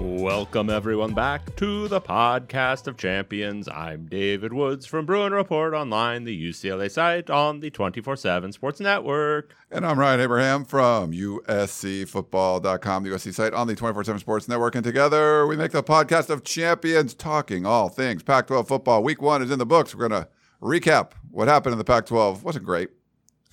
Welcome 0.00 0.70
everyone 0.70 1.12
back 1.12 1.54
to 1.56 1.86
the 1.86 2.00
podcast 2.00 2.86
of 2.86 2.96
champions. 2.96 3.68
I'm 3.68 4.06
David 4.06 4.50
Woods 4.50 4.86
from 4.86 5.04
Bruin 5.04 5.34
Report 5.34 5.74
Online, 5.74 6.24
the 6.24 6.48
UCLA 6.50 6.90
site 6.90 7.28
on 7.28 7.60
the 7.60 7.70
24/7 7.70 8.52
Sports 8.52 8.80
Network. 8.80 9.54
And 9.70 9.84
I'm 9.86 9.98
Ryan 9.98 10.20
Abraham 10.20 10.64
from 10.64 11.12
USCFootball.com, 11.12 13.02
the 13.02 13.10
USC 13.10 13.34
site 13.34 13.52
on 13.52 13.66
the 13.66 13.76
24 13.76 14.04
7 14.04 14.18
Sports 14.18 14.48
Network. 14.48 14.74
And 14.74 14.82
together 14.82 15.46
we 15.46 15.54
make 15.54 15.72
the 15.72 15.82
podcast 15.82 16.30
of 16.30 16.44
champions 16.44 17.12
talking 17.12 17.66
all 17.66 17.90
things 17.90 18.22
Pac 18.22 18.46
12 18.46 18.68
football. 18.68 19.02
Week 19.02 19.20
one 19.20 19.42
is 19.42 19.50
in 19.50 19.58
the 19.58 19.66
books. 19.66 19.94
We're 19.94 20.08
going 20.08 20.22
to 20.22 20.28
recap 20.62 21.10
what 21.30 21.46
happened 21.46 21.72
in 21.72 21.78
the 21.78 21.84
Pac 21.84 22.06
12. 22.06 22.42
Wasn't 22.42 22.64
great. 22.64 22.88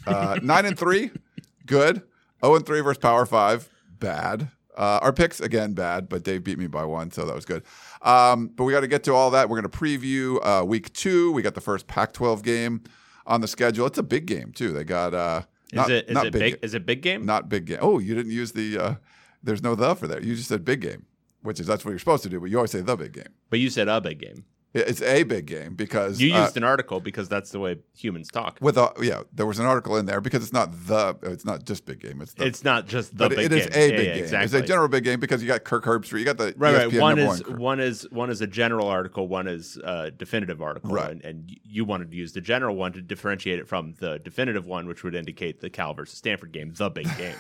Uh, 0.06 0.40
9 0.42 0.66
and 0.66 0.80
3, 0.80 1.12
good. 1.66 2.04
0 2.42 2.56
and 2.56 2.66
3 2.66 2.80
versus 2.80 3.00
Power 3.00 3.26
5, 3.26 3.70
bad. 4.00 4.50
Uh, 4.78 5.00
our 5.02 5.12
picks, 5.12 5.40
again, 5.42 5.74
bad, 5.74 6.08
but 6.08 6.24
Dave 6.24 6.44
beat 6.44 6.60
me 6.60 6.68
by 6.68 6.86
one, 6.86 7.10
so 7.12 7.26
that 7.26 7.34
was 7.36 7.46
good. 7.46 7.64
Um, 8.04 8.48
but 8.50 8.64
we 8.64 8.72
got 8.74 8.82
to 8.82 8.88
get 8.88 9.04
to 9.06 9.14
all 9.14 9.32
that. 9.32 9.50
We're 9.50 9.60
going 9.60 9.72
to 9.72 9.78
preview 9.78 10.38
uh, 10.44 10.64
week 10.64 10.94
two. 10.94 11.32
We 11.32 11.42
got 11.42 11.56
the 11.56 11.62
first 11.62 11.88
Pac 11.88 12.14
12 12.14 12.44
game 12.44 12.84
on 13.26 13.42
the 13.42 13.48
schedule. 13.48 13.88
It's 13.88 13.98
a 13.98 14.04
big 14.04 14.28
game, 14.28 14.52
too. 14.52 14.72
They 14.74 14.84
got. 14.84 15.14
Uh, 15.16 15.42
Is 15.72 15.78
not- 15.78 15.90
it 15.92 16.08
is 16.10 16.14
not 16.14 16.26
it 16.28 16.34
big, 16.34 16.60
is 16.62 16.74
it 16.76 16.86
big 16.86 17.02
game? 17.02 17.26
not 17.26 17.50
big 17.50 17.66
game. 17.66 17.80
Oh, 17.82 17.98
you 18.00 18.14
didn't 18.16 18.32
use 18.32 18.52
the. 18.52 18.78
Uh, 18.78 18.96
there's 19.44 19.64
no 19.64 19.74
the 19.76 19.96
for 19.96 20.08
there. 20.08 20.22
You 20.22 20.36
just 20.36 20.48
said 20.50 20.64
big 20.64 20.82
game, 20.82 21.06
which 21.42 21.60
is 21.60 21.66
that's 21.68 21.84
what 21.84 21.92
you're 21.92 22.00
supposed 22.00 22.24
to 22.24 22.30
do. 22.30 22.40
But 22.40 22.50
you 22.50 22.58
always 22.58 22.72
say 22.72 22.82
the 22.82 22.96
big 22.96 23.14
game. 23.14 23.34
but 23.50 23.60
you 23.60 23.70
said 23.70 23.88
a 23.88 24.00
big 24.00 24.20
game. 24.20 24.46
It- 24.78 24.88
It's 24.88 25.02
a 25.02 25.24
big 25.24 25.46
game 25.48 25.76
because 25.76 26.22
You 26.22 26.34
uh, 26.34 26.44
used 26.44 26.58
an 26.58 26.64
article 26.64 27.00
because 27.00 27.28
that's 27.30 27.52
the 27.52 27.60
way 27.60 27.78
humans 27.96 28.30
talk. 28.30 28.58
with 28.62 28.78
a 28.78 28.92
yeah. 29.02 29.22
There 29.34 29.46
was 29.46 29.60
an 29.60 29.66
article 29.66 29.98
in 29.98 30.06
there 30.06 30.22
because 30.22 30.44
it's 30.44 30.54
not 30.54 30.72
the. 30.88 31.18
It's 31.24 31.46
not 31.46 31.66
just 31.66 31.86
big 31.86 32.00
game. 32.00 32.22
It's 32.22 32.34
the. 32.34 32.46
It's 32.46 32.64
not 32.64 32.88
just 32.88 33.12
the 33.18 33.30
but 33.30 33.36
big 33.38 33.46
it 33.46 33.54
is 33.54 33.66
game. 33.68 33.74
a 33.74 33.86
Yeah, 33.92 33.98
big 33.98 34.08
yeah, 34.08 34.14
game. 34.16 34.24
Exactly. 34.24 34.46
It's 34.60 34.66
a 34.66 34.68
general 34.68 34.88
big 34.88 35.04
game 35.04 35.20
because 35.20 35.42
you 35.42 35.48
got 35.48 35.64
Kirk 35.64 35.84
Herbstreit. 35.86 36.20
You 36.20 36.26
got 36.26 36.38
the 36.38 36.54
Right, 36.58 36.76
right. 36.88 36.94
One 37.02 37.20
is 37.20 37.44
one. 37.48 37.60
one 37.60 37.80
is 37.80 38.08
one 38.12 38.30
is 38.30 38.42
a 38.42 38.48
general 38.48 38.88
article. 38.88 39.28
One 39.28 39.48
is 39.48 39.78
a 39.84 40.12
definitive 40.12 40.62
article. 40.62 40.92
Right. 40.92 41.12
And, 41.12 41.24
and 41.24 41.58
you 41.64 41.86
wanted 41.86 42.12
to 42.12 42.18
use 42.18 42.34
the 42.34 42.42
general 42.42 42.76
one 42.76 42.94
to 42.94 43.02
differentiate 43.02 43.60
it 43.60 43.68
from 43.68 43.96
the 44.00 44.20
definitive 44.20 44.66
one, 44.66 44.88
which 44.88 45.04
would 45.04 45.16
indicate 45.16 45.60
the 45.62 45.70
Cal 45.70 45.94
versus 45.94 46.18
Stanford 46.18 46.52
game, 46.52 46.74
the 46.76 46.90
big 46.90 47.08
game. 47.18 47.36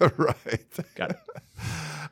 right. 0.16 0.94
Got 0.94 1.10
it. 1.12 1.16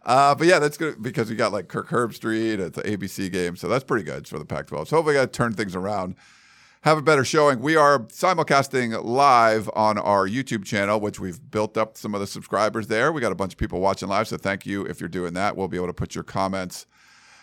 Uh, 0.04 0.34
but 0.34 0.46
yeah, 0.46 0.58
that's 0.58 0.76
good 0.76 1.02
because 1.02 1.30
we 1.30 1.36
got 1.36 1.52
like 1.52 1.68
Kirk 1.68 1.88
Herbstreit. 1.88 2.64
at 2.64 2.74
the 2.74 2.82
ABC 2.82 3.32
game, 3.32 3.56
so 3.56 3.68
that's 3.68 3.84
pretty 3.84 4.04
good 4.04 4.28
for 4.28 4.38
the 4.38 4.44
Pac-12. 4.44 4.88
So 4.88 4.96
hopefully, 4.96 5.14
to 5.16 5.26
turn 5.26 5.54
things 5.54 5.74
around, 5.74 6.16
have 6.82 6.98
a 6.98 7.02
better 7.02 7.24
showing. 7.24 7.60
We 7.60 7.76
are 7.76 8.00
simulcasting 8.00 9.02
live 9.02 9.70
on 9.74 9.96
our 9.96 10.28
YouTube 10.28 10.66
channel, 10.66 11.00
which 11.00 11.18
we've 11.18 11.40
built 11.50 11.78
up 11.78 11.96
some 11.96 12.14
of 12.14 12.20
the 12.20 12.26
subscribers 12.26 12.88
there. 12.88 13.10
We 13.10 13.22
got 13.22 13.32
a 13.32 13.36
bunch 13.36 13.54
of 13.54 13.58
people 13.58 13.80
watching 13.80 14.10
live, 14.10 14.28
so 14.28 14.36
thank 14.36 14.66
you 14.66 14.84
if 14.84 15.00
you're 15.00 15.08
doing 15.08 15.32
that. 15.32 15.56
We'll 15.56 15.68
be 15.68 15.78
able 15.78 15.86
to 15.86 15.94
put 15.94 16.14
your 16.14 16.24
comments, 16.24 16.84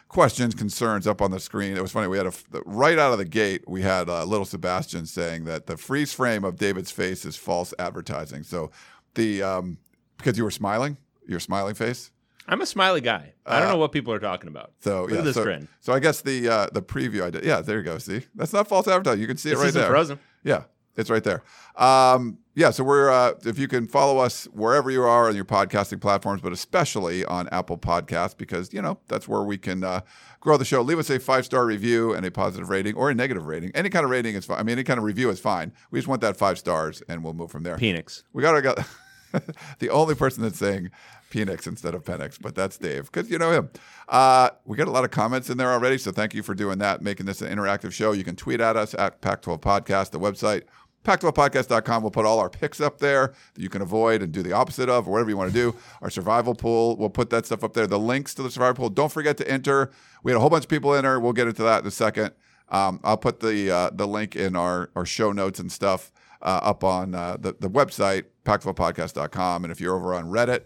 questions, 0.08 0.54
concerns 0.54 1.08
up 1.08 1.24
on 1.24 1.32
the 1.32 1.40
screen. 1.40 1.76
It 1.76 1.82
was 1.82 1.92
funny. 1.92 2.08
We 2.08 2.18
had 2.18 2.28
a 2.28 2.34
right 2.66 3.00
out 3.00 3.12
of 3.12 3.18
the 3.18 3.26
gate. 3.26 3.64
We 3.68 3.82
had 3.82 4.08
uh, 4.08 4.24
little 4.26 4.46
Sebastian 4.46 5.08
saying 5.08 5.46
that 5.46 5.66
the 5.66 5.76
freeze 5.76 6.14
frame 6.14 6.44
of 6.44 6.58
David's 6.58 6.92
face 6.92 7.26
is 7.26 7.36
false 7.36 7.74
advertising. 7.80 8.44
So 8.44 8.70
the 9.16 9.42
um, 9.42 9.80
because 10.18 10.38
you 10.38 10.44
were 10.44 10.52
smiling, 10.52 10.98
your 11.28 11.40
smiling 11.40 11.76
face. 11.76 12.12
I'm 12.48 12.62
a 12.62 12.66
smiley 12.66 13.02
guy. 13.02 13.34
I 13.46 13.60
don't 13.60 13.70
know 13.70 13.78
what 13.78 13.92
people 13.92 14.12
are 14.14 14.20
talking 14.20 14.48
about. 14.48 14.72
So 14.80 15.04
Look 15.04 15.12
yeah, 15.12 15.22
this 15.22 15.36
so, 15.36 15.60
so 15.80 15.94
I 15.94 16.00
guess 16.00 16.22
the 16.22 16.50
uh, 16.50 16.68
the 16.74 16.82
preview 16.82 17.24
I 17.24 17.30
did. 17.30 17.44
Yeah, 17.46 17.62
there 17.62 17.78
you 17.78 17.84
go. 17.84 17.98
See, 18.00 18.22
that's 18.36 18.52
not 18.52 18.68
false 18.68 18.88
advertising. 18.88 19.22
You 19.22 19.28
can 19.28 19.38
see 19.38 19.52
This 19.52 19.60
it 19.60 19.64
right 19.64 19.74
there. 19.74 19.90
frozen. 19.90 20.20
Yeah, 20.44 20.64
it's 20.96 21.10
right 21.10 21.24
there. 21.24 21.44
Um, 21.78 22.40
yeah, 22.56 22.72
so 22.72 22.84
we're 22.84 23.10
uh, 23.10 23.34
if 23.46 23.58
you 23.60 23.68
can 23.68 23.88
follow 23.88 24.18
us 24.18 24.46
wherever 24.46 24.90
you 24.92 25.04
are 25.04 25.30
on 25.30 25.36
your 25.36 25.46
podcasting 25.46 26.02
platforms, 26.02 26.42
but 26.42 26.52
especially 26.52 27.24
on 27.24 27.48
Apple 27.50 27.78
Podcasts 27.78 28.36
because 28.36 28.74
you 28.74 28.82
know 28.82 28.98
that's 29.08 29.28
where 29.28 29.44
we 29.44 29.58
can 29.58 29.84
uh, 29.84 30.02
grow 30.40 30.58
the 30.58 30.66
show. 30.66 30.82
Leave 30.82 31.00
us 31.00 31.10
a 31.12 31.20
five 31.20 31.46
star 31.46 31.66
review 31.66 32.14
and 32.14 32.26
a 32.26 32.32
positive 32.32 32.70
rating 32.70 32.96
or 32.96 33.12
a 33.12 33.16
negative 33.16 33.46
rating. 33.46 33.72
Any 33.76 33.90
kind 33.90 34.04
of 34.04 34.10
rating 34.10 34.36
is 34.36 34.46
fine. 34.46 34.60
I 34.60 34.64
mean, 34.64 34.74
any 34.74 34.84
kind 34.84 34.98
of 34.98 35.04
review 35.04 35.30
is 35.30 35.40
fine. 35.40 35.72
We 35.92 36.00
just 36.00 36.08
want 36.08 36.22
that 36.22 36.36
five 36.38 36.58
stars, 36.58 37.02
and 37.08 37.24
we'll 37.24 37.34
move 37.36 37.52
from 37.52 37.64
there. 37.64 37.78
Phoenix. 37.78 38.24
We 38.34 38.42
gotta 38.42 38.62
go. 38.62 38.76
the 39.80 39.90
only 39.90 40.16
person 40.16 40.44
that's 40.44 40.58
saying 40.58 40.92
Penix 41.32 41.68
instead 41.68 41.96
of 41.96 42.04
Penix, 42.04 42.40
but 42.40 42.56
that's 42.56 42.78
Dave 42.78 43.12
because 43.12 43.30
you 43.30 43.38
know 43.38 43.52
him. 43.52 43.70
Uh, 44.08 44.50
we 44.66 44.78
got 44.78 44.88
a 44.88 44.92
lot 44.92 45.04
of 45.04 45.12
comments 45.12 45.50
in 45.50 45.58
there 45.58 45.72
already, 45.72 45.98
so 45.98 46.12
thank 46.12 46.34
you 46.34 46.44
for 46.44 46.54
doing 46.54 46.78
that, 46.80 47.02
making 47.02 47.26
this 47.26 47.42
an 47.42 47.56
interactive 47.56 47.92
show. 47.92 48.12
You 48.12 48.24
can 48.24 48.36
tweet 48.36 48.60
at 48.60 48.76
us 48.76 48.94
at 48.94 49.22
Pac-12 49.22 49.60
Podcast, 49.62 50.12
the 50.12 50.20
website. 50.20 50.64
Pac12podcast.com. 51.04 52.04
We'll 52.04 52.12
put 52.12 52.26
all 52.26 52.38
our 52.38 52.50
picks 52.50 52.80
up 52.80 53.00
there 53.00 53.34
that 53.56 53.62
you 53.62 53.70
can 53.70 53.82
avoid 53.82 54.22
and 54.22 54.32
do 54.32 54.44
the 54.44 54.52
opposite 54.52 54.88
of, 54.88 55.08
or 55.08 55.12
whatever 55.12 55.32
you 55.32 55.38
want 55.38 55.52
to 55.52 55.54
do. 55.54 55.76
Our 56.02 56.12
survival 56.12 56.54
pool, 56.54 56.96
we'll 56.96 57.10
put 57.10 57.32
that 57.32 57.48
stuff 57.48 57.64
up 57.64 57.74
there. 57.74 57.88
The 57.88 57.98
links 57.98 58.36
to 58.36 58.44
the 58.44 58.52
survival 58.52 58.76
pool. 58.76 58.90
Don't 58.90 59.12
forget 59.12 59.36
to 59.38 59.50
enter. 59.50 59.92
We 60.22 60.32
had 60.32 60.38
a 60.38 60.40
whole 60.40 60.52
bunch 60.52 60.66
of 60.66 60.70
people 60.70 60.94
enter. 60.94 61.20
We'll 61.20 61.34
get 61.34 61.48
into 61.48 61.64
that 61.64 61.82
in 61.82 61.88
a 61.88 61.92
second. 61.92 62.34
Um, 62.70 63.00
I'll 63.04 63.18
put 63.18 63.40
the 63.40 63.70
uh, 63.70 63.90
the 63.92 64.08
link 64.08 64.36
in 64.36 64.56
our, 64.56 64.92
our 64.96 65.06
show 65.06 65.32
notes 65.32 65.60
and 65.60 65.72
stuff 65.72 66.12
up 66.48 66.84
on 66.84 67.16
uh, 67.16 67.38
the, 67.40 67.56
the 67.60 67.70
website, 67.70 68.26
pac12podcast.com. 68.46 69.64
And 69.64 69.72
if 69.72 69.80
you're 69.80 69.96
over 69.96 70.14
on 70.14 70.26
Reddit, 70.26 70.64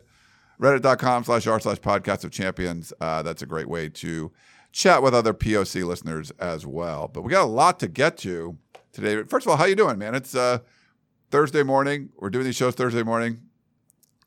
reddit.com 0.59 1.23
slash 1.23 1.47
r 1.47 1.59
slash 1.59 1.77
podcast 1.77 2.23
of 2.23 2.31
champions, 2.31 2.93
uh, 3.01 3.21
that's 3.21 3.41
a 3.41 3.45
great 3.45 3.69
way 3.69 3.89
to 3.89 4.31
chat 4.71 5.01
with 5.01 5.13
other 5.13 5.33
POC 5.33 5.85
listeners 5.85 6.31
as 6.39 6.65
well. 6.65 7.07
But 7.07 7.21
we 7.21 7.31
got 7.31 7.43
a 7.43 7.45
lot 7.45 7.79
to 7.79 7.87
get 7.87 8.17
to 8.19 8.57
today. 8.91 9.23
First 9.23 9.45
of 9.45 9.51
all, 9.51 9.57
how 9.57 9.65
you 9.65 9.75
doing, 9.75 9.97
man? 9.97 10.15
It's 10.15 10.35
uh, 10.35 10.59
Thursday 11.31 11.63
morning. 11.63 12.09
We're 12.17 12.29
doing 12.29 12.45
these 12.45 12.55
shows 12.55 12.75
Thursday 12.75 13.03
morning. 13.03 13.44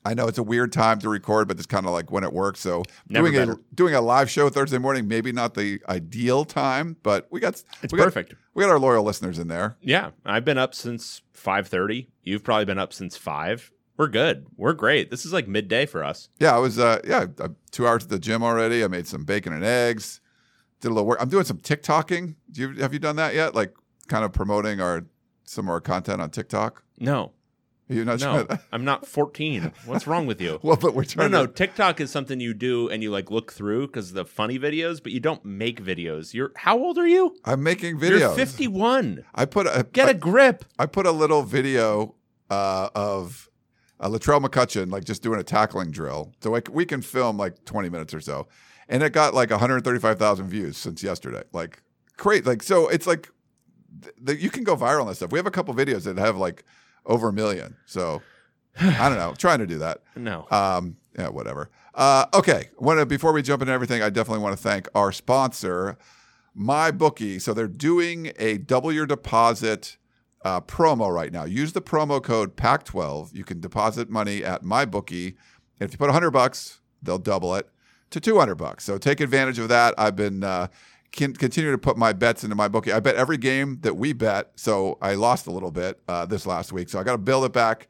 I 0.09 0.15
know 0.15 0.27
it's 0.27 0.39
a 0.39 0.43
weird 0.43 0.73
time 0.73 0.99
to 1.01 1.09
record, 1.09 1.49
but 1.49 1.59
it's 1.59 1.67
kind 1.67 1.85
of 1.87 1.93
like 1.93 2.11
when 2.11 2.25
it 2.25 2.33
works. 2.33 2.61
So 2.61 2.83
Never 3.09 3.31
doing 3.31 3.51
a 3.51 3.57
doing 3.75 3.95
a 3.95 4.01
live 4.01 4.31
show 4.31 4.49
Thursday 4.49 4.79
morning, 4.79 5.07
maybe 5.07 5.33
not 5.33 5.55
the 5.55 5.81
ideal 5.89 6.45
time, 6.45 6.97
but 7.03 7.27
we 7.31 7.41
got 7.41 7.63
It's 7.83 7.93
we 7.93 7.99
got- 7.99 8.05
perfect. 8.05 8.35
we 8.55 8.65
got 8.65 8.71
our 8.71 8.79
loyal 8.79 9.05
listeners 9.05 9.39
in 9.39 9.49
there. 9.49 9.77
Yeah, 9.83 10.11
I've 10.25 10.45
been 10.45 10.57
up 10.59 10.75
since 10.75 11.21
5:30. 11.35 12.09
You've 12.23 12.43
probably 12.43 12.65
been 12.65 12.79
up 12.79 12.93
since 12.93 13.17
5. 13.17 13.71
We're 13.99 14.09
good. 14.09 14.47
We're 14.57 14.75
great. 14.75 15.11
This 15.11 15.27
is 15.27 15.33
like 15.33 15.47
midday 15.49 15.85
for 15.85 16.03
us. 16.05 16.29
Yeah, 16.39 16.55
I 16.55 16.59
was 16.59 16.79
uh 16.79 17.01
yeah, 17.05 17.27
uh, 17.41 17.49
two 17.71 17.87
hours 17.87 18.05
at 18.05 18.09
the 18.11 18.19
gym 18.19 18.43
already. 18.43 18.83
I 18.83 18.89
made 18.89 19.07
some 19.07 19.25
bacon 19.25 19.53
and 19.53 19.65
eggs. 19.65 20.21
Did 20.81 20.89
a 20.89 20.95
little 20.95 21.07
work. 21.07 21.19
I'm 21.21 21.29
doing 21.29 21.45
some 21.45 21.59
TikToking. 21.59 22.37
Do 22.53 22.61
you 22.61 22.75
have 22.81 22.93
you 22.93 22.99
done 22.99 23.17
that 23.17 23.35
yet? 23.35 23.55
Like 23.55 23.75
kind 24.07 24.25
of 24.25 24.33
promoting 24.33 24.81
our 24.81 25.05
some 25.45 25.67
of 25.67 25.71
our 25.71 25.81
content 25.81 26.23
on 26.23 26.31
TikTok? 26.31 26.83
No. 26.99 27.33
You're 27.89 28.05
not 28.05 28.21
No. 28.21 28.47
I'm 28.73 28.85
not 28.85 29.07
14. 29.07 29.73
What's 29.87 30.07
wrong 30.07 30.27
with 30.27 30.41
you? 30.41 30.61
well, 30.63 30.77
but 30.77 30.95
we're 30.95 31.03
No, 31.03 31.07
trying 31.09 31.31
no. 31.31 31.47
to 31.47 31.53
TikTok 31.53 32.01
is 32.01 32.11
something 32.11 32.39
you 32.41 32.53
do 32.55 32.89
and 32.89 33.03
you 33.03 33.11
like 33.11 33.31
look 33.31 33.53
through 33.53 33.87
because 33.87 34.13
the 34.13 34.25
funny 34.25 34.59
videos, 34.59 35.03
but 35.03 35.13
you 35.13 35.21
don't 35.21 35.45
make 35.45 35.83
videos. 35.83 36.35
You're 36.35 36.53
how 36.57 36.79
old 36.79 36.99
are 36.99 37.07
you? 37.07 37.35
I'm 37.45 37.63
making 37.63 37.99
videos. 37.99 38.19
You're 38.21 38.31
51. 38.35 39.25
I 39.35 39.45
put 39.47 39.67
a 39.67 39.87
Get 39.93 40.09
I- 40.09 40.11
a 40.11 40.15
grip. 40.15 40.65
I 40.79 40.87
put 40.87 41.07
a 41.07 41.13
little 41.13 41.43
video 41.43 42.15
uh, 42.51 42.89
of 42.95 43.49
uh, 44.01 44.09
Latrell 44.09 44.45
McCutchin 44.45 44.91
like 44.93 45.05
just 45.05 45.23
doing 45.23 45.41
a 45.41 45.45
tackling 45.45 45.91
drill. 45.91 46.33
So 46.43 46.51
like 46.51 46.69
we 46.73 46.85
can 46.85 47.03
film 47.03 47.37
like 47.37 47.65
20 47.65 47.89
minutes 47.89 48.13
or 48.15 48.21
so, 48.21 48.49
and 48.89 49.03
it 49.03 49.13
got 49.13 49.35
like 49.35 49.51
135,000 49.51 50.47
views 50.49 50.77
since 50.77 51.03
yesterday. 51.03 51.43
Like 51.53 51.83
great. 52.17 52.47
Like 52.47 52.63
so, 52.63 52.89
it's 52.89 53.07
like 53.07 53.29
th- 54.03 54.15
th- 54.27 54.41
you 54.41 54.51
can 54.51 54.63
go 54.65 54.77
viral 54.77 55.03
on 55.03 55.09
this 55.09 55.17
stuff. 55.19 55.33
We 55.33 55.39
have 55.39 55.47
a 55.47 55.51
couple 55.51 55.75
videos 55.75 56.05
that 56.05 56.17
have 56.19 56.37
like 56.37 56.65
over 57.09 57.29
a 57.29 57.33
million. 57.33 57.77
So 57.87 58.23
I 58.81 59.09
don't 59.09 59.19
know. 59.19 59.35
trying 59.37 59.59
to 59.59 59.67
do 59.67 59.79
that. 59.79 60.03
No. 60.17 60.47
Um, 60.51 60.97
yeah, 61.19 61.29
whatever. 61.29 61.71
Uh, 61.95 62.27
okay. 62.35 62.71
Wanna, 62.79 63.07
before 63.07 63.33
we 63.33 63.43
jump 63.43 63.63
into 63.63 63.73
everything, 63.73 64.03
I 64.03 64.11
definitely 64.11 64.43
want 64.43 64.57
to 64.57 64.63
thank 64.63 64.89
our 64.95 65.11
sponsor, 65.11 65.97
MyBookie. 66.57 67.41
So 67.41 67.53
they're 67.55 67.67
doing 67.67 68.33
a 68.39 68.59
double 68.59 68.93
your 68.93 69.07
deposit 69.07 69.97
uh, 70.45 70.61
promo 70.61 71.13
right 71.13 71.33
now. 71.33 71.45
Use 71.45 71.73
the 71.73 71.81
promo 71.81 72.23
code 72.23 72.57
PAC12. 72.57 73.35
You 73.35 73.45
can 73.45 73.61
deposit 73.61 74.09
money 74.11 74.45
at 74.45 74.63
MyBookie. 74.63 75.37
And 75.81 75.89
if 75.89 75.93
you 75.93 75.99
put 75.99 76.07
100 76.09 76.31
bucks, 76.31 76.81
they'll 77.03 77.19
double 77.19 77.55
it 77.55 77.69
to 78.11 78.21
200 78.21 78.55
bucks. 78.55 78.85
So 78.85 78.99
take 78.99 79.21
advantage 79.21 79.59
of 79.59 79.69
that. 79.69 79.95
I've 79.99 80.17
been 80.17 80.45
uh, 80.45 80.69
can 81.13 81.33
continue 81.35 81.71
to 81.71 81.79
put 81.79 81.97
my 81.97 82.13
bets 82.13 82.45
into 82.45 82.57
MyBookie. 82.57 82.93
I 82.93 83.01
bet 83.01 83.17
every 83.17 83.39
game 83.39 83.79
that 83.81 83.97
we 83.97 84.13
bet. 84.13 84.53
So 84.57 84.99
I 85.01 85.15
lost 85.15 85.47
a 85.47 85.51
little 85.51 85.71
bit 85.71 86.01
uh, 86.09 86.27
this 86.27 86.47
last 86.47 86.73
week. 86.73 86.89
So 86.89 86.99
I 86.99 87.03
got 87.03 87.13
to 87.13 87.19
build 87.19 87.45
it 87.45 87.53
back 87.53 87.89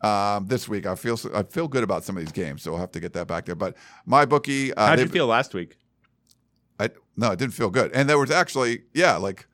um, 0.00 0.46
this 0.46 0.68
week. 0.68 0.86
I 0.86 0.94
feel 0.94 1.18
I 1.34 1.42
feel 1.42 1.68
good 1.68 1.82
about 1.82 2.04
some 2.04 2.16
of 2.16 2.22
these 2.22 2.32
games. 2.32 2.62
So 2.62 2.72
we'll 2.72 2.80
have 2.80 2.92
to 2.92 3.00
get 3.00 3.12
that 3.14 3.26
back 3.26 3.46
there. 3.46 3.54
But 3.54 3.76
MyBookie. 4.08 4.72
Uh, 4.76 4.86
how 4.86 4.96
did 4.96 5.02
you 5.02 5.12
feel 5.12 5.26
last 5.26 5.54
week? 5.54 5.76
I 6.78 6.90
no, 7.16 7.32
it 7.32 7.38
didn't 7.38 7.54
feel 7.54 7.70
good. 7.70 7.90
And 7.92 8.08
there 8.08 8.18
was 8.18 8.30
actually, 8.30 8.82
yeah, 8.94 9.16
like 9.16 9.46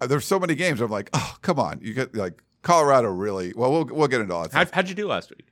uh, 0.00 0.06
there's 0.06 0.26
so 0.26 0.38
many 0.38 0.54
games. 0.54 0.80
I'm 0.80 0.90
like, 0.90 1.10
oh, 1.12 1.36
come 1.42 1.58
on, 1.58 1.80
you 1.82 1.94
get 1.94 2.14
like 2.14 2.42
Colorado 2.62 3.08
really. 3.08 3.52
Well, 3.56 3.72
we'll 3.72 3.84
we'll 3.86 4.08
get 4.08 4.20
into 4.20 4.34
all 4.34 4.42
that. 4.42 4.52
How'd, 4.52 4.70
how'd 4.72 4.88
you 4.88 4.94
do 4.94 5.06
last 5.06 5.30
week? 5.30 5.46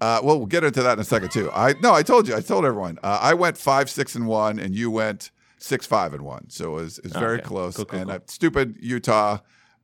Uh, 0.00 0.20
well, 0.22 0.38
we'll 0.38 0.46
get 0.46 0.64
into 0.64 0.82
that 0.82 0.92
in 0.94 1.00
a 1.00 1.04
second 1.04 1.30
too. 1.30 1.50
I 1.52 1.74
no, 1.82 1.92
I 1.92 2.02
told 2.02 2.28
you, 2.28 2.36
I 2.36 2.40
told 2.40 2.64
everyone. 2.64 2.98
Uh, 3.02 3.18
I 3.20 3.34
went 3.34 3.56
five, 3.56 3.88
six, 3.88 4.14
and 4.14 4.26
one, 4.26 4.58
and 4.58 4.74
you 4.74 4.90
went 4.90 5.30
six, 5.64 5.86
five, 5.86 6.12
and 6.14 6.22
one. 6.22 6.50
So 6.50 6.72
it 6.78 6.82
was, 6.82 6.98
it 6.98 7.04
was 7.04 7.12
very 7.14 7.38
Okay. 7.38 7.44
close. 7.46 7.76
Cool, 7.76 7.84
cool, 7.86 8.00
and 8.00 8.08
cool. 8.10 8.16
Uh, 8.16 8.20
stupid 8.26 8.76
Utah 8.80 9.38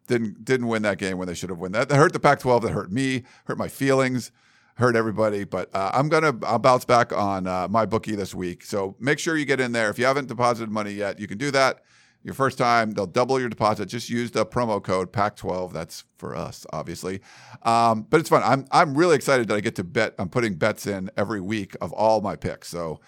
didn't 0.06 0.44
didn't 0.44 0.66
win 0.68 0.82
that 0.82 0.98
game 0.98 1.18
when 1.18 1.26
they 1.28 1.34
should 1.34 1.50
have 1.50 1.58
won. 1.58 1.72
That 1.72 1.88
that 1.88 1.96
hurt 1.96 2.12
the 2.12 2.20
Pac-12. 2.20 2.62
That 2.62 2.72
hurt 2.72 2.90
me. 2.92 3.22
Hurt 3.46 3.58
my 3.58 3.68
feelings. 3.68 4.32
Hurt 4.74 4.96
everybody. 4.96 5.44
But 5.44 5.74
uh, 5.74 5.90
I'm 5.94 6.08
gonna 6.08 6.34
I'll 6.44 6.58
bounce 6.58 6.84
back 6.84 7.12
on 7.12 7.46
uh, 7.46 7.68
MyBookie 7.68 8.16
this 8.16 8.34
week. 8.34 8.64
So 8.64 8.96
make 8.98 9.18
sure 9.18 9.36
you 9.36 9.44
get 9.44 9.60
in 9.60 9.72
there. 9.72 9.90
If 9.90 9.98
you 9.98 10.04
haven't 10.06 10.28
deposited 10.28 10.70
money 10.70 10.92
yet, 10.92 11.18
you 11.20 11.26
can 11.26 11.38
do 11.38 11.50
that. 11.52 11.80
Your 12.22 12.34
first 12.34 12.58
time, 12.58 12.90
they'll 12.90 13.06
double 13.06 13.40
your 13.40 13.48
deposit. 13.48 13.86
Just 13.86 14.10
use 14.10 14.30
the 14.32 14.44
promo 14.44 14.82
code 14.82 15.10
PAC12. 15.10 15.72
That's 15.72 16.04
for 16.18 16.36
us, 16.36 16.66
obviously. 16.70 17.20
Um, 17.62 18.06
but 18.10 18.20
it's 18.20 18.28
fun. 18.28 18.42
I'm 18.44 18.66
I'm 18.72 18.94
really 18.94 19.16
excited 19.16 19.48
that 19.48 19.54
I 19.54 19.60
get 19.60 19.76
to 19.76 19.84
bet. 19.84 20.14
I'm 20.18 20.28
putting 20.28 20.54
bets 20.56 20.86
in 20.86 21.10
every 21.16 21.40
week 21.40 21.76
of 21.80 21.92
all 21.94 22.20
my 22.20 22.36
picks. 22.36 22.68
So 22.68 23.00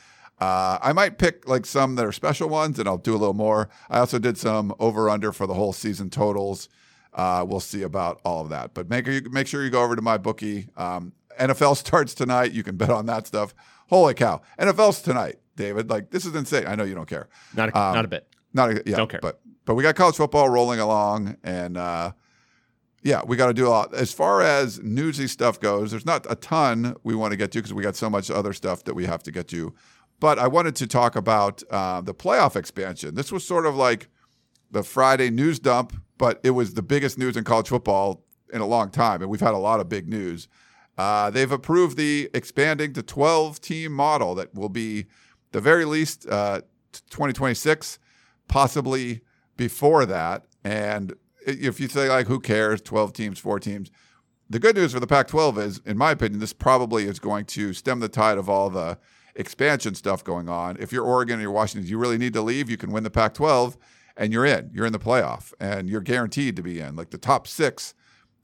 uh, 0.43 0.79
I 0.83 0.93
might 0.93 1.19
pick 1.19 1.49
like 1.49 1.65
some 1.65 1.95
that 1.95 2.05
are 2.05 2.11
special 2.11 2.49
ones, 2.49 2.81
and 2.81 2.89
I'll 2.89 2.99
do 2.99 3.13
a 3.13 3.17
little 3.17 3.33
more. 3.33 3.69
I 3.89 4.01
also 4.01 4.19
did 4.19 4.37
some 4.37 4.75
over 4.81 5.09
under 5.09 5.31
for 5.31 5.47
the 5.47 5.55
whole 5.55 5.73
season 5.73 6.11
totals. 6.11 6.69
Uh, 7.15 7.45
we'll 7.47 7.61
see 7.61 7.83
about 7.83 8.21
all 8.25 8.41
of 8.41 8.49
that. 8.49 8.75
But 8.75 8.91
make 8.91 9.07
you 9.07 9.23
make 9.31 9.47
sure 9.47 9.63
you 9.63 9.71
go 9.71 9.85
over 9.85 9.95
to 9.95 10.03
MyBookie. 10.03 10.77
Um, 10.77 11.13
NFL 11.39 11.77
starts 11.87 12.13
tonight. 12.13 12.51
You 12.51 12.65
can 12.65 12.77
bet 12.77 12.91
on 12.91 13.07
that 13.07 13.29
stuff. 13.29 13.55
Holy 13.89 14.15
cow! 14.15 14.43
NFL's 14.59 15.01
tonight, 15.01 15.37
David. 15.55 15.89
Like 15.89 16.11
this 16.11 16.27
is 16.27 16.35
insane. 16.35 16.67
I 16.67 16.75
know 16.75 16.83
you 16.83 16.97
don't 16.97 17.09
care. 17.09 17.29
Not 17.55 17.69
a, 17.69 17.79
Um, 17.79 17.95
not 17.95 18.05
a 18.05 18.09
bit. 18.09 18.27
Not 18.53 18.71
a, 18.71 18.83
yeah, 18.85 18.97
Don't 18.97 19.11
care. 19.11 19.21
But 19.23 19.41
but 19.65 19.77
we 19.77 19.85
got 19.85 19.95
college 19.95 20.17
football 20.17 20.49
rolling 20.49 20.81
along, 20.81 21.37
and 21.45 21.77
uh, 21.77 22.13
yeah, 23.05 23.23
we 23.25 23.37
got 23.37 23.47
to 23.47 23.55
do 23.55 23.69
a 23.69 23.71
lot. 23.71 23.95
As 23.95 24.13
far 24.13 24.43
as 24.43 24.81
newsy 24.81 25.29
stuff 25.29 25.61
goes, 25.61 25.93
there's 25.93 26.07
not 26.07 26.27
a 26.29 26.35
ton 26.35 26.97
we 27.05 27.15
want 27.15 27.31
to 27.31 27.37
get 27.37 27.53
to 27.53 27.59
because 27.59 27.73
we 27.73 27.85
got 27.85 27.95
so 27.95 28.11
much 28.11 28.29
other 28.29 28.53
stuff 28.53 28.83
that 28.85 28.95
we 28.95 29.07
have 29.07 29.23
to 29.23 29.31
get 29.31 29.47
to. 29.49 29.73
But 30.23 30.39
I 30.39 30.47
wanted 30.47 30.77
to 30.77 30.87
talk 30.87 31.17
about 31.17 31.65
uh, 31.69 32.01
the 32.01 32.15
playoff 32.15 32.55
expansion. 32.55 33.17
This 33.17 33.33
was 33.33 33.45
sort 33.45 33.67
of 33.67 33.75
like 33.75 34.07
the 34.71 34.85
Friday 34.85 35.31
news 35.31 35.59
dump, 35.59 36.01
but 36.17 36.39
it 36.45 36.51
was 36.51 36.75
the 36.75 36.83
biggest 36.83 37.19
news 37.19 37.37
in 37.37 37.43
college 37.43 37.67
football 37.67 38.23
in 38.53 38.61
a 38.61 38.67
long 38.67 38.91
time, 38.91 39.21
and 39.21 39.29
we've 39.29 39.41
had 39.41 39.53
a 39.53 39.59
lot 39.59 39.81
of 39.81 39.89
big 39.89 40.09
news. 40.09 40.47
Uh, 40.97 41.29
they've 41.31 41.51
approved 41.51 41.97
the 41.97 42.31
expanding 42.35 42.93
to 42.93 43.03
12 43.03 43.61
team 43.61 43.91
model 43.91 44.37
that 44.37 44.55
will 44.55 44.69
be 44.69 45.07
the 45.51 45.61
very 45.61 45.85
least 45.85 46.25
uh, 46.29 46.61
2026, 47.11 47.99
possibly 48.47 49.23
before 49.57 50.07
that. 50.07 50.45
And 50.63 51.15
if 51.45 51.81
you 51.81 51.89
say 51.89 52.09
like, 52.09 52.29
who 52.29 52.39
cares? 52.39 52.81
12 52.81 53.13
teams, 53.13 53.41
four 53.41 53.59
teams. 53.59 53.91
The 54.49 54.61
good 54.61 54.77
news 54.77 54.93
for 54.93 55.01
the 55.01 55.07
Pac-12 55.09 55.59
is, 55.59 55.81
in 55.85 55.99
my 55.99 56.13
opinion, 56.13 56.39
this 56.39 56.53
probably 56.53 57.07
is 57.07 57.19
going 57.19 57.47
to 57.47 57.73
stem 57.73 57.99
the 57.99 58.09
tide 58.09 58.39
of 58.39 58.49
all 58.49 58.71
the 58.71 58.99
expansion 59.35 59.95
stuff 59.95 60.23
going 60.25 60.49
on. 60.49 60.77
If 60.79 60.93
you're 60.93 61.05
Oregon 61.05 61.39
or 61.39 61.43
you're 61.43 61.51
Washington, 61.51 61.89
you 61.89 61.99
really 61.99 62.19
need 62.19 62.33
to 62.35 62.43
leave. 62.43 62.69
You 62.71 62.77
can 62.77 62.93
win 62.93 63.03
the 63.05 63.11
Pac-12, 63.11 63.77
and 64.17 64.33
you're 64.33 64.47
in. 64.47 64.71
You're 64.73 64.87
in 64.87 64.93
the 64.93 64.99
playoff, 64.99 65.53
and 65.61 65.89
you're 65.89 66.01
guaranteed 66.01 66.57
to 66.57 66.63
be 66.63 66.81
in. 66.81 66.97
Like 66.97 67.11
the 67.11 67.19
top 67.19 67.47
six 67.47 67.95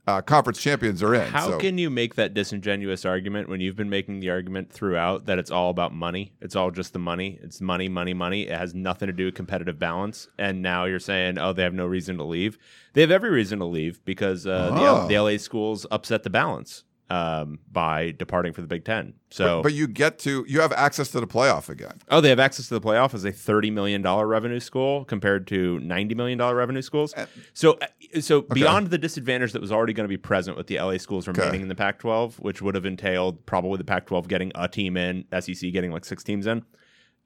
uh, 0.07 0.21
conference 0.21 0.59
champions 0.59 1.03
are 1.03 1.13
in. 1.13 1.27
How 1.31 1.49
so. 1.51 1.57
can 1.59 1.77
you 1.77 1.91
make 1.91 2.15
that 2.15 2.33
disingenuous 2.33 3.05
argument 3.05 3.47
when 3.47 3.61
you've 3.61 3.75
been 3.75 3.91
making 3.91 4.19
the 4.21 4.31
argument 4.31 4.71
throughout 4.73 5.27
that 5.27 5.37
it's 5.37 5.51
all 5.51 5.69
about 5.69 5.93
money? 5.93 6.33
It's 6.41 6.55
all 6.55 6.71
just 6.71 6.93
the 6.93 6.99
money. 6.99 7.37
It's 7.43 7.61
money, 7.61 7.87
money, 7.87 8.15
money. 8.15 8.47
It 8.47 8.57
has 8.57 8.73
nothing 8.73 9.05
to 9.05 9.13
do 9.13 9.25
with 9.25 9.35
competitive 9.35 9.77
balance. 9.77 10.27
And 10.39 10.63
now 10.63 10.85
you're 10.85 10.99
saying, 10.99 11.37
oh, 11.37 11.53
they 11.53 11.61
have 11.61 11.75
no 11.75 11.85
reason 11.85 12.17
to 12.17 12.23
leave. 12.23 12.57
They 12.93 13.01
have 13.01 13.11
every 13.11 13.29
reason 13.29 13.59
to 13.59 13.65
leave 13.65 14.03
because 14.03 14.47
uh, 14.47 14.71
the, 14.71 14.81
Oh. 14.81 15.01
L- 15.01 15.07
the 15.07 15.19
LA 15.19 15.37
schools 15.37 15.85
upset 15.91 16.23
the 16.23 16.31
balance 16.31 16.85
um, 17.09 17.59
by 17.71 18.11
departing 18.11 18.53
for 18.53 18.61
the 18.61 18.67
Big 18.67 18.85
Ten. 18.85 19.13
So, 19.31 19.61
but 19.63 19.73
you 19.73 19.87
get 19.87 20.19
to 20.19 20.45
you 20.47 20.61
have 20.61 20.71
access 20.73 21.09
to 21.11 21.19
the 21.19 21.27
playoff 21.27 21.69
again. 21.69 21.99
oh, 22.09 22.21
they 22.21 22.29
have 22.29 22.39
access 22.39 22.67
to 22.67 22.73
the 22.79 22.81
playoff 22.81 23.13
as 23.13 23.25
a 23.25 23.31
thirty 23.31 23.71
million 23.71 24.01
dollar 24.01 24.27
revenue 24.27 24.59
school 24.59 25.05
compared 25.05 25.47
to 25.47 25.79
ninety 25.79 26.13
million 26.15 26.37
dollar 26.37 26.55
revenue 26.55 26.81
schools. 26.81 27.13
So, 27.53 27.77
uh, 27.81 28.19
so 28.21 28.41
beyond 28.41 28.87
the 28.91 28.97
disadvantage 28.97 29.51
that 29.53 29.61
was 29.61 29.71
already 29.71 29.93
going 29.93 30.05
to 30.05 30.09
be 30.09 30.17
present 30.17 30.55
with 30.57 30.67
the 30.67 30.77
LA 30.79 30.97
schools 30.97 31.27
remaining 31.27 31.49
Okay. 31.55 31.61
in 31.61 31.67
the 31.67 31.75
Pac-12, 31.75 32.35
which 32.39 32.61
would 32.61 32.75
have 32.75 32.85
entailed 32.85 33.45
probably 33.45 33.77
the 33.77 33.83
Pac-12 33.83 34.27
getting 34.27 34.51
a 34.55 34.67
team 34.67 34.97
in, 34.97 35.25
SEC 35.39 35.71
getting 35.71 35.91
like 35.91 36.05
six 36.05 36.23
teams 36.23 36.45
in. 36.47 36.63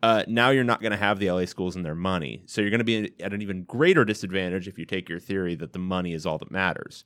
Uh, 0.02 0.24
now 0.28 0.50
you're 0.50 0.66
not 0.66 0.82
going 0.82 0.92
to 0.92 0.98
have 0.98 1.18
the 1.20 1.32
LA 1.32 1.46
schools 1.46 1.78
and 1.78 1.86
their 1.86 1.96
money, 1.96 2.44
so 2.46 2.60
you're 2.60 2.70
going 2.70 2.80
to 2.80 2.84
be 2.84 3.14
at 3.22 3.32
an 3.34 3.42
even 3.42 3.64
greater 3.64 4.04
disadvantage 4.04 4.68
if 4.68 4.78
you 4.78 4.84
take 4.86 5.08
your 5.08 5.20
theory 5.20 5.56
that 5.56 5.72
the 5.72 5.80
money 5.80 6.14
is 6.14 6.26
all 6.26 6.38
that 6.38 6.52
matters. 6.52 7.06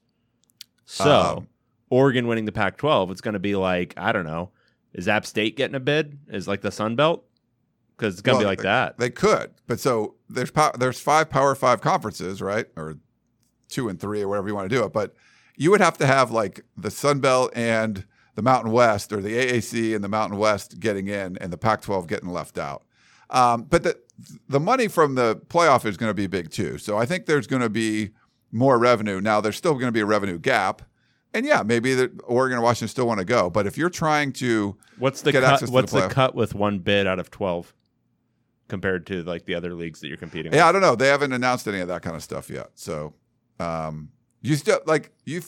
So, 0.86 1.38
Um, 1.38 1.48
Oregon 1.90 2.28
winning 2.28 2.46
the 2.46 2.52
Pac-12, 2.52 3.12
it's 3.12 3.22
going 3.22 3.34
to 3.34 3.40
be 3.40 3.56
like 3.56 3.94
I 3.98 4.12
don't 4.12 4.26
know, 4.26 4.52
is 4.94 5.08
App 5.08 5.26
State 5.26 5.56
getting 5.58 5.76
a 5.76 5.80
bid? 5.80 6.20
Is 6.28 6.48
like 6.48 6.62
the 6.62 6.72
Sun 6.72 6.96
Belt? 6.96 7.24
Because 7.98 8.14
it's 8.16 8.22
going 8.22 8.38
to 8.38 8.46
Well, 8.46 8.54
be 8.54 8.58
like 8.58 8.64
that. 8.64 8.98
They 9.00 9.10
could, 9.10 9.52
but 9.66 9.80
so 9.80 10.16
there's 10.30 10.52
pow- 10.52 10.74
there's 10.78 11.00
five 11.00 11.30
Power 11.30 11.56
Five 11.56 11.82
conferences, 11.82 12.42
right, 12.42 12.68
or 12.76 12.98
two 13.70 13.90
and 13.90 14.00
three, 14.00 14.22
or 14.22 14.28
whatever 14.28 14.48
you 14.48 14.56
want 14.56 14.70
to 14.70 14.76
do 14.76 14.84
it. 14.84 14.94
But 14.94 15.16
you 15.56 15.72
would 15.72 15.82
have 15.82 15.98
to 15.98 16.06
have 16.06 16.30
like 16.32 16.62
the 16.78 16.92
Sun 16.92 17.20
Belt 17.22 17.52
and 17.56 18.06
the 18.36 18.44
Mountain 18.44 18.72
West, 18.72 19.12
or 19.12 19.20
the 19.22 19.36
AAC 19.36 19.96
and 19.96 20.04
the 20.04 20.08
Mountain 20.08 20.38
West 20.38 20.80
getting 20.80 21.08
in, 21.08 21.38
and 21.38 21.52
the 21.52 21.58
Pac-12 21.58 22.06
getting 22.06 22.30
left 22.30 22.60
out. 22.60 22.84
Um, 23.32 23.64
but 23.64 23.82
the 23.82 23.98
the 24.48 24.60
money 24.60 24.88
from 24.88 25.16
the 25.16 25.42
playoff 25.48 25.86
is 25.86 25.98
going 25.98 26.10
to 26.12 26.14
be 26.14 26.28
big 26.28 26.52
too. 26.52 26.78
So 26.78 26.98
I 26.98 27.06
think 27.08 27.26
there's 27.26 27.48
going 27.48 27.64
to 27.64 27.70
be 27.70 28.12
more 28.52 28.78
revenue. 28.78 29.20
Now 29.20 29.42
there's 29.42 29.58
still 29.58 29.74
going 29.74 29.88
to 29.88 29.92
be 29.92 30.00
a 30.02 30.06
revenue 30.06 30.38
gap. 30.38 30.84
And 31.34 31.46
yeah, 31.46 31.62
maybe 31.64 31.94
the 31.94 32.12
Oregon 32.24 32.58
and 32.58 32.64
Washington 32.64 32.88
still 32.88 33.06
want 33.06 33.20
to 33.20 33.26
go, 33.26 33.50
but 33.50 33.68
if 33.68 33.78
you're 33.78 33.90
trying 33.90 34.32
to 34.34 34.76
What's 34.98 35.22
the 35.22 35.32
cut? 35.32 35.60
the 35.60 35.72
What's 35.72 35.92
the, 35.92 36.00
playoff. 36.02 36.10
cut 36.10 36.36
with 36.36 36.56
one 36.56 36.80
bid 36.80 37.06
out 37.06 37.20
of 37.20 37.30
twelve 37.30 37.74
compared 38.68 39.06
to 39.08 39.24
like 39.24 39.46
the 39.46 39.56
other 39.56 39.74
leagues 39.74 40.00
that 40.00 40.08
you're 40.08 40.18
competing? 40.18 40.54
Yeah, 40.54 40.68
I 40.68 40.72
don't 40.72 40.82
know. 40.82 40.96
They 40.96 41.08
haven't 41.08 41.34
announced 41.34 41.68
any 41.68 41.80
of 41.80 41.90
that 41.90 42.02
kind 42.02 42.16
of 42.16 42.24
stuff 42.24 42.50
yet. 42.50 42.72
So, 42.76 43.14
um, 43.60 44.10
you 44.42 44.56
still 44.56 44.80
like 44.86 45.12
you. 45.26 45.42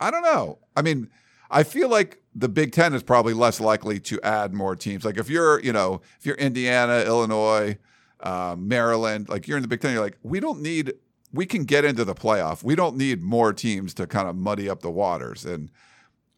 I 0.00 0.10
don't 0.10 0.22
know. 0.22 0.58
I 0.74 0.82
mean, 0.82 1.10
I 1.50 1.62
feel 1.62 1.88
like 1.88 2.22
the 2.34 2.48
Big 2.48 2.72
Ten 2.72 2.94
is 2.94 3.02
probably 3.02 3.34
less 3.34 3.60
likely 3.60 4.00
to 4.00 4.20
add 4.22 4.54
more 4.54 4.74
teams. 4.74 5.04
Like 5.04 5.18
if 5.18 5.28
you're, 5.30 5.60
you 5.60 5.72
know, 5.72 6.00
if 6.18 6.26
you're 6.26 6.36
Indiana, 6.36 7.04
Illinois, 7.06 7.78
um, 8.20 8.66
Maryland, 8.68 9.28
like 9.28 9.46
you're 9.46 9.58
in 9.58 9.62
the 9.62 9.68
Big 9.68 9.80
Ten, 9.80 9.92
you're 9.92 10.02
like, 10.02 10.18
we 10.22 10.40
don't 10.40 10.60
need. 10.60 10.94
We 11.36 11.46
can 11.46 11.64
get 11.64 11.84
into 11.84 12.04
the 12.04 12.14
playoff. 12.14 12.62
We 12.62 12.74
don't 12.74 12.96
need 12.96 13.22
more 13.22 13.52
teams 13.52 13.94
to 13.94 14.06
kind 14.06 14.28
of 14.28 14.36
muddy 14.36 14.68
up 14.68 14.80
the 14.80 14.90
waters. 14.90 15.44
And 15.44 15.70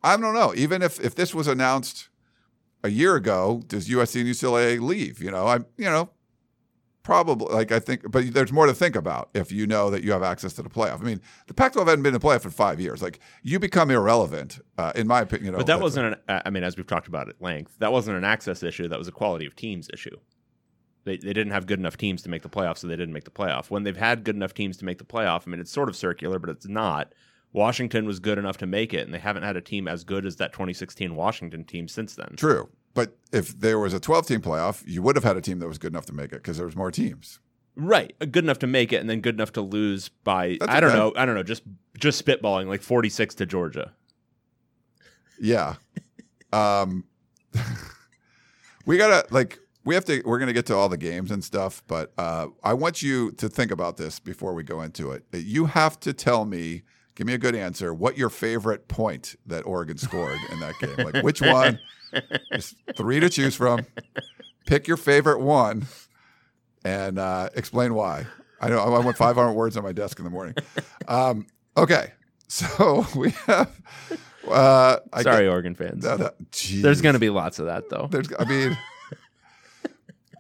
I 0.02 0.17
don't 0.17 0.35
know. 0.35 0.52
Even 0.55 0.83
if 0.83 1.00
if 1.00 1.14
this 1.14 1.35
was 1.35 1.47
announced 1.47 2.09
a 2.85 2.90
year 2.90 3.17
ago, 3.17 3.62
does 3.67 3.88
USC 3.88 4.21
and 4.21 4.28
UCLA 4.28 4.81
leave? 4.81 5.23
You 5.23 5.31
know, 5.31 5.47
I'm, 5.47 5.67
you 5.76 5.87
know, 5.87 6.11
Probably, 7.09 7.55
like 7.55 7.73
I 7.73 7.78
think, 7.78 8.02
but 8.11 8.35
there's 8.35 8.52
more 8.52 8.67
to 8.67 8.75
think 8.75 8.95
about 8.95 9.31
if 9.33 9.50
you 9.50 9.67
know 9.67 9.88
that 9.88 10.05
you 10.05 10.12
have 10.12 10.23
access 10.23 10.52
to 10.52 10.62
the 10.62 10.69
playoff. 10.69 11.00
I 11.00 11.05
mean, 11.05 11.23
the 11.47 11.55
Pac-12 11.55 11.87
hadn't 11.87 12.02
been 12.02 12.14
in 12.14 12.21
the 12.21 12.26
playoff 12.26 12.45
in 12.45 12.50
five 12.50 12.83
years. 12.83 13.00
Like 13.00 13.19
you 13.43 13.59
become 13.59 13.90
irrelevant, 13.90 14.61
uh, 14.76 14.93
in 14.95 15.07
my 15.07 15.23
opinion. 15.23 15.47
You 15.47 15.52
know, 15.52 15.57
But 15.57 15.69
that 15.69 15.81
wasn't 15.81 16.19
an. 16.28 16.43
I 16.45 16.50
mean, 16.50 16.64
as 16.64 16.76
we've 16.76 16.87
talked 16.87 17.09
about 17.09 17.31
at 17.31 17.40
length, 17.40 17.76
that 17.78 17.93
wasn't 17.93 18.19
an 18.19 18.25
access 18.25 18.62
issue. 18.62 18.88
That 18.88 18.99
was 18.99 19.09
a 19.09 19.12
quality 19.12 19.47
of 19.47 19.57
teams 19.57 19.88
issue. 19.90 20.19
They, 21.08 21.16
they 21.16 21.32
didn't 21.32 21.52
have 21.52 21.66
good 21.66 21.78
enough 21.78 21.96
teams 21.96 22.22
to 22.22 22.30
make 22.30 22.42
the 22.42 22.48
playoff, 22.48 22.78
so 22.78 22.86
they 22.86 22.96
didn't 22.96 23.14
make 23.14 23.24
the 23.24 23.30
playoff. 23.30 23.70
When 23.70 23.82
they've 23.82 23.96
had 23.96 24.24
good 24.24 24.36
enough 24.36 24.54
teams 24.54 24.76
to 24.78 24.84
make 24.84 24.98
the 24.98 25.04
playoff, 25.04 25.42
I 25.46 25.50
mean, 25.50 25.60
it's 25.60 25.72
sort 25.72 25.88
of 25.88 25.96
circular, 25.96 26.38
but 26.38 26.50
it's 26.50 26.68
not. 26.68 27.14
Washington 27.52 28.04
was 28.04 28.20
good 28.20 28.38
enough 28.38 28.58
to 28.58 28.66
make 28.66 28.92
it, 28.92 29.06
and 29.06 29.14
they 29.14 29.18
haven't 29.18 29.42
had 29.42 29.56
a 29.56 29.60
team 29.60 29.88
as 29.88 30.04
good 30.04 30.26
as 30.26 30.36
that 30.36 30.52
2016 30.52 31.14
Washington 31.14 31.64
team 31.64 31.88
since 31.88 32.14
then. 32.14 32.34
true. 32.36 32.68
But 32.94 33.16
if 33.32 33.58
there 33.58 33.78
was 33.78 33.94
a 33.94 34.00
12-team 34.00 34.40
playoff, 34.40 34.82
you 34.84 35.02
would 35.02 35.14
have 35.14 35.22
had 35.22 35.36
a 35.36 35.40
team 35.40 35.60
that 35.60 35.68
was 35.68 35.78
good 35.78 35.92
enough 35.92 36.06
to 36.06 36.12
make 36.12 36.32
it 36.32 36.36
because 36.36 36.56
there 36.56 36.66
was 36.66 36.74
more 36.74 36.90
teams. 36.90 37.38
Right, 37.76 38.12
uh, 38.20 38.24
good 38.24 38.42
enough 38.42 38.58
to 38.60 38.66
make 38.66 38.92
it, 38.92 38.96
and 38.96 39.08
then 39.08 39.20
good 39.20 39.36
enough 39.36 39.52
to 39.52 39.60
lose 39.60 40.08
by 40.08 40.56
That's 40.58 40.72
I 40.72 40.80
don't 40.80 40.90
okay. 40.90 40.98
know, 40.98 41.12
I 41.16 41.24
don't 41.24 41.36
know, 41.36 41.44
just 41.44 41.62
just 41.96 42.24
spitballing 42.24 42.66
like 42.66 42.82
forty 42.82 43.08
six 43.08 43.36
to 43.36 43.46
Georgia. 43.46 43.92
Yeah. 45.40 45.76
Um, 46.52 47.04
we 48.84 48.96
gotta 48.96 49.32
like 49.32 49.60
we 49.88 49.95
have 49.95 50.04
to. 50.04 50.23
We're 50.26 50.38
gonna 50.38 50.52
get 50.52 50.66
to 50.66 50.75
all 50.76 50.90
the 50.90 50.99
games 50.99 51.30
and 51.30 51.42
stuff, 51.42 51.83
but 51.87 52.12
uh, 52.18 52.49
I 52.62 52.75
want 52.75 53.00
you 53.00 53.33
to 53.33 53.49
think 53.49 53.71
about 53.71 53.97
this 53.97 54.21
before 54.21 54.52
we 54.52 54.62
go 54.62 54.83
into 54.83 55.12
it. 55.12 55.25
You 55.33 55.64
have 55.64 55.99
to 56.00 56.12
tell 56.12 56.45
me. 56.45 56.83
Give 57.14 57.26
me 57.26 57.33
a 57.33 57.38
good 57.38 57.54
answer. 57.57 57.92
What 57.95 58.16
your 58.18 58.28
favorite 58.28 58.87
point 58.87 59.35
that 59.47 59.62
Oregon 59.62 59.97
scored 59.97 60.38
in 60.52 60.61
that 60.61 60.75
game? 60.78 60.95
Like 61.04 61.25
which 61.25 61.40
one? 61.40 61.80
There's 62.50 62.75
three 62.97 63.18
to 63.18 63.30
choose 63.30 63.57
from. 63.57 63.87
Pick 64.66 64.87
your 64.87 64.99
favorite 64.99 65.40
one, 65.40 65.87
and 66.85 67.18
uh, 67.18 67.49
explain 67.57 67.95
why. 67.95 68.26
I 68.61 68.68
know 68.68 68.80
I 68.80 68.88
want 69.00 69.16
500 69.16 69.52
words 69.52 69.78
on 69.78 69.85
my 69.85 69.92
desk 69.92 70.18
in 70.18 70.25
the 70.26 70.30
morning. 70.30 70.54
Um, 71.09 71.47
okay, 71.78 72.12
so 72.47 73.07
we 73.16 73.30
have. 73.47 73.71
Uh, 74.47 74.99
Sorry, 75.23 75.49
Oregon 75.49 75.75
fans. 75.75 76.04
no, 76.04 76.16
no, 76.16 76.30
There's 76.75 77.00
going 77.00 77.14
to 77.14 77.18
be 77.18 77.30
lots 77.30 77.59
of 77.59 77.66
that 77.66 77.88
though. 77.88 78.07
There's, 78.11 78.28
I 78.38 78.45
mean, 78.45 78.76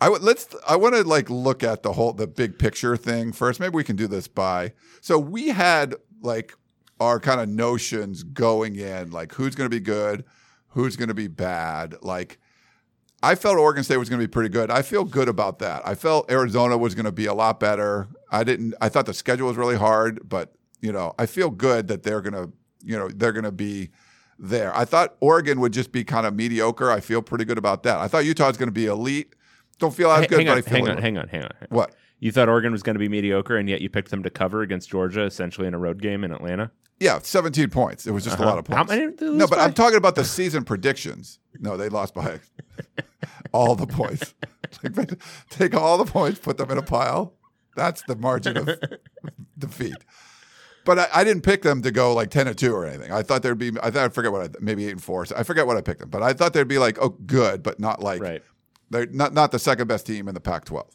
I 0.00 0.08
would 0.08 0.22
let's. 0.22 0.48
I 0.66 0.76
want 0.76 0.94
to 0.94 1.02
like 1.02 1.28
look 1.28 1.62
at 1.62 1.82
the 1.82 1.92
whole 1.92 2.12
the 2.12 2.26
big 2.26 2.58
picture 2.58 2.96
thing 2.96 3.32
first. 3.32 3.60
Maybe 3.60 3.74
we 3.74 3.84
can 3.84 3.96
do 3.96 4.06
this 4.06 4.28
by. 4.28 4.72
So 5.00 5.18
we 5.18 5.48
had 5.48 5.94
like 6.22 6.54
our 7.00 7.20
kind 7.20 7.40
of 7.40 7.48
notions 7.48 8.22
going 8.22 8.76
in, 8.76 9.10
like 9.10 9.32
who's 9.34 9.54
going 9.54 9.68
to 9.68 9.74
be 9.74 9.80
good, 9.80 10.24
who's 10.68 10.96
going 10.96 11.08
to 11.08 11.14
be 11.14 11.28
bad. 11.28 11.96
Like 12.02 12.38
I 13.22 13.34
felt 13.34 13.58
Oregon 13.58 13.82
State 13.82 13.96
was 13.96 14.08
going 14.08 14.20
to 14.20 14.26
be 14.26 14.30
pretty 14.30 14.48
good. 14.48 14.70
I 14.70 14.82
feel 14.82 15.04
good 15.04 15.28
about 15.28 15.58
that. 15.58 15.86
I 15.86 15.94
felt 15.94 16.30
Arizona 16.30 16.78
was 16.78 16.94
going 16.94 17.06
to 17.06 17.12
be 17.12 17.26
a 17.26 17.34
lot 17.34 17.58
better. 17.58 18.08
I 18.30 18.44
didn't. 18.44 18.74
I 18.80 18.88
thought 18.88 19.06
the 19.06 19.14
schedule 19.14 19.48
was 19.48 19.56
really 19.56 19.76
hard, 19.76 20.28
but 20.28 20.52
you 20.80 20.92
know, 20.92 21.14
I 21.18 21.26
feel 21.26 21.50
good 21.50 21.88
that 21.88 22.04
they're 22.04 22.20
going 22.20 22.34
to, 22.34 22.52
you 22.82 22.96
know, 22.96 23.08
they're 23.08 23.32
going 23.32 23.44
to 23.44 23.52
be 23.52 23.90
there. 24.38 24.74
I 24.76 24.84
thought 24.84 25.16
Oregon 25.20 25.58
would 25.60 25.72
just 25.72 25.90
be 25.90 26.04
kind 26.04 26.26
of 26.26 26.34
mediocre. 26.34 26.90
I 26.90 27.00
feel 27.00 27.20
pretty 27.20 27.44
good 27.44 27.58
about 27.58 27.82
that. 27.82 27.98
I 27.98 28.06
thought 28.06 28.24
Utah 28.24 28.46
was 28.46 28.56
going 28.56 28.68
to 28.68 28.72
be 28.72 28.86
elite. 28.86 29.34
Don't 29.78 29.94
feel 29.94 30.10
as 30.10 30.20
Hey, 30.22 30.26
good, 30.26 30.38
hang, 30.38 30.46
but 30.46 30.52
on, 30.52 30.58
I 30.58 30.60
feel 30.62 30.72
hang 30.72 30.88
a 30.88 30.90
on, 30.92 30.98
hang 31.02 31.18
on, 31.18 31.28
hang 31.28 31.42
on, 31.42 31.50
hang 31.60 31.68
on. 31.70 31.76
What? 31.76 31.94
You 32.20 32.32
thought 32.32 32.48
Oregon 32.48 32.72
was 32.72 32.82
going 32.82 32.94
to 32.94 32.98
be 33.00 33.08
mediocre, 33.08 33.56
and 33.56 33.68
yet 33.68 33.80
you 33.80 33.88
picked 33.88 34.10
them 34.10 34.22
to 34.24 34.30
cover 34.30 34.62
against 34.62 34.90
Georgia, 34.90 35.22
essentially 35.22 35.66
in 35.68 35.74
a 35.74 35.78
road 35.78 36.02
game 36.02 36.24
in 36.24 36.32
Atlanta. 36.32 36.72
Yeah, 36.98 37.20
17 37.22 37.70
points. 37.70 38.08
It 38.08 38.10
was 38.10 38.24
just 38.24 38.36
a 38.38 38.42
Uh-huh. 38.42 38.50
lot 38.50 38.58
of 38.58 38.66
How 38.66 38.78
points. 38.84 38.90
many 38.90 39.06
did 39.06 39.18
they 39.18 39.30
no, 39.30 39.46
but 39.46 39.56
by? 39.58 39.64
I'm 39.64 39.72
talking 39.72 39.98
about 39.98 40.16
the 40.16 40.24
season 40.24 40.64
predictions. 40.64 41.38
No, 41.60 41.76
they 41.76 41.88
lost 41.88 42.12
by 42.14 42.40
all 43.52 43.76
the 43.76 43.86
points. 43.86 44.34
Like, 44.82 45.12
take 45.48 45.74
all 45.74 45.96
the 45.96 46.04
points, 46.10 46.40
put 46.40 46.58
them 46.58 46.70
in 46.72 46.78
a 46.78 46.82
pile. 46.82 47.34
That's 47.76 48.02
the 48.02 48.16
margin 48.16 48.56
of 48.56 48.68
defeat. 49.58 49.94
But 50.84 50.98
I, 50.98 51.08
I 51.14 51.24
didn't 51.24 51.42
pick 51.42 51.62
them 51.62 51.82
to 51.82 51.90
go 51.90 52.12
like 52.14 52.30
10 52.30 52.46
to 52.46 52.54
2 52.54 52.74
or 52.74 52.84
anything. 52.84 53.12
I 53.12 53.22
thought 53.22 53.42
there'd 53.42 53.58
be, 53.58 53.70
I 53.82 53.90
thought 53.90 54.04
I 54.04 54.08
forget 54.08 54.32
what 54.32 54.42
I, 54.42 54.48
maybe 54.60 54.86
8 54.86 54.90
and 54.92 55.02
4. 55.02 55.26
So 55.26 55.36
I 55.36 55.42
forget 55.44 55.66
what 55.66 55.76
I 55.76 55.80
picked 55.82 56.00
them, 56.00 56.10
but 56.10 56.22
I 56.22 56.32
thought 56.32 56.52
they'd 56.52 56.66
be 56.66 56.78
like, 56.78 56.98
oh, 57.00 57.10
good, 57.10 57.62
but 57.62 57.78
not 57.78 58.02
like, 58.02 58.20
Right. 58.20 58.42
They're 58.90 59.06
not, 59.06 59.32
not 59.34 59.52
the 59.52 59.58
second 59.58 59.86
best 59.88 60.06
team 60.06 60.28
in 60.28 60.34
the 60.34 60.40
Pac 60.40 60.64
12. 60.64 60.86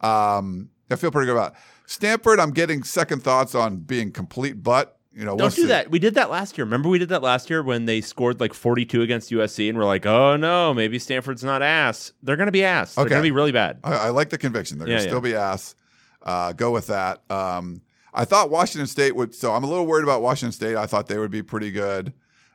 Um, 0.00 0.70
I 0.90 0.96
feel 0.96 1.10
pretty 1.10 1.26
good 1.26 1.36
about 1.36 1.52
it. 1.52 1.58
Stanford, 1.86 2.40
I'm 2.40 2.50
getting 2.50 2.82
second 2.82 3.22
thoughts 3.22 3.54
on 3.54 3.78
being 3.78 4.10
complete 4.12 4.62
butt. 4.62 4.98
You 5.12 5.24
know, 5.24 5.36
Don't 5.36 5.54
do 5.54 5.68
that. 5.68 5.90
We 5.92 6.00
did 6.00 6.14
that 6.16 6.28
last 6.30 6.58
year. 6.58 6.64
Remember 6.64 6.88
we 6.88 6.98
did 6.98 7.10
that 7.10 7.22
last 7.22 7.48
year 7.48 7.62
when 7.62 7.84
they 7.84 8.00
scored 8.00 8.40
like 8.40 8.52
42 8.52 9.00
against 9.02 9.30
USC, 9.30 9.68
and 9.68 9.78
we're 9.78 9.84
like, 9.84 10.04
oh 10.06 10.36
no, 10.36 10.74
maybe 10.74 10.98
Stanford's 10.98 11.44
not 11.44 11.62
ass. 11.62 12.12
They're 12.22 12.36
going 12.36 12.46
to 12.48 12.52
be 12.52 12.64
ass. 12.64 12.96
They're 12.96 13.04
Okay. 13.04 13.10
going 13.10 13.22
to 13.22 13.26
be 13.26 13.30
really 13.30 13.52
bad. 13.52 13.78
I, 13.84 13.94
I 13.94 14.08
like 14.08 14.30
the 14.30 14.38
conviction. 14.38 14.78
They're 14.78 14.88
Yeah, 14.88 14.94
going 14.94 14.98
to 15.02 15.04
yeah. 15.04 15.10
still 15.10 15.20
be 15.20 15.34
ass. 15.36 15.76
Uh, 16.20 16.52
go 16.52 16.72
with 16.72 16.88
that. 16.88 17.22
Um, 17.30 17.82
I 18.12 18.24
thought 18.24 18.50
Washington 18.50 18.88
State 18.88 19.14
would. 19.14 19.34
So 19.36 19.52
I'm 19.52 19.62
a 19.62 19.68
little 19.68 19.86
worried 19.86 20.02
about 20.04 20.20
Washington 20.20 20.52
State. 20.52 20.74
I 20.76 20.86
thought 20.86 21.06
they 21.06 21.18
would 21.18 21.30
be 21.30 21.42
pretty 21.44 21.70
good 21.70 22.12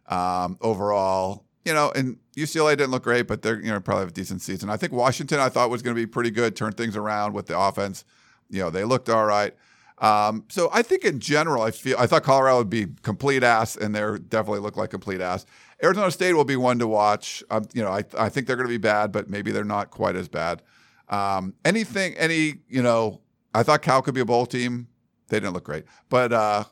um, 0.07 0.57
overall. 0.59 1.45
You 1.63 1.73
know, 1.73 1.91
and 1.95 2.17
UCLA 2.39 2.71
didn't 2.71 2.91
look 2.91 3.03
great, 3.03 3.27
but 3.27 3.41
they're 3.41 3.59
you 3.59 3.71
know 3.71 3.79
probably 3.79 4.01
have 4.01 4.09
a 4.09 4.13
decent 4.13 4.41
season. 4.41 4.69
I 4.69 4.77
think 4.77 4.93
Washington 4.93 5.39
I 5.39 5.49
thought 5.49 5.69
was 5.69 5.81
going 5.81 5.95
to 5.95 6.01
be 6.01 6.07
pretty 6.07 6.31
good, 6.31 6.55
turn 6.55 6.73
things 6.73 6.95
around 6.95 7.33
with 7.33 7.47
the 7.47 7.59
offense. 7.59 8.05
You 8.49 8.59
know, 8.59 8.69
they 8.69 8.83
looked 8.83 9.09
all 9.09 9.25
right. 9.25 9.53
Um, 9.99 10.45
so 10.47 10.69
I 10.71 10.81
think 10.81 11.03
in 11.03 11.19
general, 11.19 11.61
I 11.61 11.71
feel 11.71 11.97
I 11.99 12.07
thought 12.07 12.23
Colorado 12.23 12.57
would 12.59 12.69
be 12.69 12.87
complete 13.01 13.43
ass, 13.43 13.75
and 13.75 13.93
they 13.93 14.01
definitely 14.29 14.59
look 14.59 14.77
like 14.77 14.89
complete 14.89 15.21
ass. 15.21 15.45
Arizona 15.83 16.11
State 16.11 16.33
will 16.33 16.45
be 16.45 16.55
one 16.55 16.79
to 16.79 16.87
watch. 16.87 17.43
Um, 17.49 17.67
you 17.73 17.81
know, 17.81 17.91
I 17.91 18.03
I 18.17 18.29
think 18.29 18.47
they're 18.47 18.55
going 18.55 18.67
to 18.67 18.73
be 18.73 18.77
bad, 18.77 19.11
but 19.11 19.29
maybe 19.29 19.51
they're 19.51 19.63
not 19.63 19.91
quite 19.91 20.15
as 20.15 20.29
bad. 20.29 20.61
Um, 21.09 21.55
anything, 21.65 22.13
any, 22.15 22.59
you 22.69 22.83
know, 22.83 23.21
I 23.53 23.63
thought 23.63 23.81
Cal 23.81 24.01
could 24.01 24.13
be 24.13 24.21
a 24.21 24.25
bowl 24.25 24.45
team. 24.45 24.87
They 25.27 25.39
didn't 25.39 25.53
look 25.53 25.63
great, 25.63 25.85
but 26.07 26.31
uh, 26.31 26.63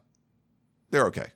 they're 0.91 1.05
okay. 1.07 1.27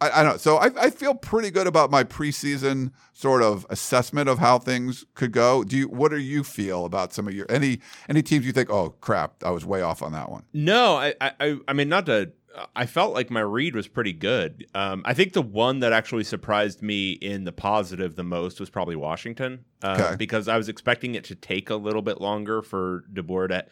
I, 0.00 0.10
I 0.10 0.22
don't 0.22 0.32
know. 0.32 0.36
So 0.38 0.56
I, 0.56 0.70
I 0.80 0.90
feel 0.90 1.14
pretty 1.14 1.50
good 1.50 1.66
about 1.66 1.90
my 1.90 2.04
preseason 2.04 2.92
sort 3.12 3.42
of 3.42 3.66
assessment 3.70 4.28
of 4.28 4.38
how 4.38 4.58
things 4.58 5.04
could 5.14 5.32
go. 5.32 5.64
Do 5.64 5.76
you? 5.76 5.88
What 5.88 6.10
do 6.10 6.18
you 6.18 6.42
feel 6.44 6.84
about 6.84 7.12
some 7.12 7.28
of 7.28 7.34
your 7.34 7.46
any 7.50 7.80
any 8.08 8.22
teams 8.22 8.46
you 8.46 8.52
think? 8.52 8.70
Oh 8.70 8.90
crap, 9.00 9.42
I 9.44 9.50
was 9.50 9.64
way 9.66 9.82
off 9.82 10.02
on 10.02 10.12
that 10.12 10.30
one. 10.30 10.44
No, 10.52 10.96
I, 10.96 11.14
I- 11.20 11.32
I, 11.40 11.56
I 11.68 11.72
mean, 11.72 11.88
not 11.88 12.06
to. 12.06 12.32
I 12.74 12.84
felt 12.86 13.14
like 13.14 13.30
my 13.30 13.40
read 13.40 13.76
was 13.76 13.86
pretty 13.86 14.12
good. 14.12 14.66
Um, 14.74 15.02
I 15.04 15.14
think 15.14 15.34
the 15.34 15.40
one 15.42 15.78
that 15.80 15.92
actually 15.92 16.24
surprised 16.24 16.82
me 16.82 17.12
in 17.12 17.44
the 17.44 17.52
positive 17.52 18.16
the 18.16 18.24
most 18.24 18.58
was 18.58 18.68
probably 18.68 18.96
Washington, 18.96 19.64
uh, 19.84 19.96
Okay. 20.00 20.16
because 20.16 20.48
I 20.48 20.56
was 20.56 20.68
expecting 20.68 21.14
it 21.14 21.22
to 21.26 21.36
take 21.36 21.70
a 21.70 21.76
little 21.76 22.02
bit 22.02 22.20
longer 22.20 22.60
for 22.60 23.04
DeBoer 23.14 23.48
to 23.50 23.66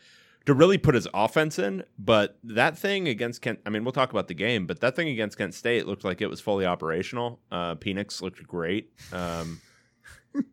to 0.49 0.55
really 0.55 0.79
put 0.79 0.95
his 0.95 1.07
offense 1.13 1.59
in. 1.59 1.85
But 1.99 2.39
that 2.43 2.79
thing 2.79 3.07
against 3.07 3.43
Kent, 3.43 3.61
I 3.67 3.71
mean, 3.71 3.85
we'll 3.85 3.93
talk 3.93 4.13
about 4.13 4.29
the 4.29 4.35
game, 4.35 4.67
but 4.67 4.81
that 4.81 4.97
thing 4.97 5.11
against 5.11 5.37
Kent 5.37 5.53
State 5.53 5.87
looked 5.87 6.05
like 6.05 6.23
it 6.23 6.27
was 6.27 6.41
fully 6.41 6.65
operational. 6.65 7.39
Uh, 7.53 7.75
Penix 7.75 8.23
looked 8.23 8.47
great. 8.47 8.91
Um, 9.13 9.61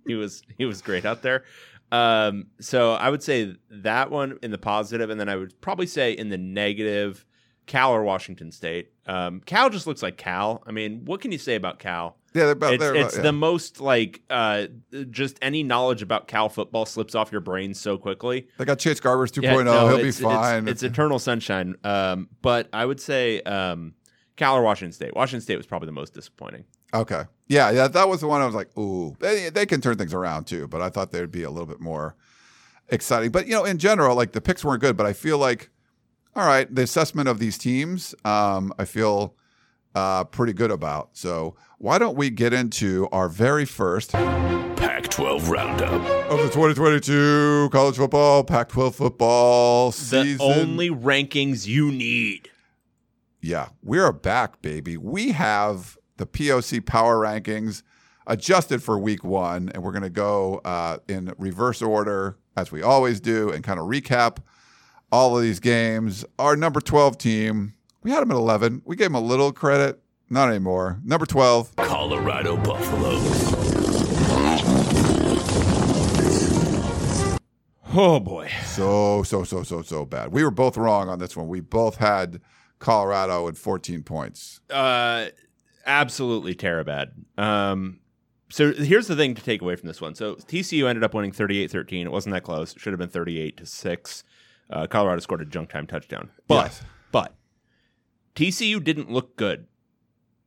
he 0.05 0.15
was 0.15 0.43
he 0.57 0.65
was 0.65 0.81
great 0.81 1.05
out 1.05 1.21
there. 1.21 1.45
Um, 1.93 2.47
so 2.59 2.91
I 2.91 3.09
would 3.09 3.23
say 3.23 3.55
that 3.69 4.11
one 4.11 4.37
in 4.43 4.51
the 4.51 4.57
positive, 4.57 5.09
and 5.09 5.17
then 5.17 5.29
I 5.29 5.37
would 5.37 5.61
probably 5.61 5.87
say 5.87 6.11
in 6.11 6.27
the 6.27 6.37
negative, 6.37 7.25
Cal 7.65 7.91
or 7.91 8.03
Washington 8.03 8.51
State. 8.51 8.91
Um, 9.07 9.41
Cal 9.45 9.69
just 9.69 9.87
looks 9.87 10.03
like 10.03 10.17
Cal. 10.17 10.63
I 10.65 10.71
mean, 10.71 11.05
what 11.05 11.21
can 11.21 11.31
you 11.31 11.37
say 11.37 11.55
about 11.55 11.79
Cal? 11.79 12.17
Yeah, 12.33 12.43
they're 12.43 12.51
about. 12.51 12.73
It's, 12.73 12.81
they're 12.83 12.95
it's 12.95 13.13
about, 13.13 13.23
the 13.23 13.31
most 13.31 13.79
like 13.79 14.21
uh, 14.29 14.67
just 15.09 15.37
any 15.41 15.63
knowledge 15.63 16.01
about 16.01 16.27
Cal 16.27 16.49
football 16.49 16.85
slips 16.85 17.15
off 17.15 17.31
your 17.31 17.41
brain 17.41 17.73
so 17.73 17.97
quickly. 17.97 18.47
They 18.57 18.65
got 18.65 18.79
Chase 18.79 18.99
Garbers 18.99 19.31
2.0. 19.31 19.43
Yeah, 19.43 19.63
no, 19.63 19.87
He'll 19.87 19.97
be 19.97 20.01
it's- 20.01 20.19
it's- 20.19 20.35
fine. 20.35 20.67
It's, 20.67 20.83
eternal 20.83 21.19
sunshine. 21.19 21.75
Um, 21.83 22.29
but 22.41 22.67
I 22.73 22.85
would 22.85 22.99
say 22.99 23.41
um, 23.41 23.93
Cal 24.35 24.55
or 24.55 24.61
Washington 24.61 24.91
State. 24.91 25.15
Washington 25.15 25.41
State 25.41 25.57
was 25.57 25.65
probably 25.65 25.85
the 25.85 25.91
most 25.93 26.13
disappointing. 26.13 26.65
Okay. 26.93 27.23
Yeah, 27.47 27.71
yeah, 27.71 27.87
that 27.87 28.09
was 28.09 28.21
the 28.21 28.27
one 28.27 28.41
I 28.41 28.45
was 28.45 28.55
like, 28.55 28.75
ooh, 28.77 29.15
they, 29.19 29.49
they 29.49 29.65
can 29.65 29.81
turn 29.81 29.97
things 29.97 30.13
around 30.13 30.45
too, 30.45 30.67
but 30.67 30.81
I 30.81 30.89
thought 30.89 31.11
they'd 31.11 31.31
be 31.31 31.43
a 31.43 31.49
little 31.49 31.67
bit 31.67 31.79
more 31.79 32.15
exciting. 32.89 33.31
But, 33.31 33.47
you 33.47 33.53
know, 33.53 33.65
in 33.65 33.77
general, 33.77 34.15
like 34.15 34.31
the 34.31 34.41
picks 34.41 34.63
weren't 34.63 34.81
good, 34.81 34.97
but 34.97 35.05
I 35.05 35.13
feel 35.13 35.37
like, 35.37 35.69
all 36.35 36.45
right, 36.45 36.73
the 36.73 36.83
assessment 36.83 37.29
of 37.29 37.39
these 37.39 37.57
teams, 37.57 38.13
um, 38.25 38.73
I 38.77 38.85
feel 38.85 39.35
uh, 39.93 40.25
pretty 40.25 40.51
good 40.51 40.71
about. 40.71 41.09
So 41.13 41.55
why 41.77 41.97
don't 41.97 42.17
we 42.17 42.29
get 42.29 42.51
into 42.53 43.07
our 43.11 43.29
very 43.29 43.63
first 43.63 44.11
Pac 44.11 45.07
12 45.07 45.49
Roundup. 45.49 45.93
Of 46.29 46.39
the 46.39 46.49
2022 46.49 47.69
college 47.71 47.95
football, 47.95 48.43
Pac 48.43 48.67
12 48.69 48.95
football 48.95 49.91
season? 49.93 50.37
The 50.37 50.43
only 50.43 50.89
rankings 50.89 51.67
you 51.67 51.91
need. 51.91 52.49
Yeah, 53.39 53.69
we 53.81 53.99
are 53.99 54.11
back, 54.11 54.61
baby. 54.61 54.97
We 54.97 55.31
have 55.31 55.97
the 56.17 56.25
POC 56.25 56.85
power 56.85 57.17
rankings 57.17 57.83
adjusted 58.27 58.83
for 58.83 58.97
week 58.97 59.23
one, 59.23 59.69
and 59.69 59.83
we're 59.83 59.91
going 59.91 60.01
to 60.01 60.09
go 60.09 60.59
uh, 60.65 60.97
in 61.07 61.33
reverse 61.37 61.81
order 61.81 62.37
as 62.57 62.71
we 62.71 62.81
always 62.81 63.21
do 63.21 63.51
and 63.51 63.63
kind 63.63 63.79
of 63.79 63.85
recap 63.85 64.39
all 65.15 65.37
of 65.37 65.43
these 65.43 65.61
games. 65.61 66.25
Our 66.37 66.57
number 66.57 66.81
12 66.81 67.17
team, 67.17 67.73
we 68.03 68.11
had 68.11 68.19
them 68.19 68.31
at 68.31 68.37
11. 68.37 68.81
We 68.83 68.97
gave 68.97 69.05
them 69.05 69.15
a 69.15 69.21
little 69.21 69.53
credit, 69.53 70.01
not 70.29 70.49
anymore. 70.49 70.99
Number 71.05 71.25
12, 71.25 71.77
Colorado 71.77 72.57
Buffalo. 72.57 73.13
Oh 77.97 78.19
boy. 78.19 78.51
so, 78.65 79.23
so, 79.23 79.45
so, 79.45 79.63
so, 79.63 79.81
so 79.81 80.03
bad. 80.03 80.33
We 80.33 80.43
were 80.43 80.51
both 80.51 80.75
wrong 80.75 81.07
on 81.07 81.19
this 81.19 81.37
one. 81.37 81.47
We 81.47 81.61
both 81.61 81.95
had 81.95 82.41
Colorado 82.79 83.47
at 83.47 83.55
14 83.55 84.03
points. 84.03 84.59
Uh, 84.69 85.27
absolutely 85.85 86.55
terribad. 86.55 87.11
Um, 87.37 88.01
so 88.49 88.73
here's 88.73 89.07
the 89.07 89.15
thing 89.15 89.33
to 89.35 89.41
take 89.41 89.61
away 89.61 89.77
from 89.77 89.87
this 89.87 90.01
one. 90.01 90.13
So 90.13 90.35
TCU 90.35 90.89
ended 90.89 91.05
up 91.05 91.13
winning 91.13 91.31
38-13. 91.31 92.03
It 92.03 92.11
wasn't 92.11 92.33
that 92.33 92.43
close. 92.43 92.73
It 92.73 92.81
should 92.81 92.91
have 92.91 92.99
been 92.99 93.07
38 93.07 93.55
to 93.55 93.65
6. 93.65 94.23
Uh, 94.69 94.87
Colorado 94.87 95.19
scored 95.19 95.41
a 95.41 95.45
junk 95.45 95.69
time 95.69 95.85
touchdown. 95.87 96.29
But 96.47 96.65
Yes. 96.65 96.81
but 97.11 97.33
TCU 98.35 98.83
didn't 98.83 99.11
look 99.11 99.35
good. 99.35 99.67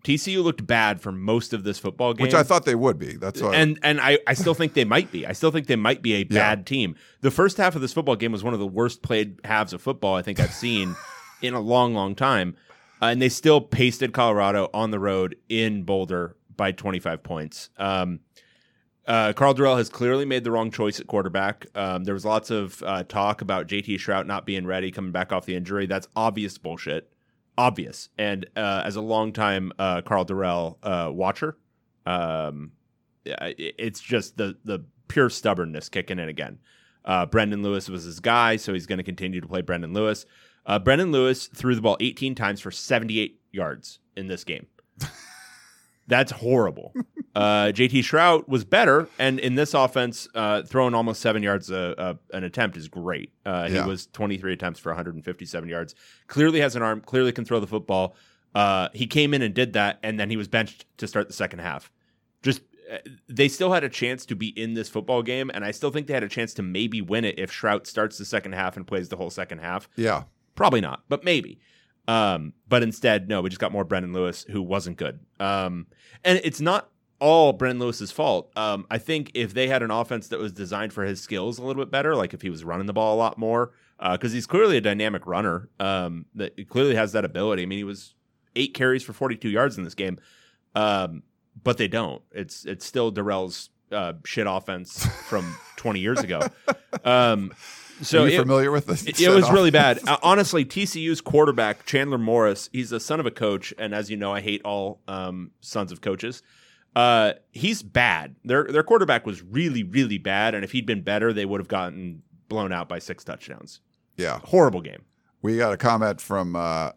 TCU 0.05 0.43
looked 0.43 0.67
bad 0.67 1.01
for 1.01 1.11
most 1.11 1.53
of 1.53 1.65
this 1.65 1.79
football 1.79 2.15
game, 2.15 2.25
which 2.25 2.35
I 2.35 2.43
thought 2.43 2.65
they 2.65 2.75
would 2.77 2.99
be. 2.99 3.17
That's 3.17 3.43
why. 3.43 3.55
and 3.57 3.79
and 3.83 4.01
I, 4.01 4.19
I 4.27 4.35
still 4.35 4.55
think 4.55 4.75
they 4.75 4.85
might 4.85 5.11
be. 5.11 5.27
I 5.27 5.33
still 5.33 5.51
think 5.51 5.67
they 5.67 5.77
might 5.77 6.03
be 6.03 6.15
a 6.15 6.25
bad 6.25 6.67
team. 6.67 6.95
The 7.21 7.31
first 7.31 7.57
half 7.57 7.75
of 7.75 7.81
this 7.81 7.93
football 7.93 8.17
game 8.17 8.33
was 8.33 8.45
one 8.45 8.55
of 8.55 8.61
the 8.61 8.67
worst 8.67 9.03
played 9.03 9.41
halves 9.45 9.73
of 9.73 9.83
football 9.83 10.15
I 10.15 10.23
think 10.23 10.39
I've 10.41 10.55
seen 10.55 10.95
in 11.43 11.55
a 11.55 11.61
long, 11.61 11.95
long 11.95 12.15
time. 12.15 12.57
Uh, 13.03 13.07
and 13.07 13.23
they 13.23 13.29
still 13.29 13.61
pasted 13.61 14.13
Colorado 14.13 14.69
on 14.75 14.91
the 14.91 14.99
road 14.99 15.37
in 15.49 15.83
Boulder 15.85 16.37
by 16.57 16.73
25 16.73 17.23
points. 17.23 17.71
Um, 17.77 18.21
uh, 19.09 19.33
Karl 19.33 19.55
Dorrell 19.55 19.79
has 19.79 19.89
clearly 19.89 20.27
made 20.27 20.45
the 20.45 20.51
wrong 20.51 20.71
choice 20.71 21.01
at 21.01 21.07
quarterback. 21.07 21.67
Um, 21.75 22.05
there 22.05 22.15
was 22.15 22.27
lots 22.27 22.51
of 22.51 22.83
uh, 22.83 23.05
talk 23.05 23.41
about 23.41 23.67
JT 23.67 23.95
Shrout 23.95 24.27
not 24.27 24.45
being 24.45 24.67
ready, 24.67 24.91
coming 24.91 25.13
back 25.13 25.33
off 25.33 25.47
the 25.47 25.57
injury. 25.57 25.87
That's 25.87 26.07
obvious 26.15 26.59
bullshit. 26.59 27.11
Obvious. 27.57 28.11
And 28.19 28.47
uh, 28.55 28.83
as 28.85 28.97
a 28.97 29.01
longtime 29.01 29.73
uh, 29.79 30.03
Karl 30.03 30.27
Dorrell 30.27 30.77
uh, 30.83 31.11
watcher, 31.11 31.57
um, 32.05 32.73
it's 33.25 34.01
just 34.01 34.37
the 34.37 34.57
the 34.65 34.85
pure 35.09 35.31
stubbornness 35.31 35.89
kicking 35.89 36.19
in 36.19 36.29
again. 36.29 36.59
Uh, 37.05 37.25
Brendan 37.25 37.63
Lewis 37.63 37.89
was 37.89 38.05
his 38.05 38.21
guy, 38.21 38.57
so 38.57 38.75
he's 38.75 38.87
going 38.87 38.99
to 38.99 39.05
continue 39.05 39.41
to 39.41 39.49
play 39.49 39.63
Brendan 39.63 39.95
Lewis. 39.95 40.27
Uh, 40.67 40.79
Brendan 40.79 41.13
Lewis 41.13 41.47
threw 41.47 41.75
the 41.75 41.81
ball 41.81 41.97
18 42.01 42.35
times 42.35 42.61
for 42.61 42.71
78 42.71 43.41
yards 43.53 44.01
in 44.17 44.27
this 44.27 44.45
game. 44.45 44.67
That's 46.09 46.33
horrible. 46.33 46.93
Uh, 47.35 47.71
JT 47.71 48.01
Shrout 48.01 48.49
was 48.49 48.65
better, 48.65 49.07
and 49.17 49.39
in 49.39 49.55
this 49.55 49.73
offense, 49.73 50.27
uh, 50.35 50.63
throwing 50.63 50.93
almost 50.93 51.21
seven 51.21 51.41
yards 51.41 51.71
a, 51.71 52.19
a, 52.33 52.37
an 52.37 52.43
attempt 52.43 52.77
is 52.77 52.89
great. 52.89 53.31
Uh, 53.47 53.69
he 53.69 53.77
Yeah. 53.77 53.87
was 53.87 54.09
23 54.09 54.55
attempts 54.55 54.81
for 54.81 54.89
157 54.91 55.69
yards. 55.69 55.95
Clearly 56.27 56.59
has 56.61 56.75
an 56.75 56.83
arm. 56.83 57.01
Clearly 57.01 57.31
can 57.31 57.45
throw 57.45 57.61
the 57.61 57.69
football. 57.69 58.17
Uh, 58.57 58.89
he 58.93 59.07
came 59.07 59.35
in 59.35 59.43
and 59.43 59.55
did 59.55 59.75
that, 59.75 60.01
and 60.03 60.19
then 60.19 60.31
he 60.31 60.37
was 60.37 60.49
benched 60.49 60.87
to 60.97 61.07
start 61.07 61.29
the 61.29 61.35
second 61.35 61.61
half. 61.61 61.93
Just 62.43 62.63
uh, 62.91 62.97
they 63.29 63.47
still 63.47 63.73
had 63.73 63.85
a 63.85 63.89
chance 63.89 64.27
to 64.27 64.35
be 64.35 64.49
in 64.49 64.75
this 64.75 64.89
football 64.89 65.23
game, 65.23 65.49
and 65.55 65.65
I 65.65 65.71
still 65.71 65.91
think 65.93 66.09
they 66.09 66.15
had 66.15 66.25
a 66.25 66.29
chance 66.29 66.55
to 66.55 66.63
maybe 66.63 67.01
win 67.01 67.25
it 67.25 67.39
if 67.39 67.53
Shrout 67.53 67.87
starts 67.87 68.19
the 68.19 68.25
second 68.25 68.55
half 68.55 68.77
and 68.77 68.85
plays 68.85 69.11
the 69.11 69.17
whole 69.17 69.31
second 69.31 69.59
half. 69.59 69.89
yeah, 69.95 70.25
Probably 70.57 70.81
not, 70.81 71.05
but 71.09 71.23
maybe. 71.23 71.61
Um, 72.09 72.55
but 72.67 72.83
instead, 72.83 73.29
no, 73.29 73.43
we 73.43 73.51
just 73.51 73.61
got 73.61 73.71
more 73.71 73.85
Brendan 73.85 74.15
Lewis, 74.15 74.45
who 74.51 74.63
wasn't 74.63 74.97
good. 74.97 75.21
Um, 75.39 75.87
and 76.25 76.41
it's 76.43 76.61
not 76.61 76.91
all 77.21 77.53
Brendan 77.53 77.81
Lewis's 77.81 78.11
fault. 78.11 78.51
Um, 78.57 78.87
I 78.91 78.97
think 78.99 79.31
if 79.35 79.53
they 79.53 79.69
had 79.69 79.83
an 79.83 79.91
offense 79.91 80.29
that 80.29 80.39
was 80.39 80.53
designed 80.53 80.93
for 80.93 81.05
his 81.05 81.21
skills 81.21 81.59
a 81.59 81.63
little 81.63 81.81
bit 81.83 81.91
better, 81.91 82.17
like 82.17 82.33
if 82.33 82.41
he 82.41 82.49
was 82.49 82.65
running 82.65 82.87
the 82.87 82.95
ball 82.95 83.15
a 83.15 83.19
lot 83.19 83.37
more, 83.39 83.73
because 84.13 84.33
he's 84.33 84.47
clearly 84.47 84.79
a 84.79 84.81
dynamic 84.81 85.27
runner, 85.27 85.69
um, 85.79 86.25
that 86.35 86.69
clearly 86.69 86.95
has 86.95 87.13
that 87.13 87.25
ability. 87.25 87.63
I 87.63 87.67
mean, 87.67 87.79
he 87.79 87.85
was 87.85 88.15
eight 88.57 88.73
carries 88.73 89.03
for 89.03 89.13
42 89.13 89.49
yards 89.49 89.77
in 89.77 89.85
this 89.85 89.95
game, 89.95 90.19
um, 90.75 91.23
but 91.63 91.77
they 91.77 91.89
don't. 91.89 92.23
It's 92.33 92.65
it's 92.65 92.87
still 92.87 93.11
Dorrell's 93.11 93.71
uh, 93.93 94.15
shit 94.25 94.47
offense 94.49 95.05
from 95.29 95.57
20 95.77 96.01
years 96.01 96.21
ago. 96.21 96.41
Um, 97.05 97.53
so 98.03 98.25
Are 98.25 98.29
you 98.29 98.37
it- 98.39 98.41
familiar 98.43 98.71
with 98.71 98.87
this? 98.87 99.05
it, 99.07 99.21
it 99.21 99.29
was 99.31 99.51
really 99.53 99.71
bad. 99.71 100.01
Uh, 100.07 100.17
honestly, 100.23 100.65
TCU's 100.65 101.21
quarterback 101.21 101.85
Chandler 101.87 102.19
Morris, 102.19 102.69
he's 102.73 102.93
a 102.93 103.01
son 103.01 103.21
of 103.21 103.27
a 103.27 103.31
coach, 103.31 103.73
and 103.79 103.95
as 103.95 104.11
you 104.11 104.17
know, 104.17 104.33
I 104.33 104.41
hate 104.41 104.63
all 104.65 105.01
um, 105.09 105.51
sons 105.61 105.93
of 105.93 106.01
coaches. 106.01 106.43
Uh, 106.97 107.33
he's 107.53 107.83
bad. 107.83 108.35
Their 108.45 108.65
their 108.65 108.83
quarterback 108.83 109.27
was 109.27 109.43
really 109.43 109.83
really 109.85 110.19
bad, 110.19 110.55
and 110.55 110.65
if 110.65 110.73
he'd 110.73 110.87
been 110.87 111.03
better, 111.03 111.33
they 111.33 111.45
would 111.45 111.61
have 111.61 111.69
gotten 111.69 112.23
blown 112.49 112.73
out 112.73 112.89
by 112.89 112.99
six 112.99 113.23
touchdowns. 113.25 113.81
Yeah, 114.17 114.41
Horrible 114.43 114.81
game. 114.81 115.03
we 115.43 115.57
got 115.59 115.73
a 115.73 115.77
comment 115.77 116.21
from 116.21 116.57
uh, 116.57 116.93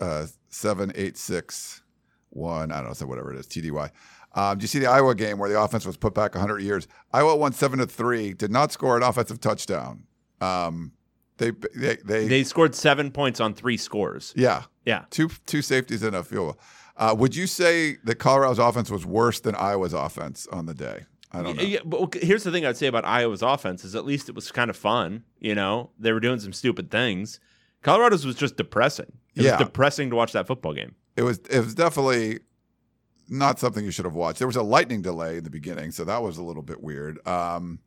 uh, 0.00 0.26
seven 0.48 0.92
eight 0.96 1.16
six 1.16 1.82
one. 2.30 2.72
I 2.72 2.78
don't 2.78 2.88
know, 2.88 2.92
so 2.94 3.06
whatever 3.06 3.32
it 3.32 3.38
is, 3.38 3.46
TDY. 3.46 3.90
Um, 4.34 4.58
do 4.58 4.62
you 4.64 4.68
see 4.68 4.78
the 4.80 4.86
Iowa 4.86 5.14
game 5.14 5.38
where 5.38 5.48
the 5.48 5.58
offense 5.60 5.86
was 5.86 5.96
put 5.96 6.14
back 6.14 6.34
100 6.34 6.60
years? 6.60 6.86
Iowa 7.14 7.34
won 7.34 7.52
seven 7.52 7.78
to 7.78 7.86
three. 7.86 8.34
Did 8.34 8.50
not 8.52 8.70
score 8.70 8.96
an 8.96 9.02
offensive 9.02 9.40
touchdown. 9.40 10.04
Um, 10.40 10.92
they, 11.38 11.52
they 11.74 11.96
they 12.04 12.26
They 12.28 12.44
scored 12.44 12.74
seven 12.74 13.10
points 13.10 13.40
on 13.40 13.54
three 13.54 13.76
scores. 13.76 14.32
yeah 14.36 14.64
Yeah, 14.84 15.04
two 15.10 15.28
two 15.46 15.62
safeties 15.62 16.02
and 16.02 16.14
a 16.16 16.22
field 16.24 16.54
goal. 16.54 16.60
Uh, 16.96 17.14
would 17.16 17.36
you 17.36 17.46
say 17.46 17.96
that 18.04 18.16
Colorado's 18.16 18.58
offense 18.58 18.90
was 18.90 19.06
worse 19.06 19.38
than 19.40 19.54
Iowa's 19.54 19.92
offense 19.92 20.48
on 20.50 20.66
the 20.66 20.74
day? 20.74 21.04
I 21.30 21.42
don't 21.42 21.56
know. 21.56 21.62
Yeah, 21.62 21.80
but 21.84 22.14
here's 22.14 22.42
the 22.42 22.50
thing 22.50 22.64
I'd 22.66 22.76
say 22.76 22.86
about 22.88 23.04
Iowa's 23.04 23.42
offense 23.42 23.84
is 23.84 23.94
at 23.94 24.04
least 24.04 24.28
it 24.28 24.34
was 24.34 24.50
kind 24.50 24.68
of 24.70 24.76
fun. 24.76 25.22
You 25.38 25.54
know, 25.54 25.90
they 25.98 26.12
were 26.12 26.20
doing 26.20 26.40
some 26.40 26.52
stupid 26.52 26.90
things. 26.90 27.38
Colorado's 27.82 28.24
was 28.26 28.34
just 28.34 28.56
depressing. 28.56 29.12
It 29.36 29.42
Yeah. 29.44 29.52
was 29.58 29.66
depressing 29.66 30.10
to 30.10 30.16
watch 30.16 30.32
that 30.32 30.46
football 30.48 30.72
game. 30.72 30.94
It 31.16 31.22
was 31.22 31.38
it 31.50 31.60
was 31.60 31.74
definitely 31.74 32.40
not 33.28 33.58
something 33.60 33.84
you 33.84 33.90
should 33.90 34.06
have 34.06 34.14
watched. 34.14 34.38
There 34.38 34.48
was 34.48 34.56
a 34.56 34.62
lightning 34.62 35.02
delay 35.02 35.36
in 35.36 35.44
the 35.44 35.50
beginning, 35.50 35.90
so 35.92 36.02
that 36.04 36.22
was 36.22 36.38
a 36.38 36.42
little 36.42 36.62
bit 36.62 36.82
weird. 36.82 37.24
Um, 37.28 37.78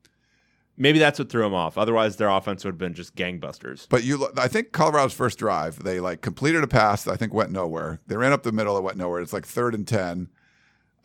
Maybe 0.77 0.99
that's 0.99 1.19
what 1.19 1.29
threw 1.29 1.43
them 1.43 1.53
off. 1.53 1.77
Otherwise, 1.77 2.15
their 2.15 2.29
offense 2.29 2.63
would 2.63 2.71
have 2.71 2.79
been 2.79 2.93
just 2.93 3.15
gangbusters. 3.15 3.88
but 3.89 4.03
you, 4.03 4.27
I 4.38 4.47
think 4.47 4.71
Colorado's 4.71 5.13
first 5.13 5.38
drive, 5.38 5.84
they 5.84 5.99
like 5.99 6.21
completed 6.21 6.63
a 6.63 6.67
pass 6.67 7.07
I 7.07 7.15
think 7.17 7.34
went 7.34 7.51
nowhere. 7.51 7.99
They 8.07 8.17
ran 8.17 8.31
up 8.31 8.43
the 8.43 8.51
middle, 8.51 8.77
it 8.77 8.84
went 8.84 8.97
nowhere. 8.97 9.21
It's 9.21 9.34
like 9.34 9.45
third 9.45 9.75
and 9.75 9.88
ten. 9.88 10.29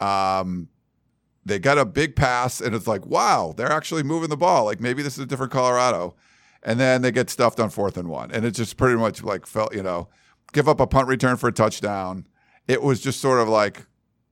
Um, 0.00 0.68
they 1.44 1.58
got 1.58 1.78
a 1.78 1.84
big 1.84 2.16
pass, 2.16 2.60
and 2.60 2.74
it's 2.74 2.86
like, 2.88 3.06
wow, 3.06 3.54
they're 3.56 3.70
actually 3.70 4.02
moving 4.02 4.30
the 4.30 4.36
ball. 4.36 4.64
Like 4.64 4.80
maybe 4.80 5.02
this 5.02 5.14
is 5.14 5.20
a 5.20 5.26
different 5.26 5.52
Colorado. 5.52 6.16
And 6.62 6.80
then 6.80 7.02
they 7.02 7.12
get 7.12 7.30
stuffed 7.30 7.60
on 7.60 7.70
fourth 7.70 7.96
and 7.96 8.08
one, 8.08 8.32
and 8.32 8.44
it 8.44 8.50
just 8.52 8.76
pretty 8.76 8.96
much 8.96 9.22
like 9.22 9.46
felt, 9.46 9.72
you 9.74 9.82
know, 9.82 10.08
give 10.52 10.68
up 10.68 10.80
a 10.80 10.86
punt 10.86 11.06
return 11.06 11.36
for 11.36 11.48
a 11.48 11.52
touchdown. 11.52 12.26
It 12.66 12.82
was 12.82 13.00
just 13.00 13.20
sort 13.20 13.40
of 13.40 13.48
like, 13.48 13.86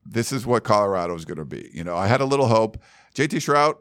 this 0.04 0.32
is 0.32 0.44
what 0.44 0.64
Colorado 0.64 1.14
is 1.14 1.24
going 1.24 1.38
to 1.38 1.44
be. 1.44 1.70
You 1.72 1.84
know, 1.84 1.96
I 1.96 2.08
had 2.08 2.20
a 2.20 2.24
little 2.24 2.48
hope. 2.48 2.78
JT 3.14 3.36
Shrout, 3.36 3.76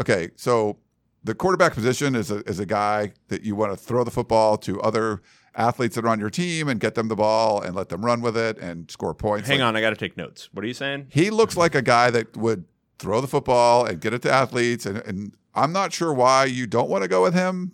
okay, 0.00 0.30
so 0.36 0.78
the 1.24 1.34
quarterback 1.34 1.74
position 1.74 2.14
is 2.14 2.30
a, 2.30 2.36
is 2.48 2.58
a 2.60 2.66
guy 2.66 3.12
that 3.28 3.42
you 3.42 3.56
want 3.56 3.72
to 3.72 3.76
throw 3.76 4.04
the 4.04 4.10
football 4.10 4.56
to 4.58 4.80
other 4.80 5.22
athletes 5.54 5.94
that 5.96 6.04
are 6.04 6.08
on 6.08 6.20
your 6.20 6.30
team 6.30 6.68
and 6.68 6.78
get 6.80 6.94
them 6.94 7.08
the 7.08 7.16
ball 7.16 7.60
and 7.60 7.74
let 7.74 7.88
them 7.88 8.04
run 8.04 8.20
with 8.20 8.36
it 8.36 8.58
and 8.58 8.90
score 8.90 9.14
points. 9.14 9.48
Hang 9.48 9.60
Like, 9.60 9.68
on, 9.68 9.76
I 9.76 9.80
got 9.80 9.90
to 9.90 9.96
take 9.96 10.16
notes. 10.16 10.48
What 10.52 10.64
are 10.64 10.68
you 10.68 10.74
saying? 10.74 11.06
He 11.10 11.30
looks 11.30 11.56
like 11.56 11.74
a 11.74 11.82
guy 11.82 12.10
that 12.10 12.36
would 12.36 12.66
throw 12.98 13.20
the 13.20 13.26
football 13.26 13.84
and 13.84 14.00
get 14.00 14.12
it 14.14 14.22
to 14.22 14.30
athletes. 14.30 14.86
And, 14.86 14.98
and 14.98 15.34
I'm 15.54 15.72
not 15.72 15.92
sure 15.92 16.12
why 16.12 16.44
you 16.44 16.66
don't 16.66 16.88
want 16.90 17.02
to 17.02 17.08
go 17.08 17.22
with 17.22 17.34
him. 17.34 17.72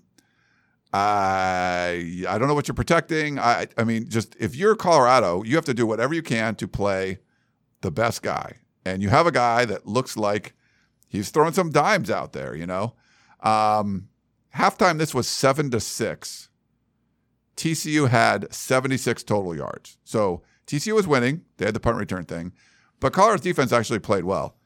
I 0.94 2.24
I 2.28 2.38
don't 2.38 2.48
know 2.48 2.54
what 2.54 2.68
you're 2.68 2.74
protecting. 2.74 3.38
I 3.38 3.66
I 3.78 3.84
mean, 3.84 4.08
just 4.08 4.36
if 4.38 4.54
you're 4.54 4.76
Colorado, 4.76 5.42
you 5.42 5.56
have 5.56 5.64
to 5.64 5.74
do 5.74 5.86
whatever 5.86 6.12
you 6.14 6.22
can 6.22 6.54
to 6.56 6.68
play 6.68 7.18
the 7.80 7.90
best 7.90 8.22
guy. 8.22 8.56
And 8.84 9.02
you 9.02 9.08
have 9.08 9.26
a 9.26 9.32
guy 9.32 9.64
that 9.64 9.86
looks 9.86 10.16
like 10.16 10.54
he's 11.12 11.30
throwing 11.30 11.52
some 11.52 11.70
dimes 11.70 12.10
out 12.10 12.32
there, 12.32 12.56
you 12.56 12.66
know. 12.66 12.94
Um, 13.40 14.08
halftime, 14.56 14.98
this 14.98 15.14
was 15.14 15.28
seven 15.28 15.70
to 15.70 15.78
six. 15.78 16.48
TCU 17.56 18.08
had 18.08 18.52
76 18.52 19.22
total 19.22 19.54
yards. 19.54 19.98
So 20.04 20.42
TCU 20.66 20.94
was 20.94 21.06
winning. 21.06 21.42
They 21.58 21.66
had 21.66 21.74
the 21.74 21.80
punt 21.80 21.98
return 21.98 22.24
thing. 22.24 22.52
But 22.98 23.12
Colorado's 23.12 23.42
defense 23.42 23.72
actually 23.72 23.98
played 23.98 24.24
well. 24.24 24.56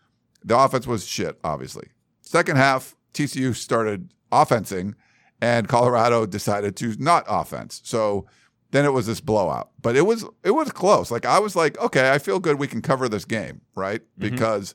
The 0.44 0.56
offense 0.56 0.86
was 0.86 1.04
shit, 1.04 1.38
obviously. 1.42 1.88
Second 2.20 2.56
half, 2.56 2.94
TCU 3.12 3.54
started 3.56 4.14
offensing, 4.30 4.94
and 5.40 5.66
Colorado 5.68 6.26
decided 6.26 6.76
to 6.76 6.94
not 6.98 7.24
offense. 7.26 7.80
So 7.84 8.26
then 8.70 8.84
it 8.84 8.92
was 8.92 9.06
this 9.06 9.20
blowout. 9.20 9.70
But 9.82 9.96
it 9.96 10.02
was 10.02 10.24
it 10.44 10.52
was 10.52 10.70
close. 10.70 11.10
Like 11.10 11.24
I 11.24 11.40
was 11.40 11.56
like, 11.56 11.78
okay, 11.80 12.12
I 12.12 12.18
feel 12.18 12.38
good 12.38 12.58
we 12.58 12.68
can 12.68 12.82
cover 12.82 13.08
this 13.08 13.24
game, 13.24 13.62
right? 13.74 14.02
Because 14.18 14.74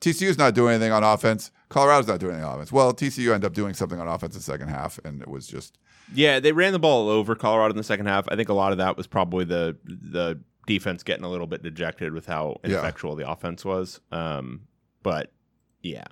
TCU's 0.00 0.38
not 0.38 0.54
doing 0.54 0.74
anything 0.74 0.92
on 0.92 1.02
offense. 1.02 1.50
Colorado's 1.68 2.06
not 2.06 2.20
doing 2.20 2.32
anything 2.34 2.48
on 2.48 2.54
offense. 2.56 2.70
Well, 2.72 2.92
TCU 2.92 3.32
ended 3.34 3.46
up 3.46 3.54
doing 3.54 3.74
something 3.74 3.98
on 4.00 4.06
offense 4.08 4.34
in 4.34 4.38
the 4.40 4.44
second 4.44 4.68
half, 4.68 4.98
and 5.04 5.20
it 5.22 5.28
was 5.28 5.46
just 5.46 5.78
Yeah, 6.14 6.38
they 6.40 6.52
ran 6.52 6.72
the 6.72 6.78
ball 6.78 7.08
over 7.08 7.34
Colorado 7.34 7.72
in 7.72 7.76
the 7.76 7.82
second 7.84 8.06
half. 8.06 8.26
I 8.28 8.36
think 8.36 8.48
a 8.48 8.54
lot 8.54 8.72
of 8.72 8.78
that 8.78 8.96
was 8.96 9.06
probably 9.06 9.44
the 9.44 9.76
the 9.84 10.40
defense 10.66 11.02
getting 11.02 11.24
a 11.24 11.28
little 11.28 11.46
bit 11.46 11.62
dejected 11.62 12.12
with 12.12 12.26
how 12.26 12.58
Yeah. 12.62 12.70
ineffectual 12.70 13.14
the 13.16 13.28
offense 13.30 13.64
was. 13.64 14.00
Um, 14.12 14.62
but 15.02 15.32
yeah, 15.82 16.04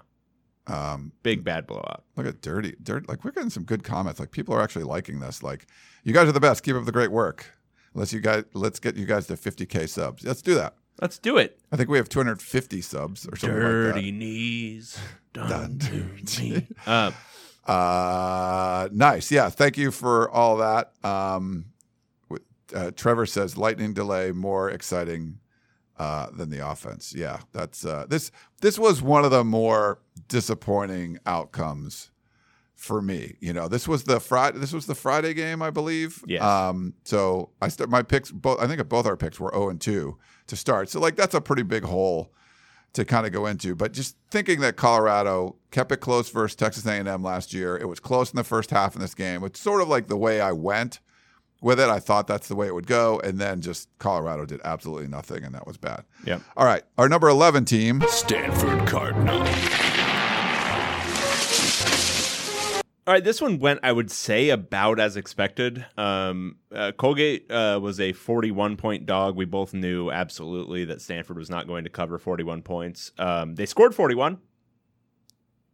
um, 0.66 1.12
big 1.22 1.44
bad 1.44 1.66
blowout. 1.66 2.04
Look 2.16 2.26
at 2.26 2.40
dirty, 2.40 2.74
dirt. 2.82 3.08
Like 3.08 3.24
we're 3.24 3.32
getting 3.32 3.50
some 3.50 3.64
good 3.64 3.84
comments. 3.84 4.18
Like 4.18 4.30
people 4.30 4.54
are 4.54 4.62
actually 4.62 4.84
liking 4.84 5.20
this. 5.20 5.42
Like 5.42 5.66
you 6.04 6.12
guys 6.14 6.28
are 6.28 6.32
the 6.32 6.40
best. 6.40 6.62
Keep 6.62 6.76
up 6.76 6.84
the 6.84 6.92
great 6.92 7.10
work. 7.12 7.52
Let's 7.94 8.12
you 8.12 8.20
guys. 8.20 8.44
Let's 8.54 8.80
get 8.80 8.96
you 8.96 9.06
guys 9.06 9.26
to 9.28 9.34
50k 9.34 9.88
subs. 9.88 10.24
Let's 10.24 10.42
do 10.42 10.54
that. 10.54 10.74
Let's 11.00 11.18
do 11.18 11.36
it. 11.36 11.58
I 11.72 11.76
think 11.76 11.88
we 11.90 11.98
have 11.98 12.08
250 12.08 12.80
subs 12.80 13.26
or 13.26 13.36
something 13.36 13.58
like 13.58 13.62
that. 13.66 13.70
Dirty 13.94 14.06
like 14.06 14.14
knees 14.14 14.98
done, 15.32 15.48
Done 15.50 15.78
to 16.26 16.42
me. 16.42 16.66
Uh. 16.86 17.10
Uh, 17.66 18.88
nice. 18.92 19.30
Yeah. 19.30 19.48
Thank 19.48 19.76
you 19.78 19.90
for 19.90 20.30
all 20.30 20.58
that. 20.58 20.92
Um, 21.04 21.66
with- 22.28 22.42
uh, 22.74 22.90
Trevor 22.94 23.26
says 23.26 23.56
lightning 23.56 23.94
delay 23.94 24.32
more 24.32 24.70
exciting 24.70 25.38
uh, 25.98 26.28
than 26.32 26.50
the 26.50 26.66
offense. 26.68 27.14
Yeah, 27.16 27.38
that's 27.52 27.84
uh, 27.86 28.04
this. 28.08 28.30
This 28.60 28.78
was 28.78 29.00
one 29.00 29.24
of 29.24 29.30
the 29.30 29.44
more 29.44 30.00
disappointing 30.28 31.18
outcomes 31.24 32.10
for 32.84 33.02
me. 33.02 33.36
You 33.40 33.52
know, 33.52 33.68
this 33.68 33.88
was 33.88 34.04
the 34.04 34.20
Friday. 34.20 34.58
This 34.58 34.72
was 34.72 34.86
the 34.86 34.94
Friday 34.94 35.34
game, 35.34 35.62
I 35.62 35.70
believe. 35.70 36.22
Yes. 36.26 36.42
Um. 36.42 36.94
So 37.04 37.50
I 37.60 37.68
start 37.68 37.90
my 37.90 38.02
picks. 38.02 38.30
Both 38.30 38.60
I 38.60 38.66
think 38.66 38.86
both 38.88 39.06
our 39.06 39.16
picks 39.16 39.40
were 39.40 39.50
zero 39.52 39.68
and 39.70 39.80
two 39.80 40.18
to 40.46 40.56
start. 40.56 40.88
So 40.90 41.00
like 41.00 41.16
that's 41.16 41.34
a 41.34 41.40
pretty 41.40 41.62
big 41.62 41.84
hole 41.84 42.32
to 42.94 43.04
kind 43.04 43.26
of 43.26 43.32
go 43.32 43.46
into. 43.46 43.74
But 43.74 43.92
just 43.92 44.16
thinking 44.30 44.60
that 44.60 44.76
Colorado 44.76 45.56
kept 45.70 45.92
it 45.92 45.98
close 45.98 46.30
versus 46.30 46.54
Texas 46.56 46.86
A&M 46.86 47.22
last 47.22 47.52
year. 47.52 47.76
It 47.76 47.88
was 47.88 48.00
close 48.00 48.30
in 48.30 48.36
the 48.36 48.44
first 48.44 48.70
half 48.70 48.94
in 48.94 49.00
this 49.00 49.14
game. 49.14 49.42
It's 49.44 49.60
sort 49.60 49.82
of 49.82 49.88
like 49.88 50.06
the 50.06 50.16
way 50.16 50.40
I 50.40 50.52
went 50.52 51.00
with 51.60 51.80
it. 51.80 51.88
I 51.88 51.98
thought 51.98 52.26
that's 52.26 52.46
the 52.46 52.54
way 52.54 52.66
it 52.68 52.74
would 52.74 52.86
go, 52.86 53.20
and 53.20 53.38
then 53.38 53.60
just 53.60 53.88
Colorado 53.98 54.46
did 54.46 54.60
absolutely 54.64 55.08
nothing, 55.08 55.44
and 55.44 55.54
that 55.54 55.66
was 55.66 55.76
bad. 55.76 56.04
Yep. 56.24 56.42
All 56.56 56.66
right, 56.66 56.82
our 56.96 57.08
number 57.08 57.28
eleven 57.28 57.64
team. 57.64 58.02
Stanford 58.08 58.86
Cardinal. 58.86 59.44
All 63.06 63.12
right, 63.12 63.22
this 63.22 63.38
one 63.42 63.58
went, 63.58 63.80
I 63.82 63.92
would 63.92 64.10
say, 64.10 64.48
about 64.48 64.98
as 64.98 65.16
expected. 65.18 65.84
Um, 65.98 66.56
uh, 66.74 66.92
Colgate 66.92 67.50
uh, 67.50 67.78
was 67.82 68.00
a 68.00 68.12
41 68.14 68.78
point 68.78 69.04
dog. 69.04 69.36
We 69.36 69.44
both 69.44 69.74
knew 69.74 70.10
absolutely 70.10 70.86
that 70.86 71.02
Stanford 71.02 71.36
was 71.36 71.50
not 71.50 71.66
going 71.66 71.84
to 71.84 71.90
cover 71.90 72.18
41 72.18 72.62
points. 72.62 73.12
Um, 73.18 73.56
they 73.56 73.66
scored 73.66 73.94
41, 73.94 74.38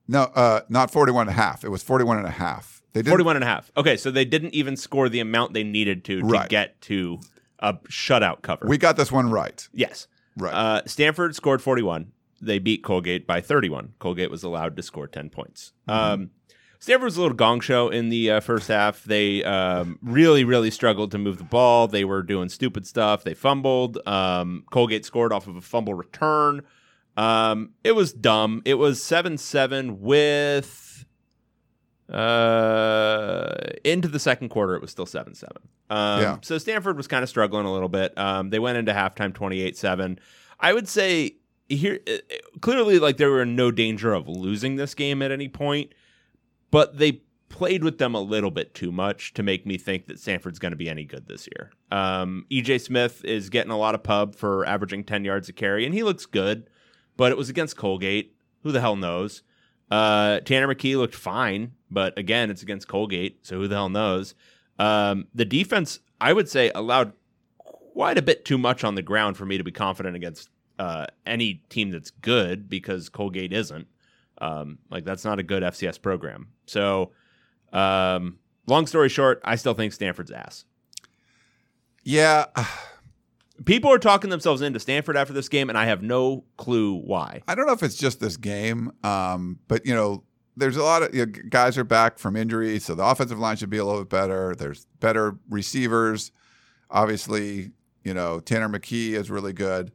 No, 0.09 0.23
uh, 0.23 0.63
not 0.69 0.91
41 0.91 1.29
and 1.29 1.31
a 1.31 1.41
half. 1.41 1.63
It 1.63 1.69
was 1.69 1.85
41 1.85 2.19
and 2.19 2.27
a 2.27 2.31
half. 2.31 2.83
They 2.95 3.01
didn't 3.03 3.11
41 3.13 3.37
and 3.37 3.45
a 3.45 3.47
half. 3.47 3.71
Okay, 3.77 3.97
so 3.97 4.11
they 4.11 4.25
didn't 4.25 4.53
even 4.53 4.77
score 4.77 5.09
the 5.09 5.21
amount 5.21 5.53
they 5.55 5.63
needed 5.63 6.05
to 6.07 6.21
to 6.23 6.27
Right. 6.27 6.49
get 6.49 6.81
to 6.83 7.21
a 7.61 7.75
shutout 7.89 8.43
cover. 8.43 8.67
We 8.67 8.77
got 8.77 8.97
this 8.97 9.13
one 9.13 9.31
right. 9.31 9.69
yes. 9.73 10.09
Right. 10.37 10.53
Uh, 10.53 10.83
Stanford 10.87 11.37
scored 11.37 11.63
41. 11.63 12.11
They 12.43 12.59
beat 12.59 12.83
Colgate 12.83 13.25
by 13.27 13.41
31. 13.41 13.93
Colgate 14.01 14.31
was 14.33 14.43
allowed 14.43 14.77
to 14.79 14.83
score 14.83 15.07
10 15.07 15.31
points. 15.31 15.73
Um, 15.87 16.31
Stanford 16.81 17.05
was 17.05 17.19
a 17.19 17.21
little 17.21 17.37
gong 17.37 17.61
show 17.61 17.91
in 17.91 18.09
the 18.09 18.31
uh, 18.31 18.41
first 18.41 18.69
half. 18.69 19.05
They 19.05 19.45
um, 19.45 19.99
really, 20.03 20.45
really 20.45 20.71
struggled 20.71 21.11
to 21.11 21.19
move 21.19 21.37
the 21.37 21.45
ball. 21.45 21.87
They 21.87 22.07
were 22.07 22.23
doing 22.23 22.49
stupid 22.49 22.87
stuff. 22.87 23.23
They 23.23 23.35
fumbled. 23.35 23.99
Um, 24.07 24.65
Colgate 24.71 25.05
scored 25.05 25.31
off 25.31 25.47
of 25.47 25.57
a 25.57 25.61
fumble 25.61 25.93
return. 25.93 26.63
Um, 27.19 27.75
it 27.85 27.93
was 27.93 28.15
dumb. 28.15 28.63
It 28.65 28.75
was 28.75 29.03
7 29.03 29.37
7 29.37 30.01
with. 30.01 31.05
Uh, 32.09 33.55
into 33.85 34.09
the 34.09 34.19
second 34.19 34.49
quarter, 34.49 34.75
it 34.75 34.81
was 34.81 34.91
still 34.91 35.07
7 35.07 35.35
7. 35.35 35.57
Um, 35.91 36.21
Yeah. 36.21 36.37
So 36.41 36.57
Stanford 36.57 36.97
was 36.97 37.07
kind 37.07 37.23
of 37.23 37.29
struggling 37.29 37.67
a 37.67 37.73
little 37.73 37.91
bit. 37.91 38.17
Um, 38.17 38.49
they 38.49 38.59
went 38.59 38.79
into 38.79 38.93
halftime 38.93 39.35
28 39.35 39.77
7. 39.77 40.19
I 40.59 40.73
would 40.73 40.89
say 40.89 41.37
here, 41.69 42.01
uh, 42.09 42.17
clearly, 42.63 42.99
like, 42.99 43.19
they 43.19 43.27
were 43.27 43.45
no 43.45 43.71
danger 43.71 44.15
of 44.15 44.29
losing 44.29 44.77
this 44.77 44.95
game 44.95 45.21
at 45.21 45.31
any 45.31 45.49
point 45.49 45.93
but 46.71 46.99
they 46.99 47.23
played 47.49 47.83
with 47.83 47.99
them 47.99 48.15
a 48.15 48.21
little 48.21 48.51
bit 48.51 48.75
too 48.75 48.93
much 48.93 49.35
to 49.35 49.43
make 49.43 49.67
me 49.67 49.77
think 49.77 50.07
that 50.07 50.19
Stanford's 50.19 50.59
going 50.59 50.73
to 50.73 50.77
be 50.77 50.89
any 50.89 51.05
good 51.05 51.27
this 51.27 51.49
year. 51.55 51.71
Um, 51.91 52.47
EJ 52.51 52.81
Smith 52.81 53.25
is 53.25 53.51
getting 53.51 53.73
a 53.73 53.77
lot 53.77 53.95
of 53.95 54.03
pub 54.03 54.37
for 54.37 54.65
averaging 54.67 55.05
10 55.05 55.25
yards 55.25 55.49
a 55.49 55.53
carry, 55.53 55.85
and 55.85 55.95
he 55.95 56.03
looks 56.03 56.27
good, 56.27 56.71
but 57.17 57.33
it 57.33 57.39
was 57.39 57.49
against 57.49 57.77
Colgate. 57.77 58.35
Who 58.63 58.73
the 58.73 58.81
hell 58.81 58.97
knows? 58.97 59.43
Uh, 59.91 60.41
Tanner 60.41 60.73
McKee 60.73 60.97
looked 60.97 61.15
fine, 61.15 61.73
but 61.91 62.17
again, 62.17 62.51
it's 62.51 62.63
against 62.63 62.87
Colgate, 62.87 63.45
so 63.45 63.57
who 63.57 63.69
the 63.69 63.75
hell 63.75 63.89
knows? 63.89 64.35
Um, 64.79 65.27
the 65.35 65.45
defense, 65.45 65.99
I 66.21 66.33
would 66.33 66.49
say, 66.49 66.71
allowed 66.75 67.13
quite 67.59 68.17
a 68.17 68.23
bit 68.23 68.45
too 68.45 68.57
much 68.57 68.85
on 68.85 68.95
the 68.95 69.03
ground 69.03 69.37
for 69.37 69.45
me 69.45 69.59
to 69.59 69.65
be 69.65 69.73
confident 69.73 70.15
against 70.15 70.49
uh, 70.79 71.07
any 71.27 71.63
team 71.69 71.91
that's 71.91 72.11
good 72.11 72.69
because 72.69 73.09
Colgate 73.09 73.53
isn't. 73.53 73.89
Um, 74.41 74.79
like 74.91 75.05
that's 75.05 75.25
not 75.25 75.39
a 75.39 75.43
good 75.43 75.63
FCS 75.63 76.01
program. 76.01 76.49
So, 76.67 77.13
um, 77.73 78.39
long 78.67 78.87
story 78.87 79.09
short, 79.09 79.41
I 79.45 79.57
still 79.57 79.75
think 79.75 79.93
Stanford's 79.93 80.31
ass. 80.31 80.65
Yeah, 82.03 82.47
People 83.65 83.93
are 83.93 83.99
talking 83.99 84.31
themselves 84.31 84.63
into 84.63 84.81
Stanford 84.81 85.17
after 85.17 85.35
this 85.35 85.49
game, 85.49 85.69
and 85.69 85.77
I 85.77 85.85
have 85.85 86.03
no 86.03 86.45
clue 86.57 86.95
why. 86.95 87.43
I 87.47 87.55
don't 87.55 87.67
know 87.67 87.75
if 87.75 87.83
it's 87.83 87.97
just 87.97 88.19
this 88.19 88.39
game, 88.39 88.91
um, 89.05 89.59
but 89.69 89.85
you 89.85 89.95
know, 89.95 90.25
there's 90.57 90.79
a 90.79 90.83
lot 90.83 91.03
of 91.03 91.15
you 91.15 91.27
know, 91.27 91.33
guys 91.51 91.77
are 91.77 91.85
back 91.85 92.19
from 92.19 92.37
injury, 92.37 92.79
so 92.79 92.95
the 92.95 93.05
offensive 93.05 93.39
line 93.39 93.57
should 93.57 93.69
be 93.69 93.77
a 93.77 93.85
little 93.85 94.01
bit 94.01 94.09
better. 94.09 94.55
There's 94.55 94.87
better 95.01 95.37
receivers. 95.51 96.33
Obviously, 96.91 97.73
you 98.03 98.15
know, 98.15 98.41
Tanner 98.41 98.69
McKee 98.69 99.13
is 99.13 99.31
really 99.31 99.53
good, 99.53 99.93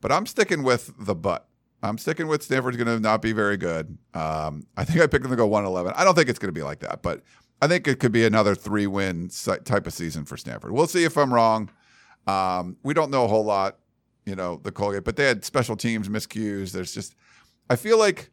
but 0.00 0.12
I'm 0.12 0.26
sticking 0.26 0.62
with 0.62 0.92
the 0.96 1.16
butt. 1.16 1.48
I'm 1.82 1.98
sticking 1.98 2.26
with 2.26 2.42
Stanford's 2.42 2.76
going 2.76 2.86
to 2.86 3.00
not 3.00 3.22
be 3.22 3.32
very 3.32 3.56
good. 3.56 3.96
Um, 4.14 4.66
I 4.76 4.84
think 4.84 5.00
I 5.00 5.06
picked 5.06 5.22
them 5.22 5.30
to 5.30 5.36
go 5.36 5.46
111. 5.46 5.94
I 5.96 6.04
don't 6.04 6.14
think 6.14 6.28
it's 6.28 6.38
going 6.38 6.52
to 6.52 6.58
be 6.58 6.62
like 6.62 6.80
that, 6.80 7.02
but 7.02 7.22
I 7.62 7.66
think 7.66 7.88
it 7.88 8.00
could 8.00 8.12
be 8.12 8.24
another 8.24 8.54
three 8.54 8.86
win 8.86 9.30
type 9.64 9.86
of 9.86 9.92
season 9.92 10.24
for 10.24 10.36
Stanford. 10.36 10.72
We'll 10.72 10.86
see 10.86 11.04
if 11.04 11.16
I'm 11.16 11.32
wrong. 11.32 11.70
Um, 12.26 12.76
we 12.82 12.94
don't 12.94 13.10
know 13.10 13.24
a 13.24 13.28
whole 13.28 13.44
lot, 13.44 13.78
you 14.26 14.34
know, 14.34 14.60
the 14.62 14.72
Colgate, 14.72 15.04
but 15.04 15.16
they 15.16 15.24
had 15.24 15.44
special 15.44 15.76
teams 15.76 16.08
miscues. 16.08 16.72
There's 16.72 16.92
just, 16.92 17.14
I 17.68 17.76
feel 17.76 17.98
like 17.98 18.30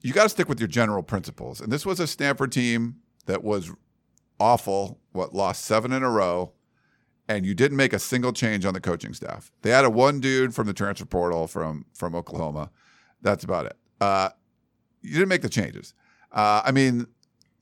you 0.00 0.12
got 0.12 0.24
to 0.24 0.28
stick 0.28 0.48
with 0.48 0.60
your 0.60 0.68
general 0.68 1.02
principles. 1.02 1.60
And 1.60 1.72
this 1.72 1.86
was 1.86 2.00
a 2.00 2.06
Stanford 2.06 2.52
team 2.52 2.96
that 3.26 3.42
was 3.44 3.72
awful, 4.40 5.00
what, 5.12 5.34
lost 5.34 5.64
seven 5.64 5.92
in 5.92 6.02
a 6.02 6.10
row, 6.10 6.52
and 7.28 7.44
you 7.46 7.54
didn't 7.54 7.76
make 7.76 7.92
a 7.92 7.98
single 7.98 8.32
change 8.32 8.64
on 8.64 8.74
the 8.74 8.80
coaching 8.80 9.14
staff. 9.14 9.50
They 9.62 9.70
had 9.70 9.84
a 9.84 9.90
one 9.90 10.20
dude 10.20 10.54
from 10.54 10.66
the 10.66 10.74
transfer 10.74 11.06
portal 11.06 11.46
from 11.46 11.86
from 11.94 12.14
Oklahoma. 12.14 12.70
That's 13.22 13.44
about 13.44 13.66
it. 13.66 13.76
Uh, 14.00 14.30
you 15.02 15.14
didn't 15.14 15.28
make 15.28 15.42
the 15.42 15.48
changes. 15.48 15.94
Uh, 16.32 16.62
I 16.64 16.72
mean, 16.72 17.06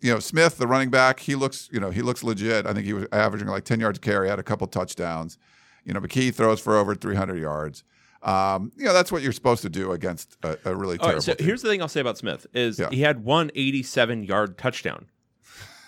you 0.00 0.12
know, 0.12 0.18
Smith, 0.18 0.56
the 0.58 0.66
running 0.66 0.90
back, 0.90 1.20
he 1.20 1.34
looks, 1.36 1.68
you 1.72 1.78
know, 1.78 1.90
he 1.90 2.02
looks 2.02 2.24
legit. 2.24 2.66
I 2.66 2.72
think 2.72 2.86
he 2.86 2.92
was 2.92 3.06
averaging 3.12 3.46
like 3.48 3.64
10 3.64 3.78
yards 3.80 3.98
a 3.98 4.00
carry, 4.00 4.28
had 4.28 4.38
a 4.38 4.42
couple 4.42 4.66
touchdowns. 4.66 5.38
You 5.84 5.92
know, 5.94 6.00
McKee 6.00 6.34
throws 6.34 6.60
for 6.60 6.76
over 6.76 6.94
300 6.94 7.38
yards. 7.38 7.84
Um, 8.22 8.72
you 8.76 8.84
know, 8.84 8.92
that's 8.92 9.10
what 9.12 9.22
you're 9.22 9.32
supposed 9.32 9.62
to 9.62 9.68
do 9.68 9.92
against 9.92 10.36
a, 10.44 10.56
a 10.64 10.74
really 10.74 10.96
All 10.98 11.06
terrible 11.06 11.14
right, 11.16 11.22
so 11.22 11.34
team. 11.34 11.46
here's 11.46 11.62
the 11.62 11.68
thing 11.68 11.82
I'll 11.82 11.88
say 11.88 12.00
about 12.00 12.16
Smith 12.18 12.46
is 12.54 12.78
Yeah. 12.78 12.88
he 12.90 13.00
had 13.02 13.24
one 13.24 13.50
87 13.54 14.24
yard 14.24 14.58
touchdown. 14.58 15.06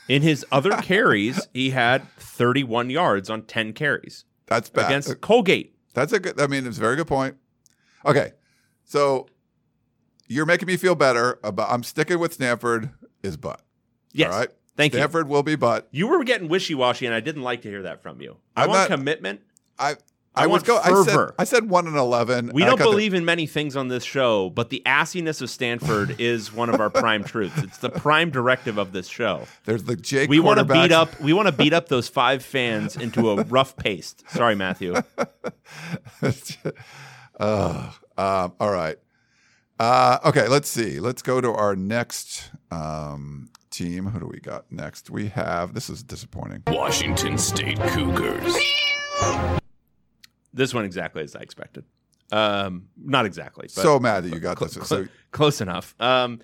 In 0.08 0.22
his 0.22 0.44
other 0.52 0.70
carries, 0.82 1.46
he 1.54 1.70
had 1.70 2.08
31 2.18 2.90
yards 2.90 3.30
on 3.30 3.42
10 3.42 3.72
carries 3.72 4.24
That's 4.46 4.68
bad. 4.68 4.86
against 4.86 5.20
Colgate. 5.20 5.74
That's 5.94 6.12
a 6.12 6.20
good. 6.20 6.40
I 6.40 6.46
mean, 6.46 6.66
it's 6.66 6.76
a 6.78 6.80
very 6.80 6.96
good 6.96 7.06
point. 7.06 7.36
Okay, 8.04 8.32
so 8.84 9.26
you're 10.28 10.44
making 10.46 10.66
me 10.66 10.76
feel 10.76 10.94
better 10.94 11.38
about. 11.44 11.70
I'm 11.70 11.82
sticking 11.82 12.18
with 12.18 12.34
Stanford 12.34 12.90
is 13.22 13.36
butt. 13.36 13.62
Yes. 14.12 14.32
All 14.32 14.38
right. 14.40 14.48
Thank 14.76 14.92
you. 14.92 14.98
Stanford 14.98 15.28
will 15.28 15.44
be 15.44 15.54
butt. 15.56 15.88
You 15.92 16.08
were 16.08 16.24
getting 16.24 16.48
wishy 16.48 16.74
washy, 16.74 17.06
and 17.06 17.14
I 17.14 17.20
didn't 17.20 17.42
like 17.42 17.62
to 17.62 17.68
hear 17.70 17.82
that 17.82 18.02
from 18.02 18.20
you. 18.20 18.36
I 18.56 18.64
I'm 18.64 18.68
want 18.70 18.90
not- 18.90 18.98
commitment. 18.98 19.40
I. 19.78 19.94
I 20.36 20.44
I, 20.44 20.46
was 20.46 20.62
want 20.62 20.66
go. 20.66 20.78
I 20.78 21.04
said. 21.04 21.12
fervor. 21.12 21.34
I 21.38 21.44
said 21.44 21.68
one 21.70 21.86
and 21.86 21.96
eleven. 21.96 22.50
We 22.52 22.62
and 22.62 22.70
don't 22.70 22.78
got 22.78 22.84
the- 22.84 22.90
believe 22.90 23.14
in 23.14 23.24
many 23.24 23.46
things 23.46 23.76
on 23.76 23.88
this 23.88 24.02
show, 24.02 24.50
but 24.50 24.70
the 24.70 24.82
assiness 24.84 25.40
of 25.40 25.48
Stanford 25.48 26.16
is 26.20 26.52
one 26.52 26.68
of 26.70 26.80
our 26.80 26.90
prime 26.90 27.22
truths. 27.22 27.62
It's 27.62 27.78
the 27.78 27.90
prime 27.90 28.30
directive 28.30 28.76
of 28.78 28.92
this 28.92 29.06
show. 29.06 29.46
There's 29.64 29.84
the 29.84 29.94
Jake. 29.96 30.28
We 30.28 30.40
want 30.40 30.58
to 30.58 30.64
beat 30.64 30.90
up. 30.92 31.20
We 31.20 31.32
want 31.32 31.46
to 31.46 31.52
beat 31.52 31.72
up 31.72 31.88
those 31.88 32.08
five 32.08 32.44
fans 32.44 32.96
into 32.96 33.30
a 33.30 33.42
rough 33.44 33.76
paste. 33.76 34.24
Sorry, 34.30 34.54
Matthew. 34.56 34.94
uh, 37.38 37.90
um, 38.18 38.52
all 38.58 38.70
right. 38.70 38.96
Uh, 39.78 40.18
okay, 40.24 40.48
let's 40.48 40.68
see. 40.68 41.00
Let's 41.00 41.22
go 41.22 41.40
to 41.40 41.52
our 41.52 41.74
next 41.76 42.50
um, 42.70 43.50
team. 43.70 44.06
Who 44.06 44.20
do 44.20 44.26
we 44.26 44.40
got 44.40 44.70
next? 44.70 45.10
We 45.10 45.28
have. 45.28 45.74
This 45.74 45.90
is 45.90 46.02
disappointing. 46.02 46.62
Washington 46.68 47.38
State 47.38 47.78
Cougars. 47.80 48.56
This 50.54 50.72
one 50.72 50.84
exactly 50.86 51.22
as 51.22 51.36
I 51.36 51.40
expected. 51.40 51.84
Um, 52.32 52.88
not 52.96 53.26
exactly, 53.26 53.64
but 53.74 53.82
so 53.82 53.98
mad 54.00 54.24
that 54.24 54.32
you 54.32 54.40
got 54.40 54.58
cl- 54.58 54.68
this. 54.68 54.74
cl- 54.74 54.86
So 54.86 55.08
close 55.32 55.60
enough. 55.60 55.94
Um, 56.00 56.40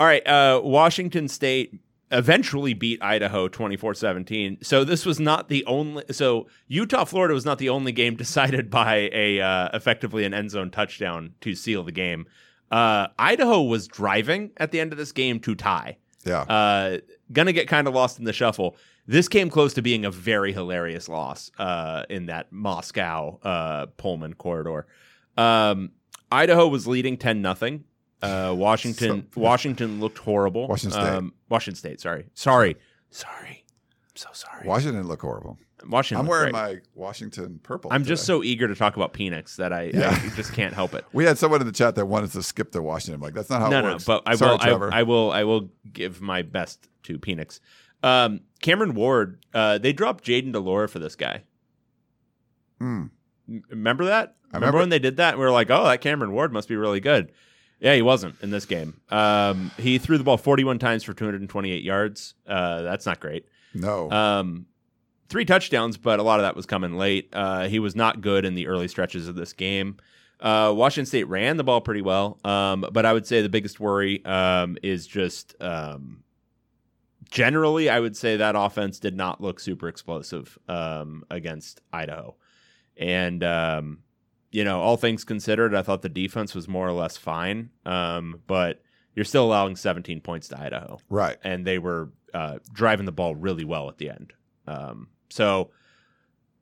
all 0.00 0.06
right. 0.06 0.26
Uh, 0.26 0.60
Washington 0.64 1.28
State 1.28 1.78
eventually 2.10 2.74
beat 2.74 3.00
Idaho 3.02 3.48
24-17. 3.48 4.64
So 4.66 4.84
this 4.84 5.06
was 5.06 5.20
not 5.20 5.48
the 5.48 5.64
only 5.66 6.04
so 6.10 6.48
Utah 6.68 7.04
Florida 7.04 7.34
was 7.34 7.44
not 7.44 7.58
the 7.58 7.68
only 7.68 7.92
game 7.92 8.16
decided 8.24 8.68
by 8.70 9.08
a 9.12 9.40
uh, 9.40 9.68
effectively 9.74 10.24
an 10.24 10.34
end 10.34 10.50
zone 10.50 10.70
touchdown 10.70 11.34
to 11.40 11.54
seal 11.54 11.84
the 11.84 11.92
game. 11.92 12.26
Uh, 12.70 13.08
Idaho 13.18 13.62
was 13.62 13.86
driving 13.86 14.50
at 14.56 14.72
the 14.72 14.80
end 14.80 14.92
of 14.92 14.98
this 14.98 15.12
game 15.12 15.40
to 15.40 15.54
tie. 15.54 15.98
yeah. 16.24 16.40
Uh, 16.42 16.98
gonna 17.32 17.52
get 17.52 17.68
kind 17.68 17.86
of 17.86 17.94
lost 17.94 18.18
in 18.18 18.24
the 18.24 18.32
shuffle. 18.32 18.76
This 19.06 19.28
came 19.28 19.50
close 19.50 19.74
to 19.74 19.82
being 19.82 20.04
a 20.04 20.10
very 20.10 20.52
hilarious 20.52 21.08
loss 21.08 21.50
uh, 21.58 22.04
in 22.08 22.26
that 22.26 22.52
Moscow 22.52 23.38
uh, 23.42 23.86
Pullman 23.96 24.34
corridor. 24.34 24.86
Um, 25.36 25.90
Idaho 26.30 26.68
was 26.68 26.86
leading 26.86 27.16
ten 27.16 27.42
nothing. 27.42 27.84
Uh, 28.22 28.54
Washington 28.56 29.26
Washington 29.36 30.00
looked 30.00 30.18
horrible. 30.18 30.68
Washington 30.68 31.00
State. 31.00 31.14
Um, 31.14 31.34
Washington 31.48 31.78
State. 31.78 32.00
Sorry. 32.00 32.26
Sorry. 32.34 32.76
Sorry. 33.10 33.64
I'm 34.08 34.16
so 34.16 34.28
sorry. 34.32 34.66
Washington 34.66 35.06
looked 35.08 35.22
horrible. 35.22 35.58
Washington. 35.88 36.24
I'm 36.24 36.30
wearing 36.30 36.52
great. 36.52 36.62
my 36.62 36.76
Washington 36.94 37.58
purple. 37.62 37.92
I'm 37.92 38.04
just 38.04 38.24
so 38.24 38.44
eager 38.44 38.68
to 38.68 38.74
talk 38.76 38.94
about 38.94 39.12
Penix 39.12 39.56
that 39.56 39.72
I, 39.72 39.90
Yeah. 39.92 40.10
I 40.10 40.28
just 40.36 40.52
can't 40.52 40.72
help 40.74 40.94
it. 40.94 41.04
We 41.12 41.24
had 41.24 41.38
someone 41.38 41.60
in 41.60 41.66
the 41.66 41.72
chat 41.72 41.96
that 41.96 42.06
wanted 42.06 42.30
to 42.32 42.42
skip 42.44 42.70
to 42.72 42.82
Washington. 42.82 43.16
I'm 43.16 43.20
like, 43.20 43.34
that's 43.34 43.50
not 43.50 43.60
how 43.62 43.68
no, 43.68 43.78
it 43.78 43.82
no, 43.82 43.88
works. 43.94 44.04
but 44.04 44.22
I 44.24 44.36
Sorry, 44.36 44.56
will. 44.74 44.90
I, 44.92 45.00
I 45.00 45.02
will. 45.02 45.32
I 45.32 45.42
will 45.44 45.70
give 45.92 46.20
my 46.20 46.42
best 46.42 46.88
to 47.04 47.18
Penix. 47.18 47.58
Um, 48.04 48.40
Cameron 48.62 48.94
Ward, 48.94 49.44
uh, 49.52 49.76
they 49.78 49.92
dropped 49.92 50.24
Jayden 50.24 50.52
de 50.52 50.58
Laura 50.58 50.88
for 50.88 50.98
this 50.98 51.16
guy. 51.16 51.42
Hmm. 52.78 53.06
Remember 53.68 54.06
that? 54.06 54.36
I 54.52 54.56
remember, 54.56 54.66
remember. 54.66 54.78
when 54.78 54.88
they 54.88 54.98
did 54.98 55.18
that? 55.18 55.36
We 55.36 55.44
were 55.44 55.50
like, 55.50 55.70
oh, 55.70 55.84
that 55.84 56.00
Cameron 56.00 56.32
Ward 56.32 56.52
must 56.52 56.68
be 56.68 56.76
really 56.76 57.00
good. 57.00 57.32
Yeah, 57.80 57.94
he 57.94 58.02
wasn't 58.02 58.36
in 58.40 58.50
this 58.50 58.64
game. 58.64 59.00
Um, 59.10 59.72
he 59.76 59.98
threw 59.98 60.16
the 60.16 60.24
ball 60.24 60.36
41 60.36 60.78
times 60.78 61.02
for 61.02 61.12
228 61.12 61.82
yards. 61.82 62.34
Uh, 62.46 62.82
that's 62.82 63.04
not 63.04 63.18
great. 63.18 63.46
No. 63.74 64.10
Um, 64.10 64.66
three 65.28 65.44
touchdowns, 65.44 65.96
but 65.96 66.20
a 66.20 66.22
lot 66.22 66.38
of 66.38 66.44
that 66.44 66.54
was 66.54 66.64
coming 66.64 66.96
late. 66.96 67.30
Uh, 67.32 67.66
he 67.66 67.80
was 67.80 67.96
not 67.96 68.20
good 68.20 68.44
in 68.44 68.54
the 68.54 68.68
early 68.68 68.86
stretches 68.86 69.26
of 69.26 69.34
this 69.34 69.52
game. 69.52 69.96
Uh, 70.38 70.72
Washington 70.76 71.06
State 71.06 71.24
ran 71.24 71.56
the 71.56 71.64
ball 71.64 71.80
pretty 71.80 72.02
well, 72.02 72.38
um, 72.44 72.84
but 72.92 73.04
I 73.04 73.12
would 73.12 73.26
say 73.26 73.42
the 73.42 73.48
biggest 73.48 73.80
worry 73.80 74.24
um, 74.24 74.76
is 74.82 75.06
just 75.06 75.54
um, 75.60 76.21
generally, 77.32 77.88
I 77.88 77.98
would 77.98 78.14
say 78.14 78.36
that 78.36 78.54
offense 78.54 79.00
did 79.00 79.16
not 79.16 79.40
look 79.40 79.58
super 79.58 79.88
explosive 79.88 80.58
um, 80.68 81.24
against 81.30 81.80
Idaho. 81.90 82.36
And, 82.98 83.42
um, 83.42 84.00
you 84.50 84.64
know, 84.64 84.80
all 84.80 84.98
things 84.98 85.24
considered, 85.24 85.74
I 85.74 85.80
thought 85.80 86.02
the 86.02 86.10
defense 86.10 86.54
was 86.54 86.68
more 86.68 86.86
or 86.86 86.92
less 86.92 87.16
fine, 87.16 87.70
um, 87.86 88.42
but 88.46 88.82
you're 89.16 89.24
still 89.24 89.46
allowing 89.46 89.76
17 89.76 90.20
points 90.20 90.48
to 90.48 90.60
Idaho 90.60 90.98
right. 91.08 91.38
and 91.42 91.66
they 91.66 91.78
were 91.78 92.10
uh, 92.34 92.58
driving 92.70 93.06
the 93.06 93.12
ball 93.12 93.34
really 93.34 93.64
well 93.64 93.88
at 93.88 93.96
the 93.96 94.10
end. 94.10 94.34
Um, 94.66 95.08
so, 95.30 95.70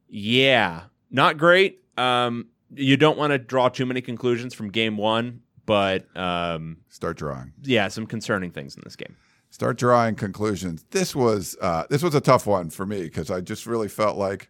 yeah, 0.09 0.83
not 1.11 1.37
great. 1.37 1.83
Um, 1.99 2.47
you 2.73 2.97
don't 2.97 3.19
want 3.19 3.33
to 3.33 3.39
draw 3.39 3.69
too 3.69 3.87
many 3.87 4.01
conclusions 4.01 4.55
from 4.55 4.71
game 4.71 4.97
one, 4.97 5.43
but 5.67 6.07
um, 6.17 6.77
Start 6.89 7.17
drawing. 7.17 7.55
yeah, 7.65 7.89
some 7.89 8.07
concerning 8.07 8.53
things 8.53 8.77
in 8.77 8.83
this 8.85 8.95
game. 8.95 9.17
Start 9.51 9.79
drawing 9.79 10.15
conclusions. 10.15 10.85
This 10.91 11.15
was 11.15 11.57
uh, 11.61 11.85
this 11.91 12.03
was 12.03 12.15
a 12.15 12.21
tough 12.21 12.47
one 12.47 12.71
for 12.71 12.87
me 12.87 13.03
because 13.03 13.31
I 13.31 13.41
just 13.41 13.67
really 13.67 13.89
felt 13.89 14.17
like 14.17 14.49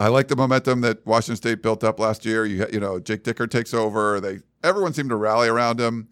I 0.00 0.08
like 0.08 0.26
the 0.28 0.36
momentum 0.36 0.80
that 0.80 1.06
Washington 1.06 1.36
State 1.36 1.62
built 1.62 1.84
up 1.84 2.00
last 2.00 2.24
year. 2.24 2.44
You 2.44 2.66
you 2.72 2.80
know 2.80 2.98
Jake 2.98 3.22
Dickert 3.22 3.50
takes 3.50 3.72
over. 3.72 4.20
They 4.20 4.40
everyone 4.64 4.92
seemed 4.92 5.10
to 5.10 5.16
rally 5.16 5.48
around 5.48 5.80
him. 5.80 6.08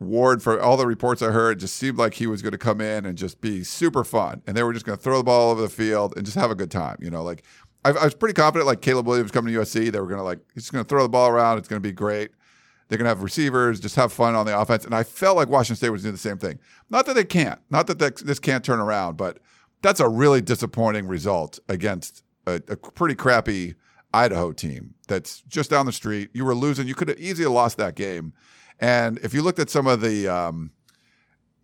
Ward, 0.00 0.42
for 0.44 0.60
all 0.60 0.76
the 0.76 0.86
reports 0.86 1.22
I 1.22 1.32
heard, 1.32 1.58
just 1.58 1.74
seemed 1.74 1.98
like 1.98 2.14
he 2.14 2.28
was 2.28 2.40
going 2.40 2.52
to 2.52 2.58
come 2.58 2.80
in 2.80 3.04
and 3.04 3.18
just 3.18 3.40
be 3.40 3.64
super 3.64 4.04
fun, 4.04 4.42
and 4.46 4.56
they 4.56 4.62
were 4.62 4.72
just 4.72 4.86
going 4.86 4.96
to 4.96 5.02
throw 5.02 5.18
the 5.18 5.24
ball 5.24 5.46
all 5.46 5.50
over 5.50 5.62
the 5.62 5.68
field 5.68 6.14
and 6.16 6.24
just 6.24 6.36
have 6.36 6.52
a 6.52 6.54
good 6.54 6.70
time. 6.70 6.98
You 7.00 7.10
know, 7.10 7.24
like 7.24 7.42
I, 7.84 7.90
I 7.90 8.04
was 8.04 8.14
pretty 8.14 8.34
confident, 8.34 8.66
like 8.66 8.80
Caleb 8.80 9.06
Williams 9.06 9.30
coming 9.30 9.52
to 9.52 9.60
USC, 9.60 9.90
they 9.90 10.00
were 10.00 10.06
going 10.06 10.18
to 10.18 10.24
like 10.24 10.40
he's 10.54 10.70
going 10.70 10.84
to 10.84 10.88
throw 10.88 11.02
the 11.02 11.08
ball 11.08 11.28
around. 11.28 11.58
It's 11.58 11.66
going 11.66 11.82
to 11.82 11.88
be 11.88 11.92
great. 11.92 12.30
They're 12.88 12.98
going 12.98 13.04
to 13.04 13.10
have 13.10 13.22
receivers, 13.22 13.80
just 13.80 13.96
have 13.96 14.12
fun 14.12 14.34
on 14.34 14.46
the 14.46 14.58
offense. 14.58 14.84
And 14.84 14.94
I 14.94 15.02
felt 15.02 15.36
like 15.36 15.48
Washington 15.48 15.76
State 15.76 15.90
was 15.90 16.02
doing 16.02 16.12
the 16.14 16.18
same 16.18 16.38
thing. 16.38 16.58
Not 16.88 17.06
that 17.06 17.14
they 17.14 17.24
can't, 17.24 17.60
not 17.70 17.86
that 17.86 17.98
that- 17.98 18.16
this 18.18 18.38
can't 18.38 18.64
turn 18.64 18.80
around, 18.80 19.16
but 19.16 19.38
that's 19.82 20.00
a 20.00 20.08
really 20.08 20.40
disappointing 20.40 21.06
result 21.06 21.58
against 21.68 22.22
a, 22.46 22.54
a 22.68 22.76
pretty 22.76 23.14
crappy 23.14 23.74
Idaho 24.14 24.52
team 24.52 24.94
that's 25.06 25.42
just 25.42 25.68
down 25.70 25.84
the 25.86 25.92
street. 25.92 26.30
You 26.32 26.44
were 26.46 26.54
losing. 26.54 26.88
You 26.88 26.94
could 26.94 27.08
have 27.08 27.20
easily 27.20 27.46
lost 27.46 27.76
that 27.76 27.94
game. 27.94 28.32
And 28.80 29.18
if 29.18 29.34
you 29.34 29.42
looked 29.42 29.58
at 29.58 29.68
some 29.68 29.86
of 29.86 30.00
the 30.00 30.26
um, 30.28 30.70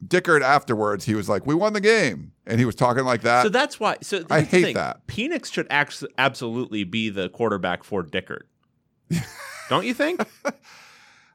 Dickert 0.06 0.42
afterwards, 0.42 1.04
he 1.06 1.14
was 1.14 1.28
like, 1.28 1.46
"We 1.46 1.54
won 1.54 1.72
the 1.72 1.80
game," 1.80 2.32
and 2.46 2.58
he 2.58 2.66
was 2.66 2.74
talking 2.74 3.04
like 3.04 3.22
that. 3.22 3.44
So 3.44 3.48
that's 3.48 3.80
why. 3.80 3.96
So 4.02 4.24
I 4.30 4.42
hate 4.42 4.62
thing. 4.62 4.74
that. 4.74 5.06
Penix 5.06 5.50
should 5.50 5.66
act- 5.70 6.04
absolutely 6.18 6.84
be 6.84 7.08
the 7.08 7.30
quarterback 7.30 7.82
for 7.82 8.02
Dickert. 8.02 8.42
Don't 9.70 9.86
you 9.86 9.94
think? 9.94 10.20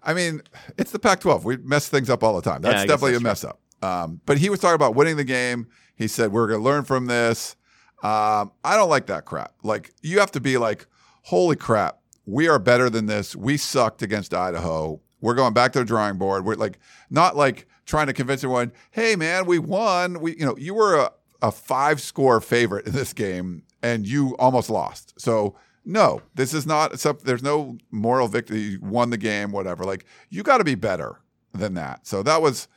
I 0.04 0.14
mean, 0.14 0.42
it's 0.78 0.92
the 0.92 1.00
Pac-12. 1.00 1.44
We 1.44 1.58
mess 1.58 1.90
things 1.90 2.10
up 2.10 2.24
all 2.24 2.36
the 2.36 2.42
time. 2.42 2.62
That's 2.62 2.82
Yeah, 2.82 2.86
definitely 2.86 3.16
a 3.16 3.20
that's 3.20 3.44
mess 3.44 3.44
up. 3.44 3.60
Um, 3.82 4.22
but 4.26 4.38
he 4.38 4.50
was 4.50 4.60
talking 4.60 4.76
about 4.76 4.96
winning 4.96 5.18
the 5.18 5.24
game. 5.24 5.68
He 5.96 6.08
said 6.08 6.32
we're 6.32 6.48
going 6.48 6.60
to 6.60 6.64
learn 6.64 6.84
from 6.84 7.06
this. 7.08 7.56
Um, 8.04 8.52
I 8.64 8.78
don't 8.78 8.90
like 8.90 9.08
that 9.08 9.26
crap. 9.26 9.54
Like 9.64 9.92
you 10.02 10.20
have 10.20 10.32
to 10.32 10.40
be 10.40 10.58
like, 10.58 10.88
holy 11.24 11.56
crap, 11.56 12.00
we 12.26 12.48
are 12.48 12.60
better 12.60 12.90
than 12.90 13.08
this. 13.08 13.36
We 13.36 13.58
sucked 13.58 14.02
against 14.02 14.34
Idaho. 14.34 15.02
We're 15.22 15.34
going 15.36 15.54
back 15.54 15.74
to 15.74 15.80
the 15.80 15.86
drawing 15.86 16.18
board. 16.18 16.46
We're 16.46 16.56
like 16.56 16.80
not 17.10 17.36
like 17.36 17.68
trying 17.86 18.08
to 18.08 18.14
convince 18.14 18.44
everyone, 18.44 18.72
hey 18.92 19.16
man, 19.16 19.46
we 19.46 19.60
won. 19.60 20.22
We 20.22 20.38
you 20.38 20.46
know 20.46 20.56
you 20.58 20.74
were 20.74 20.96
a, 20.96 21.12
a 21.42 21.52
five 21.52 22.00
score 22.00 22.40
favorite 22.40 22.86
in 22.88 22.94
this 22.94 23.12
game 23.12 23.64
and 23.84 24.08
you 24.08 24.36
almost 24.38 24.70
lost. 24.70 25.14
So 25.20 25.56
no, 25.86 26.22
this 26.36 26.54
is 26.54 26.66
not. 26.66 26.94
There's 27.24 27.44
no 27.44 27.78
moral 27.92 28.28
victory. 28.28 28.60
You 28.60 28.80
won 28.82 29.10
the 29.10 29.18
game, 29.18 29.52
whatever. 29.52 29.84
Like 29.84 30.06
you 30.30 30.44
got 30.44 30.60
to 30.60 30.64
be 30.64 30.76
better 30.76 31.20
than 31.54 31.74
that. 31.76 32.06
So 32.06 32.24
that 32.24 32.42
was. 32.42 32.68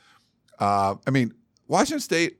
Uh, 0.59 0.95
I 1.05 1.11
mean, 1.11 1.33
Washington 1.67 1.99
State. 1.99 2.37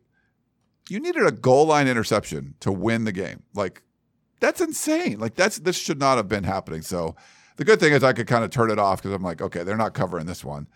You 0.89 0.99
needed 0.99 1.26
a 1.26 1.32
goal 1.32 1.67
line 1.67 1.88
interception 1.88 2.56
to 2.60 2.69
win 2.69 3.06
the 3.06 3.13
game. 3.13 3.43
Like 3.54 3.84
that's 4.41 4.60
insane. 4.60 5.19
Like 5.19 5.36
that's 5.36 5.60
this 5.60 5.78
should 5.78 5.99
not 5.99 6.17
have 6.17 6.28
been 6.28 6.43
happening. 6.43 6.82
So 6.82 7.15
the 7.56 7.63
good 7.63 7.80
thing 7.80 7.93
is 7.93 8.04
I 8.04 8.13
could 8.13 8.28
kind 8.28 8.43
of 8.43 8.49
turn 8.49 8.69
it 8.71 8.80
off 8.80 9.02
because 9.02 9.13
I'm 9.13 9.23
like, 9.23 9.41
okay, 9.41 9.63
they're 9.63 9.78
not 9.78 9.93
covering 9.93 10.26
this 10.26 10.43
one. 10.43 10.67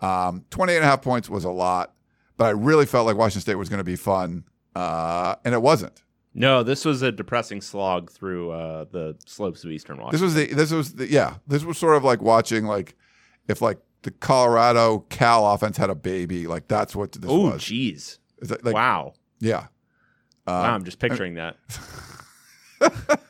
Um, 0.00 0.44
28 0.50 0.76
and 0.76 0.84
a 0.84 0.88
half 0.88 1.02
points 1.02 1.28
was 1.28 1.44
a 1.44 1.50
lot, 1.50 1.94
but 2.36 2.44
I 2.44 2.50
really 2.50 2.86
felt 2.86 3.06
like 3.06 3.16
Washington 3.16 3.40
State 3.40 3.54
was 3.54 3.68
going 3.68 3.78
to 3.78 3.84
be 3.84 3.96
fun, 3.96 4.44
uh, 4.74 5.36
and 5.44 5.54
it 5.54 5.62
wasn't. 5.62 6.02
No, 6.38 6.62
this 6.62 6.84
was 6.84 7.00
a 7.00 7.10
depressing 7.10 7.62
slog 7.62 8.10
through 8.10 8.50
uh, 8.50 8.84
the 8.90 9.16
slopes 9.24 9.64
of 9.64 9.70
Eastern 9.70 9.96
Washington. 9.96 10.12
This 10.12 10.22
was 10.22 10.34
the 10.34 10.54
this 10.54 10.70
was 10.70 10.94
the 10.94 11.10
yeah. 11.10 11.36
This 11.46 11.64
was 11.64 11.78
sort 11.78 11.96
of 11.96 12.04
like 12.04 12.20
watching 12.20 12.66
like 12.66 12.94
if 13.48 13.62
like 13.62 13.78
the 14.02 14.10
Colorado 14.10 15.06
Cal 15.08 15.50
offense 15.50 15.78
had 15.78 15.88
a 15.88 15.94
baby. 15.94 16.46
Like 16.46 16.68
that's 16.68 16.94
what 16.94 17.12
this 17.12 17.30
oh, 17.30 17.52
was. 17.52 17.62
jeez! 17.62 18.18
Is 18.38 18.50
that, 18.50 18.62
like 18.66 18.74
wow, 18.74 19.14
yeah. 19.40 19.68
Uh, 20.46 20.52
wow! 20.52 20.74
I'm 20.74 20.84
just 20.84 20.98
picturing 20.98 21.34
that. 21.34 21.56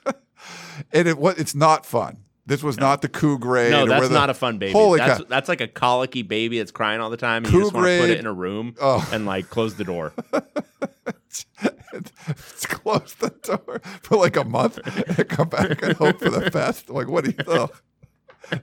and 0.92 1.06
it 1.06 1.16
what 1.16 1.38
it's 1.38 1.54
not 1.54 1.86
fun. 1.86 2.18
This 2.44 2.64
was 2.64 2.76
not 2.76 3.02
the 3.02 3.08
coup 3.08 3.38
grade. 3.38 3.70
No, 3.70 3.86
that's 3.86 4.08
the- 4.08 4.14
not 4.14 4.30
a 4.30 4.34
fun 4.34 4.58
baby. 4.58 4.72
Holy 4.72 4.98
that's 4.98 5.20
cow. 5.20 5.26
that's 5.28 5.48
like 5.48 5.60
a 5.60 5.68
colicky 5.68 6.22
baby 6.22 6.58
that's 6.58 6.72
crying 6.72 7.00
all 7.00 7.10
the 7.10 7.16
time. 7.16 7.44
And 7.44 7.52
you 7.52 7.60
just 7.60 7.72
want 7.72 7.86
to 7.86 8.00
put 8.00 8.10
it 8.10 8.18
in 8.18 8.26
a 8.26 8.32
room 8.32 8.74
Oh. 8.80 9.08
and 9.12 9.26
like 9.26 9.48
close 9.48 9.76
the 9.76 9.84
door. 9.84 10.12
it's 12.28 12.66
close 12.66 13.14
the 13.14 13.30
door 13.42 13.80
for 14.02 14.16
like 14.16 14.36
a 14.36 14.44
month 14.44 14.78
and 15.18 15.28
come 15.28 15.48
back 15.48 15.82
and 15.82 15.92
hope 15.96 16.18
for 16.20 16.30
the 16.30 16.50
best. 16.50 16.90
Like 16.90 17.08
what 17.08 17.24
do 17.24 17.30
you 17.36 17.44
know? 17.54 17.70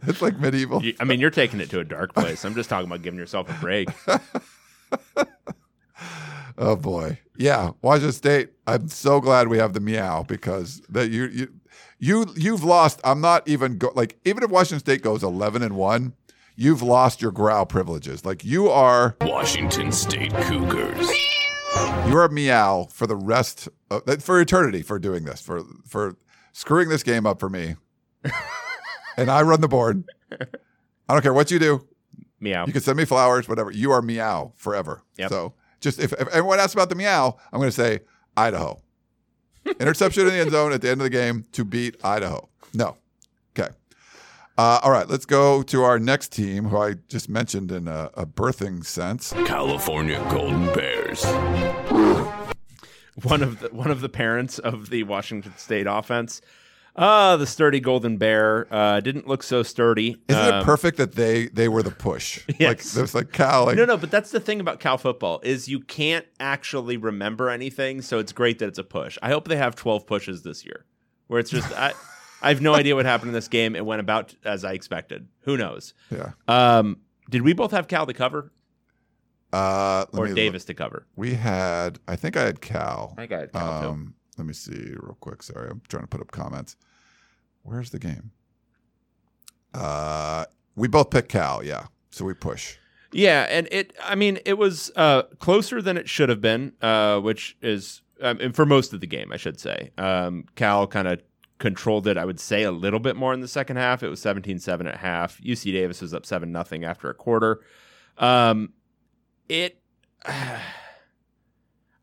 It's 0.08 0.22
like 0.22 0.40
medieval. 0.40 0.82
You- 0.84 0.96
I 1.00 1.04
mean, 1.04 1.20
you're 1.20 1.30
taking 1.30 1.60
it 1.60 1.70
to 1.72 1.80
a 1.80 1.84
dark 1.84 2.14
place. 2.14 2.46
I'm 2.46 2.56
just 2.56 2.70
talking 2.70 2.88
about 2.88 3.02
giving 3.02 3.20
yourself 3.20 3.50
a 3.50 3.54
break. 3.62 3.90
Oh 6.56 6.76
boy, 6.76 7.20
yeah, 7.36 7.72
Washington 7.82 8.12
State. 8.12 8.50
I'm 8.68 8.88
so 8.88 9.20
glad 9.20 9.48
we 9.48 9.58
have 9.58 9.74
the 9.74 9.80
meow 9.80 10.22
because 10.22 10.82
that 10.90 11.10
you 11.10 11.26
you 11.26 11.48
you 11.98 12.28
you've 12.36 12.64
lost. 12.64 13.02
I'm 13.04 13.22
not 13.22 13.48
even 13.48 13.80
go, 13.80 13.92
like 13.96 14.20
even 14.24 14.44
if 14.44 14.52
Washington 14.52 14.80
State 14.80 15.02
goes 15.02 15.24
11 15.24 15.64
and 15.64 15.76
one, 15.76 16.14
you've 16.56 16.84
lost 16.84 17.24
your 17.24 17.32
growl 17.32 17.66
privileges. 17.66 18.24
Like 18.24 18.46
you 18.46 18.70
are 18.70 19.16
Washington 19.22 19.92
State 19.92 20.32
Cougars. 20.44 21.10
You 22.08 22.18
are 22.18 22.30
meow 22.30 22.88
for 22.92 23.08
the 23.08 23.16
rest 23.16 23.70
of, 23.90 24.24
for 24.24 24.40
eternity 24.40 24.82
for 24.82 25.00
doing 25.00 25.26
this 25.26 25.42
for 25.42 25.64
for 25.88 26.18
screwing 26.52 26.90
this 26.90 27.04
game 27.04 27.26
up 27.26 27.40
for 27.40 27.50
me. 27.50 27.76
and 29.18 29.30
I 29.30 29.42
run 29.42 29.62
the 29.62 29.68
board. 29.68 30.04
I 30.32 31.14
don't 31.14 31.22
care 31.22 31.34
what 31.34 31.52
you 31.52 31.60
do. 31.60 31.88
Meow. 32.40 32.66
You 32.66 32.74
can 32.74 32.82
send 32.82 32.98
me 32.98 33.06
flowers, 33.06 33.48
whatever. 33.48 33.72
You 33.72 33.92
are 33.92 34.02
meow 34.02 34.54
forever. 34.56 35.02
Yep. 35.18 35.30
So 35.30 35.54
just 35.80 36.00
if, 36.00 36.14
if 36.14 36.28
everyone 36.30 36.60
asks 36.60 36.74
about 36.74 36.90
the 36.90 36.96
meow, 36.96 37.38
I'm 37.52 37.60
going 37.60 37.70
to 37.70 37.76
say 37.76 38.00
Idaho. 38.36 38.82
Interception 39.80 40.28
in 40.28 40.34
the 40.34 40.40
end 40.40 40.52
zone 40.52 40.74
at 40.74 40.82
the 40.82 40.90
end 40.90 41.00
of 41.02 41.06
the 41.06 41.10
game 41.10 41.46
to 41.54 41.64
beat 41.64 41.96
Idaho. 42.04 42.50
No. 42.74 42.98
Okay. 44.58 44.64
Uh, 44.64 44.80
all 44.84 44.92
right. 44.92 45.08
Let's 45.08 45.26
go 45.26 45.64
to 45.64 45.84
our 45.84 45.98
next 46.00 46.32
team, 46.32 46.66
who 46.66 46.78
I 46.78 46.96
just 47.10 47.28
mentioned 47.30 47.72
in 47.72 47.88
a, 47.88 48.10
a 48.14 48.26
birthing 48.26 48.86
sense. 48.86 49.34
California 49.46 50.20
Golden 50.30 50.66
Bears. 50.74 51.24
one 53.24 53.42
of 53.44 53.60
the 53.60 53.70
one 53.72 53.92
of 53.92 54.02
the 54.02 54.10
parents 54.10 54.60
of 54.60 54.90
the 54.90 55.04
Washington 55.04 55.54
State 55.58 55.88
offense. 55.88 56.42
Uh, 56.96 57.38
the 57.38 57.48
sturdy 57.48 57.80
Golden 57.80 58.18
Bear 58.18 58.68
uh, 58.72 59.00
didn't 59.00 59.28
look 59.28 59.42
so 59.42 59.64
sturdy. 59.64 60.22
Isn't 60.28 60.40
Um, 60.54 60.62
it 60.62 60.64
perfect 60.64 60.98
that 60.98 61.14
they 61.16 61.48
they 61.48 61.68
were 61.68 61.82
the 61.82 61.90
push? 61.90 62.46
Like 62.48 62.60
Yes. 62.60 62.94
there's 62.94 63.16
like 63.16 63.32
Cal. 63.32 63.66
Like, 63.66 63.78
No, 63.78 63.86
no, 63.86 63.98
but 63.98 64.12
that's 64.12 64.30
the 64.30 64.40
thing 64.40 64.60
about 64.60 64.80
Cal 64.80 65.00
football 65.00 65.40
is 65.44 65.68
you 65.68 65.80
can't 65.80 66.28
actually 66.40 66.98
remember 66.98 67.50
anything, 67.50 68.04
so 68.04 68.20
it's 68.20 68.32
great 68.32 68.60
that 68.60 68.68
it's 68.68 68.78
a 68.78 68.84
push. 68.84 69.18
I 69.24 69.30
hope 69.30 69.48
they 69.48 69.56
have 69.56 69.76
12 69.76 70.06
pushes 70.06 70.44
this 70.44 70.64
year, 70.64 70.86
where 71.26 71.40
it's 71.40 71.50
just 71.50 71.72
I, 71.76 71.94
I 72.44 72.50
have 72.50 72.62
no 72.62 72.76
idea 72.76 72.96
what 72.96 73.06
happened 73.06 73.30
in 73.30 73.34
this 73.34 73.48
game. 73.48 73.76
It 73.76 73.86
went 73.86 74.00
about 74.02 74.36
as 74.46 74.64
I 74.64 74.74
expected. 74.74 75.28
Who 75.42 75.58
knows? 75.58 75.94
Yeah. 76.12 76.34
Um, 76.48 76.98
did 77.30 77.42
we 77.42 77.54
both 77.54 77.72
have 77.72 77.88
Cal 77.88 78.06
to 78.06 78.14
cover 78.14 78.52
Uh, 79.52 80.06
let 80.12 80.20
or 80.20 80.24
me 80.26 80.30
look. 80.32 80.36
Davis 80.36 80.66
to 80.66 80.74
cover? 80.74 81.06
We 81.16 81.34
had. 81.36 82.00
I 82.08 82.16
think 82.16 82.36
I 82.38 82.44
had 82.44 82.60
Cal. 82.62 83.14
I 83.18 83.22
think 83.22 83.32
I 83.32 83.40
had 83.40 83.54
Cal 83.54 83.82
too. 83.82 83.88
Um, 83.88 84.16
let 84.38 84.46
me 84.46 84.54
see 84.54 84.74
real 85.00 85.18
quick. 85.20 85.42
Sorry, 85.44 85.70
I'm 85.70 85.82
trying 85.88 86.04
to 86.04 86.08
put 86.08 86.22
up 86.22 86.32
comments. 86.32 86.76
Where's 87.64 87.92
the 87.92 88.00
game? 88.00 88.32
Uh, 89.74 90.46
we 90.76 90.88
both 90.88 91.10
picked 91.10 91.30
Cal. 91.30 91.64
Yeah, 91.64 91.88
so 92.12 92.26
we 92.26 92.34
push. 92.34 92.78
Yeah, 93.12 93.44
and 93.50 93.68
it. 93.72 93.94
I 94.04 94.16
mean, 94.16 94.40
it 94.46 94.58
was 94.58 94.92
uh, 94.96 95.24
closer 95.40 95.82
than 95.82 95.98
it 95.98 96.10
should 96.10 96.30
have 96.30 96.42
been, 96.42 96.74
uh, 96.82 97.20
which 97.20 97.56
is 97.62 98.02
um, 98.22 98.40
and 98.42 98.56
for 98.56 98.66
most 98.66 98.92
of 98.94 99.02
the 99.02 99.08
game, 99.08 99.32
I 99.32 99.38
should 99.38 99.60
say. 99.60 99.92
Um, 99.98 100.46
Cal 100.56 100.88
kind 100.88 101.08
of 101.08 101.22
controlled 101.64 102.08
it. 102.08 102.18
I 102.18 102.26
would 102.26 102.42
say 102.42 102.64
a 102.64 102.74
little 102.74 103.00
bit 103.00 103.16
more 103.16 103.34
in 103.34 103.40
the 103.40 103.48
second 103.48 103.78
half. 103.78 104.04
It 104.04 104.10
was 104.10 104.20
17-7 104.20 104.86
at 104.86 104.98
half. 104.98 105.40
UC 105.40 105.72
Davis 105.72 106.02
was 106.02 106.14
up 106.14 106.26
seven 106.26 106.52
nothing 106.52 106.84
after 106.84 107.10
a 107.10 107.14
quarter. 107.14 107.62
Um, 108.18 108.74
it. 109.48 109.82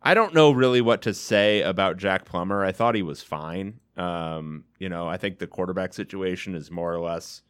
I 0.03 0.15
don't 0.15 0.33
know 0.33 0.51
really 0.51 0.81
what 0.81 1.03
to 1.03 1.13
say 1.13 1.61
about 1.61 1.99
Jack 1.99 2.25
Plummer. 2.25 2.65
I 2.65 2.73
thought 2.73 2.95
he 2.95 3.03
was 3.03 3.23
fine. 3.23 3.81
Um, 3.99 4.65
you 4.79 4.89
know, 4.89 5.07
I 5.07 5.19
think 5.19 5.39
the 5.39 5.47
quarterback 5.47 5.93
situation 5.93 6.55
is 6.55 6.71
more 6.71 6.91
or 6.91 7.01
less. 7.01 7.43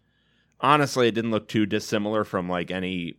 Honestly, 0.60 1.06
it 1.06 1.14
didn't 1.14 1.30
look 1.30 1.46
too 1.46 1.64
dissimilar 1.64 2.24
from 2.24 2.48
like 2.48 2.72
any 2.72 3.18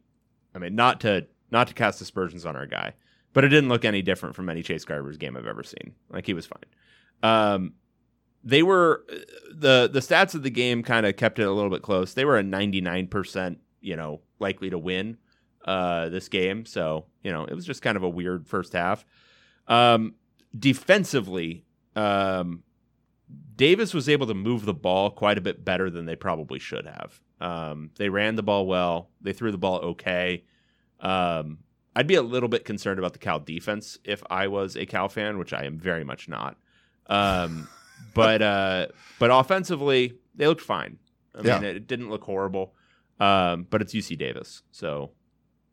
I 0.53 0.59
mean, 0.59 0.75
not 0.75 0.99
to 1.01 1.27
not 1.49 1.69
to 1.69 1.73
cast 1.73 2.01
aspersions 2.01 2.45
on 2.45 2.57
our 2.57 2.65
guy, 2.65 2.91
but 3.31 3.45
it 3.45 3.49
didn't 3.49 3.69
look 3.69 3.85
any 3.85 4.01
different 4.01 4.35
from 4.35 4.49
any 4.49 4.63
Chase 4.63 4.83
Garbers 4.83 5.17
game 5.17 5.37
I've 5.37 5.47
ever 5.47 5.63
seen. 5.63 5.95
Like 6.09 6.25
he 6.25 6.33
was 6.33 6.45
fine. 6.45 6.65
Um, 7.23 7.73
they 8.43 8.63
were 8.63 9.05
the 9.51 9.89
the 9.91 9.99
stats 9.99 10.35
of 10.35 10.43
the 10.43 10.49
game 10.49 10.83
kind 10.83 11.05
of 11.05 11.15
kept 11.15 11.39
it 11.39 11.43
a 11.43 11.51
little 11.51 11.69
bit 11.69 11.81
close. 11.81 12.13
They 12.13 12.25
were 12.25 12.37
a 12.37 12.43
99%, 12.43 13.57
you 13.81 13.95
know, 13.95 14.21
likely 14.39 14.69
to 14.69 14.77
win 14.77 15.17
uh, 15.65 16.09
this 16.09 16.27
game. 16.27 16.65
So, 16.65 17.05
you 17.23 17.31
know, 17.31 17.45
it 17.45 17.53
was 17.53 17.65
just 17.65 17.81
kind 17.81 17.97
of 17.97 18.03
a 18.03 18.09
weird 18.09 18.47
first 18.47 18.73
half. 18.73 19.05
Um, 19.67 20.15
defensively, 20.57 21.65
um, 21.95 22.63
Davis 23.55 23.93
was 23.93 24.09
able 24.09 24.27
to 24.27 24.33
move 24.33 24.65
the 24.65 24.73
ball 24.73 25.11
quite 25.11 25.37
a 25.37 25.41
bit 25.41 25.63
better 25.63 25.89
than 25.89 26.05
they 26.05 26.15
probably 26.15 26.59
should 26.59 26.85
have. 26.85 27.21
Um, 27.39 27.91
they 27.97 28.09
ran 28.09 28.35
the 28.35 28.43
ball 28.43 28.65
well. 28.65 29.09
They 29.21 29.33
threw 29.33 29.51
the 29.51 29.57
ball 29.57 29.79
okay. 29.79 30.43
Um, 30.99 31.59
I'd 31.95 32.07
be 32.07 32.15
a 32.15 32.21
little 32.21 32.49
bit 32.49 32.65
concerned 32.65 32.99
about 32.99 33.13
the 33.13 33.19
Cal 33.19 33.39
defense 33.39 33.97
if 34.03 34.23
I 34.29 34.47
was 34.47 34.75
a 34.75 34.85
Cal 34.85 35.09
fan, 35.09 35.37
which 35.37 35.53
I 35.53 35.65
am 35.65 35.77
very 35.77 36.03
much 36.03 36.29
not. 36.29 36.57
But 38.13 38.41
uh, 38.41 38.87
but 39.19 39.29
offensively, 39.31 40.13
they 40.35 40.47
looked 40.47 40.61
fine. 40.61 40.97
I 41.35 41.41
Yeah. 41.45 41.59
mean, 41.59 41.75
it 41.75 41.87
didn't 41.87 42.09
look 42.09 42.23
horrible. 42.23 42.73
Um, 43.19 43.67
but 43.69 43.81
it's 43.81 43.93
UC 43.93 44.17
Davis, 44.17 44.63
so 44.71 45.11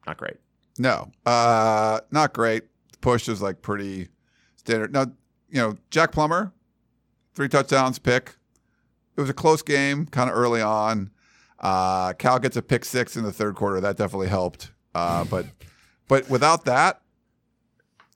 not 0.07 0.19
great. 0.19 0.37
No, 0.79 1.11
uh, 1.27 2.01
not 2.11 2.33
great. 2.35 2.65
Push 3.01 3.29
is 3.29 3.41
like 3.41 3.63
pretty 3.63 4.09
standard. 4.57 4.93
Now, 4.93 5.07
you 5.51 5.61
know, 5.61 5.77
Jack 5.91 6.13
Plummer, 6.13 6.53
three 7.35 7.49
touchdowns, 7.49 7.99
pick. 7.99 8.37
It 9.17 9.21
was 9.21 9.31
a 9.31 9.35
close 9.35 9.63
game, 9.63 10.07
kind 10.07 10.29
of 10.31 10.37
early 10.37 10.61
on. 10.61 11.11
Uh, 11.59 12.13
Cal 12.13 12.39
gets 12.39 12.57
a 12.57 12.63
pick 12.63 12.85
six 12.85 13.17
in 13.17 13.25
the 13.25 13.33
third 13.33 13.57
quarter. 13.57 13.81
That 13.81 13.97
definitely 13.97 14.29
helped. 14.29 14.73
Uh, 14.95 15.25
but 15.25 15.47
but 16.07 16.29
without 16.31 16.67
that, 16.67 17.01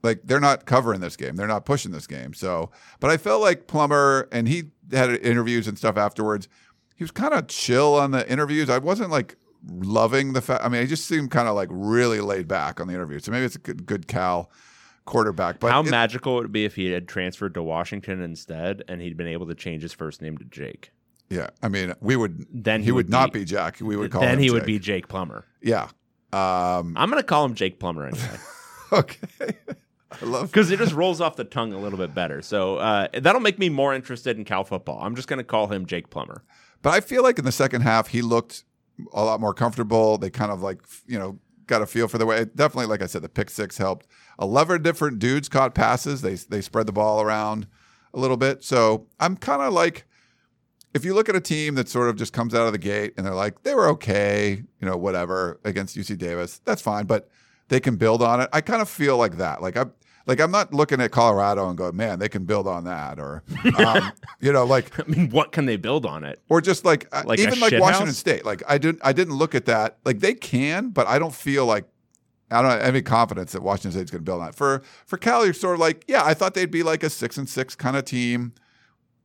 like 0.03 0.21
they're 0.25 0.41
not 0.41 0.65
covering 0.67 1.01
this 1.01 1.17
game. 1.17 1.37
They're 1.37 1.47
not 1.47 1.65
pushing 1.65 1.93
this 1.93 2.07
game. 2.07 2.35
So, 2.35 2.71
but 3.01 3.11
I 3.11 3.17
felt 3.17 3.41
like 3.41 3.67
Plummer, 3.67 4.29
and 4.33 4.49
he 4.49 4.65
had 4.93 5.11
interviews 5.11 5.67
and 5.69 5.79
stuff 5.79 5.97
afterwards. 5.97 6.49
He 6.97 7.05
was 7.05 7.11
kind 7.11 7.33
of 7.35 7.49
chill 7.49 7.95
on 7.95 8.11
the 8.11 8.29
interviews. 8.31 8.69
I 8.71 8.79
wasn't 8.79 9.11
like 9.11 9.37
loving 9.69 10.33
the 10.33 10.41
fact. 10.41 10.65
I 10.65 10.69
mean, 10.69 10.83
he 10.83 10.87
just 10.89 11.07
seemed 11.07 11.31
kind 11.31 11.49
of 11.49 11.55
like 11.55 11.69
really 11.71 12.21
laid 12.21 12.49
back 12.49 12.81
on 12.81 12.89
the 12.89 12.95
interview. 12.95 13.19
So 13.21 13.31
maybe 13.33 13.45
it's 13.45 13.57
a 13.57 13.61
good, 13.61 13.87
good 13.87 14.07
Cal 14.09 14.51
quarterback. 15.05 15.59
But 15.61 15.71
How 15.73 15.81
it- 15.83 15.91
magical 15.91 16.35
would 16.37 16.47
it 16.47 16.53
be 16.53 16.65
if 16.65 16.75
he 16.77 16.91
had 16.91 17.09
transferred 17.09 17.55
to 17.55 17.63
Washington 17.63 18.21
instead 18.21 18.83
and 18.89 19.01
he'd 19.01 19.17
been 19.17 19.27
able 19.29 19.47
to 19.49 19.55
change 19.55 19.83
his 19.83 19.93
first 19.93 20.21
name 20.23 20.37
to 20.39 20.45
Jake? 20.45 20.91
Yeah, 21.31 21.49
I 21.63 21.69
mean, 21.69 21.95
we 22.01 22.15
would. 22.15 22.45
Then 22.53 22.81
he, 22.81 22.87
he 22.87 22.93
would, 22.93 23.07
would 23.07 23.11
not 23.11 23.33
be- 23.33 23.41
be 23.41 23.45
Jack. 23.47 23.79
We 23.81 23.97
would 23.97 24.11
call 24.13 24.21
then 24.21 24.35
him 24.35 24.39
he 24.41 24.51
would 24.51 24.61
Jake. 24.61 24.67
be 24.67 24.79
Jake 24.79 25.09
Plummer. 25.09 25.45
Yeah. 25.63 25.89
Um, 26.33 26.95
I'm 26.97 27.09
gonna 27.11 27.23
call 27.23 27.45
him 27.45 27.55
Jake 27.55 27.79
Plummer 27.79 28.07
anyway 28.07 28.39
okay. 28.93 29.55
I 30.21 30.25
love. 30.25 30.43
because 30.53 30.71
it 30.71 30.79
just 30.79 30.93
rolls 30.93 31.21
off 31.21 31.37
the 31.37 31.45
tongue 31.45 31.73
a 31.73 31.79
little 31.79 31.99
bit 31.99 32.15
better. 32.15 32.43
So 32.43 32.77
uh, 32.77 33.09
that'll 33.15 33.41
make 33.41 33.59
me 33.59 33.69
more 33.69 33.95
interested 33.95 34.37
in 34.37 34.45
Cal 34.45 34.65
football. 34.65 34.99
I'm 35.03 35.15
just 35.15 35.29
gonna 35.29 35.45
call 35.45 35.69
him 35.69 35.87
Jake 35.87 36.11
Plummer. 36.11 36.43
But 36.83 36.91
I 36.91 37.01
feel 37.01 37.23
like 37.23 37.39
in 37.39 37.45
the 37.45 37.53
second 37.53 37.83
half, 37.83 38.09
he 38.09 38.23
looked 38.23 38.65
a 39.13 39.25
lot 39.25 39.41
more 39.41 39.55
comfortable. 39.55 40.19
They 40.19 40.31
kind 40.31 40.51
of 40.51 40.63
like, 40.63 40.83
you 41.07 41.19
know, 41.19 41.39
got 41.67 41.83
a 41.83 41.87
feel 41.87 42.09
for 42.09 42.19
the 42.19 42.27
way. 42.27 42.45
Definitely, 42.45 42.87
like 42.87 43.03
I 43.03 43.07
said, 43.07 43.23
the 43.23 43.29
pick 43.29 43.51
six 43.51 43.79
helped. 43.79 44.07
Eleven 44.41 44.83
different 44.83 45.19
dudes 45.19 45.49
caught 45.49 45.75
passes. 45.75 46.23
They 46.23 46.35
they 46.35 46.61
spread 46.61 46.87
the 46.87 46.93
ball 46.93 47.23
around 47.23 47.67
a 48.15 48.19
little 48.19 48.37
bit. 48.37 48.63
So 48.63 49.07
I'm 49.21 49.37
kind 49.37 49.63
of 49.63 49.73
like, 49.73 50.05
if 50.95 51.05
you 51.05 51.15
look 51.15 51.29
at 51.29 51.37
a 51.37 51.41
team 51.41 51.75
that 51.77 51.89
sort 51.89 52.09
of 52.09 52.17
just 52.17 52.33
comes 52.33 52.55
out 52.55 52.67
of 52.67 52.73
the 52.73 52.79
gate 52.79 53.15
and 53.17 53.27
they're 53.27 53.35
like, 53.35 53.63
they 53.63 53.75
were 53.75 53.89
okay, 53.89 54.63
you 54.81 54.87
know, 54.87 54.97
whatever 54.97 55.61
against 55.65 55.97
UC 55.97 56.19
Davis, 56.19 56.61
that's 56.65 56.83
fine, 56.83 57.07
but 57.07 57.31
they 57.73 57.81
can 57.81 57.97
build 57.97 58.23
on 58.23 58.41
it. 58.43 58.51
I 58.53 58.61
kind 58.61 58.83
of 58.83 58.89
feel 58.89 59.17
like 59.17 59.39
that. 59.39 59.63
Like 59.63 59.77
I'm. 59.77 59.93
Like 60.25 60.39
I'm 60.39 60.53
not 60.53 60.73
looking 60.73 61.01
at 61.01 61.11
Colorado 61.11 61.69
and 61.69 61.77
going, 61.77 61.97
man, 61.97 62.21
they 62.21 62.29
can 62.29 62.45
build 62.45 62.69
on 62.69 62.85
that, 62.85 63.19
or 63.19 63.43
um, 63.77 64.13
you 64.39 64.53
know, 64.53 64.65
like 64.65 64.97
I 65.01 65.03
mean, 65.09 65.31
what 65.31 65.51
can 65.51 65.67
they 65.67 65.77
build 65.77 66.07
on 66.07 66.23
it? 66.23 66.41
or 66.49 66.61
just 66.61 66.85
like, 66.85 67.09
uh, 67.11 67.25
Like 67.27 67.41
even 67.41 67.59
like 67.59 67.73
Washington 67.73 68.07
house? 68.07 68.19
State. 68.19 68.45
Like 68.45 68.63
I 68.69 68.79
didn't 68.79 69.01
I 69.03 69.13
didn't 69.13 69.35
look 69.35 69.57
at 69.57 69.65
that. 69.65 69.99
Like 70.05 70.21
they 70.21 70.35
can, 70.35 70.91
but 70.91 71.09
I 71.09 71.19
don't 71.19 71.35
feel 71.35 71.67
like 71.67 71.87
I 72.53 72.63
don't 72.63 72.71
have 72.71 72.83
any 72.83 73.03
confidence 73.03 73.51
that 73.51 73.65
Washington 73.65 73.91
State's 73.91 74.13
going 74.13 74.21
to 74.21 74.25
build 74.25 74.43
on 74.43 74.51
it. 74.51 74.55
For 74.55 74.83
for 75.07 75.17
Cal, 75.17 75.45
you're 75.45 75.55
sort 75.55 75.75
of 75.75 75.81
like, 75.81 76.05
yeah, 76.07 76.23
I 76.25 76.35
thought 76.35 76.55
they'd 76.55 76.71
be 76.71 76.85
like 76.85 77.03
a 77.03 77.11
six 77.11 77.37
and 77.37 77.49
six 77.49 77.75
kind 77.75 77.97
of 77.97 78.05
team. 78.05 78.53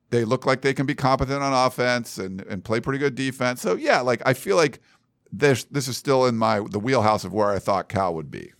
They 0.09 0.25
look 0.25 0.47
like 0.47 0.61
they 0.61 0.73
can 0.73 0.87
be 0.87 0.95
competent 0.95 1.43
on 1.43 1.53
offense 1.53 2.17
and 2.17 2.41
and 2.49 2.63
play 2.63 2.79
pretty 2.79 2.97
good 2.97 3.13
defense. 3.13 3.61
So 3.61 3.75
yeah, 3.75 4.01
like 4.01 4.23
I 4.25 4.33
feel 4.33 4.55
like 4.55 4.81
this 5.31 5.65
this 5.65 5.87
is 5.87 5.97
still 5.97 6.25
in 6.25 6.37
my 6.37 6.61
the 6.69 6.79
wheelhouse 6.79 7.23
of 7.23 7.33
where 7.33 7.49
I 7.49 7.59
thought 7.59 7.89
Cal 7.89 8.13
would 8.15 8.31
be, 8.31 8.53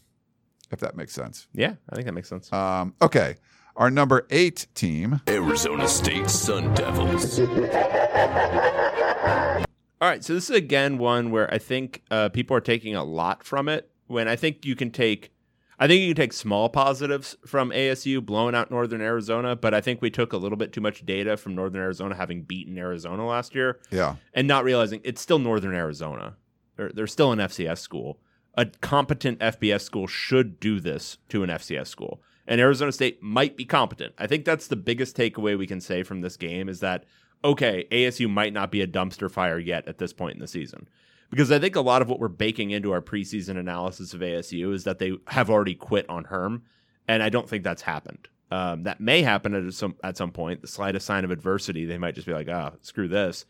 if 0.72 0.80
that 0.80 0.96
makes 0.96 1.14
sense. 1.14 1.48
Yeah, 1.54 1.76
I 1.90 1.96
think 1.96 2.06
that 2.06 2.14
makes 2.14 2.30
sense. 2.30 2.52
Um, 2.52 2.94
okay, 3.02 3.36
our 3.76 3.92
number 3.92 4.26
eight 4.30 4.68
team. 4.76 5.22
Arizona 5.28 5.88
State 5.88 6.30
Sun 6.30 6.74
Devils. 6.74 7.40
All 10.00 10.08
right, 10.08 10.24
so 10.24 10.36
this 10.36 10.48
is 10.50 10.56
again 10.56 11.00
one 11.00 11.32
where 11.32 11.52
I 11.52 11.58
think 11.58 12.04
uh, 12.12 12.30
people 12.30 12.56
are 12.56 12.62
taking 12.62 12.96
a 12.96 13.04
lot 13.04 13.44
from 13.44 13.68
it. 13.68 13.90
When 14.06 14.28
I 14.28 14.36
think 14.36 14.64
you 14.64 14.76
can 14.76 14.92
take, 14.92 15.32
I 15.80 15.88
think 15.88 16.02
you 16.02 16.14
can 16.14 16.24
take 16.24 16.34
small 16.34 16.70
positives 16.70 17.36
from 17.48 17.72
ASU 17.72 18.24
blowing 18.24 18.54
out 18.54 18.70
Northern 18.70 19.02
Arizona, 19.02 19.56
but 19.56 19.74
I 19.74 19.82
think 19.82 20.02
we 20.02 20.12
took 20.12 20.34
a 20.34 20.38
little 20.38 20.58
bit 20.58 20.72
too 20.72 20.82
much 20.82 21.04
data 21.04 21.36
from 21.36 21.56
Northern 21.56 21.82
Arizona 21.82 22.16
having 22.16 22.44
beaten 22.44 22.78
Arizona 22.78 23.26
last 23.26 23.56
year 23.56 23.80
Yeah, 23.90 24.18
and 24.36 24.48
not 24.48 24.64
realizing 24.64 25.02
it's 25.04 25.20
still 25.20 25.40
Northern 25.40 25.74
Arizona. 25.74 26.36
They're, 26.78 26.92
they're 26.94 27.08
still 27.08 27.32
an 27.32 27.40
FCS 27.40 27.80
school. 27.80 28.20
A 28.56 28.66
competent 28.66 29.40
FBS 29.40 29.82
school 29.82 30.08
should 30.08 30.60
do 30.60 30.80
this 30.80 31.18
to 31.30 31.44
an 31.44 31.50
FCS 31.50 31.88
school. 31.88 32.22
And 32.48 32.62
Arizona 32.62 32.92
State 32.92 33.22
might 33.22 33.58
be 33.58 33.66
competent. 33.66 34.14
I 34.18 34.26
think 34.26 34.46
that's 34.46 34.68
the 34.68 34.76
biggest 34.76 35.18
takeaway 35.18 35.58
we 35.58 35.68
can 35.68 35.82
say 35.82 36.02
from 36.04 36.22
this 36.22 36.38
game 36.38 36.70
is 36.70 36.80
that, 36.80 37.04
okay, 37.44 37.86
ASU 37.92 38.30
might 38.30 38.54
not 38.54 38.72
be 38.72 38.82
a 38.82 38.88
dumpster 38.88 39.30
fire 39.30 39.60
yet 39.60 39.88
at 39.88 39.98
this 39.98 40.14
point 40.14 40.36
in 40.36 40.42
the 40.42 40.48
season. 40.48 40.88
Because 41.30 41.52
I 41.52 41.60
think 41.60 41.76
a 41.76 41.82
lot 41.82 42.02
of 42.02 42.08
what 42.08 42.20
we're 42.20 42.30
baking 42.30 42.72
into 42.72 42.94
our 42.94 43.02
preseason 43.02 43.58
analysis 43.58 44.14
of 44.14 44.22
ASU 44.22 44.74
is 44.74 44.86
that 44.86 44.98
they 44.98 45.18
have 45.28 45.50
already 45.50 45.76
quit 45.76 46.10
on 46.10 46.24
Herm. 46.26 46.64
And 47.08 47.22
I 47.22 47.28
don't 47.28 47.50
think 47.50 47.64
that's 47.64 47.82
happened. 47.82 48.30
Um, 48.50 48.84
that 48.84 49.02
may 49.02 49.24
happen 49.24 49.54
at 49.54 49.74
some 49.74 49.96
at 50.04 50.16
some 50.16 50.32
point. 50.32 50.62
The 50.62 50.68
slightest 50.68 51.06
sign 51.06 51.26
of 51.26 51.32
adversity, 51.32 51.86
they 51.86 51.98
might 51.98 52.16
just 52.16 52.28
be 52.28 52.34
like, 52.34 52.48
"Ah, 52.50 52.74
screw 52.82 53.10
this." 53.10 53.46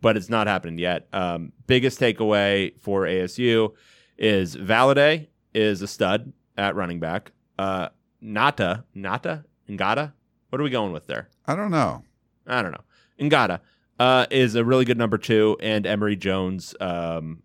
But 0.00 0.16
it's 0.16 0.28
not 0.28 0.46
happening 0.46 0.78
yet. 0.78 1.08
Um, 1.12 1.52
biggest 1.66 1.98
takeaway 1.98 2.78
for 2.80 3.02
ASU 3.02 3.72
is 4.18 4.54
Valladay 4.56 5.28
is 5.54 5.82
a 5.82 5.86
stud 5.86 6.32
at 6.56 6.74
running 6.74 7.00
back. 7.00 7.32
Uh, 7.58 7.88
Nata, 8.20 8.84
Nata, 8.94 9.44
Ngata. 9.68 10.12
What 10.50 10.60
are 10.60 10.64
we 10.64 10.70
going 10.70 10.92
with 10.92 11.06
there? 11.06 11.28
I 11.46 11.56
don't 11.56 11.70
know. 11.70 12.02
I 12.46 12.62
don't 12.62 12.72
know. 12.72 12.84
Ngata 13.20 13.60
uh, 13.98 14.26
is 14.30 14.54
a 14.54 14.64
really 14.64 14.84
good 14.84 14.98
number 14.98 15.18
two, 15.18 15.56
and 15.60 15.86
Emory 15.86 16.16
Jones, 16.16 16.74
um, 16.80 17.42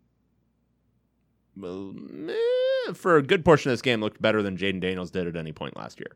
eh, 1.63 2.93
for 2.93 3.17
a 3.17 3.21
good 3.21 3.45
portion 3.45 3.71
of 3.71 3.73
this 3.73 3.81
game, 3.81 4.01
looked 4.01 4.21
better 4.21 4.41
than 4.41 4.57
Jayden 4.57 4.81
Daniels 4.81 5.11
did 5.11 5.27
at 5.27 5.35
any 5.35 5.51
point 5.51 5.77
last 5.77 5.99
year. 5.99 6.15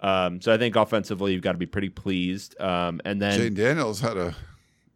Um, 0.00 0.40
so 0.40 0.52
I 0.52 0.58
think 0.58 0.76
offensively, 0.76 1.32
you've 1.32 1.42
got 1.42 1.52
to 1.52 1.58
be 1.58 1.66
pretty 1.66 1.90
pleased. 1.90 2.58
Um, 2.60 3.00
and 3.04 3.20
then 3.20 3.38
Jayden 3.38 3.54
Daniels 3.56 4.00
had 4.00 4.16
a 4.16 4.34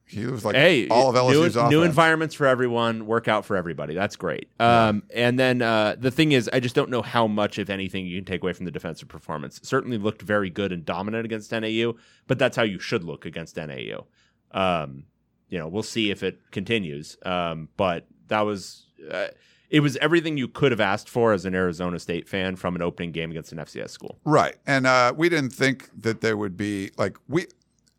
he 0.07 0.27
was 0.27 0.45
like 0.45 0.55
hey, 0.55 0.87
all 0.89 1.09
of 1.09 1.15
new, 1.15 1.41
LSU's 1.41 1.57
offense. 1.57 1.71
new 1.71 1.83
environments 1.83 2.35
for 2.35 2.47
everyone, 2.47 3.07
work 3.07 3.27
out 3.27 3.45
for 3.45 3.57
everybody. 3.57 3.95
That's 3.95 4.17
great. 4.17 4.49
Um, 4.61 5.03
and 5.15 5.39
then 5.39 5.63
uh, 5.63 5.97
the 5.99 6.11
thing 6.11 6.33
is, 6.33 6.51
I 6.53 6.61
just 6.61 6.75
don't 6.75 6.91
know 6.91 7.03
how 7.03 7.27
much, 7.27 7.59
if 7.59 7.71
anything, 7.71 8.07
you 8.07 8.19
can 8.19 8.25
take 8.25 8.43
away 8.43 8.53
from 8.53 8.67
the 8.67 8.71
defensive 8.71 9.09
performance. 9.09 9.61
Certainly 9.63 9.99
looked 9.99 10.23
very 10.23 10.51
good 10.51 10.73
and 10.73 10.85
dominant 10.85 11.25
against 11.25 11.53
NAU, 11.53 11.95
but 12.27 12.39
that's 12.39 12.57
how 12.57 12.63
you 12.63 12.79
should 12.79 13.03
look 13.03 13.25
against 13.25 13.57
NAU. 13.57 14.05
Um, 14.51 15.05
you 15.49 15.59
know, 15.59 15.69
we'll 15.69 15.83
see 15.83 16.11
if 16.11 16.23
it 16.23 16.51
continues. 16.51 17.17
Um, 17.25 17.69
but 17.77 18.07
that 18.29 18.43
was. 18.43 18.87
Uh, 19.11 19.29
it 19.71 19.81
was 19.81 19.97
everything 19.97 20.37
you 20.37 20.47
could 20.47 20.71
have 20.71 20.81
asked 20.81 21.09
for 21.09 21.33
as 21.33 21.45
an 21.45 21.55
Arizona 21.55 21.99
State 21.99 22.29
fan 22.29 22.55
from 22.55 22.77
an 22.77 22.83
opening 22.83 23.11
game 23.11 23.33
against 23.33 23.51
an 23.51 23.59
FCS 23.59 23.91
school. 23.91 24.21
Right. 24.25 24.55
And 24.69 24.87
uh, 24.87 25.13
we 25.17 25.29
didn't 25.29 25.53
think 25.53 25.91
that 26.01 26.21
there 26.21 26.37
would 26.37 26.57
be 26.57 26.93
like 26.97 27.17
we 27.27 27.47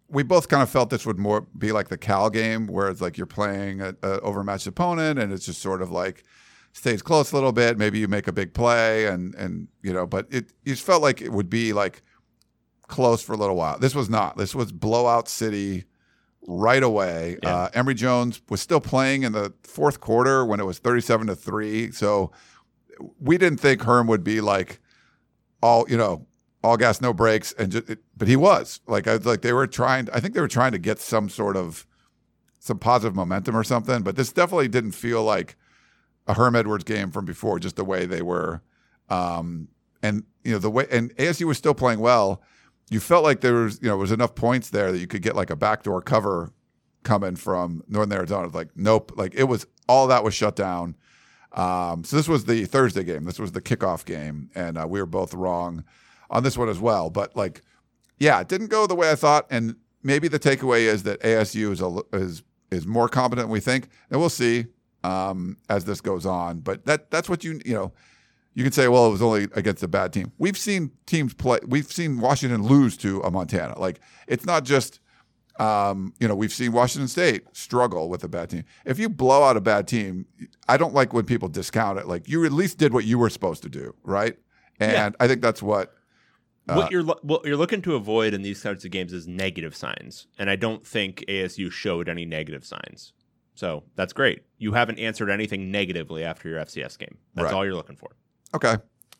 we 0.08 0.24
both 0.24 0.47
kind 0.47 0.62
of 0.62 0.70
felt 0.70 0.89
this 0.89 1.06
would 1.06 1.18
more 1.18 1.41
be 1.58 1.72
like 1.72 1.89
the 1.89 1.97
Cal 1.97 2.30
game 2.30 2.68
where 2.68 2.89
it's 2.89 3.01
like 3.01 3.18
you're 3.18 3.26
playing 3.26 3.82
a, 3.82 3.95
a 4.03 4.20
overmatched 4.22 4.68
opponent 4.68 5.20
and 5.20 5.34
it's 5.34 5.45
just 5.45 5.62
sort 5.62 5.82
of 5.82 5.91
like 5.91 6.24
stays 6.74 7.01
close 7.01 7.32
a 7.32 7.36
little 7.36 7.53
bit. 7.53 7.78
Maybe 7.78 7.99
you 7.99 8.08
make 8.08 8.28
a 8.28 8.34
big 8.34 8.53
play, 8.53 9.08
and 9.08 9.34
and 9.36 9.68
you 9.82 9.93
know, 9.93 10.06
but 10.06 10.28
it 10.30 10.51
you 10.64 10.74
just 10.74 10.86
felt 10.86 11.01
like 11.01 11.22
it 11.22 11.32
would 11.32 11.49
be 11.49 11.74
like 11.74 12.03
close 12.88 13.22
for 13.22 13.34
a 13.34 13.38
little 13.38 13.56
while. 13.56 13.80
This 13.80 13.95
was 13.95 14.10
not. 14.10 14.38
This 14.38 14.53
was 14.53 14.72
blowout 14.72 15.28
city 15.28 15.86
right 16.47 16.84
away. 16.84 17.38
Yeah. 17.41 17.56
Uh, 17.56 17.70
Emory 17.74 17.95
Jones 17.95 18.41
was 18.49 18.62
still 18.62 18.82
playing 18.82 19.24
in 19.24 19.32
the 19.32 19.53
fourth 19.64 19.99
quarter 19.99 20.45
when 20.45 20.60
it 20.60 20.66
was 20.66 20.78
thirty-seven 20.80 21.28
to 21.28 21.36
three. 21.36 21.91
So 21.91 22.32
we 23.20 23.38
didn't 23.38 23.60
think 23.60 23.82
Herm 23.82 24.08
would 24.08 24.24
be 24.24 24.41
like 24.41 24.80
all 25.64 25.86
you 25.89 25.97
know 25.97 26.28
all 26.66 26.78
gas 26.78 27.01
no 27.01 27.13
brakes 27.13 27.53
and 27.57 27.72
just, 27.72 27.86
but 28.18 28.28
he 28.28 28.36
was 28.36 28.82
like 28.88 29.07
I 29.07 29.18
was 29.18 29.26
like 29.26 29.41
they 29.41 29.53
were 29.53 29.68
trying 29.68 30.09
I 30.13 30.20
think 30.20 30.34
they 30.34 30.41
were 30.41 30.47
trying 30.47 30.72
to 30.72 30.80
get 30.80 30.99
some 30.99 31.30
sort 31.30 31.55
of 31.55 31.86
some 32.59 32.80
positive 32.80 33.16
momentum 33.16 33.55
or 33.55 33.63
something 33.63 34.01
but 34.01 34.16
this 34.16 34.34
definitely 34.34 34.68
didn't 34.68 34.93
feel 34.93 35.24
like 35.24 35.55
a 36.28 36.34
Herm 36.34 36.55
Edwards 36.55 36.84
game 36.84 37.11
from 37.11 37.26
before 37.26 37.59
just 37.59 37.76
the 37.76 37.86
way 37.86 38.05
they 38.05 38.22
were 38.22 38.61
um 39.09 39.68
and 40.01 40.24
you 40.43 40.51
know 40.51 40.59
the 40.59 40.72
way 40.72 40.88
and 40.91 41.16
ASU 41.18 41.45
was 41.45 41.57
still 41.57 41.74
playing 41.74 41.99
well. 41.99 42.41
You 42.89 42.99
felt 42.99 43.24
like 43.24 43.41
there 43.41 43.53
was 43.53 43.80
you 43.82 43.88
know 43.88 43.97
was 43.97 44.11
enough 44.11 44.36
points 44.36 44.70
there 44.70 44.91
that 44.91 44.99
you 44.99 45.07
could 45.07 45.22
get 45.22 45.36
like 45.36 45.49
a 45.49 45.55
backdoor 45.55 46.01
cover 46.01 46.51
coming 47.03 47.36
from 47.36 47.84
Northern 47.88 48.13
Arizona 48.13 48.47
like 48.47 48.70
nope 48.76 49.11
like 49.16 49.34
it 49.36 49.45
was 49.45 49.66
all 49.88 50.07
that 50.07 50.24
was 50.24 50.34
shut 50.34 50.55
down. 50.55 50.95
Um, 51.51 52.03
so 52.03 52.18
this 52.18 52.28
was 52.28 52.45
the 52.45 52.66
Thursday 52.66 53.03
game. 53.03 53.24
This 53.24 53.39
was 53.39 53.53
the 53.53 53.61
kickoff 53.61 54.03
game, 54.03 54.49
and 54.55 54.78
uh, 54.78 54.86
we 54.88 54.99
were 54.99 55.05
both 55.05 55.34
wrong 55.34 55.86
on 56.36 56.43
this 56.43 56.57
one 56.57 56.69
as 56.69 56.79
well. 56.79 57.09
But 57.09 57.36
like, 57.36 57.61
yeah, 58.19 58.39
it 58.41 58.47
didn't 58.47 58.67
go 58.67 58.86
the 58.88 58.95
way 58.95 59.09
I 59.09 59.15
thought, 59.15 59.47
and 59.49 59.75
maybe 60.03 60.27
the 60.27 60.39
takeaway 60.39 60.81
is 60.81 61.03
that 61.03 61.21
ASU 61.21 61.71
is 61.71 61.81
a, 61.81 62.01
is 62.13 62.43
is 62.71 62.86
more 62.86 63.07
competent 63.07 63.47
than 63.47 63.51
we 63.53 63.59
think, 63.59 63.88
and 64.11 64.19
we'll 64.19 64.29
see 64.29 64.65
um, 65.03 65.57
as 65.69 65.86
this 65.86 66.01
goes 66.01 66.25
on. 66.25 66.59
But 66.59 66.86
that 66.86 67.09
that's 67.09 67.29
what 67.29 67.43
you 67.43 67.59
you 67.65 67.73
know. 67.73 67.93
You 68.53 68.63
can 68.63 68.71
say, 68.71 68.88
well, 68.88 69.07
it 69.07 69.11
was 69.11 69.21
only 69.21 69.49
against 69.53 69.83
a 69.83 69.88
bad 69.88 70.13
team. 70.13 70.31
We've 70.38 70.57
seen 70.57 70.91
teams 71.05 71.33
play. 71.33 71.59
We've 71.67 71.91
seen 71.91 72.21
Washington 72.21 72.63
lose 72.63 72.95
to 72.97 73.19
a 73.21 73.29
Montana. 73.29 73.77
Like 73.77 73.99
it's 74.27 74.45
not 74.45 74.63
just 74.63 75.01
um, 75.59 76.13
you 76.19 76.27
know, 76.27 76.36
we've 76.36 76.51
seen 76.51 76.71
Washington 76.71 77.07
State 77.07 77.43
struggle 77.53 78.09
with 78.09 78.23
a 78.23 78.27
bad 78.27 78.49
team. 78.49 78.63
If 78.86 78.99
you 78.99 79.07
blow 79.09 79.43
out 79.43 79.55
a 79.55 79.61
bad 79.61 79.88
team, 79.88 80.25
I 80.67 80.77
don't 80.77 80.93
like 80.93 81.13
when 81.13 81.25
people 81.25 81.47
discount 81.47 81.99
it. 81.99 82.07
Like 82.07 82.27
you 82.27 82.45
at 82.45 82.51
least 82.51 82.77
did 82.77 82.93
what 82.93 83.05
you 83.05 83.17
were 83.17 83.29
supposed 83.29 83.63
to 83.63 83.69
do, 83.69 83.93
right? 84.03 84.38
And 84.79 84.91
Yeah. 84.91 85.09
I 85.19 85.27
think 85.27 85.41
that's 85.41 85.61
what. 85.61 85.94
Uh, 86.68 86.76
what 86.76 86.91
you're 86.91 87.03
lo- 87.03 87.20
what 87.22 87.45
you're 87.45 87.57
looking 87.57 87.82
to 87.84 87.95
avoid 87.95 88.34
in 88.34 88.41
these 88.41 88.61
types 88.63 88.84
of 88.86 88.91
games 88.91 89.13
is 89.13 89.28
negative 89.28 89.76
signs, 89.76 90.28
and 90.39 90.49
I 90.49 90.55
don't 90.55 90.86
think 90.86 91.24
ASU 91.28 91.72
showed 91.72 92.09
any 92.09 92.26
negative 92.26 92.66
signs. 92.66 93.13
So 93.53 93.84
that's 93.95 94.13
great. 94.13 94.43
You 94.57 94.74
haven't 94.74 94.99
answered 94.99 95.30
anything 95.30 95.72
negatively 95.72 96.24
after 96.24 96.49
your 96.49 96.59
FCS 96.59 96.97
game. 96.97 97.18
That's 97.36 97.45
Right. 97.45 97.53
all 97.53 97.63
you're 97.66 97.76
looking 97.76 97.95
for. 97.95 98.09
Okay. 98.53 98.76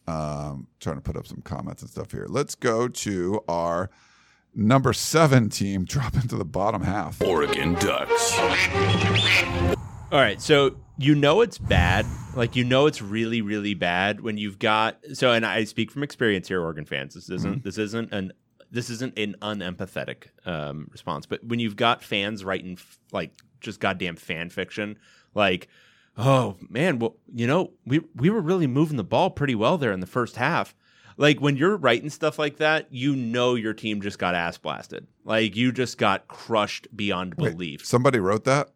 Um, 0.08 0.68
trying 0.80 0.96
to 0.98 1.02
put 1.02 1.16
up 1.16 1.26
some 1.26 1.42
comments 1.42 1.82
and 1.82 1.90
stuff 1.90 2.12
here. 2.12 2.26
Let's 2.30 2.54
go 2.56 2.88
to 2.88 3.42
our 3.48 3.90
number 4.54 4.92
seven 4.94 5.50
team. 5.50 5.86
Drop 5.88 6.16
into 6.16 6.36
the 6.36 6.46
bottom 6.46 6.82
half. 6.84 7.22
Oregon 7.22 7.74
Ducks. 7.76 8.36
All 10.12 10.22
right, 10.22 10.40
so 10.40 10.78
you 10.98 11.16
know 11.16 11.42
it's 11.42 11.58
bad. 11.58 12.06
Like 12.36 12.56
you 12.56 12.64
know 12.64 12.86
it's 12.86 13.02
really, 13.02 13.42
really 13.42 13.74
bad 13.74 14.22
when 14.22 14.38
you've 14.38 14.60
got 14.60 15.00
so. 15.14 15.32
And 15.32 15.46
I 15.46 15.64
speak 15.64 15.92
from 15.92 16.04
experience 16.04 16.48
here, 16.48 16.62
Oregon 16.62 16.86
fans. 16.86 17.16
This 17.16 17.30
isn't 17.30 17.64
this 17.64 17.78
isn't 17.78 18.14
an 18.14 18.32
this 18.72 18.90
isn't 18.90 19.18
an 19.18 19.36
unempathetic 19.42 20.28
um, 20.46 20.88
response. 20.92 21.26
But 21.26 21.44
when 21.44 21.60
you've 21.60 21.76
got 21.76 22.04
fans 22.04 22.46
writing 22.46 22.74
f- 22.74 23.00
like 23.12 23.32
just 23.62 23.80
goddamn 23.80 24.16
fan 24.16 24.50
fiction, 24.50 25.00
like 25.34 25.68
oh 26.18 26.56
man, 26.70 27.00
well 27.00 27.16
you 27.34 27.48
know 27.48 27.72
we 27.86 28.02
we 28.16 28.30
were 28.30 28.42
really 28.42 28.68
moving 28.68 28.98
the 28.98 29.04
ball 29.04 29.32
pretty 29.32 29.56
well 29.56 29.78
there 29.78 29.92
in 29.92 30.02
the 30.02 30.08
first 30.08 30.36
half. 30.36 30.76
Like 31.18 31.40
when 31.40 31.58
you're 31.58 31.78
writing 31.78 32.10
stuff 32.10 32.38
like 32.38 32.58
that, 32.58 32.88
you 32.92 33.16
know 33.16 33.56
your 33.56 33.74
team 33.74 34.02
just 34.02 34.20
got 34.20 34.36
ass 34.36 34.58
blasted. 34.58 35.08
Like 35.24 35.56
you 35.56 35.72
just 35.72 35.98
got 35.98 36.28
crushed 36.28 36.88
beyond 36.96 37.36
Wait, 37.36 37.52
belief. 37.52 37.86
somebody 37.86 38.20
wrote 38.20 38.44
that. 38.44 38.70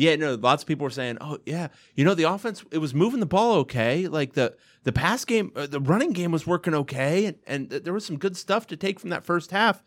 Yeah, 0.00 0.16
no, 0.16 0.34
lots 0.34 0.62
of 0.62 0.66
people 0.66 0.84
were 0.84 0.90
saying, 0.90 1.18
"Oh, 1.20 1.40
yeah, 1.44 1.68
you 1.94 2.06
know, 2.06 2.14
the 2.14 2.22
offense 2.22 2.64
it 2.70 2.78
was 2.78 2.94
moving 2.94 3.20
the 3.20 3.26
ball 3.26 3.56
okay. 3.56 4.08
Like 4.08 4.32
the 4.32 4.56
the 4.82 4.92
pass 4.92 5.26
game, 5.26 5.52
uh, 5.54 5.66
the 5.66 5.78
running 5.78 6.12
game 6.12 6.32
was 6.32 6.46
working 6.46 6.72
okay, 6.72 7.26
and, 7.26 7.36
and 7.46 7.68
th- 7.68 7.82
there 7.82 7.92
was 7.92 8.06
some 8.06 8.16
good 8.16 8.34
stuff 8.34 8.66
to 8.68 8.78
take 8.78 8.98
from 8.98 9.10
that 9.10 9.26
first 9.26 9.50
half." 9.50 9.82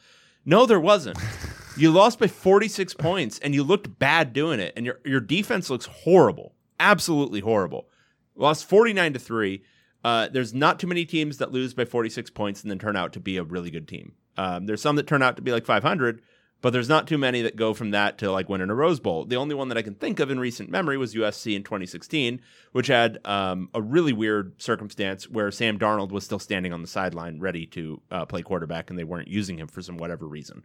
No, 0.46 0.68
there 0.68 0.80
wasn't. 0.80 1.18
you 1.78 1.90
lost 1.90 2.20
by 2.20 2.28
46 2.28 2.94
points, 2.94 3.40
and 3.40 3.56
you 3.56 3.64
looked 3.64 3.98
bad 3.98 4.34
doing 4.34 4.60
it, 4.60 4.74
and 4.76 4.86
your 4.86 5.00
your 5.04 5.20
defense 5.20 5.72
looks 5.72 5.88
horrible, 5.88 6.54
absolutely 6.80 7.40
horrible. 7.40 7.90
Lost 8.36 8.70
49 8.70 9.14
to 9.14 9.20
three. 9.20 9.64
Uh, 10.04 10.28
there's 10.28 10.54
not 10.54 10.80
too 10.80 10.86
many 10.86 11.06
teams 11.06 11.40
that 11.40 11.52
lose 11.52 11.74
by 11.74 11.86
46 11.86 12.30
points 12.30 12.62
and 12.62 12.70
then 12.70 12.78
turn 12.78 12.96
out 12.96 13.14
to 13.14 13.20
be 13.20 13.38
a 13.38 13.44
really 13.44 13.72
good 13.72 13.88
team. 13.88 14.14
Um, 14.38 14.68
there's 14.68 14.82
some 14.82 14.96
that 14.98 15.08
turn 15.08 15.24
out 15.24 15.38
to 15.38 15.42
be 15.42 15.52
like 15.52 15.66
500, 15.66 16.22
but 16.64 16.72
there's 16.72 16.88
not 16.88 17.08
too 17.08 17.18
many 17.18 17.42
that 17.42 17.58
go 17.58 17.74
from 17.74 17.92
that 17.92 18.18
to 18.20 18.32
like 18.32 18.48
winning 18.48 18.70
a 18.70 18.74
Rose 18.74 19.02
Bowl. 19.02 19.26
The 19.26 19.36
only 19.36 19.54
one 19.54 19.68
that 19.68 19.78
I 19.78 19.82
can 19.82 19.96
think 19.96 20.22
of 20.22 20.32
in 20.32 20.40
recent 20.40 20.70
memory 20.70 20.98
was 20.98 21.14
USC 21.14 21.58
in 21.58 21.62
2016, 21.62 22.40
which 22.72 22.88
had 22.88 23.20
um, 23.26 23.68
a 23.74 23.82
really 23.82 24.14
weird 24.14 24.62
circumstance 24.62 25.30
where 25.30 25.52
Sam 25.52 25.78
Darnold 25.78 26.12
was 26.12 26.24
still 26.24 26.40
standing 26.40 26.72
on 26.72 26.82
the 26.82 26.88
sideline 26.88 27.42
ready 27.42 27.66
to 27.68 28.02
uh, 28.10 28.26
play 28.26 28.44
quarterback, 28.44 28.90
and 28.90 28.98
they 28.98 29.04
weren't 29.04 29.28
using 29.28 29.60
him 29.60 29.68
for 29.68 29.82
some 29.82 29.98
whatever 29.98 30.26
reason. 30.26 30.64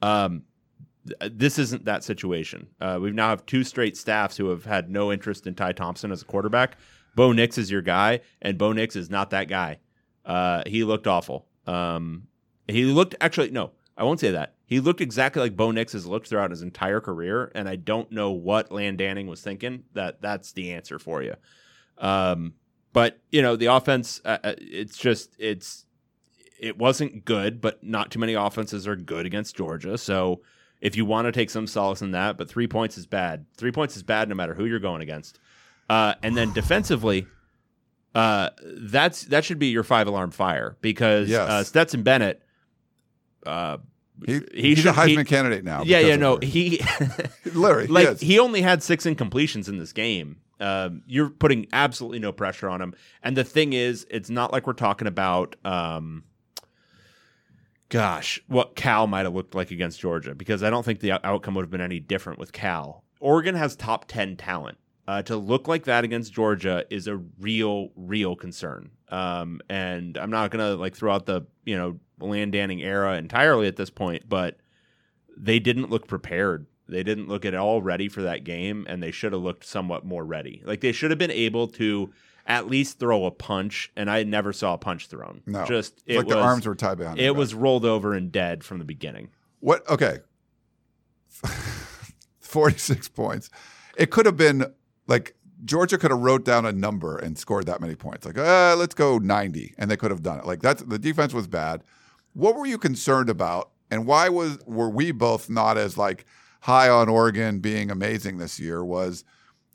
Um, 0.00 0.44
th- 1.08 1.32
this 1.34 1.58
isn't 1.58 1.86
that 1.86 2.04
situation. 2.04 2.68
Uh, 2.80 3.00
we 3.02 3.10
now 3.10 3.30
have 3.30 3.44
two 3.44 3.64
straight 3.64 3.96
staffs 3.96 4.36
who 4.36 4.48
have 4.50 4.64
had 4.64 4.90
no 4.90 5.10
interest 5.10 5.48
in 5.48 5.56
Ty 5.56 5.72
Thompson 5.72 6.12
as 6.12 6.22
a 6.22 6.26
quarterback. 6.26 6.78
Bo 7.16 7.32
Nix 7.32 7.58
is 7.58 7.68
your 7.68 7.82
guy, 7.82 8.20
and 8.40 8.58
Bo 8.58 8.72
Nix 8.72 8.94
is 8.94 9.10
not 9.10 9.30
that 9.30 9.48
guy. 9.48 9.80
Uh, 10.24 10.62
he 10.68 10.84
looked 10.84 11.08
awful. 11.08 11.48
Um, 11.66 12.28
he 12.68 12.84
looked 12.84 13.16
actually 13.20 13.50
no, 13.50 13.72
I 13.96 14.04
won't 14.04 14.20
say 14.20 14.30
that. 14.30 14.54
He 14.72 14.80
looked 14.80 15.02
exactly 15.02 15.42
like 15.42 15.54
Bo 15.54 15.70
Nix 15.70 15.92
has 15.92 16.06
looked 16.06 16.28
throughout 16.28 16.50
his 16.50 16.62
entire 16.62 16.98
career, 16.98 17.52
and 17.54 17.68
I 17.68 17.76
don't 17.76 18.10
know 18.10 18.30
what 18.30 18.72
Land 18.72 18.98
Danning 18.98 19.26
was 19.26 19.42
thinking. 19.42 19.84
That 19.92 20.22
that's 20.22 20.52
the 20.52 20.72
answer 20.72 20.98
for 20.98 21.22
you. 21.22 21.34
Um, 21.98 22.54
but 22.94 23.20
you 23.30 23.42
know 23.42 23.54
the 23.54 23.66
offense, 23.66 24.22
uh, 24.24 24.38
uh, 24.42 24.54
it's 24.56 24.96
just 24.96 25.36
it's 25.38 25.84
it 26.58 26.78
wasn't 26.78 27.26
good, 27.26 27.60
but 27.60 27.84
not 27.84 28.10
too 28.10 28.18
many 28.18 28.32
offenses 28.32 28.88
are 28.88 28.96
good 28.96 29.26
against 29.26 29.56
Georgia. 29.56 29.98
So 29.98 30.40
if 30.80 30.96
you 30.96 31.04
want 31.04 31.26
to 31.26 31.32
take 31.32 31.50
some 31.50 31.66
solace 31.66 32.00
in 32.00 32.12
that, 32.12 32.38
but 32.38 32.48
three 32.48 32.66
points 32.66 32.96
is 32.96 33.04
bad. 33.04 33.44
Three 33.58 33.72
points 33.72 33.94
is 33.94 34.02
bad 34.02 34.30
no 34.30 34.34
matter 34.34 34.54
who 34.54 34.64
you're 34.64 34.78
going 34.78 35.02
against. 35.02 35.38
Uh, 35.90 36.14
and 36.22 36.34
then 36.34 36.50
defensively, 36.54 37.26
uh, 38.14 38.48
that's 38.64 39.24
that 39.24 39.44
should 39.44 39.58
be 39.58 39.66
your 39.66 39.84
five 39.84 40.06
alarm 40.06 40.30
fire 40.30 40.78
because 40.80 41.28
Yes. 41.28 41.50
uh, 41.50 41.62
Stetson 41.62 42.02
Bennett. 42.02 42.42
He, 44.26 44.40
He 44.54 44.74
he's 44.74 44.84
a 44.86 44.92
Heisman 44.92 45.26
he- 45.26 45.34
cannadate 45.34 45.64
now. 45.64 45.82
yeah, 45.84 45.98
yeah, 46.00 46.16
no, 46.16 46.36
he 46.38 46.80
Larry, 47.54 47.86
like 47.86 48.20
he 48.20 48.38
only 48.38 48.62
had 48.62 48.82
six 48.82 49.04
incompletions 49.04 49.68
in 49.68 49.78
this 49.78 49.92
game. 49.92 50.36
Um, 50.60 51.02
you're 51.06 51.30
putting 51.30 51.66
absolutely 51.72 52.20
no 52.20 52.30
pressure 52.30 52.68
on 52.68 52.80
him. 52.80 52.94
And 53.22 53.36
the 53.36 53.42
thing 53.42 53.72
is, 53.72 54.06
it's 54.10 54.30
not 54.30 54.52
like 54.52 54.66
we're 54.66 54.74
talking 54.74 55.08
about, 55.08 55.56
um, 55.64 56.22
gosh, 57.88 58.40
what 58.46 58.76
Cal 58.76 59.06
might 59.06 59.24
have 59.24 59.34
looked 59.34 59.54
like 59.54 59.70
against 59.70 60.00
Georgia, 60.00 60.34
because 60.34 60.62
I 60.62 60.70
don't 60.70 60.84
think 60.84 61.00
the 61.00 61.12
outcome 61.26 61.54
would 61.54 61.62
have 61.62 61.70
been 61.70 61.80
any 61.80 62.00
different 62.00 62.38
with 62.38 62.52
Cal. 62.52 63.02
Oregon 63.20 63.54
has 63.54 63.74
top 63.76 64.06
10 64.08 64.36
talent. 64.36 64.78
Uh, 65.08 65.20
to 65.20 65.36
look 65.36 65.66
like 65.66 65.82
that 65.84 66.04
against 66.04 66.32
Georgia 66.32 66.84
is 66.88 67.08
a 67.08 67.16
real, 67.40 67.88
real 67.96 68.36
concern. 68.36 68.90
Um, 69.12 69.60
and 69.68 70.16
I'm 70.16 70.30
not 70.30 70.50
gonna 70.50 70.74
like 70.74 70.96
throw 70.96 71.12
out 71.12 71.26
the 71.26 71.42
you 71.64 71.76
know 71.76 72.00
Land 72.18 72.54
Danning 72.54 72.82
era 72.82 73.16
entirely 73.16 73.66
at 73.68 73.76
this 73.76 73.90
point, 73.90 74.28
but 74.28 74.56
they 75.36 75.58
didn't 75.58 75.90
look 75.90 76.06
prepared. 76.08 76.66
They 76.88 77.02
didn't 77.02 77.28
look 77.28 77.44
at 77.44 77.54
all 77.54 77.82
ready 77.82 78.08
for 78.08 78.22
that 78.22 78.42
game, 78.44 78.86
and 78.88 79.02
they 79.02 79.10
should 79.10 79.32
have 79.32 79.42
looked 79.42 79.64
somewhat 79.64 80.04
more 80.04 80.24
ready. 80.24 80.62
Like 80.64 80.80
they 80.80 80.92
should 80.92 81.10
have 81.10 81.18
been 81.18 81.30
able 81.30 81.68
to 81.68 82.12
at 82.46 82.68
least 82.68 82.98
throw 82.98 83.24
a 83.26 83.30
punch, 83.30 83.92
and 83.96 84.10
I 84.10 84.22
never 84.24 84.52
saw 84.52 84.74
a 84.74 84.78
punch 84.78 85.06
thrown. 85.08 85.42
no, 85.46 85.64
just 85.66 85.94
It's 85.98 86.02
it 86.06 86.16
like 86.16 86.26
was 86.26 86.34
their 86.34 86.42
arms 86.42 86.66
were 86.66 86.74
tied 86.74 86.98
behind. 86.98 87.20
it 87.20 87.30
back. 87.30 87.36
was 87.38 87.54
rolled 87.54 87.84
over 87.84 88.14
and 88.14 88.32
dead 88.32 88.64
from 88.64 88.78
the 88.78 88.84
beginning. 88.84 89.28
What? 89.60 89.88
Okay. 89.88 90.18
46 92.40 93.08
points. 93.10 93.50
It 93.96 94.10
could 94.10 94.26
have 94.26 94.36
been 94.36 94.64
like 95.06 95.34
Georgia 95.64 95.96
could 95.98 96.10
have 96.10 96.20
wrote 96.20 96.44
down 96.44 96.66
a 96.66 96.72
number 96.72 97.16
and 97.16 97.38
scored 97.38 97.66
that 97.66 97.80
many 97.80 97.94
points. 97.94 98.26
Like, 98.26 98.38
uh, 98.38 98.74
let's 98.76 98.94
go 98.94 99.18
90. 99.18 99.74
And 99.78 99.90
they 99.90 99.96
could 99.96 100.10
have 100.10 100.22
done 100.22 100.38
it. 100.38 100.46
Like 100.46 100.60
that's 100.60 100.82
the 100.82 100.98
defense 100.98 101.32
was 101.32 101.46
bad. 101.46 101.82
What 102.34 102.56
were 102.56 102.66
you 102.66 102.78
concerned 102.78 103.28
about? 103.30 103.70
And 103.90 104.06
why 104.06 104.28
was 104.28 104.58
were 104.66 104.88
we 104.88 105.12
both 105.12 105.50
not 105.50 105.76
as 105.76 105.96
like 105.98 106.24
high 106.62 106.88
on 106.88 107.08
Oregon 107.08 107.60
being 107.60 107.90
amazing 107.90 108.38
this 108.38 108.58
year? 108.58 108.84
Was 108.84 109.24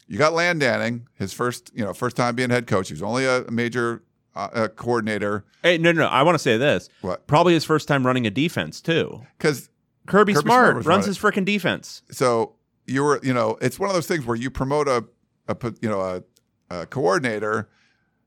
you 0.07 0.17
got 0.17 0.33
Land 0.33 0.61
Danning, 0.61 1.03
his 1.15 1.33
first, 1.33 1.71
you 1.75 1.83
know, 1.83 1.93
first 1.93 2.15
time 2.15 2.35
being 2.35 2.49
head 2.49 2.65
coach. 2.65 2.88
He 2.88 2.93
was 2.93 3.03
only 3.03 3.25
a 3.25 3.45
major 3.51 4.03
uh, 4.35 4.47
uh, 4.53 4.67
coordinator. 4.69 5.45
Hey, 5.63 5.77
no, 5.77 5.91
no, 5.91 6.03
no. 6.03 6.07
I 6.07 6.23
want 6.23 6.35
to 6.35 6.39
say 6.39 6.57
this. 6.57 6.89
What? 7.01 7.27
Probably 7.27 7.53
his 7.53 7.63
first 7.65 7.88
time 7.88 8.05
running 8.05 8.25
a 8.25 8.31
defense 8.31 8.81
too. 8.81 9.21
Because 9.38 9.69
Kirby, 10.07 10.33
Kirby 10.33 10.45
Smart, 10.47 10.63
Smart 10.65 10.75
runs 10.75 10.85
running- 10.88 11.05
his 11.07 11.19
freaking 11.19 11.45
defense. 11.45 12.01
so 12.11 12.55
you 12.85 13.03
were 13.03 13.19
you 13.21 13.33
know 13.33 13.57
it's 13.61 13.77
one 13.77 13.89
of 13.89 13.93
those 13.95 14.07
things 14.07 14.25
where 14.25 14.38
you 14.38 14.49
promote 14.49 14.88
a, 14.88 15.03
a 15.47 15.73
you 15.81 15.89
know 15.89 16.01
a 16.01 16.23
a 16.69 16.85
coordinator 16.85 17.69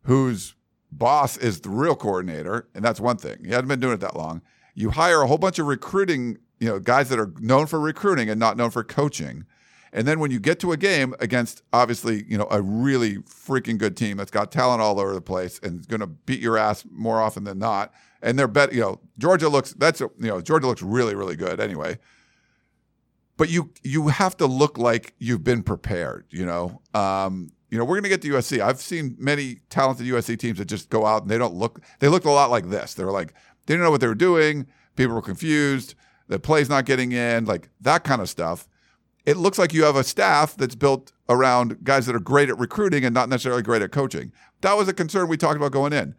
whose 0.04 0.54
boss 0.90 1.36
is 1.36 1.60
the 1.60 1.68
real 1.68 1.94
coordinator, 1.94 2.68
and 2.74 2.84
that's 2.84 3.00
one 3.00 3.16
thing. 3.16 3.44
He 3.44 3.50
hadn't 3.50 3.68
been 3.68 3.80
doing 3.80 3.94
it 3.94 4.00
that 4.00 4.16
long. 4.16 4.42
You 4.74 4.90
hire 4.90 5.22
a 5.22 5.26
whole 5.26 5.38
bunch 5.38 5.58
of 5.58 5.66
recruiting, 5.66 6.38
you 6.58 6.68
know, 6.68 6.78
guys 6.78 7.08
that 7.10 7.18
are 7.18 7.32
known 7.38 7.66
for 7.66 7.78
recruiting 7.78 8.30
and 8.30 8.40
not 8.40 8.56
known 8.56 8.70
for 8.70 8.82
coaching. 8.82 9.44
And 9.92 10.06
then 10.06 10.20
when 10.20 10.30
you 10.30 10.38
get 10.38 10.60
to 10.60 10.72
a 10.72 10.76
game 10.76 11.14
against 11.18 11.62
obviously, 11.72 12.24
you 12.28 12.38
know, 12.38 12.46
a 12.50 12.62
really 12.62 13.16
freaking 13.18 13.76
good 13.76 13.96
team 13.96 14.16
that's 14.18 14.30
got 14.30 14.52
talent 14.52 14.80
all 14.80 15.00
over 15.00 15.12
the 15.12 15.20
place 15.20 15.58
and 15.62 15.80
is 15.80 15.86
going 15.86 16.00
to 16.00 16.06
beat 16.06 16.40
your 16.40 16.56
ass 16.56 16.84
more 16.90 17.20
often 17.20 17.44
than 17.44 17.58
not, 17.58 17.92
and 18.22 18.38
they're 18.38 18.48
bet, 18.48 18.72
you 18.72 18.80
know, 18.80 19.00
Georgia 19.18 19.48
looks 19.48 19.72
that's 19.74 20.00
you 20.00 20.10
know, 20.18 20.40
Georgia 20.40 20.66
looks 20.66 20.82
really 20.82 21.14
really 21.14 21.36
good 21.36 21.60
anyway. 21.60 21.98
But 23.41 23.49
you 23.49 23.70
you 23.82 24.09
have 24.09 24.36
to 24.36 24.47
look 24.47 24.76
like 24.76 25.14
you've 25.18 25.43
been 25.43 25.62
prepared, 25.62 26.26
you 26.28 26.45
know. 26.45 26.82
Um, 26.93 27.53
you 27.70 27.78
know, 27.78 27.86
we're 27.86 27.95
going 27.95 28.03
to 28.03 28.11
get 28.11 28.20
to 28.20 28.28
USC. 28.28 28.61
I've 28.61 28.82
seen 28.82 29.16
many 29.18 29.61
talented 29.70 30.07
USC 30.07 30.38
teams 30.38 30.59
that 30.59 30.66
just 30.66 30.91
go 30.91 31.07
out 31.07 31.22
and 31.22 31.30
they 31.30 31.38
don't 31.38 31.55
look. 31.55 31.80
They 32.01 32.09
looked 32.09 32.26
a 32.26 32.30
lot 32.30 32.51
like 32.51 32.68
this. 32.68 32.93
They 32.93 33.03
were 33.03 33.11
like 33.11 33.32
they 33.64 33.72
didn't 33.72 33.84
know 33.84 33.91
what 33.91 34.03
they 34.03 34.09
were 34.09 34.14
doing. 34.14 34.66
People 34.95 35.14
were 35.14 35.22
confused. 35.22 35.95
The 36.28 36.38
play's 36.38 36.68
not 36.68 36.84
getting 36.84 37.12
in, 37.12 37.47
like 37.47 37.70
that 37.80 38.05
kind 38.05 38.20
of 38.20 38.28
stuff. 38.28 38.68
It 39.24 39.38
looks 39.38 39.57
like 39.59 39.72
you 39.72 39.84
have 39.84 39.97
a 39.97 40.05
staff 40.05 40.55
that's 40.55 40.74
built 40.74 41.11
around 41.30 41.82
guys 41.82 42.05
that 42.05 42.14
are 42.14 42.20
great 42.20 42.51
at 42.51 42.59
recruiting 42.59 43.07
and 43.07 43.14
not 43.14 43.30
necessarily 43.30 43.62
great 43.62 43.80
at 43.80 43.91
coaching. 43.91 44.32
That 44.61 44.76
was 44.76 44.86
a 44.86 44.93
concern 44.93 45.28
we 45.28 45.38
talked 45.38 45.57
about 45.57 45.72
going 45.72 45.95
in. 45.95 46.14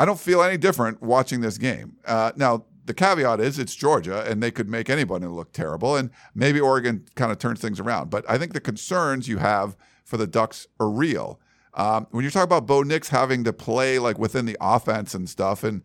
I 0.00 0.06
don't 0.06 0.18
feel 0.18 0.42
any 0.42 0.56
different 0.56 1.02
watching 1.02 1.42
this 1.42 1.58
game. 1.58 1.98
Uh, 2.06 2.32
now, 2.36 2.64
the 2.84 2.94
caveat 2.94 3.40
is 3.40 3.58
it's 3.58 3.74
Georgia, 3.74 4.24
and 4.30 4.42
they 4.42 4.50
could 4.50 4.68
make 4.68 4.90
anybody 4.90 5.26
look 5.26 5.52
terrible, 5.52 5.96
and 5.96 6.10
maybe 6.34 6.60
Oregon 6.60 7.06
kind 7.14 7.32
of 7.32 7.38
turns 7.38 7.60
things 7.60 7.80
around. 7.80 8.10
But 8.10 8.24
I 8.28 8.38
think 8.38 8.52
the 8.52 8.60
concerns 8.60 9.28
you 9.28 9.38
have 9.38 9.76
for 10.04 10.16
the 10.16 10.26
Ducks 10.26 10.66
are 10.78 10.90
real. 10.90 11.40
Um, 11.74 12.06
when 12.10 12.24
you 12.24 12.30
talk 12.30 12.44
about 12.44 12.66
Bo 12.66 12.82
Nix 12.82 13.08
having 13.08 13.42
to 13.44 13.52
play 13.52 13.98
like 13.98 14.18
within 14.18 14.44
the 14.46 14.56
offense 14.60 15.14
and 15.14 15.28
stuff, 15.28 15.64
and 15.64 15.82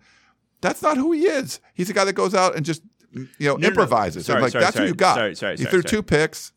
that's 0.62 0.82
not 0.82 0.97
who 0.97 1.12
he 1.14 1.26
is. 1.26 1.60
He's 1.74 1.89
a 1.89 1.93
guy 1.93 2.04
that 2.06 2.14
goes 2.14 2.36
out 2.36 2.56
and 2.56 2.66
just 2.66 2.84
you 3.14 3.22
know 3.39 3.54
No, 3.54 3.54
no, 3.54 3.58
no. 3.58 3.68
improvises. 3.70 4.26
Sorry, 4.26 4.38
and 4.38 4.43
like 4.43 4.52
sorry, 4.52 4.64
that's 4.66 4.76
sorry, 4.76 4.88
who 4.88 4.91
you 4.91 4.95
got. 4.95 5.16
sorry, 5.16 5.36
sorry, 5.36 5.58
he 5.58 5.64
sorry, 5.64 5.72
threw 5.72 5.82
two 5.82 6.04
picks. 6.04 6.52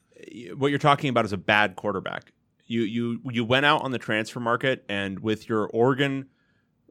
what 0.56 0.68
you're 0.68 0.78
talking 0.78 1.08
about 1.08 1.24
is 1.24 1.32
a 1.32 1.38
bad 1.38 1.76
quarterback. 1.76 2.32
You 2.66 2.82
you 2.82 3.20
you 3.30 3.44
went 3.44 3.64
out 3.64 3.82
on 3.82 3.90
the 3.90 3.98
transfer 3.98 4.40
market 4.40 4.84
and 4.88 5.20
with 5.20 5.48
your 5.48 5.66
Oregon, 5.68 6.26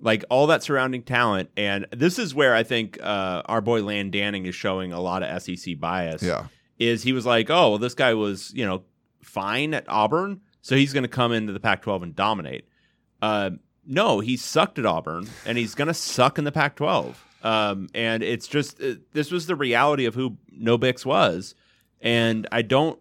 like 0.02 0.26
all 0.30 0.48
that 0.48 0.64
surrounding 0.64 1.04
talent, 1.04 1.50
and 1.56 1.86
this 1.92 2.20
is 2.20 2.34
where 2.36 2.56
I 2.56 2.64
think 2.64 3.00
uh, 3.02 3.44
our 3.46 3.62
boy 3.62 3.84
Land 3.84 4.12
Danning 4.12 4.46
is 4.46 4.56
showing 4.56 4.92
a 4.92 5.00
lot 5.00 5.24
of 5.24 5.42
SEC 5.42 5.80
bias. 5.80 6.24
Yeah. 6.24 6.48
is 6.80 7.04
he 7.04 7.14
was 7.14 7.26
like, 7.26 7.50
oh 7.50 7.70
well, 7.72 7.78
this 7.78 7.94
guy 7.94 8.14
was 8.14 8.52
you 8.54 8.66
know 8.66 8.84
fine 9.22 9.74
at 9.74 9.86
Auburn, 9.88 10.42
so 10.62 10.76
he's 10.76 10.94
going 10.94 11.04
to 11.04 11.10
come 11.10 11.32
into 11.32 11.54
the 11.54 11.60
Pac-12 11.60 12.04
and 12.04 12.16
dominate. 12.16 12.68
Uh, 13.22 13.52
no, 13.86 14.20
he 14.20 14.38
sucked 14.38 14.80
at 14.80 14.86
Auburn, 14.86 15.28
and 15.46 15.58
he's 15.58 15.76
going 15.76 15.88
to 15.88 15.94
suck 15.94 16.38
in 16.38 16.44
the 16.44 16.52
Pac-12. 16.52 17.16
Um, 17.44 17.88
and 17.96 18.22
it's 18.22 18.48
just 18.48 18.82
uh, 18.82 18.96
this 19.14 19.32
was 19.32 19.48
the 19.48 19.56
reality 19.56 20.06
of 20.06 20.16
who 20.16 20.38
No 20.52 20.78
Bix 20.78 21.06
was, 21.06 21.56
and 22.00 22.48
I 22.52 22.62
don't. 22.62 23.00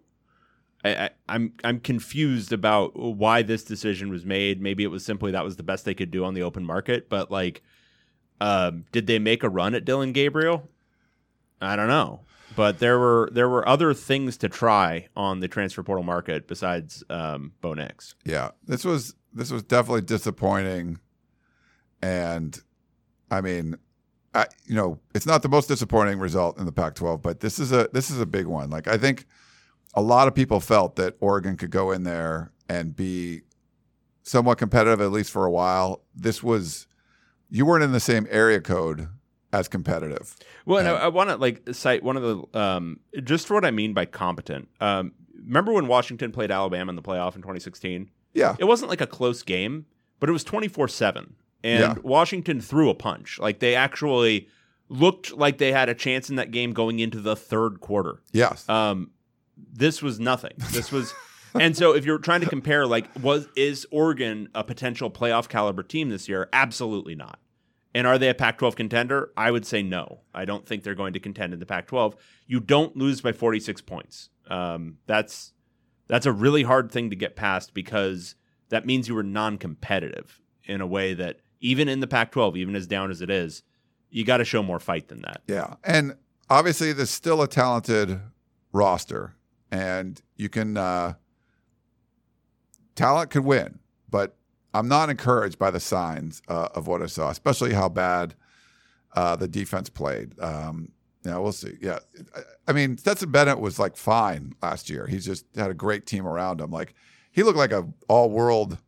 I, 0.85 0.95
I, 1.05 1.11
I'm 1.29 1.53
I'm 1.63 1.81
confused 1.81 2.53
about 2.53 2.97
why 2.97 3.43
this 3.43 3.65
decision 3.65 4.11
was 4.11 4.25
made. 4.25 4.61
Maybe 4.61 4.83
it 4.83 4.91
was 4.91 5.05
simply 5.05 5.33
that 5.33 5.45
was 5.45 5.57
the 5.57 5.63
best 5.63 5.85
they 5.85 5.95
could 5.95 6.11
do 6.11 6.25
on 6.25 6.35
the 6.35 6.43
open 6.43 6.65
market, 6.65 7.09
but 7.09 7.31
like, 7.31 7.63
um, 8.41 8.85
did 8.93 9.07
they 9.07 9.19
make 9.19 9.43
a 9.43 9.49
run 9.49 9.75
at 9.75 9.85
Dillon 9.85 10.13
Gabriel? 10.13 10.69
I 11.61 11.77
don't 11.77 11.89
know, 11.89 12.21
but 12.57 12.79
there 12.79 12.99
were 12.99 13.29
there 13.33 13.49
were 13.49 13.69
other 13.69 13.93
things 13.93 14.37
to 14.39 14.49
try 14.49 15.09
on 15.15 15.41
the 15.41 15.49
transfer 15.49 15.83
portal 15.83 16.05
market 16.05 16.49
besides 16.49 17.05
um, 17.11 17.53
Bo 17.61 17.75
Nix. 17.75 18.15
Yeah, 18.25 18.51
this 18.67 18.85
was 18.85 19.15
this 19.35 19.51
was 19.51 19.63
definitely 19.63 20.03
disappointing, 20.03 20.99
and 22.01 22.59
I 23.31 23.43
mean, 23.43 23.77
I, 24.35 24.47
you 24.65 24.75
know, 24.75 24.99
it's 25.15 25.27
not 25.27 25.43
the 25.43 25.49
most 25.49 25.67
disappointing 25.69 26.19
result 26.19 26.59
in 26.59 26.65
the 26.65 26.73
Pac-12, 26.73 27.21
but 27.21 27.41
this 27.41 27.59
is 27.59 27.73
a 27.73 27.89
this 27.93 28.11
is 28.11 28.21
a 28.21 28.27
big 28.27 28.47
one. 28.47 28.71
Like 28.71 28.89
I 28.89 28.97
think 28.97 29.27
a 29.95 30.03
lot 30.03 30.29
of 30.29 30.35
people 30.35 30.61
felt 30.61 30.97
that 30.97 31.17
Oregon 31.21 31.57
could 31.57 31.71
go 31.71 31.91
in 31.91 32.03
there 32.05 32.53
and 32.69 32.95
be 32.95 33.43
somewhat 34.23 34.59
competitive 34.59 35.01
at 35.01 35.11
least 35.11 35.31
for 35.31 35.45
a 35.45 35.51
while. 35.51 36.03
This 36.15 36.43
was 36.43 36.87
you 37.51 37.67
weren't 37.67 37.83
in 37.83 37.93
the 37.93 38.01
same 38.01 38.27
area 38.31 38.61
code 38.61 39.09
as 39.53 39.67
competitive. 39.67 40.37
Well, 40.67 40.79
and 40.79 40.87
I, 40.89 40.93
I 40.93 41.09
want 41.09 41.31
to 41.31 41.37
like 41.37 41.63
cite 41.75 42.03
one 42.05 42.17
of 42.17 42.23
the 42.23 42.59
um, 42.61 43.01
just 43.25 43.47
for 43.47 43.55
what 43.55 43.65
I 43.65 43.71
mean 43.73 43.93
by 43.93 44.05
competent. 44.05 44.69
Um, 44.81 45.13
remember 45.45 45.73
when 45.73 45.89
Washington 45.89 46.31
played 46.31 46.51
Alabama 46.53 46.91
in 46.91 46.97
the 46.97 47.03
playoff 47.03 47.35
in 47.35 47.43
2016? 47.43 48.11
Yeah, 48.33 48.55
It 48.61 48.65
wasn't 48.67 48.91
like 48.91 49.01
a 49.01 49.09
close 49.09 49.43
game, 49.43 49.87
but 50.21 50.29
it 50.29 50.33
was 50.33 50.45
24 50.45 50.87
seven, 50.87 51.35
and 51.65 51.81
Yeah. 51.81 51.95
Washington 52.05 52.61
threw 52.61 52.89
a 52.91 52.95
punch. 52.95 53.41
Like 53.41 53.59
they 53.59 53.75
actually 53.75 54.47
looked 54.89 55.33
like 55.37 55.59
they 55.59 55.73
had 55.73 55.89
a 55.89 55.95
chance 55.95 56.31
in 56.31 56.37
that 56.37 56.53
game 56.53 56.73
going 56.73 57.01
into 57.01 57.21
the 57.21 57.35
third 57.35 57.81
quarter. 57.81 58.23
yes, 58.33 58.69
Um, 58.69 59.11
this 59.73 60.03
was 60.03 60.21
nothing. 60.21 60.53
This 60.71 60.93
was, 60.93 61.15
and 61.55 61.77
so 61.77 61.95
if 61.95 62.05
you're 62.05 62.19
trying 62.19 62.41
to 62.41 62.49
compare, 62.49 62.87
like, 62.87 63.07
was 63.23 63.49
is 63.57 63.87
Oregon 63.91 64.49
a 64.55 64.65
potential 64.65 65.11
playoff 65.11 65.49
caliber 65.49 65.83
team 65.83 66.09
this 66.09 66.29
year? 66.29 66.49
Absolutely 66.53 67.15
not. 67.15 67.39
And 67.95 68.07
are 68.07 68.19
they 68.19 68.29
a 68.29 68.35
Pac-12 68.35 68.77
contender? 68.77 69.33
I 69.37 69.51
would 69.51 69.67
say 69.67 69.83
no. 69.83 70.21
I 70.33 70.45
don't 70.45 70.65
think 70.65 70.85
they're 70.85 70.95
going 70.95 71.13
to 71.15 71.21
contend 71.21 71.53
in 71.53 71.59
the 71.59 71.67
Pac-12. 71.67 72.15
You 72.47 72.61
don't 72.61 72.97
lose 72.97 73.21
by 73.21 73.33
46 73.33 73.81
points. 73.83 74.31
Um, 74.49 74.99
that's 75.07 75.53
that's 76.07 76.27
a 76.27 76.33
really 76.33 76.63
hard 76.63 76.91
thing 76.91 77.11
to 77.11 77.17
get 77.17 77.37
past 77.37 77.73
because 77.73 78.35
that 78.69 78.85
means 78.85 79.09
you 79.09 79.15
were 79.15 79.23
non-competitive 79.23 80.41
in 80.65 80.81
a 80.81 80.87
way 80.87 81.15
that 81.15 81.41
even 81.61 81.89
in 81.89 82.01
the 82.01 82.07
Pac-12, 82.07 82.57
even 82.57 82.75
as 82.75 82.87
down 82.87 83.11
as 83.11 83.21
it 83.21 83.31
is, 83.31 83.63
you 84.11 84.25
got 84.25 84.39
to 84.39 84.45
show 84.45 84.63
more 84.63 84.81
fight 84.81 85.09
than 85.09 85.23
that. 85.23 85.43
Yeah. 85.47 85.75
And 85.85 86.17
obviously, 86.49 86.93
there's 86.93 87.11
still 87.11 87.43
a 87.43 87.49
talented 87.49 88.21
roster, 88.73 89.35
and 89.71 90.21
you 90.37 90.49
can, 90.49 90.77
uh, 90.77 91.15
talent 92.95 93.31
could 93.31 93.45
win, 93.45 93.79
but 94.09 94.37
I'm 94.75 94.89
not 94.89 95.11
encouraged 95.11 95.59
by 95.59 95.71
the 95.71 95.81
signs 95.81 96.43
uh, 96.49 96.69
of 96.75 96.87
what 96.87 97.03
I 97.03 97.07
saw, 97.07 97.31
especially 97.31 97.73
how 97.73 97.89
bad 97.89 98.35
uh, 99.15 99.37
the 99.37 99.49
defense 99.49 99.89
played. 99.89 100.39
Um, 100.41 100.93
yeah, 101.25 101.37
we'll 101.39 101.53
see. 101.53 101.77
Yeah. 101.81 101.99
I, 102.67 102.73
mean, 102.73 102.97
Stetson 102.97 103.31
Bennett 103.31 103.61
was 103.61 103.79
like 103.79 103.97
fine 103.97 104.55
last 104.63 104.89
year. 104.89 105.07
He's 105.07 105.27
just 105.27 105.45
had 105.55 105.71
a 105.71 105.75
great 105.75 106.07
team 106.07 106.27
around 106.27 106.61
him. 106.61 106.71
Like, 106.71 106.95
he 107.33 107.43
looked 107.43 107.59
like 107.59 107.73
a 107.73 107.87
all 108.09 108.31
world 108.31 108.79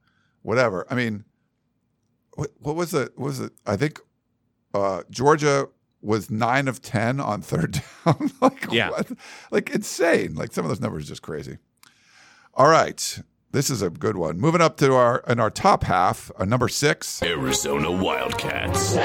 whatever. 0.43 0.87
I 0.91 0.95
mean, 0.95 1.25
what, 2.35 2.51
what 2.59 2.77
was 2.77 2.95
it? 2.95 3.17
Was 3.19 3.41
it? 3.41 3.53
I 3.67 3.77
think 3.77 4.01
uh, 4.75 5.03
Georgia 5.11 5.69
was 6.03 6.31
nine 6.31 6.69
of 6.69 6.83
ten 6.83 7.21
on 7.21 7.41
third 7.41 7.81
down. 8.05 8.31
like 8.41 8.67
Yeah. 8.73 8.91
what? 8.91 9.11
like 9.51 9.71
insane. 9.71 10.35
Like 10.35 10.53
some 10.53 10.65
of 10.65 10.69
those 10.69 10.81
numbers 10.81 11.05
are 11.05 11.09
just 11.09 11.23
crazy. 11.23 11.59
All 12.55 12.69
right, 12.69 13.21
this 13.53 13.71
is 13.71 13.81
a 13.81 13.89
good 13.89 14.17
one. 14.17 14.39
Moving 14.39 14.61
up 14.61 14.77
to 14.79 14.93
our 14.95 15.23
in 15.29 15.41
our 15.41 15.49
top 15.51 15.85
half, 15.85 16.31
uh, 16.39 16.45
number 16.45 16.69
six. 16.69 17.23
Arizona 17.23 17.91
Wildcats. 17.91 18.97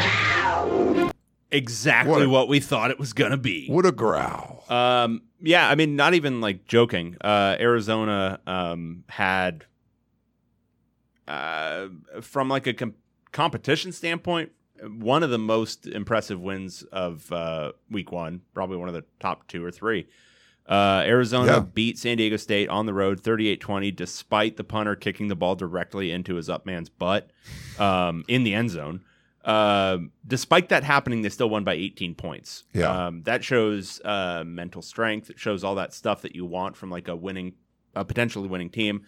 Exactly 1.50 2.28
What 2.28 2.30
what, 2.30 2.48
we 2.50 2.60
thought 2.60 2.92
it 2.92 3.00
was 3.00 3.14
going 3.14 3.32
to 3.32 3.38
be. 3.38 3.70
What 3.70 3.86
a 3.86 3.94
growl! 3.94 4.66
Um, 4.68 5.22
yeah, 5.40 5.70
I 5.70 5.76
mean, 5.76 5.96
not 5.96 6.14
even 6.14 6.42
like 6.42 6.66
joking. 6.66 7.16
Uh, 7.22 7.56
Arizona 7.58 8.42
um, 8.46 9.06
had, 9.08 9.64
uh, 11.26 11.88
from 12.20 12.50
like 12.50 12.68
a 12.68 12.74
com- 12.74 12.96
competition 13.32 13.94
standpoint, 13.94 14.52
one 14.86 15.24
of 15.24 15.30
the 15.30 15.38
most 15.38 15.88
impressive 15.88 16.40
wins 16.40 16.84
of 16.92 17.32
uh, 17.32 17.72
week 17.90 18.12
one, 18.12 18.42
probably 18.54 18.78
one 18.78 18.88
of 18.88 18.94
the 18.94 19.06
top 19.20 19.48
two 19.48 19.64
or 19.64 19.72
three. 19.72 20.08
Uh, 20.68 21.02
Arizona 21.06 21.52
Yeah. 21.54 21.60
beat 21.62 21.98
San 21.98 22.18
Diego 22.18 22.36
State 22.36 22.68
on 22.70 22.86
the 22.86 22.94
road 22.94 23.22
38 23.22 23.62
20, 23.62 23.92
despite 23.92 24.58
the 24.58 24.64
punter 24.66 24.96
kicking 24.96 25.30
the 25.30 25.36
ball 25.36 25.56
directly 25.56 26.12
into 26.12 26.36
his 26.36 26.50
up 26.50 26.66
man's 26.66 26.90
butt 26.90 27.30
um, 27.80 28.26
in 28.28 28.44
the 28.44 28.54
end 28.54 28.70
zone. 28.72 29.02
Um 29.46 30.12
despite 30.28 30.68
that 30.70 30.84
happening, 30.84 31.22
they 31.22 31.30
still 31.30 31.50
won 31.50 31.64
by 31.64 31.74
18 31.74 32.16
points. 32.16 32.66
Yeah. 32.74 33.08
Um, 33.08 33.24
that 33.24 33.46
shows 33.46 34.02
uh, 34.04 34.44
mental 34.46 34.82
strength. 34.82 35.30
It 35.30 35.40
shows 35.40 35.64
all 35.64 35.76
that 35.76 35.94
stuff 35.94 36.22
that 36.24 36.36
you 36.36 36.46
want 36.46 36.76
from 36.76 36.90
like 36.92 37.08
a 37.08 37.16
winning, 37.16 37.54
a 37.96 38.04
potentially 38.04 38.50
winning 38.50 38.70
team. 38.70 39.04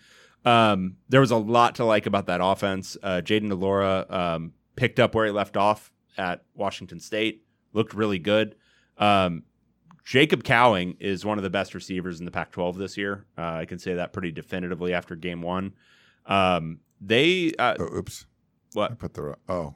Um, 0.45 0.95
there 1.09 1.19
was 1.19 1.31
a 1.31 1.35
lot 1.35 1.75
to 1.75 1.83
like 1.83 2.05
about 2.05 2.27
that 2.27 2.39
offense. 2.41 2.95
Uh, 3.03 3.19
Jayden 3.21 3.49
de 3.49 3.55
Laura 3.55 4.05
um, 4.09 4.53
picked 4.79 4.99
up 4.99 5.13
where 5.13 5.25
he 5.25 5.31
left 5.31 5.57
off 5.57 5.91
at 6.17 6.43
Washington 6.55 6.99
State. 6.99 7.43
Looked 7.73 7.93
really 7.93 8.19
good. 8.19 8.55
Um, 8.97 9.43
Jacob 10.05 10.43
Cowing 10.43 10.95
is 10.99 11.23
one 11.25 11.37
of 11.37 11.43
the 11.43 11.49
best 11.49 11.75
receivers 11.75 12.19
in 12.19 12.25
the 12.25 12.31
Pac-12 12.31 12.77
this 12.77 12.97
year. 12.97 13.25
Uh, 13.37 13.41
I 13.41 13.65
can 13.65 13.77
say 13.77 13.93
that 13.95 14.13
pretty 14.13 14.31
definitively 14.31 14.93
after 14.93 15.15
Game 15.15 15.41
One. 15.41 15.73
Um, 16.25 16.79
they 16.99 17.51
uh, 17.59 17.75
Oh, 17.79 17.97
oops, 17.97 18.25
what 18.73 18.91
I 18.91 18.95
put 18.95 19.13
the 19.13 19.35
oh. 19.47 19.75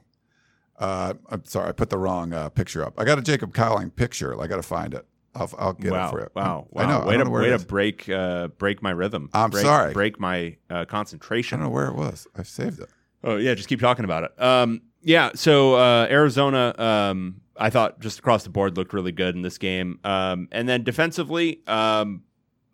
Uh, 0.76 1.14
I'm 1.30 1.44
sorry, 1.44 1.68
I 1.68 1.72
put 1.72 1.90
the 1.90 1.98
wrong 1.98 2.32
uh, 2.32 2.48
picture 2.48 2.84
up. 2.84 2.94
I 2.98 3.04
got 3.04 3.16
a 3.16 3.22
Jacob 3.22 3.54
Cowing 3.54 3.90
picture. 3.90 4.40
I 4.40 4.48
got 4.48 4.56
to 4.56 4.62
find 4.62 4.92
it. 4.92 5.06
I'll, 5.36 5.50
I'll 5.58 5.72
get 5.72 5.92
wow, 5.92 6.08
it 6.08 6.10
for 6.10 6.20
you. 6.20 6.28
wow, 6.34 6.66
wow! 6.70 6.82
I 6.82 6.86
know. 6.86 7.06
Way 7.06 7.16
don't 7.16 7.26
to 7.26 7.30
way 7.30 7.50
to 7.50 7.58
break 7.58 8.08
uh, 8.08 8.48
break 8.48 8.82
my 8.82 8.90
rhythm. 8.90 9.30
I'm 9.32 9.50
break, 9.50 9.64
sorry. 9.64 9.92
Break 9.92 10.18
my 10.18 10.56
uh, 10.70 10.84
concentration. 10.84 11.60
I 11.60 11.62
don't 11.62 11.70
know 11.70 11.74
where 11.74 11.86
it 11.86 11.94
was. 11.94 12.26
I 12.36 12.42
saved 12.42 12.80
it. 12.80 12.88
Oh 13.22 13.36
yeah, 13.36 13.54
just 13.54 13.68
keep 13.68 13.80
talking 13.80 14.04
about 14.04 14.24
it. 14.24 14.42
Um, 14.42 14.82
yeah, 15.04 15.30
so 15.34 15.74
uh, 15.74 16.06
Arizona, 16.10 16.74
um, 16.78 17.42
I 17.56 17.68
thought 17.68 18.00
just 18.00 18.18
across 18.18 18.42
the 18.42 18.50
board 18.50 18.76
looked 18.76 18.94
really 18.94 19.12
good 19.12 19.34
in 19.36 19.42
this 19.42 19.58
game, 19.58 20.00
um, 20.02 20.48
and 20.50 20.66
then 20.66 20.82
defensively, 20.82 21.62
um, 21.66 22.22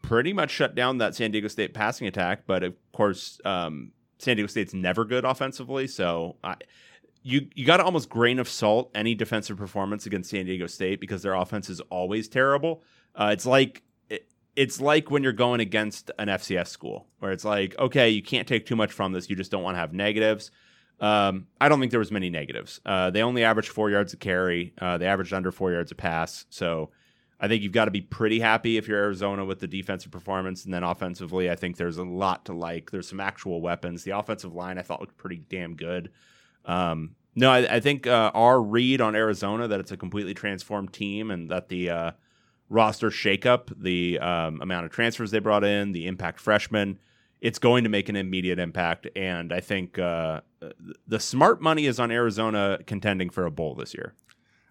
pretty 0.01 0.33
much 0.33 0.51
shut 0.51 0.77
down 0.77 0.99
that 0.99 1.17
San 1.17 1.33
Diego 1.33 1.49
State 1.49 1.75
passing 1.75 2.07
attack. 2.07 2.43
But 2.47 2.63
of 2.63 2.75
course, 2.93 3.41
um, 3.45 3.91
San 4.19 4.37
Diego 4.37 4.47
State's 4.47 4.73
never 4.73 5.05
good 5.05 5.25
offensively, 5.25 5.89
so 5.89 6.37
I, 6.45 6.55
you 7.23 7.49
you 7.55 7.67
got 7.67 7.79
to 7.79 7.85
almost 7.85 8.09
grain 8.09 8.39
of 8.39 8.49
salt 8.49 8.93
any 8.95 9.17
defensive 9.17 9.57
performance 9.57 10.07
against 10.07 10.31
San 10.31 10.47
Diego 10.47 10.69
State 10.69 11.01
because 11.01 11.23
their 11.23 11.35
offense 11.35 11.69
is 11.69 11.81
always 11.91 12.29
terrible. 12.29 12.83
Uh, 13.17 13.31
it's 13.33 13.45
like 13.45 13.83
it, 14.09 14.29
it's 14.55 14.81
like 14.81 15.11
when 15.11 15.25
you're 15.25 15.33
going 15.33 15.61
against 15.61 16.13
an 16.19 16.29
FCS 16.29 16.69
school 16.69 17.09
where 17.19 17.33
it's 17.33 17.45
like, 17.45 17.77
okay, 17.79 18.09
you 18.09 18.23
can't 18.23 18.47
take 18.47 18.67
too 18.67 18.77
much 18.77 18.93
from 18.93 19.13
this. 19.13 19.29
You 19.29 19.35
just 19.35 19.51
don't 19.51 19.65
want 19.65 19.75
to 19.75 19.81
have 19.81 19.93
negatives. 19.93 20.53
Um, 21.01 21.47
I 21.61 21.69
don't 21.69 21.81
think 21.81 21.91
there 21.91 21.99
was 21.99 22.13
many 22.13 22.29
negatives. 22.29 22.81
Uh, 22.85 23.11
they 23.11 23.23
only 23.23 23.43
averaged 23.43 23.71
four 23.71 23.91
yards 23.91 24.13
a 24.13 24.17
carry. 24.17 24.75
Uh, 24.79 24.99
they 24.99 25.07
averaged 25.07 25.33
under 25.33 25.51
four 25.51 25.73
yards 25.73 25.91
a 25.91 25.95
pass. 25.95 26.45
So 26.51 26.91
I 27.41 27.49
think 27.49 27.63
you've 27.63 27.73
got 27.73 27.87
to 27.87 27.91
be 27.91 28.03
pretty 28.03 28.39
happy 28.39 28.77
if 28.77 28.87
you're 28.87 28.99
Arizona 28.99 29.45
with 29.45 29.61
the 29.61 29.67
defensive 29.67 30.13
performance. 30.13 30.65
And 30.65 30.75
then 30.75 30.83
offensively, 30.83 31.51
I 31.51 31.57
think 31.57 31.77
there's 31.77 31.97
a 31.97 32.05
lot 32.05 32.45
to 32.47 32.53
like. 32.53 32.91
There's 32.91 33.09
some 33.09 33.21
actual 33.21 33.63
weapons. 33.63 34.05
The 34.05 34.11
offensive 34.11 34.55
line 34.55 34.79
I 34.79 34.83
thought 34.83 35.01
looked 35.01 35.17
pretty 35.17 35.43
damn 35.49 35.75
good. 35.75 36.11
Um, 36.67 37.17
no, 37.35 37.51
I, 37.51 37.77
I 37.77 37.81
think 37.81 38.07
uh, 38.07 38.31
our 38.35 38.61
read 38.61 39.01
on 39.01 39.15
Arizona 39.15 39.69
that 39.69 39.81
it's 39.81 39.93
a 39.93 39.97
completely 39.97 40.35
transformed 40.35 40.93
team 40.93 41.31
and 41.31 41.51
that 41.51 41.71
the 41.71 41.89
uh, 41.89 42.11
roster 42.69 43.09
shakeup, 43.09 43.73
the 43.75 44.19
um, 44.19 44.61
amount 44.61 44.85
of 44.85 44.93
transfers 44.93 45.31
they 45.31 45.39
brought 45.39 45.65
in, 45.65 45.93
the 45.93 46.07
impact 46.07 46.41
freshmen, 46.41 46.99
it's 47.41 47.59
going 47.59 47.85
to 47.85 47.91
make 47.91 48.11
an 48.11 48.17
immediate 48.17 48.59
impact. 48.59 49.09
And 49.17 49.51
I 49.51 49.61
think 49.61 49.99
uh, 49.99 50.43
the 51.07 51.21
smart 51.21 51.61
money 51.61 51.87
is 51.87 51.99
on 51.99 52.11
Arizona 52.11 52.79
contending 52.87 53.31
for 53.31 53.47
a 53.47 53.51
bowl 53.51 53.75
this 53.75 53.95
year. 53.95 54.15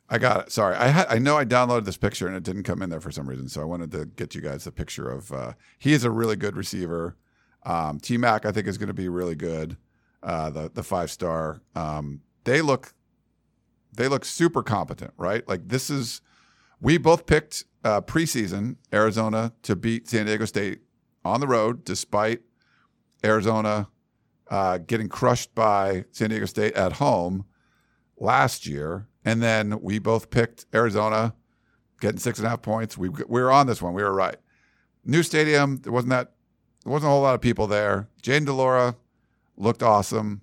I 0.10 0.18
got 0.18 0.48
it. 0.48 0.52
Sorry, 0.52 0.76
I 0.76 0.88
had. 0.88 1.08
I 1.08 1.20
know 1.20 1.38
I 1.38 1.46
downloaded 1.46 1.86
this 1.86 1.98
picture 1.98 2.28
and 2.28 2.36
it 2.36 2.44
didn't 2.44 2.64
come 2.64 2.82
in 2.82 2.90
there 2.90 3.02
for 3.02 3.12
some 3.12 3.30
reason, 3.30 3.48
so 3.48 3.62
I 3.62 3.66
wanted 3.66 3.92
to 3.92 4.06
get 4.06 4.34
you 4.34 4.42
guys 4.42 4.66
a 4.66 4.72
picture 4.72 5.10
of. 5.10 5.32
Uh, 5.32 5.54
he 5.78 5.94
is 5.94 6.04
a 6.04 6.12
really 6.12 6.36
good 6.36 6.56
receiver. 6.56 7.16
Um, 7.64 8.00
T 8.00 8.18
Mac, 8.18 8.46
I 8.46 8.52
think, 8.52 8.68
is 8.68 8.78
going 8.78 8.88
to 8.88 8.94
be 8.94 9.08
really 9.08 9.36
good. 9.36 9.78
Uh, 10.24 10.50
the 10.50 10.72
the 10.74 10.84
five 10.84 11.12
star. 11.12 11.62
Um, 11.76 12.22
they 12.44 12.62
look, 12.62 12.94
they 13.96 14.08
look 14.08 14.26
super 14.26 14.64
competent, 14.64 15.14
right? 15.18 15.48
Like 15.48 15.68
this 15.68 15.90
is. 15.90 16.22
We 16.82 16.98
both 16.98 17.26
picked 17.26 17.66
uh, 17.84 18.02
preseason 18.02 18.78
Arizona 18.94 19.54
to 19.64 19.76
beat 19.76 20.08
San 20.08 20.26
Diego 20.26 20.46
State 20.46 20.80
on 21.26 21.42
the 21.42 21.48
road, 21.48 21.84
despite 21.84 22.40
Arizona 23.24 23.90
uh, 24.50 24.80
getting 24.80 25.08
crushed 25.08 25.54
by 25.56 26.06
San 26.12 26.30
Diego 26.30 26.46
State 26.46 26.74
at 26.74 26.94
home 26.94 27.46
last 28.18 28.66
year. 28.66 29.08
And 29.24 29.42
then 29.42 29.80
we 29.82 30.00
both 30.00 30.30
picked 30.30 30.66
Arizona 30.74 31.34
getting 32.02 32.20
six 32.20 32.40
and 32.40 32.48
a 32.48 32.50
half 32.50 32.62
points. 32.62 32.98
We, 32.98 33.10
we 33.10 33.42
were 33.42 33.52
on 33.52 33.68
this 33.68 33.82
one. 33.82 33.94
We 33.94 34.04
were 34.04 34.14
right. 34.14 34.38
New 35.06 35.24
stadium. 35.24 35.78
There 35.78 35.92
wasn't 35.92 36.12
that. 36.12 36.34
There 36.84 36.92
wasn't 36.92 37.10
a 37.10 37.12
whole 37.12 37.22
lot 37.22 37.36
of 37.36 37.42
people 37.42 37.68
there. 37.68 38.10
Jayden 38.24 38.46
de 38.46 38.54
Laura 38.54 38.96
looked 39.58 39.84
awesome. 39.84 40.42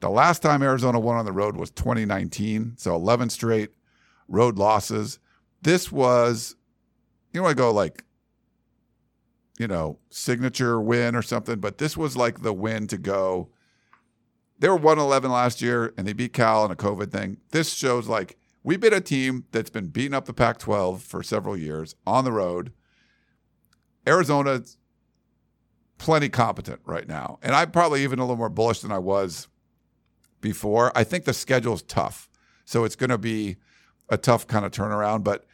The 0.00 0.10
last 0.10 0.42
time 0.42 0.62
Arizona 0.62 1.00
won 1.00 1.16
on 1.16 1.24
the 1.24 1.32
road 1.32 1.56
was 1.56 1.70
2019. 1.70 2.74
So 2.76 2.94
11 2.94 3.30
straight 3.30 3.70
road 4.28 4.58
losses. 4.58 5.18
This 5.62 5.90
was, 5.90 6.56
you 7.32 7.42
want 7.42 7.56
to 7.56 7.62
go 7.62 7.72
like, 7.72 8.04
you 9.60 9.68
know, 9.68 9.98
signature 10.08 10.80
win 10.80 11.14
or 11.14 11.20
something, 11.20 11.60
but 11.60 11.76
this 11.76 11.94
was 11.94 12.16
like 12.16 12.40
the 12.40 12.52
win 12.54 12.86
to 12.86 12.96
go. 12.96 13.50
They 14.58 14.70
were 14.70 14.74
111 14.74 15.30
last 15.30 15.60
year 15.60 15.92
and 15.98 16.06
they 16.08 16.14
beat 16.14 16.32
Cal 16.32 16.64
in 16.64 16.70
a 16.70 16.74
COVID 16.74 17.12
thing. 17.12 17.36
This 17.50 17.74
shows 17.74 18.08
like 18.08 18.38
we 18.62 18.78
beat 18.78 18.94
a 18.94 19.02
team 19.02 19.44
that's 19.52 19.68
been 19.68 19.88
beating 19.88 20.14
up 20.14 20.24
the 20.24 20.32
Pac 20.32 20.60
12 20.60 21.02
for 21.02 21.22
several 21.22 21.58
years 21.58 21.94
on 22.06 22.24
the 22.24 22.32
road. 22.32 22.72
Arizona's 24.06 24.78
plenty 25.98 26.30
competent 26.30 26.80
right 26.86 27.06
now. 27.06 27.38
And 27.42 27.54
I'm 27.54 27.70
probably 27.70 28.02
even 28.02 28.18
a 28.18 28.22
little 28.22 28.38
more 28.38 28.48
bullish 28.48 28.80
than 28.80 28.90
I 28.90 28.98
was 28.98 29.46
before. 30.40 30.90
I 30.96 31.04
think 31.04 31.26
the 31.26 31.34
schedule's 31.34 31.82
tough. 31.82 32.30
So 32.64 32.84
it's 32.84 32.96
going 32.96 33.10
to 33.10 33.18
be 33.18 33.56
a 34.08 34.16
tough 34.16 34.46
kind 34.46 34.64
of 34.64 34.72
turnaround, 34.72 35.22
but 35.22 35.44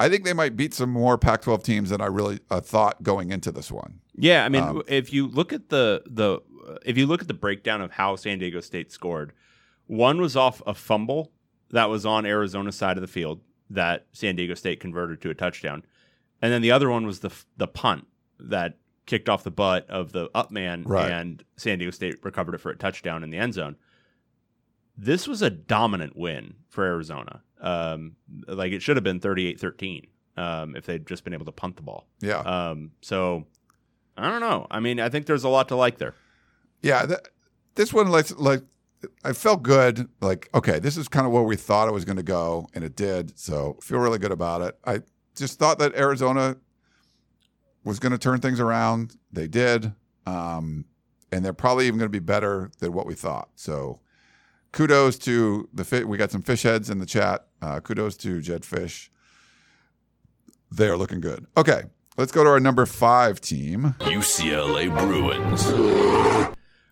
I 0.00 0.08
think 0.08 0.24
they 0.24 0.32
might 0.32 0.56
beat 0.56 0.74
some 0.74 0.90
more 0.90 1.16
Pac 1.16 1.42
12 1.42 1.62
teams 1.62 1.90
than 1.90 2.00
I 2.00 2.06
really 2.06 2.40
uh, 2.50 2.60
thought 2.60 3.02
going 3.02 3.30
into 3.30 3.52
this 3.52 3.70
one. 3.70 4.00
Yeah, 4.16 4.44
I 4.44 4.48
mean, 4.48 4.62
Um, 4.62 4.82
if 4.88 5.12
you 5.12 5.26
look 5.28 5.52
at 5.52 5.68
the 5.68 6.02
the 6.06 6.40
if 6.84 6.96
you 6.98 7.06
look 7.06 7.20
at 7.22 7.28
the 7.28 7.34
breakdown 7.34 7.80
of 7.80 7.92
how 7.92 8.16
San 8.16 8.38
Diego 8.38 8.60
State 8.60 8.90
scored, 8.90 9.32
one 9.86 10.20
was 10.20 10.36
off 10.36 10.62
a 10.66 10.74
fumble 10.74 11.30
that 11.70 11.88
was 11.90 12.04
on 12.06 12.24
Arizona's 12.26 12.76
side 12.76 12.96
of 12.96 13.00
the 13.02 13.06
field 13.08 13.40
that 13.70 14.06
San 14.12 14.36
Diego 14.36 14.54
State 14.54 14.80
converted 14.80 15.20
to 15.22 15.30
a 15.30 15.34
touchdown, 15.34 15.84
and 16.42 16.52
then 16.52 16.62
the 16.62 16.70
other 16.72 16.90
one 16.90 17.06
was 17.06 17.20
the 17.20 17.30
the 17.56 17.68
punt 17.68 18.06
that 18.40 18.78
kicked 19.06 19.28
off 19.28 19.44
the 19.44 19.50
butt 19.50 19.88
of 19.90 20.12
the 20.12 20.30
up 20.34 20.50
man, 20.50 20.82
Right. 20.84 21.10
and 21.12 21.44
San 21.56 21.78
Diego 21.78 21.90
State 21.90 22.16
recovered 22.24 22.54
it 22.54 22.60
for 22.60 22.70
a 22.70 22.76
touchdown 22.76 23.22
in 23.22 23.30
the 23.30 23.36
end 23.38 23.54
zone. 23.54 23.76
This 24.96 25.26
was 25.28 25.42
a 25.42 25.50
dominant 25.50 26.16
win 26.16 26.54
for 26.68 26.84
Arizona. 26.84 27.42
Um, 27.60 28.16
like 28.46 28.72
it 28.72 28.82
should 28.82 28.96
have 28.96 29.04
been 29.04 29.20
38-13 29.20 30.08
um, 30.36 30.76
if 30.76 30.86
they'd 30.86 31.06
just 31.06 31.24
been 31.24 31.32
able 31.32 31.46
to 31.46 31.52
punt 31.52 31.76
the 31.76 31.82
ball. 31.82 32.06
Yeah. 32.20 32.40
Um, 32.40 32.90
so 33.00 33.46
I 34.16 34.30
don't 34.30 34.40
know. 34.40 34.66
I 34.70 34.80
mean, 34.80 35.00
I 35.00 35.08
think 35.08 35.26
there's 35.26 35.44
a 35.44 35.48
lot 35.48 35.68
to 35.68 35.76
like 35.76 35.98
there. 35.98 36.14
Yeah, 36.82 37.06
th- 37.06 37.20
this 37.74 37.92
one 37.92 38.10
like 38.10 38.26
like 38.38 38.62
I 39.24 39.32
felt 39.32 39.62
good. 39.62 40.08
Like 40.20 40.48
okay, 40.54 40.78
this 40.78 40.96
is 40.96 41.08
kind 41.08 41.26
of 41.26 41.32
where 41.32 41.42
we 41.42 41.56
thought 41.56 41.88
it 41.88 41.94
was 41.94 42.04
going 42.04 42.16
to 42.16 42.22
go, 42.22 42.68
and 42.74 42.84
it 42.84 42.96
did. 42.96 43.38
So 43.38 43.78
feel 43.80 43.98
really 43.98 44.18
good 44.18 44.32
about 44.32 44.60
it. 44.62 44.78
I 44.84 45.00
just 45.34 45.58
thought 45.58 45.78
that 45.78 45.94
Arizona 45.96 46.56
was 47.84 47.98
going 47.98 48.12
to 48.12 48.18
turn 48.18 48.40
things 48.40 48.60
around. 48.60 49.16
They 49.32 49.48
did, 49.48 49.92
um, 50.26 50.84
and 51.32 51.44
they're 51.44 51.52
probably 51.52 51.86
even 51.86 51.98
going 51.98 52.10
to 52.10 52.12
be 52.12 52.24
better 52.24 52.70
than 52.78 52.92
what 52.92 53.06
we 53.06 53.14
thought. 53.14 53.48
So 53.56 54.00
kudos 54.74 55.16
to 55.20 55.68
the 55.72 55.84
fit. 55.84 56.06
We 56.06 56.18
got 56.18 56.30
some 56.30 56.42
fish 56.42 56.64
heads 56.64 56.90
in 56.90 56.98
the 56.98 57.06
chat. 57.06 57.46
Uh, 57.62 57.80
kudos 57.80 58.16
to 58.18 58.42
Jedd 58.42 58.62
Fisch. 58.62 59.08
They 60.70 60.88
are 60.88 60.96
looking 60.96 61.20
good. 61.20 61.46
Okay, 61.56 61.84
let's 62.18 62.32
go 62.32 62.44
to 62.44 62.50
our 62.50 62.60
number 62.60 62.84
five 62.84 63.40
team. 63.40 63.94
UCLA 64.00 64.90
Bruins. 64.98 65.66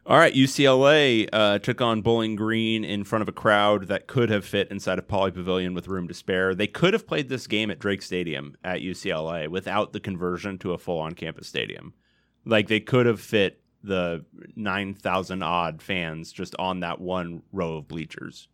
All 0.04 0.16
right, 0.16 0.34
UCLA 0.34 1.28
uh, 1.32 1.58
took 1.58 1.80
on 1.80 2.02
Bowling 2.02 2.34
Green 2.34 2.84
in 2.84 3.04
front 3.04 3.22
of 3.22 3.28
a 3.28 3.32
crowd 3.32 3.88
that 3.88 4.06
could 4.06 4.30
have 4.30 4.44
fit 4.44 4.70
inside 4.70 4.98
of 4.98 5.06
Pauley 5.06 5.32
Pavilion 5.32 5.74
with 5.74 5.88
room 5.88 6.08
to 6.08 6.14
spare. 6.14 6.54
They 6.54 6.66
could 6.66 6.92
have 6.92 7.06
played 7.06 7.28
this 7.28 7.46
game 7.46 7.70
at 7.70 7.78
Drake 7.78 8.02
Stadium 8.02 8.56
at 8.64 8.80
UCLA 8.80 9.48
without 9.48 9.92
the 9.92 10.00
conversion 10.00 10.58
to 10.58 10.72
a 10.72 10.78
full 10.78 10.98
on 10.98 11.14
campus 11.14 11.48
stadium. 11.48 11.94
Like 12.44 12.68
they 12.68 12.80
could 12.80 13.06
have 13.06 13.20
fit 13.20 13.61
the 13.82 14.24
9,000 14.56 15.42
odd 15.42 15.82
fans 15.82 16.32
just 16.32 16.54
on 16.58 16.80
that 16.80 17.00
one 17.00 17.42
row 17.52 17.76
of 17.78 17.88
bleachers. 17.88 18.48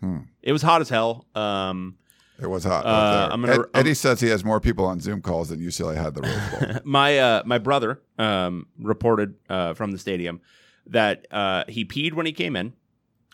Hmm. 0.00 0.18
It 0.42 0.52
was 0.52 0.62
hot 0.62 0.80
as 0.80 0.88
hell. 0.88 1.26
Um, 1.34 1.96
It 2.40 2.46
was 2.48 2.62
hot. 2.64 2.84
Uh, 2.86 3.10
there. 3.26 3.32
I'm 3.32 3.40
gonna- 3.40 3.52
Ed- 3.54 3.58
I'm- 3.58 3.68
Eddie 3.74 3.94
says 3.94 4.20
he 4.20 4.28
has 4.28 4.44
more 4.44 4.60
people 4.60 4.84
on 4.86 5.00
Zoom 5.00 5.20
calls 5.22 5.48
than 5.48 5.58
UCLA 5.60 5.96
had 5.96 6.14
the 6.14 6.22
Rose 6.22 6.72
Bowl. 6.72 6.80
my 6.84 7.18
uh, 7.18 7.42
my 7.44 7.58
brother 7.58 8.00
um, 8.18 8.66
reported 8.78 9.34
uh, 9.48 9.74
from 9.74 9.90
the 9.90 9.98
stadium 9.98 10.40
that 10.86 11.26
uh, 11.32 11.64
he 11.68 11.84
peed 11.84 12.12
when 12.12 12.26
he 12.26 12.32
came 12.32 12.54
in. 12.54 12.74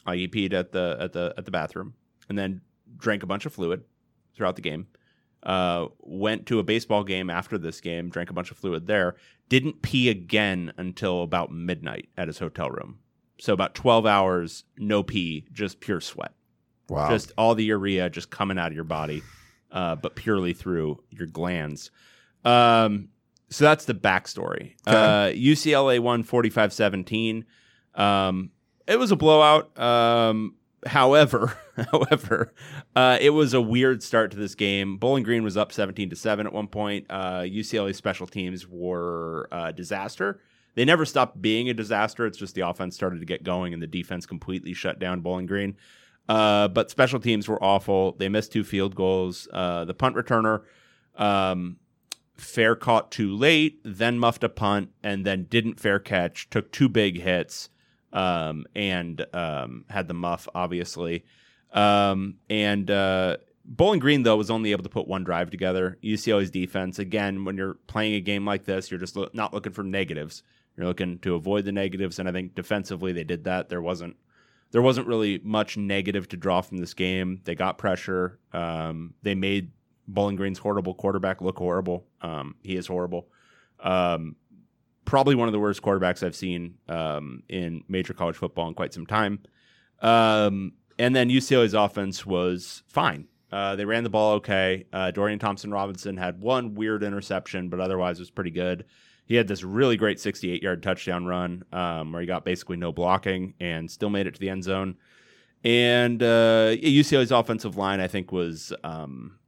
Uh, 0.06 0.12
he 0.12 0.26
peed 0.26 0.52
at 0.54 0.72
the 0.72 0.96
at 1.00 1.12
the 1.12 1.34
at 1.36 1.44
the 1.44 1.50
bathroom, 1.50 1.92
and 2.30 2.38
then 2.38 2.62
drank 2.96 3.22
a 3.22 3.26
bunch 3.26 3.44
of 3.44 3.52
fluid 3.52 3.84
throughout 4.34 4.56
the 4.56 4.62
game. 4.62 4.86
Uh, 5.44 5.88
went 6.00 6.46
to 6.46 6.58
a 6.58 6.62
baseball 6.62 7.04
game 7.04 7.28
after 7.28 7.58
this 7.58 7.80
game, 7.80 8.08
drank 8.08 8.30
a 8.30 8.32
bunch 8.32 8.50
of 8.50 8.56
fluid 8.56 8.86
there. 8.86 9.14
Didn't 9.50 9.82
pee 9.82 10.08
again 10.08 10.72
until 10.78 11.22
about 11.22 11.52
midnight 11.52 12.08
at 12.16 12.28
his 12.28 12.38
hotel 12.38 12.70
room. 12.70 12.98
So 13.38 13.52
about 13.52 13.74
twelve 13.74 14.06
hours, 14.06 14.64
no 14.78 15.02
pee, 15.02 15.44
just 15.52 15.80
pure 15.80 16.00
sweat 16.00 16.32
Wow. 16.88 17.08
just 17.10 17.32
all 17.38 17.54
the 17.54 17.64
urea 17.64 18.10
just 18.10 18.30
coming 18.30 18.58
out 18.58 18.68
of 18.68 18.74
your 18.74 18.84
body, 18.84 19.22
uh, 19.72 19.96
but 19.96 20.14
purely 20.16 20.52
through 20.52 21.02
your 21.10 21.26
glands. 21.26 21.90
Um, 22.44 23.08
so 23.50 23.64
that's 23.64 23.84
the 23.86 23.94
backstory. 23.94 24.72
Uh, 24.86 25.26
UCLA 25.34 25.98
won 26.00 26.22
45 26.22 26.72
17. 26.72 27.44
Um, 27.94 28.50
it 28.86 28.98
was 28.98 29.10
a 29.10 29.16
blowout. 29.16 29.78
Um, 29.78 30.56
however, 30.86 31.56
however, 31.92 32.52
uh, 32.94 33.18
it 33.20 33.30
was 33.30 33.54
a 33.54 33.60
weird 33.60 34.02
start 34.02 34.30
to 34.32 34.36
this 34.36 34.54
game. 34.54 34.96
Bowling 34.96 35.22
Green 35.22 35.42
was 35.42 35.56
up 35.56 35.72
17 35.72 36.10
to 36.10 36.16
7 36.16 36.46
at 36.46 36.52
one 36.52 36.68
point. 36.68 37.06
Uh, 37.10 37.40
UCLA 37.40 37.94
special 37.94 38.26
teams 38.26 38.66
were 38.68 39.48
a 39.52 39.72
disaster. 39.72 40.40
They 40.74 40.84
never 40.84 41.04
stopped 41.04 41.40
being 41.40 41.68
a 41.68 41.74
disaster. 41.74 42.26
It's 42.26 42.38
just 42.38 42.54
the 42.54 42.66
offense 42.68 42.96
started 42.96 43.20
to 43.20 43.26
get 43.26 43.44
going 43.44 43.72
and 43.72 43.82
the 43.82 43.86
defense 43.86 44.26
completely 44.26 44.74
shut 44.74 44.98
down 44.98 45.20
Bowling 45.20 45.46
Green. 45.46 45.76
Uh, 46.28 46.68
but 46.68 46.90
special 46.90 47.20
teams 47.20 47.46
were 47.46 47.62
awful. 47.62 48.12
They 48.18 48.28
missed 48.28 48.52
two 48.52 48.64
field 48.64 48.94
goals. 48.94 49.46
Uh, 49.52 49.84
the 49.84 49.94
punt 49.94 50.16
returner 50.16 50.62
Um, 51.16 51.76
fair 52.36 52.74
caught 52.74 53.12
too 53.12 53.36
late, 53.36 53.78
then 53.84 54.18
muffed 54.18 54.42
a 54.42 54.48
punt, 54.48 54.90
and 55.02 55.24
then 55.24 55.44
didn't 55.44 55.78
fair 55.78 56.00
catch. 56.00 56.50
Took 56.50 56.72
two 56.72 56.88
big 56.88 57.20
hits, 57.20 57.68
um, 58.14 58.64
and 58.74 59.26
um, 59.34 59.84
had 59.90 60.08
the 60.08 60.14
muff 60.14 60.48
obviously. 60.54 61.24
Um, 61.72 62.36
and 62.48 62.90
uh, 62.90 63.36
Bowling 63.64 64.00
Green 64.00 64.22
though 64.22 64.36
was 64.36 64.50
only 64.50 64.72
able 64.72 64.84
to 64.84 64.88
put 64.88 65.06
one 65.06 65.24
drive 65.24 65.50
together. 65.50 65.98
UCLA's 66.02 66.50
defense 66.50 66.98
again, 66.98 67.44
when 67.44 67.56
you're 67.56 67.74
playing 67.86 68.14
a 68.14 68.20
game 68.20 68.46
like 68.46 68.64
this, 68.64 68.90
you're 68.90 69.00
just 69.00 69.16
lo- 69.16 69.28
not 69.34 69.52
looking 69.52 69.72
for 69.72 69.82
negatives. 69.82 70.42
You're 70.76 70.86
looking 70.86 71.18
to 71.20 71.34
avoid 71.34 71.64
the 71.64 71.72
negatives, 71.72 72.18
and 72.18 72.28
I 72.28 72.32
think 72.32 72.54
defensively 72.54 73.12
they 73.12 73.24
did 73.24 73.44
that. 73.44 73.68
There 73.68 73.82
wasn't 73.82 74.16
there 74.72 74.82
wasn't 74.82 75.06
really 75.06 75.40
much 75.44 75.76
negative 75.76 76.28
to 76.30 76.36
draw 76.36 76.60
from 76.60 76.78
this 76.78 76.94
game. 76.94 77.40
They 77.44 77.54
got 77.54 77.78
pressure. 77.78 78.40
Um, 78.52 79.14
they 79.22 79.36
made 79.36 79.70
Bowling 80.08 80.34
Green's 80.34 80.58
horrible 80.58 80.94
quarterback 80.94 81.40
look 81.40 81.58
horrible. 81.58 82.06
Um, 82.20 82.56
he 82.62 82.76
is 82.76 82.88
horrible. 82.88 83.28
Um, 83.78 84.34
probably 85.04 85.34
one 85.34 85.48
of 85.48 85.52
the 85.52 85.60
worst 85.60 85.82
quarterbacks 85.82 86.24
I've 86.24 86.36
seen 86.36 86.74
um, 86.88 87.42
in 87.48 87.84
major 87.88 88.14
college 88.14 88.36
football 88.36 88.68
in 88.68 88.74
quite 88.74 88.94
some 88.94 89.06
time. 89.06 89.40
Um, 90.00 90.72
and 90.98 91.14
then 91.14 91.28
UCLA's 91.28 91.74
offense 91.74 92.24
was 92.24 92.82
fine. 92.86 93.26
Uh, 93.50 93.76
they 93.76 93.84
ran 93.84 94.04
the 94.04 94.10
ball 94.10 94.34
okay. 94.34 94.84
Uh, 94.92 95.10
Dorian 95.10 95.38
Thompson 95.38 95.70
Robinson 95.70 96.16
had 96.16 96.40
one 96.40 96.74
weird 96.74 97.02
interception, 97.02 97.68
but 97.68 97.80
otherwise 97.80 98.18
was 98.18 98.30
pretty 98.30 98.50
good. 98.50 98.84
He 99.26 99.36
had 99.36 99.48
this 99.48 99.62
really 99.62 99.96
great 99.96 100.20
68 100.20 100.62
yard 100.62 100.82
touchdown 100.82 101.24
run 101.24 101.64
um, 101.72 102.12
where 102.12 102.20
he 102.20 102.26
got 102.26 102.44
basically 102.44 102.76
no 102.76 102.92
blocking 102.92 103.54
and 103.60 103.90
still 103.90 104.10
made 104.10 104.26
it 104.26 104.34
to 104.34 104.40
the 104.40 104.50
end 104.50 104.64
zone. 104.64 104.96
And 105.62 106.22
uh, 106.22 106.74
UCLA's 106.76 107.32
offensive 107.32 107.76
line, 107.76 108.00
I 108.00 108.06
think, 108.06 108.32
was 108.32 108.72
um, 108.84 109.38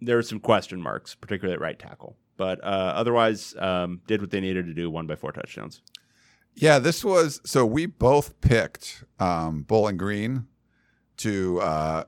there 0.00 0.16
were 0.16 0.22
some 0.22 0.40
question 0.40 0.80
marks, 0.80 1.14
particularly 1.14 1.54
at 1.54 1.60
right 1.60 1.78
tackle. 1.78 2.16
But 2.38 2.64
uh, 2.64 2.94
otherwise, 2.96 3.54
um, 3.58 4.00
did 4.06 4.22
what 4.22 4.30
they 4.30 4.40
needed 4.40 4.64
to 4.66 4.72
do, 4.72 4.88
one 4.88 5.06
by 5.06 5.16
four 5.16 5.32
touchdowns. 5.32 5.82
Yeah, 6.54 6.78
this 6.78 7.04
was 7.04 7.40
so 7.44 7.66
we 7.66 7.84
both 7.84 8.40
picked 8.40 9.04
um, 9.20 9.62
Bowling 9.62 9.98
Green 9.98 10.46
to 11.18 11.60
uh, 11.60 12.04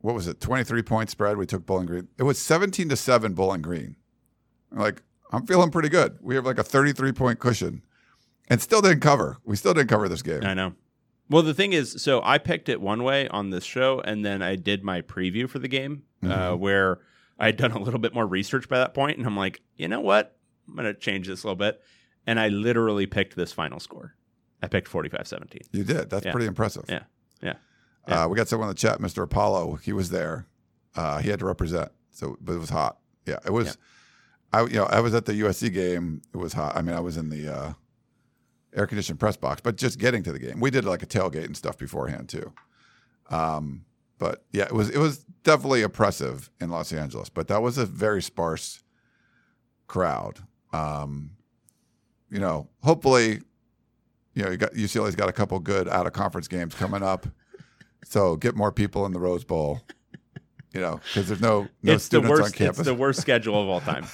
what 0.00 0.14
was 0.14 0.28
it, 0.28 0.40
twenty 0.40 0.62
three 0.62 0.82
point 0.82 1.10
spread. 1.10 1.36
We 1.36 1.46
took 1.46 1.66
Bowling 1.66 1.86
Green. 1.86 2.08
It 2.18 2.22
was 2.22 2.38
seventeen 2.38 2.88
to 2.90 2.96
seven 2.96 3.34
Bowling 3.34 3.62
Green. 3.62 3.96
Like 4.70 5.02
I'm 5.32 5.46
feeling 5.46 5.70
pretty 5.70 5.88
good. 5.88 6.18
We 6.20 6.34
have 6.36 6.46
like 6.46 6.58
a 6.58 6.62
thirty 6.62 6.92
three 6.92 7.12
point 7.12 7.38
cushion, 7.38 7.82
and 8.48 8.60
still 8.60 8.80
didn't 8.82 9.00
cover. 9.00 9.38
We 9.44 9.56
still 9.56 9.74
didn't 9.74 9.88
cover 9.88 10.08
this 10.08 10.22
game. 10.22 10.44
I 10.44 10.54
know. 10.54 10.74
Well, 11.30 11.42
the 11.42 11.54
thing 11.54 11.72
is, 11.72 12.02
so 12.02 12.20
I 12.24 12.38
picked 12.38 12.68
it 12.68 12.80
one 12.80 13.04
way 13.04 13.28
on 13.28 13.50
this 13.50 13.64
show, 13.64 14.00
and 14.00 14.24
then 14.24 14.42
I 14.42 14.56
did 14.56 14.82
my 14.82 15.00
preview 15.00 15.48
for 15.48 15.60
the 15.60 15.68
game, 15.68 16.02
uh, 16.24 16.54
where 16.56 16.98
I 17.40 17.46
had 17.46 17.56
done 17.56 17.72
a 17.72 17.78
little 17.80 17.98
bit 17.98 18.14
more 18.14 18.26
research 18.26 18.68
by 18.68 18.78
that 18.78 18.94
point, 18.94 19.18
and 19.18 19.26
I'm 19.26 19.36
like, 19.36 19.60
you 19.76 19.88
know 19.88 20.00
what? 20.00 20.36
I'm 20.68 20.74
going 20.74 20.86
to 20.86 20.94
change 20.94 21.26
this 21.26 21.42
a 21.42 21.46
little 21.46 21.56
bit. 21.56 21.80
And 22.26 22.38
I 22.38 22.48
literally 22.48 23.06
picked 23.06 23.34
this 23.34 23.50
final 23.52 23.80
score. 23.80 24.14
I 24.62 24.68
picked 24.68 24.86
45 24.88 25.26
17. 25.26 25.62
You 25.72 25.82
did. 25.84 26.10
That's 26.10 26.26
Yeah. 26.26 26.32
pretty 26.32 26.46
impressive. 26.46 26.84
Yeah. 26.88 27.04
Yeah. 27.42 27.54
Uh, 28.06 28.28
we 28.28 28.36
got 28.36 28.46
someone 28.48 28.68
in 28.68 28.74
the 28.74 28.78
chat, 28.78 29.00
Mr. 29.00 29.22
Apollo. 29.22 29.76
He 29.82 29.92
was 29.92 30.10
there. 30.10 30.46
Uh, 30.94 31.18
he 31.18 31.30
had 31.30 31.38
to 31.38 31.46
represent. 31.46 31.90
So, 32.10 32.36
but 32.40 32.52
it 32.52 32.58
was 32.58 32.70
hot. 32.70 32.98
Yeah, 33.26 33.38
it 33.46 33.52
was. 33.52 33.66
Yeah. 33.68 33.72
I 34.52 34.62
you 34.64 34.74
know 34.74 34.84
I 34.84 35.00
was 35.00 35.14
at 35.14 35.24
the 35.26 35.32
USC 35.32 35.72
game. 35.72 36.22
It 36.34 36.36
was 36.36 36.52
hot. 36.52 36.76
I 36.76 36.82
mean, 36.82 36.94
I 36.96 37.00
was 37.00 37.16
in 37.16 37.28
the 37.30 37.48
uh, 37.54 37.72
air 38.74 38.86
conditioned 38.86 39.20
press 39.20 39.36
box, 39.36 39.60
but 39.62 39.76
just 39.76 39.98
getting 39.98 40.22
to 40.24 40.32
the 40.32 40.38
game, 40.40 40.58
we 40.60 40.70
did 40.70 40.84
like 40.84 41.02
a 41.02 41.06
tailgate 41.06 41.44
and 41.44 41.56
stuff 41.56 41.78
beforehand 41.78 42.28
too. 42.28 42.52
Um, 43.30 43.84
but 44.20 44.44
yeah, 44.52 44.64
it 44.64 44.72
was 44.72 44.90
it 44.90 44.98
was 44.98 45.24
definitely 45.42 45.82
oppressive 45.82 46.50
in 46.60 46.70
Los 46.70 46.92
Angeles, 46.92 47.28
but 47.30 47.48
that 47.48 47.62
was 47.62 47.78
a 47.78 47.86
very 47.86 48.22
sparse 48.22 48.84
crowd. 49.88 50.38
Um, 50.72 51.32
you 52.30 52.38
know, 52.38 52.68
hopefully, 52.84 53.40
you 54.34 54.44
know, 54.44 54.50
you 54.50 54.58
got 54.58 54.74
UCLA's 54.74 55.16
got 55.16 55.28
a 55.28 55.32
couple 55.32 55.58
good 55.58 55.88
out 55.88 56.06
of 56.06 56.12
conference 56.12 56.46
games 56.46 56.74
coming 56.74 57.02
up, 57.02 57.26
so 58.04 58.36
get 58.36 58.54
more 58.54 58.70
people 58.70 59.06
in 59.06 59.12
the 59.12 59.18
Rose 59.18 59.42
Bowl. 59.42 59.80
You 60.72 60.80
know, 60.80 61.00
because 61.04 61.26
there's 61.26 61.40
no 61.40 61.66
no 61.82 61.94
it's 61.94 62.04
the 62.04 62.18
students 62.18 62.30
on 62.30 62.38
worst. 62.42 62.54
campus. 62.54 62.78
It's 62.78 62.86
the 62.86 62.94
worst 62.94 63.20
schedule 63.20 63.60
of 63.60 63.68
all 63.68 63.80
time. 63.80 64.06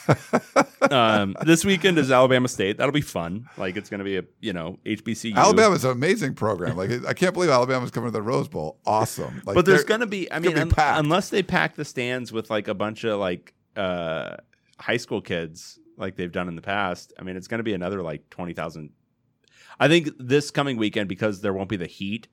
um, 0.90 1.36
this 1.44 1.66
weekend 1.66 1.98
is 1.98 2.10
Alabama 2.10 2.48
State. 2.48 2.78
That'll 2.78 2.92
be 2.92 3.02
fun. 3.02 3.46
Like 3.58 3.76
it's 3.76 3.90
going 3.90 3.98
to 3.98 4.04
be 4.04 4.16
a 4.16 4.24
you 4.40 4.54
know 4.54 4.78
HBCU. 4.86 5.34
Alabama's 5.36 5.84
an 5.84 5.90
amazing 5.90 6.34
program. 6.34 6.74
Like 6.76 7.04
I 7.06 7.12
can't 7.12 7.34
believe 7.34 7.50
Alabama's 7.50 7.90
coming 7.90 8.08
to 8.08 8.12
the 8.12 8.22
Rose 8.22 8.48
Bowl. 8.48 8.78
Awesome. 8.86 9.42
Like, 9.44 9.54
but 9.54 9.66
there's 9.66 9.84
going 9.84 10.00
to 10.00 10.06
be. 10.06 10.32
I 10.32 10.38
mean, 10.38 10.54
be 10.54 10.60
un- 10.60 10.72
unless 10.78 11.28
they 11.28 11.42
pack 11.42 11.74
the 11.74 11.84
stands 11.84 12.32
with 12.32 12.48
like 12.48 12.68
a 12.68 12.74
bunch 12.74 13.04
of 13.04 13.20
like 13.20 13.52
uh, 13.76 14.36
high 14.78 14.96
school 14.96 15.20
kids, 15.20 15.78
like 15.98 16.16
they've 16.16 16.32
done 16.32 16.48
in 16.48 16.56
the 16.56 16.62
past. 16.62 17.12
I 17.18 17.22
mean, 17.22 17.36
it's 17.36 17.48
going 17.48 17.58
to 17.58 17.64
be 17.64 17.74
another 17.74 18.02
like 18.02 18.30
twenty 18.30 18.54
thousand. 18.54 18.90
I 19.78 19.88
think 19.88 20.08
this 20.18 20.50
coming 20.50 20.78
weekend 20.78 21.10
because 21.10 21.42
there 21.42 21.52
won't 21.52 21.68
be 21.68 21.76
the 21.76 21.86
heat. 21.86 22.28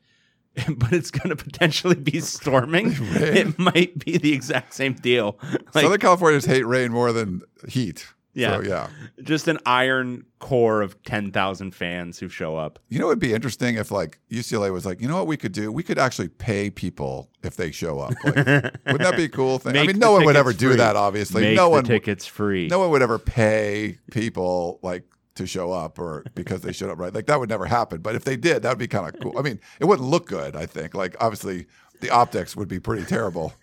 But 0.77 0.93
it's 0.93 1.11
going 1.11 1.35
to 1.35 1.35
potentially 1.35 1.95
be 1.95 2.19
storming. 2.19 2.89
Rain. 3.13 3.37
it 3.37 3.59
might 3.59 3.97
be 4.05 4.17
the 4.17 4.33
exact 4.33 4.73
same 4.73 4.93
deal. 4.93 5.39
Like, 5.73 5.83
Southern 5.83 5.99
Californians 5.99 6.45
hate 6.45 6.65
rain 6.65 6.91
more 6.91 7.11
than 7.11 7.41
heat. 7.67 8.05
Yeah. 8.35 8.57
So, 8.57 8.63
yeah. 8.63 8.87
just 9.21 9.47
an 9.47 9.59
iron 9.65 10.25
core 10.39 10.81
of 10.81 11.01
10,000 11.03 11.73
fans 11.73 12.19
who 12.19 12.29
show 12.29 12.57
up. 12.57 12.79
You 12.89 12.99
know, 12.99 13.07
it'd 13.07 13.19
be 13.19 13.33
interesting 13.33 13.75
if 13.75 13.91
like 13.91 14.19
UCLA 14.31 14.71
was 14.71 14.85
like, 14.85 15.01
you 15.01 15.07
know 15.07 15.15
what 15.15 15.27
we 15.27 15.37
could 15.37 15.51
do? 15.51 15.71
We 15.71 15.83
could 15.83 15.99
actually 15.99 16.29
pay 16.29 16.69
people 16.69 17.29
if 17.43 17.55
they 17.55 17.71
show 17.71 17.99
up. 17.99 18.13
Like, 18.23 18.35
wouldn't 18.35 18.99
that 18.99 19.15
be 19.15 19.25
a 19.25 19.29
cool 19.29 19.59
thing? 19.59 19.77
I 19.77 19.85
mean, 19.85 19.99
no 19.99 20.11
one 20.13 20.25
would 20.25 20.35
ever 20.35 20.53
do 20.53 20.75
that. 20.75 20.95
Obviously, 20.95 21.43
Make 21.43 21.55
no 21.55 21.65
the 21.65 21.69
one. 21.69 21.83
tickets 21.83 22.25
free. 22.25 22.67
No 22.67 22.79
one 22.79 22.89
would 22.89 23.01
ever 23.03 23.19
pay 23.19 23.99
people 24.11 24.79
like 24.81 25.03
to 25.35 25.47
show 25.47 25.71
up 25.71 25.97
or 25.99 26.23
because 26.35 26.61
they 26.61 26.71
showed 26.71 26.89
up 26.89 26.99
right. 26.99 27.13
Like 27.13 27.25
that 27.27 27.39
would 27.39 27.49
never 27.49 27.65
happen. 27.65 28.01
But 28.01 28.15
if 28.15 28.23
they 28.23 28.35
did, 28.35 28.63
that 28.63 28.69
would 28.69 28.77
be 28.77 28.87
kind 28.87 29.13
of 29.13 29.19
cool. 29.19 29.37
I 29.37 29.41
mean, 29.41 29.59
it 29.79 29.85
wouldn't 29.85 30.07
look 30.07 30.27
good. 30.27 30.55
I 30.55 30.65
think. 30.65 30.93
Like 30.93 31.15
obviously, 31.19 31.67
the 32.01 32.09
optics 32.09 32.55
would 32.55 32.67
be 32.67 32.79
pretty 32.79 33.05
terrible. 33.05 33.53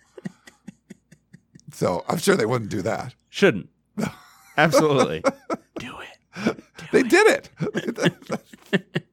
so 1.73 2.03
I'm 2.07 2.17
sure 2.17 2.35
they 2.35 2.45
wouldn't 2.45 2.71
do 2.71 2.81
that. 2.81 3.15
Shouldn't. 3.29 3.69
Absolutely. 4.57 5.23
do 5.79 5.95
it. 5.99 6.63
They 6.91 7.03
did 7.03 7.27
it. 7.27 8.99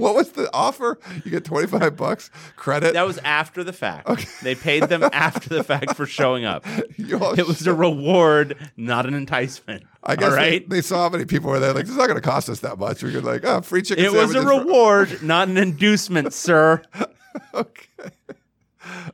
what 0.00 0.14
was 0.14 0.30
the 0.32 0.48
offer? 0.54 0.98
You 1.24 1.30
get 1.30 1.44
25 1.44 1.96
bucks 1.96 2.30
credit. 2.56 2.94
That 2.94 3.06
was 3.06 3.18
after 3.18 3.62
the 3.64 3.72
fact. 3.72 4.08
Okay. 4.08 4.28
They 4.42 4.54
paid 4.54 4.84
them 4.84 5.02
after 5.12 5.48
the 5.48 5.64
fact 5.64 5.94
for 5.96 6.06
showing 6.06 6.44
up. 6.44 6.64
It 6.96 7.46
was 7.46 7.66
a 7.66 7.74
reward, 7.74 8.56
not 8.76 9.06
an 9.06 9.14
enticement. 9.14 9.84
I 10.02 10.16
guess 10.16 10.24
All 10.24 10.30
they- 10.30 10.36
right. 10.36 10.68
they, 10.68 10.80
saw 10.80 11.02
how 11.04 11.08
many 11.10 11.24
people 11.24 11.50
were 11.50 11.60
there. 11.60 11.72
Like, 11.72 11.84
this 11.84 11.92
is 11.92 11.98
not 11.98 12.06
going 12.08 12.20
to 12.20 12.26
cost 12.26 12.48
us 12.48 12.60
that 12.60 12.78
much. 12.78 13.02
We 13.02 13.12
could 13.12 13.24
like, 13.24 13.44
oh, 13.44 13.60
free 13.60 13.82
chicken. 13.82 14.04
it 14.04 14.12
was 14.12 14.30
a 14.30 14.32
sandwiches 14.34 14.44
for- 14.44 14.58
reward, 14.66 15.22
not 15.22 15.48
an 15.48 15.56
inducement, 15.56 16.32
sir. 16.32 16.82
okay. 17.54 17.86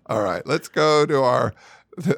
All 0.06 0.22
right, 0.22 0.46
let's 0.46 0.68
go 0.68 1.04
to 1.06 1.20
our 1.22 1.54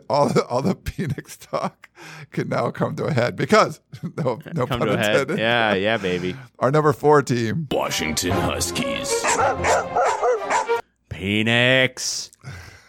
all 0.08 0.28
the, 0.28 0.44
all 0.46 0.62
the 0.62 0.74
Phoenix 0.90 1.36
talk 1.36 1.88
can 2.30 2.48
now 2.48 2.70
come 2.70 2.96
to 2.96 3.04
a 3.04 3.12
head 3.12 3.36
because 3.36 3.80
no 4.16 4.38
no 4.54 4.66
Come 4.66 4.78
pun 4.80 4.88
to 4.88 4.94
a 4.94 4.96
head. 4.96 5.10
intended. 5.22 5.38
Yeah, 5.38 5.74
yeah, 5.74 5.96
baby. 5.96 6.36
Our 6.58 6.70
number 6.70 6.92
four 6.92 7.22
team. 7.22 7.68
Washington 7.70 8.32
Huskies. 8.32 9.12
Phoenix. 11.10 12.30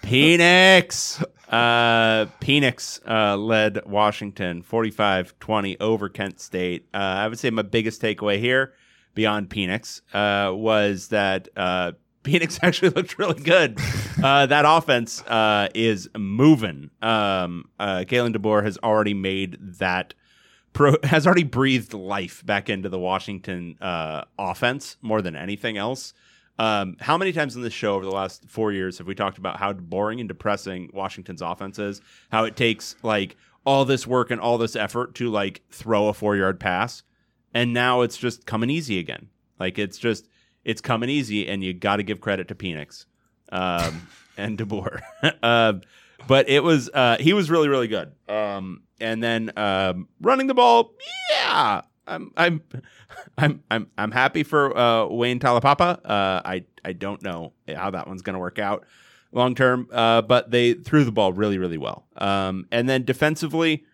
Phoenix. 0.04 1.24
Uh, 1.50 2.26
Phoenix 2.42 3.00
uh, 3.08 3.38
led 3.38 3.86
Washington 3.86 4.62
45 4.62 5.40
20 5.40 5.80
over 5.80 6.10
Kent 6.10 6.40
State. 6.42 6.88
Uh, 6.94 6.98
I 6.98 7.28
would 7.28 7.40
say 7.40 7.50
my 7.50 7.62
biggest 7.62 8.02
takeaway 8.02 8.38
here, 8.40 8.74
beyond 9.14 9.50
Phoenix, 9.50 10.02
uh, 10.14 10.52
was 10.54 11.08
that 11.10 11.48
uh, 11.56 11.94
Phoenix 12.28 12.60
actually 12.64 12.90
looked 12.90 13.18
really 13.18 13.42
good. 13.42 13.80
Uh, 14.22 14.46
that 14.46 14.66
offense 14.68 15.22
uh, 15.24 15.70
is 15.74 16.10
moving. 16.18 16.90
Um, 17.02 17.70
uh, 17.80 18.00
Kalen 18.00 18.36
DeBoer 18.36 18.64
has 18.64 18.78
already 18.84 19.14
made 19.14 19.58
that. 19.80 20.14
Pro, 20.74 20.96
has 21.04 21.26
already 21.26 21.44
breathed 21.44 21.94
life 21.94 22.46
back 22.46 22.70
into 22.70 22.90
the 22.90 23.00
Washington 23.00 23.78
uh, 23.80 24.26
offense 24.38 24.98
more 25.02 25.22
than 25.22 25.36
anything 25.36 25.78
else. 25.78 26.14
Um, 26.60 26.98
how 27.00 27.18
many 27.18 27.32
times 27.32 27.56
in 27.56 27.62
this 27.62 27.72
show 27.72 27.96
over 27.96 28.04
the 28.04 28.12
last 28.12 28.50
four 28.50 28.74
years 28.74 28.98
have 28.98 29.08
we 29.08 29.16
talked 29.16 29.38
about 29.38 29.58
how 29.58 29.72
boring 29.72 30.20
and 30.20 30.28
depressing 30.28 30.90
Washington's 30.94 31.42
offense 31.42 31.80
is? 31.80 32.02
How 32.30 32.44
it 32.44 32.58
takes 32.58 32.96
like 33.04 33.38
all 33.66 33.86
this 33.86 34.06
work 34.06 34.32
and 34.32 34.42
all 34.42 34.58
this 34.58 34.76
effort 34.76 35.16
to 35.16 35.30
like 35.30 35.62
throw 35.70 36.08
a 36.10 36.14
four 36.14 36.36
yard 36.36 36.60
pass, 36.60 37.04
and 37.54 37.74
now 37.74 38.02
it's 38.02 38.18
just 38.18 38.46
coming 38.46 38.70
easy 38.70 39.00
again. 39.00 39.30
Like 39.60 39.80
it's 39.80 39.98
just 39.98 40.28
it's 40.68 40.82
coming 40.82 41.10
easy, 41.10 41.48
and 41.48 41.64
you 41.64 41.74
got 41.74 41.96
to 41.96 42.04
give 42.04 42.20
credit 42.20 42.50
to 42.50 42.56
Penix 42.56 43.06
um, 43.52 44.08
and 44.38 44.58
DeBoer. 44.58 45.02
um, 45.44 45.82
but 46.28 46.50
it 46.50 46.62
was 46.62 46.90
uh, 46.94 47.18
he 47.20 47.34
was 47.34 47.50
really 47.50 47.70
really 47.70 47.88
good. 47.88 48.12
Um, 48.28 48.84
and 49.00 49.24
then 49.24 49.52
um, 49.58 50.10
running 50.22 50.48
the 50.48 50.54
ball, 50.54 50.94
yeah, 51.32 51.82
I'm 52.06 52.32
I'm 52.36 52.62
I'm 53.38 53.64
I'm 53.72 53.88
I'm 53.98 54.12
happy 54.12 54.44
for 54.44 54.78
uh, 54.78 55.06
Wayne 55.06 55.40
Taulapapa. 55.40 56.02
Uh, 56.04 56.42
I 56.44 56.66
I 56.84 56.94
don't 56.94 57.24
know 57.24 57.54
how 57.74 57.90
that 57.92 58.08
one's 58.08 58.22
going 58.22 58.34
to 58.34 58.40
work 58.40 58.60
out. 58.60 58.86
long 59.32 59.56
term. 59.56 59.88
Uh, 59.92 60.22
but 60.22 60.52
they 60.52 60.74
threw 60.74 61.06
the 61.06 61.12
ball 61.14 61.32
really, 61.32 61.58
really 61.58 61.78
well. 61.78 62.06
Um, 62.18 62.68
and 62.72 62.90
then 62.90 63.04
defensively, 63.04 63.86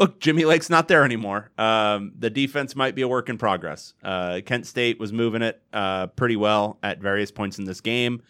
look, 0.00 0.18
Jimmy 0.18 0.44
Lake's 0.44 0.70
not 0.70 0.88
there 0.88 1.04
anymore. 1.04 1.50
Um, 1.58 2.12
the 2.18 2.30
defense 2.30 2.74
might 2.74 2.94
be 2.94 3.02
a 3.02 3.08
work 3.08 3.28
in 3.28 3.38
progress. 3.38 3.92
Uh, 4.02 4.40
Kent 4.44 4.66
State 4.66 4.98
was 4.98 5.12
moving 5.12 5.42
it 5.42 5.62
uh, 5.72 6.08
pretty 6.08 6.36
well 6.36 6.78
at 6.82 7.00
various 7.00 7.30
points 7.30 7.58
in 7.58 7.66
this 7.66 7.80
game. 7.80 8.22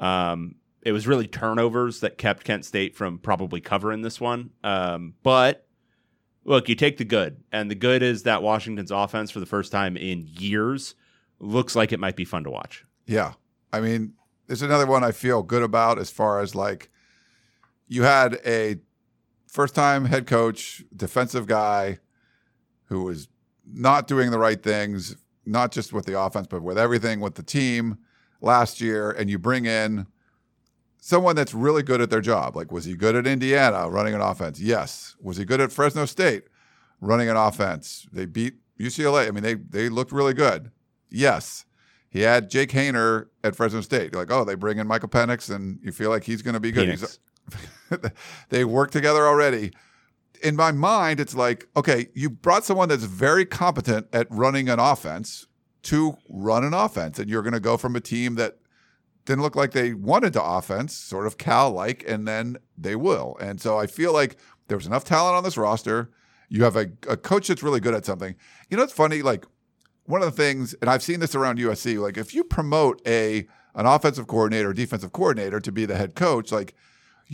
Um, 0.00 0.56
it 0.82 0.90
was 0.90 1.06
really 1.06 1.28
turnovers 1.28 2.00
that 2.00 2.18
kept 2.18 2.42
Kent 2.42 2.64
State 2.64 2.96
from 2.96 3.18
probably 3.18 3.60
covering 3.60 4.02
this 4.02 4.20
one. 4.20 4.50
Um, 4.64 5.14
but 5.22 5.66
look, 6.44 6.68
you 6.68 6.74
take 6.74 6.96
the 6.96 7.04
good, 7.04 7.44
and 7.52 7.70
the 7.70 7.76
good 7.76 8.02
is 8.02 8.24
that 8.24 8.42
Washington's 8.42 8.90
offense, 8.90 9.30
for 9.30 9.38
the 9.38 9.46
first 9.46 9.70
time 9.70 9.96
in 9.96 10.26
years, 10.26 10.96
looks 11.38 11.76
like 11.76 11.92
it 11.92 12.00
might 12.00 12.16
be 12.16 12.24
fun 12.24 12.42
to 12.44 12.50
watch. 12.50 12.84
Yeah. 13.06 13.34
I 13.72 13.80
mean, 13.80 14.14
there's 14.48 14.62
another 14.62 14.86
one 14.86 15.04
I 15.04 15.12
feel 15.12 15.44
good 15.44 15.62
about 15.62 16.00
as 16.00 16.10
far 16.10 16.40
as 16.40 16.56
like 16.56 16.90
you 17.86 18.02
had 18.02 18.40
a 18.44 18.80
first 19.52 19.74
time 19.74 20.06
head 20.06 20.26
coach, 20.26 20.82
defensive 20.96 21.46
guy 21.46 21.98
who 22.86 23.04
was 23.04 23.28
not 23.70 24.08
doing 24.08 24.30
the 24.30 24.38
right 24.38 24.62
things, 24.62 25.14
not 25.44 25.70
just 25.72 25.92
with 25.92 26.06
the 26.06 26.18
offense, 26.18 26.46
but 26.48 26.62
with 26.62 26.78
everything 26.78 27.20
with 27.20 27.34
the 27.34 27.42
team 27.42 27.98
last 28.40 28.80
year. 28.80 29.10
And 29.10 29.28
you 29.28 29.38
bring 29.38 29.66
in 29.66 30.06
someone 30.96 31.36
that's 31.36 31.52
really 31.52 31.82
good 31.82 32.00
at 32.00 32.08
their 32.10 32.20
job. 32.22 32.56
Like, 32.56 32.72
was 32.72 32.86
he 32.86 32.94
good 32.96 33.14
at 33.14 33.26
Indiana 33.26 33.88
running 33.90 34.14
an 34.14 34.20
offense? 34.22 34.58
Yes. 34.58 35.16
Was 35.20 35.36
he 35.36 35.44
good 35.44 35.60
at 35.60 35.70
Fresno 35.70 36.06
State 36.06 36.44
running 37.00 37.28
an 37.28 37.36
offense? 37.36 38.06
They 38.10 38.24
beat 38.24 38.54
UCLA. 38.80 39.28
I 39.28 39.30
mean, 39.32 39.42
they 39.42 39.54
they 39.54 39.88
looked 39.90 40.12
really 40.12 40.34
good. 40.34 40.70
Yes. 41.10 41.66
He 42.08 42.20
had 42.22 42.48
Jake 42.50 42.70
Haener 42.70 43.26
at 43.44 43.54
Fresno 43.54 43.80
State. 43.82 44.12
You're 44.12 44.22
like, 44.22 44.30
oh, 44.30 44.44
they 44.44 44.54
bring 44.54 44.78
in 44.78 44.86
Michael 44.86 45.08
Penix, 45.10 45.54
and 45.54 45.78
you 45.82 45.92
feel 45.92 46.08
like 46.10 46.24
he's 46.24 46.40
going 46.42 46.54
to 46.54 46.60
be 46.60 46.70
good. 46.72 46.88
He's- 46.88 47.18
they 48.48 48.64
work 48.64 48.90
together 48.90 49.26
already. 49.26 49.72
In 50.42 50.56
my 50.56 50.72
mind, 50.72 51.20
it's 51.20 51.34
like, 51.34 51.68
okay, 51.76 52.08
you 52.14 52.28
brought 52.30 52.64
someone 52.64 52.88
that's 52.88 53.04
very 53.04 53.44
competent 53.44 54.08
at 54.12 54.26
running 54.30 54.68
an 54.68 54.80
offense 54.80 55.46
to 55.84 56.16
run 56.28 56.64
an 56.64 56.74
offense, 56.74 57.18
and 57.18 57.28
you're 57.28 57.42
going 57.42 57.52
to 57.52 57.60
go 57.60 57.76
from 57.76 57.96
a 57.96 58.00
team 58.00 58.36
that 58.36 58.58
didn't 59.24 59.42
look 59.42 59.56
like 59.56 59.72
they 59.72 59.94
wanted 59.94 60.32
to 60.32 60.42
offense, 60.42 60.94
sort 60.94 61.26
of 61.26 61.38
Cal 61.38 61.70
like, 61.70 62.04
and 62.08 62.26
then 62.26 62.56
they 62.76 62.96
will. 62.96 63.36
And 63.40 63.60
so 63.60 63.78
I 63.78 63.86
feel 63.86 64.12
like 64.12 64.36
there 64.68 64.76
was 64.76 64.86
enough 64.86 65.04
talent 65.04 65.36
on 65.36 65.44
this 65.44 65.56
roster. 65.56 66.10
You 66.48 66.64
have 66.64 66.76
a, 66.76 66.90
a 67.08 67.16
coach 67.16 67.48
that's 67.48 67.62
really 67.62 67.80
good 67.80 67.94
at 67.94 68.04
something. 68.04 68.34
You 68.68 68.76
know, 68.76 68.82
it's 68.82 68.92
funny, 68.92 69.22
like 69.22 69.44
one 70.04 70.22
of 70.22 70.26
the 70.26 70.42
things, 70.42 70.74
and 70.80 70.90
I've 70.90 71.02
seen 71.02 71.20
this 71.20 71.34
around 71.34 71.58
USC, 71.58 72.00
like 72.00 72.16
if 72.16 72.34
you 72.34 72.44
promote 72.44 73.00
a 73.06 73.46
an 73.74 73.86
offensive 73.86 74.26
coordinator, 74.26 74.72
defensive 74.72 75.12
coordinator 75.12 75.58
to 75.60 75.72
be 75.72 75.86
the 75.86 75.96
head 75.96 76.14
coach, 76.14 76.52
like 76.52 76.74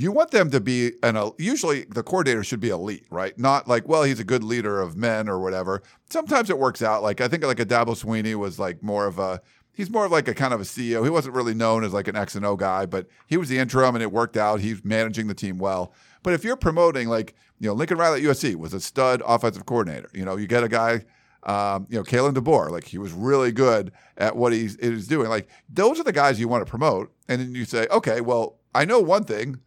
you 0.00 0.12
want 0.12 0.30
them 0.30 0.48
to 0.50 0.60
be 0.60 0.92
an 1.02 1.18
usually 1.38 1.84
the 1.84 2.04
coordinator 2.04 2.44
should 2.44 2.60
be 2.60 2.68
elite, 2.68 3.04
right? 3.10 3.36
Not 3.36 3.66
like, 3.66 3.88
well, 3.88 4.04
he's 4.04 4.20
a 4.20 4.24
good 4.24 4.44
leader 4.44 4.80
of 4.80 4.96
men 4.96 5.28
or 5.28 5.40
whatever. 5.40 5.82
Sometimes 6.08 6.50
it 6.50 6.58
works 6.58 6.82
out. 6.82 7.02
Like 7.02 7.20
I 7.20 7.26
think 7.26 7.42
like 7.42 7.58
a 7.58 7.66
Dabo 7.66 8.00
Swinney 8.00 8.36
was 8.36 8.60
like 8.60 8.80
more 8.80 9.06
of 9.06 9.18
a 9.18 9.40
he's 9.72 9.90
more 9.90 10.04
of 10.04 10.12
like 10.12 10.28
a 10.28 10.34
kind 10.34 10.54
of 10.54 10.60
a 10.60 10.64
CEO. 10.64 11.02
He 11.02 11.10
wasn't 11.10 11.34
really 11.34 11.54
known 11.54 11.82
as 11.82 11.92
like 11.92 12.06
an 12.06 12.14
X 12.14 12.36
and 12.36 12.46
O 12.46 12.54
guy, 12.54 12.86
but 12.86 13.08
he 13.26 13.36
was 13.36 13.48
the 13.48 13.58
interim 13.58 13.96
and 13.96 14.02
it 14.02 14.12
worked 14.12 14.36
out. 14.36 14.60
He's 14.60 14.84
managing 14.84 15.26
the 15.26 15.34
team 15.34 15.58
well. 15.58 15.92
But 16.22 16.32
if 16.32 16.44
you're 16.44 16.56
promoting 16.56 17.08
like, 17.08 17.34
you 17.58 17.66
know, 17.66 17.74
Lincoln 17.74 17.98
Riley 17.98 18.20
at 18.20 18.30
USC 18.30 18.54
was 18.54 18.72
a 18.72 18.80
stud 18.80 19.20
offensive 19.26 19.66
coordinator. 19.66 20.10
You 20.14 20.24
know, 20.24 20.36
you 20.36 20.46
get 20.46 20.62
a 20.62 20.68
guy 20.68 21.04
um, 21.42 21.86
you 21.88 21.96
know, 21.96 22.04
Kalen 22.04 22.34
DeBoer, 22.34 22.70
like 22.70 22.84
he 22.84 22.98
was 22.98 23.12
really 23.12 23.52
good 23.52 23.90
at 24.16 24.36
what 24.36 24.52
he's 24.52 24.76
is 24.76 25.08
doing. 25.08 25.28
Like 25.28 25.48
those 25.68 25.98
are 25.98 26.04
the 26.04 26.12
guys 26.12 26.38
you 26.38 26.46
want 26.46 26.64
to 26.64 26.70
promote. 26.70 27.12
And 27.28 27.40
then 27.40 27.54
you 27.54 27.64
say, 27.64 27.86
okay, 27.90 28.20
well, 28.20 28.58
I 28.74 28.84
know 28.84 29.00
one 29.00 29.24
thing. 29.24 29.60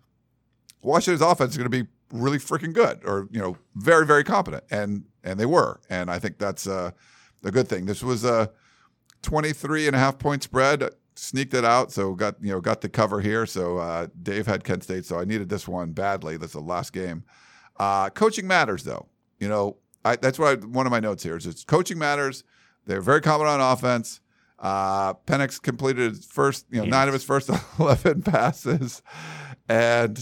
Washington's 0.82 1.22
offense 1.22 1.52
is 1.52 1.58
going 1.58 1.70
to 1.70 1.84
be 1.84 1.90
really 2.12 2.38
freaking 2.38 2.74
good 2.74 3.02
or, 3.06 3.28
you 3.32 3.40
know, 3.40 3.58
very, 3.76 4.06
very 4.06 4.24
competent. 4.24 4.64
And 4.70 5.06
and 5.24 5.40
they 5.40 5.46
were. 5.46 5.80
And 5.90 6.10
I 6.10 6.20
think 6.20 6.38
that's 6.38 6.68
uh, 6.68 6.92
a 7.44 7.52
good 7.52 7.68
thing. 7.68 7.86
This 7.86 8.04
was 8.04 8.24
a 8.24 8.52
23 9.22 9.88
and 9.88 9.96
a 9.96 10.00
half 10.00 10.18
point 10.18 10.44
spread. 10.44 10.90
Sneaked 11.16 11.54
it 11.54 11.66
out, 11.66 11.92
so 11.92 12.16
got 12.16 12.36
you 12.42 12.52
know 12.52 12.62
got 12.62 12.80
the 12.82 12.90
cover 12.90 13.20
here. 13.20 13.46
So 13.46 13.78
uh, 13.78 14.08
Dave 14.24 14.48
had 14.48 14.64
Kent 14.64 14.86
State, 14.86 15.06
so 15.06 15.20
I 15.20 15.26
needed 15.26 15.50
this 15.50 15.68
one 15.68 15.92
badly. 15.92 16.38
That's 16.38 16.54
the 16.54 16.62
last 16.62 16.94
game. 16.94 17.26
Uh, 17.78 18.10
coaching 18.10 18.48
matters, 18.48 18.86
though. 18.86 19.08
You 19.38 19.50
know, 19.50 19.78
I, 20.06 20.16
that's 20.16 20.40
what 20.40 20.64
I, 20.64 20.66
one 20.66 20.86
of 20.86 20.92
my 20.92 21.02
notes 21.02 21.22
here 21.22 21.36
is 21.36 21.46
it's 21.46 21.66
coaching 21.66 22.00
matters. 22.00 22.44
They're 22.86 23.02
very 23.02 23.22
competent 23.22 23.62
on 23.62 23.74
offense. 23.74 24.22
Uh, 24.58 25.14
Penix 25.26 25.62
completed 25.62 26.12
his 26.12 26.26
first, 26.26 26.66
you 26.72 26.80
know, 26.80 26.86
nine 26.86 27.08
of 27.08 27.14
his 27.14 27.24
first 27.24 27.50
11 27.80 28.22
passes. 28.22 29.02
And 29.68 30.18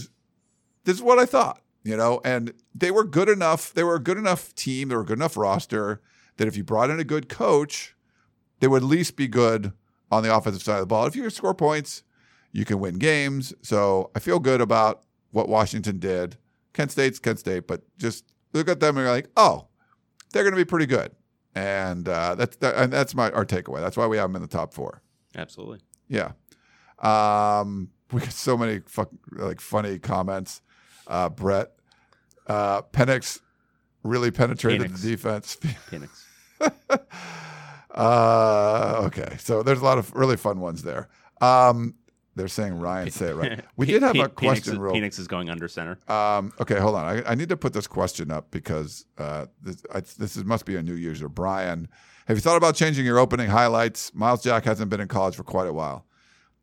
this 0.84 0.96
is 0.96 1.02
what 1.02 1.18
I 1.18 1.26
thought, 1.26 1.60
you 1.82 1.96
know, 1.96 2.20
and 2.24 2.52
they 2.74 2.90
were 2.90 3.04
good 3.04 3.28
enough. 3.28 3.72
They 3.72 3.84
were 3.84 3.96
a 3.96 4.02
good 4.02 4.18
enough 4.18 4.54
team. 4.54 4.88
They 4.88 4.96
were 4.96 5.02
a 5.02 5.06
good 5.06 5.18
enough 5.18 5.36
roster 5.36 6.00
that 6.36 6.48
if 6.48 6.56
you 6.56 6.64
brought 6.64 6.90
in 6.90 7.00
a 7.00 7.04
good 7.04 7.28
coach, 7.28 7.94
they 8.60 8.68
would 8.68 8.82
at 8.82 8.88
least 8.88 9.16
be 9.16 9.28
good 9.28 9.72
on 10.10 10.22
the 10.22 10.34
offensive 10.34 10.62
side 10.62 10.74
of 10.74 10.80
the 10.80 10.86
ball. 10.86 11.06
If 11.06 11.16
you 11.16 11.22
can 11.22 11.30
score 11.30 11.54
points, 11.54 12.02
you 12.52 12.64
can 12.64 12.80
win 12.80 12.98
games. 12.98 13.54
So 13.62 14.10
I 14.14 14.18
feel 14.18 14.38
good 14.38 14.60
about 14.60 15.02
what 15.30 15.48
Washington 15.48 15.98
did. 15.98 16.36
Kent 16.72 16.92
State's 16.92 17.18
Kent 17.18 17.38
State, 17.38 17.66
but 17.66 17.82
just 17.98 18.24
look 18.52 18.68
at 18.68 18.80
them 18.80 18.96
and 18.96 19.04
you're 19.04 19.14
like, 19.14 19.28
oh, 19.36 19.66
they're 20.32 20.44
going 20.44 20.54
to 20.54 20.56
be 20.56 20.64
pretty 20.64 20.86
good, 20.86 21.12
and 21.54 22.08
uh, 22.08 22.34
that's 22.36 22.56
that, 22.58 22.76
and 22.76 22.92
that's 22.92 23.14
my 23.14 23.30
our 23.32 23.44
takeaway. 23.44 23.80
That's 23.80 23.96
why 23.96 24.06
we 24.06 24.16
have 24.16 24.28
them 24.28 24.36
in 24.36 24.42
the 24.42 24.48
top 24.48 24.72
four. 24.72 25.02
Absolutely. 25.36 25.80
Yeah, 26.08 26.32
um, 27.00 27.90
we 28.12 28.20
get 28.20 28.32
so 28.32 28.56
many 28.56 28.80
fuck, 28.86 29.10
like 29.32 29.60
funny 29.60 29.98
comments. 29.98 30.62
Uh, 31.10 31.28
Brett 31.28 31.72
uh, 32.46 32.82
Penix 32.82 33.40
really 34.02 34.30
penetrated 34.30 34.92
Penix. 34.92 35.02
the 35.02 35.10
defense. 35.10 35.58
Penix. 35.90 36.08
uh, 37.94 39.02
okay, 39.06 39.36
so 39.38 39.62
there's 39.62 39.80
a 39.80 39.84
lot 39.84 39.98
of 39.98 40.14
really 40.14 40.36
fun 40.36 40.60
ones 40.60 40.82
there. 40.82 41.08
Um, 41.40 41.94
they're 42.36 42.48
saying 42.48 42.78
Ryan 42.78 43.10
say 43.10 43.30
it 43.30 43.34
right. 43.34 43.60
We 43.76 43.86
did 43.86 44.02
have 44.02 44.16
a 44.16 44.28
question. 44.28 44.76
Penix, 44.76 44.78
real 44.78 44.92
Penix 44.94 45.18
is 45.18 45.26
going 45.26 45.50
under 45.50 45.68
center. 45.68 45.98
um, 46.08 46.52
okay, 46.60 46.78
hold 46.78 46.94
on. 46.94 47.04
I, 47.04 47.32
I 47.32 47.34
need 47.34 47.48
to 47.48 47.56
put 47.56 47.72
this 47.72 47.86
question 47.86 48.30
up 48.30 48.50
because 48.50 49.04
uh, 49.18 49.46
this, 49.60 49.82
I, 49.92 50.00
this 50.00 50.36
is, 50.36 50.44
must 50.44 50.64
be 50.64 50.76
a 50.76 50.82
new 50.82 50.94
user. 50.94 51.28
Brian, 51.28 51.88
have 52.26 52.36
you 52.36 52.40
thought 52.40 52.56
about 52.56 52.76
changing 52.76 53.04
your 53.04 53.18
opening 53.18 53.48
highlights? 53.48 54.14
Myles 54.14 54.42
Jack 54.42 54.64
hasn't 54.64 54.90
been 54.90 55.00
in 55.00 55.08
college 55.08 55.34
for 55.34 55.42
quite 55.42 55.66
a 55.66 55.72
while. 55.72 56.06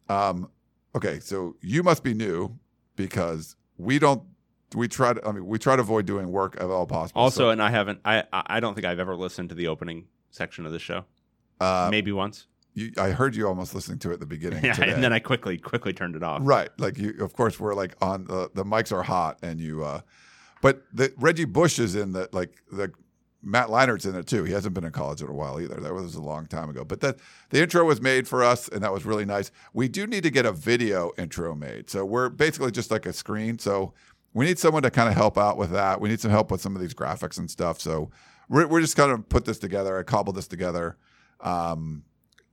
Um, 0.07 0.49
okay, 0.95 1.19
so 1.19 1.57
you 1.61 1.83
must 1.83 2.03
be 2.03 2.13
new 2.13 2.57
because 2.95 3.55
we 3.77 3.99
don't. 3.99 4.23
We 4.75 4.87
try 4.87 5.13
to. 5.13 5.25
I 5.27 5.31
mean, 5.31 5.45
we 5.45 5.57
try 5.59 5.75
to 5.75 5.81
avoid 5.81 6.05
doing 6.05 6.31
work 6.31 6.55
at 6.59 6.65
all 6.69 6.85
possible. 6.85 7.21
Also, 7.21 7.41
So, 7.43 7.49
and 7.51 7.61
I 7.61 7.69
haven't. 7.69 7.99
I 8.03 8.23
I 8.31 8.59
don't 8.59 8.73
think 8.73 8.85
I've 8.85 8.99
ever 8.99 9.15
listened 9.15 9.49
to 9.49 9.55
the 9.55 9.67
opening 9.67 10.07
section 10.29 10.65
of 10.65 10.71
the 10.71 10.79
show. 10.79 11.05
uh, 11.61 11.87
Maybe 11.89 12.11
once. 12.11 12.47
you, 12.73 12.91
I 12.97 13.09
heard 13.11 13.35
you 13.35 13.47
almost 13.47 13.73
listening 13.73 13.99
to 13.99 14.09
it 14.11 14.15
at 14.15 14.19
the 14.19 14.25
beginning. 14.25 14.63
Yeah, 14.65 14.73
today. 14.73 14.91
and 14.91 15.03
then 15.03 15.13
I 15.13 15.19
quickly 15.19 15.57
quickly 15.57 15.93
turned 15.93 16.15
it 16.15 16.23
off. 16.23 16.41
Right. 16.43 16.69
Like 16.77 16.97
you 16.97 17.15
of 17.21 17.33
course 17.33 17.59
we're 17.59 17.73
like 17.75 17.95
on 18.01 18.25
the 18.25 18.51
the 18.53 18.63
mics 18.65 18.91
are 18.91 19.03
hot 19.03 19.39
and 19.41 19.59
you 19.59 19.83
uh 19.83 20.01
but 20.61 20.83
the 20.93 21.13
Reggie 21.17 21.45
Bush 21.45 21.79
is 21.79 21.95
in 21.95 22.11
the 22.11 22.27
like 22.33 22.51
the 22.71 22.91
Matt 23.43 23.69
Leinart's 23.69 24.05
in 24.05 24.15
it 24.15 24.27
too. 24.27 24.43
He 24.43 24.51
hasn't 24.51 24.73
been 24.73 24.83
in 24.83 24.91
college 24.91 25.21
in 25.21 25.27
a 25.29 25.33
while 25.33 25.61
either. 25.61 25.75
That 25.79 25.93
was 25.93 26.15
a 26.15 26.21
long 26.21 26.47
time 26.47 26.69
ago. 26.69 26.83
But 26.83 26.99
that 27.01 27.17
the 27.51 27.61
intro 27.61 27.85
was 27.85 28.01
made 28.01 28.27
for 28.27 28.43
us 28.43 28.67
and 28.67 28.81
that 28.83 28.91
was 28.91 29.05
really 29.05 29.25
nice. 29.25 29.49
We 29.73 29.87
do 29.87 30.05
need 30.05 30.23
to 30.23 30.29
get 30.31 30.45
a 30.45 30.51
video 30.51 31.11
intro 31.17 31.55
made. 31.55 31.89
So 31.89 32.03
we're 32.03 32.29
basically 32.29 32.71
just 32.71 32.91
like 32.91 33.05
a 33.05 33.13
screen. 33.13 33.59
So 33.59 33.93
we 34.33 34.45
need 34.45 34.59
someone 34.59 34.83
to 34.83 34.91
kind 34.91 35.09
of 35.09 35.15
help 35.15 35.37
out 35.37 35.57
with 35.57 35.71
that. 35.71 35.99
We 35.99 36.09
need 36.09 36.19
some 36.19 36.31
help 36.31 36.51
with 36.51 36.61
some 36.61 36.75
of 36.75 36.81
these 36.81 36.93
graphics 36.93 37.37
and 37.37 37.49
stuff. 37.49 37.79
So 37.79 38.11
we're, 38.49 38.67
we're 38.67 38.81
just 38.81 38.95
kind 38.95 39.11
of 39.11 39.27
put 39.29 39.45
this 39.45 39.57
together. 39.57 39.97
I 39.97 40.03
cobbled 40.03 40.35
this 40.35 40.47
together. 40.47 40.97
Um, 41.39 42.03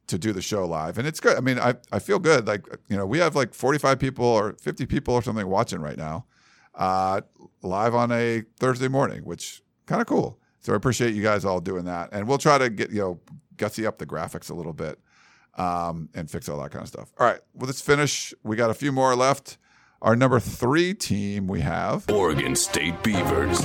to 0.07 0.19
do 0.19 0.33
the 0.33 0.43
show 0.43 0.67
live 0.67 0.99
and 0.99 1.07
it's 1.07 1.21
good 1.21 1.37
i 1.37 1.41
mean 1.41 1.59
i, 1.59 1.75
I 1.91 1.99
feel 1.99 2.19
good 2.19 2.47
like 2.47 2.67
you 2.89 2.97
know 2.97 3.07
we 3.07 3.19
have 3.19 3.35
like 3.35 3.55
45 3.55 3.99
people 3.99 4.25
or 4.25 4.55
50 4.61 4.87
people 4.87 5.15
or 5.15 5.23
something 5.23 5.47
watching 5.47 5.81
right 5.81 5.97
now 5.97 6.27
uh, 6.75 7.21
live 7.63 7.95
on 7.95 8.13
a 8.13 8.43
thursday 8.59 8.89
morning 8.89 9.25
which 9.25 9.63
kind 9.87 10.01
of 10.01 10.07
cool 10.07 10.39
so 10.61 10.73
i 10.73 10.77
appreciate 10.77 11.15
you 11.15 11.23
guys 11.23 11.45
all 11.45 11.61
doing 11.61 11.85
that 11.85 12.11
and 12.13 12.29
we'll 12.29 12.39
try 12.39 12.59
to 12.59 12.69
get 12.69 12.91
you 12.91 13.01
know 13.01 13.21
gutsy 13.57 13.87
up 13.87 13.99
the 13.99 14.07
graphics 14.07 14.51
a 14.51 14.55
little 14.55 14.73
bit 14.73 14.99
um, 15.57 16.09
and 16.15 16.31
fix 16.31 16.49
all 16.49 16.61
that 16.61 16.71
kind 16.71 16.83
of 16.83 16.89
stuff 16.89 17.13
all 17.19 17.27
right 17.27 17.41
well 17.55 17.67
let's 17.67 17.81
finish 17.81 18.35
we 18.43 18.57
got 18.57 18.71
a 18.71 18.75
few 18.75 18.93
more 18.93 19.15
left 19.15 19.57
our 20.05 20.15
number 20.15 20.39
three 20.39 20.93
team 20.93 21.49
we 21.49 21.61
have 21.61 22.09
Oregon 22.11 22.55
State 22.55 23.03
Beavers. 23.03 23.59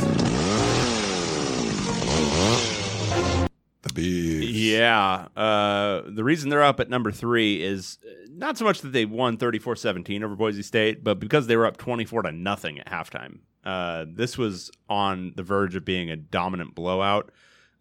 the 3.82 3.94
bees 3.94 4.50
Yeah. 4.50 5.28
Uh, 5.36 6.04
the 6.08 6.24
reason 6.24 6.50
they're 6.50 6.64
up 6.64 6.80
at 6.80 6.90
number 6.90 7.12
three 7.12 7.62
is 7.62 8.00
uh, 8.08 8.12
not 8.32 8.58
so 8.58 8.64
much 8.64 8.80
that 8.82 8.94
they 8.94 9.04
won 9.04 9.36
34 9.36 9.76
17 9.76 10.24
over 10.24 10.36
Boise 10.36 10.64
State, 10.64 11.04
but 11.04 11.20
because 11.20 11.48
they 11.48 11.58
were 11.58 11.66
up 11.66 11.76
24 11.76 12.24
to 12.24 12.32
nothing 12.32 12.80
at 12.80 12.88
halftime. 12.88 13.40
Uh, 13.66 14.06
this 14.08 14.38
was 14.38 14.72
on 14.88 15.34
the 15.36 15.44
verge 15.44 15.76
of 15.76 15.84
being 15.84 16.10
a 16.10 16.16
dominant 16.16 16.74
blowout. 16.74 17.32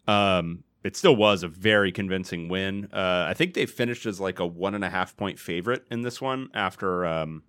Um, 0.05 0.65
it 0.83 0.97
still 0.97 1.15
was 1.15 1.43
a 1.43 1.47
very 1.47 1.93
convincing 1.93 2.49
win. 2.49 2.89
Uh, 2.91 3.25
I 3.29 3.33
think 3.33 3.53
they 3.53 3.65
finished 3.65 4.05
as 4.05 4.19
like 4.19 4.39
a 4.39 4.45
one 4.45 4.75
and 4.75 4.83
a 4.83 4.89
half 4.89 5.15
point 5.15 5.39
favorite 5.39 5.85
in 5.89 6.01
this 6.01 6.19
one 6.19 6.49
after 6.53 7.05
um, 7.05 7.43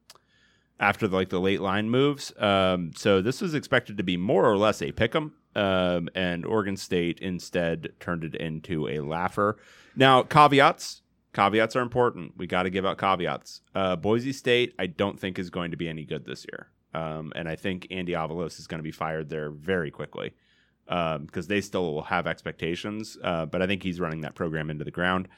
after 0.80 1.06
like 1.06 1.28
the 1.28 1.40
late 1.40 1.60
line 1.60 1.90
moves. 1.90 2.32
Um, 2.38 2.90
so 2.96 3.20
this 3.20 3.40
was 3.40 3.54
expected 3.54 3.98
to 3.98 4.02
be 4.02 4.16
more 4.16 4.50
or 4.50 4.56
less 4.56 4.82
a 4.82 4.90
pick 4.90 5.14
'em, 5.14 5.34
um, 5.54 6.08
and 6.14 6.44
Oregon 6.44 6.76
State 6.76 7.20
instead 7.20 7.92
turned 8.00 8.24
it 8.24 8.34
into 8.34 8.88
a 8.88 9.00
laugher. 9.00 9.58
Now 9.94 10.22
caveats. 10.22 11.02
Caveats 11.32 11.76
are 11.76 11.82
important. 11.82 12.36
We 12.36 12.48
got 12.48 12.64
to 12.64 12.70
give 12.70 12.84
out 12.84 12.98
caveats. 12.98 13.60
Uh, 13.72 13.94
Boise 13.94 14.32
State, 14.32 14.74
I 14.80 14.86
don't 14.86 15.20
think 15.20 15.38
is 15.38 15.50
going 15.50 15.70
to 15.70 15.76
be 15.76 15.88
any 15.88 16.04
good 16.04 16.24
this 16.24 16.44
year, 16.50 16.68
um, 16.92 17.32
and 17.36 17.48
I 17.48 17.54
think 17.54 17.86
Andy 17.90 18.12
Avalos 18.12 18.58
is 18.58 18.66
going 18.66 18.80
to 18.80 18.82
be 18.82 18.90
fired 18.90 19.28
there 19.28 19.50
very 19.50 19.92
quickly 19.92 20.32
because 20.86 21.46
they 21.46 21.60
still 21.60 22.00
have 22.02 22.26
expectations. 22.26 23.16
Uh, 23.22 23.46
but 23.46 23.62
I 23.62 23.68
think 23.68 23.84
he's 23.84 24.00
running 24.00 24.22
that 24.22 24.34
program 24.34 24.70
into 24.70 24.82
the 24.82 24.90
ground. 24.90 25.28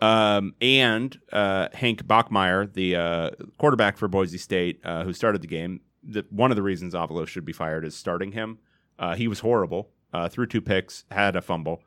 Um, 0.00 0.54
and 0.60 1.18
uh, 1.32 1.68
Hank 1.72 2.06
Bachmeier, 2.06 2.72
the 2.72 2.96
uh, 2.96 3.30
quarterback 3.58 3.96
for 3.96 4.08
Boise 4.08 4.38
State, 4.38 4.80
uh, 4.84 5.04
who 5.04 5.12
started 5.12 5.42
the 5.42 5.48
game, 5.48 5.80
the, 6.02 6.24
one 6.30 6.50
of 6.50 6.56
the 6.56 6.62
reasons 6.62 6.94
Avalos 6.94 7.28
should 7.28 7.44
be 7.44 7.52
fired 7.52 7.84
is 7.84 7.96
starting 7.96 8.32
him. 8.32 8.58
Uh, 8.98 9.14
he 9.14 9.28
was 9.28 9.40
horrible, 9.40 9.90
uh, 10.12 10.28
threw 10.28 10.46
two 10.46 10.60
picks, 10.60 11.04
had 11.10 11.36
a 11.36 11.42
fumble. 11.42 11.82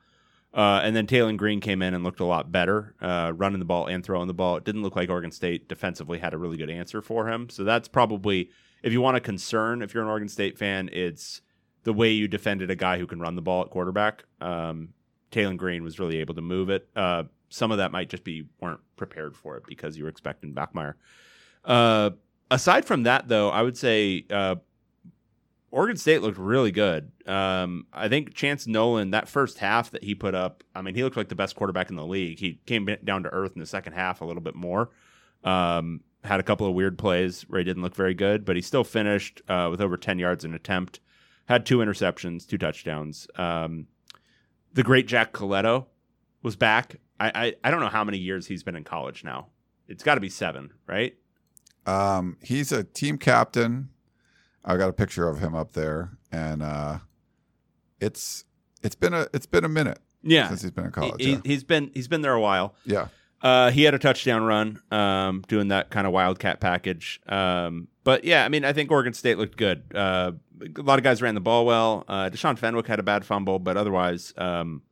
Uh, 0.53 0.81
and 0.83 0.95
then 0.95 1.07
Taylen 1.07 1.37
Green 1.37 1.61
came 1.61 1.81
in 1.81 1.93
and 1.93 2.03
looked 2.03 2.19
a 2.19 2.25
lot 2.25 2.51
better, 2.51 2.93
uh, 3.01 3.31
running 3.33 3.59
the 3.59 3.65
ball 3.65 3.87
and 3.87 4.03
throwing 4.03 4.27
the 4.27 4.33
ball. 4.33 4.57
It 4.57 4.65
didn't 4.65 4.83
look 4.83 4.97
like 4.97 5.09
Oregon 5.09 5.31
State 5.31 5.69
defensively 5.69 6.19
had 6.19 6.33
a 6.33 6.37
really 6.37 6.57
good 6.57 6.69
answer 6.69 7.01
for 7.01 7.29
him. 7.29 7.49
So 7.49 7.63
that's 7.63 7.87
probably, 7.87 8.49
if 8.83 8.91
you 8.91 8.99
want 8.99 9.15
a 9.15 9.21
concern, 9.21 9.81
if 9.81 9.93
you're 9.93 10.03
an 10.03 10.09
Oregon 10.09 10.27
State 10.27 10.57
fan, 10.57 10.89
it's 10.91 11.41
the 11.83 11.93
way 11.93 12.11
you 12.11 12.27
defended 12.27 12.69
a 12.69 12.75
guy 12.75 12.99
who 12.99 13.07
can 13.07 13.21
run 13.21 13.35
the 13.35 13.41
ball 13.41 13.61
at 13.61 13.69
quarterback. 13.69 14.25
Um, 14.41 14.89
Taylen 15.31 15.55
Green 15.55 15.83
was 15.83 15.99
really 15.99 16.17
able 16.17 16.35
to 16.35 16.41
move 16.41 16.69
it. 16.69 16.89
Uh, 16.97 17.23
some 17.51 17.71
of 17.71 17.77
that 17.77 17.91
might 17.91 18.09
just 18.09 18.23
be 18.23 18.45
weren't 18.59 18.79
prepared 18.95 19.35
for 19.35 19.57
it 19.57 19.63
because 19.67 19.97
you 19.97 20.03
were 20.03 20.09
expecting 20.09 20.53
Bachmeier. 20.53 20.95
Uh, 21.63 22.11
aside 22.49 22.85
from 22.85 23.03
that, 23.03 23.27
though, 23.27 23.49
I 23.49 23.61
would 23.61 23.77
say 23.77 24.25
uh, 24.31 24.55
Oregon 25.69 25.97
State 25.97 26.21
looked 26.21 26.37
really 26.37 26.71
good. 26.71 27.11
Um, 27.27 27.85
I 27.93 28.07
think 28.07 28.33
Chance 28.33 28.67
Nolan, 28.67 29.11
that 29.11 29.27
first 29.27 29.59
half 29.59 29.91
that 29.91 30.03
he 30.03 30.15
put 30.15 30.33
up, 30.33 30.63
I 30.73 30.81
mean, 30.81 30.95
he 30.95 31.03
looked 31.03 31.17
like 31.17 31.29
the 31.29 31.35
best 31.35 31.55
quarterback 31.55 31.89
in 31.89 31.97
the 31.97 32.05
league. 32.05 32.39
He 32.39 32.59
came 32.65 32.89
down 33.03 33.23
to 33.23 33.29
earth 33.29 33.51
in 33.53 33.59
the 33.59 33.65
second 33.65 33.93
half 33.93 34.21
a 34.21 34.25
little 34.25 34.41
bit 34.41 34.55
more. 34.55 34.89
Um, 35.43 36.01
had 36.23 36.39
a 36.39 36.43
couple 36.43 36.67
of 36.67 36.73
weird 36.73 36.97
plays 36.97 37.43
where 37.43 37.59
he 37.59 37.63
didn't 37.65 37.83
look 37.83 37.95
very 37.95 38.13
good, 38.13 38.45
but 38.45 38.55
he 38.55 38.61
still 38.61 38.83
finished 38.83 39.41
uh, 39.49 39.67
with 39.69 39.81
over 39.81 39.97
10 39.97 40.19
yards 40.19 40.45
an 40.45 40.53
attempt. 40.53 40.99
Had 41.45 41.65
two 41.65 41.79
interceptions, 41.79 42.47
two 42.47 42.57
touchdowns. 42.57 43.27
Um, 43.35 43.87
the 44.73 44.83
great 44.83 45.07
Jack 45.07 45.33
Coletto 45.33 45.87
was 46.43 46.55
back. 46.55 46.97
I, 47.21 47.31
I, 47.45 47.53
I 47.65 47.71
don't 47.71 47.79
know 47.81 47.87
how 47.89 48.03
many 48.03 48.17
years 48.17 48.47
he's 48.47 48.63
been 48.63 48.75
in 48.75 48.83
college 48.83 49.23
now. 49.23 49.47
It's 49.87 50.03
got 50.03 50.15
to 50.15 50.21
be 50.21 50.29
seven, 50.29 50.71
right? 50.87 51.15
Um, 51.85 52.37
he's 52.41 52.71
a 52.71 52.83
team 52.83 53.17
captain. 53.17 53.89
I 54.63 54.77
got 54.77 54.89
a 54.89 54.93
picture 54.93 55.27
of 55.27 55.39
him 55.39 55.55
up 55.55 55.73
there, 55.73 56.11
and 56.31 56.61
uh, 56.63 56.99
it's 57.99 58.45
it's 58.83 58.95
been 58.95 59.13
a 59.13 59.27
it's 59.33 59.45
been 59.45 59.63
a 59.65 59.69
minute 59.69 59.99
Yeah, 60.23 60.47
since 60.49 60.61
he's 60.61 60.71
been 60.71 60.85
in 60.85 60.91
college. 60.91 61.15
he, 61.23 61.31
yeah. 61.33 61.39
has 61.53 61.63
been 61.63 61.91
he's 61.93 62.07
been 62.07 62.21
there 62.21 62.33
a 62.33 62.41
while. 62.41 62.75
yeah. 62.85 63.07
Uh, 63.43 63.71
he 63.71 63.81
had 63.81 63.95
a 63.95 63.97
touchdown 63.99 64.43
run, 64.43 64.79
um, 64.91 65.41
doing 65.47 65.69
that 65.69 65.89
kind 65.89 66.05
of 66.05 66.13
wildcat 66.13 66.59
package. 66.59 67.19
Um, 67.27 67.87
but 68.03 68.23
yeah, 68.23 68.45
I 68.45 68.49
mean, 68.49 68.63
I 68.63 68.71
think 68.71 68.91
Oregon 68.91 69.13
State 69.13 69.39
looked 69.39 69.57
good. 69.57 69.81
Uh, 69.95 70.33
a 70.77 70.81
lot 70.83 70.99
of 70.99 71.03
guys 71.03 71.23
ran 71.23 71.33
the 71.33 71.41
ball 71.41 71.65
well. 71.65 72.05
Uh, 72.07 72.29
Deshaun 72.29 72.55
Fenwick 72.55 72.85
had 72.85 72.99
a 72.99 73.03
bad 73.03 73.25
fumble, 73.25 73.57
but 73.57 73.77
otherwise, 73.77 74.31
um, 74.37 74.83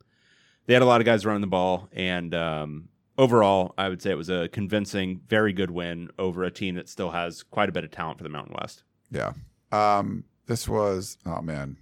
they 0.70 0.76
had 0.76 0.84
a 0.84 0.86
lot 0.86 1.02
of 1.02 1.06
guys 1.06 1.26
running 1.26 1.42
the 1.42 1.48
ball. 1.48 1.90
And 1.94 2.36
um, 2.36 2.90
overall, 3.18 3.74
I 3.76 3.90
would 3.90 4.04
say 4.04 4.12
it 4.12 4.18
was 4.18 4.30
a 4.30 4.50
convincing, 4.50 5.20
very 5.28 5.52
good 5.52 5.72
win 5.72 6.12
over 6.20 6.44
a 6.44 6.52
team 6.52 6.76
that 6.76 6.88
still 6.88 7.10
has 7.10 7.42
quite 7.42 7.70
a 7.70 7.72
bit 7.72 7.84
of 7.84 7.90
talent 7.90 8.20
for 8.20 8.24
the 8.24 8.30
Mountain 8.30 8.56
West. 8.62 8.84
Yeah. 9.10 9.34
Um, 9.72 10.26
this 10.46 10.70
was 10.70 11.18
oh 11.26 11.42
man. 11.42 11.78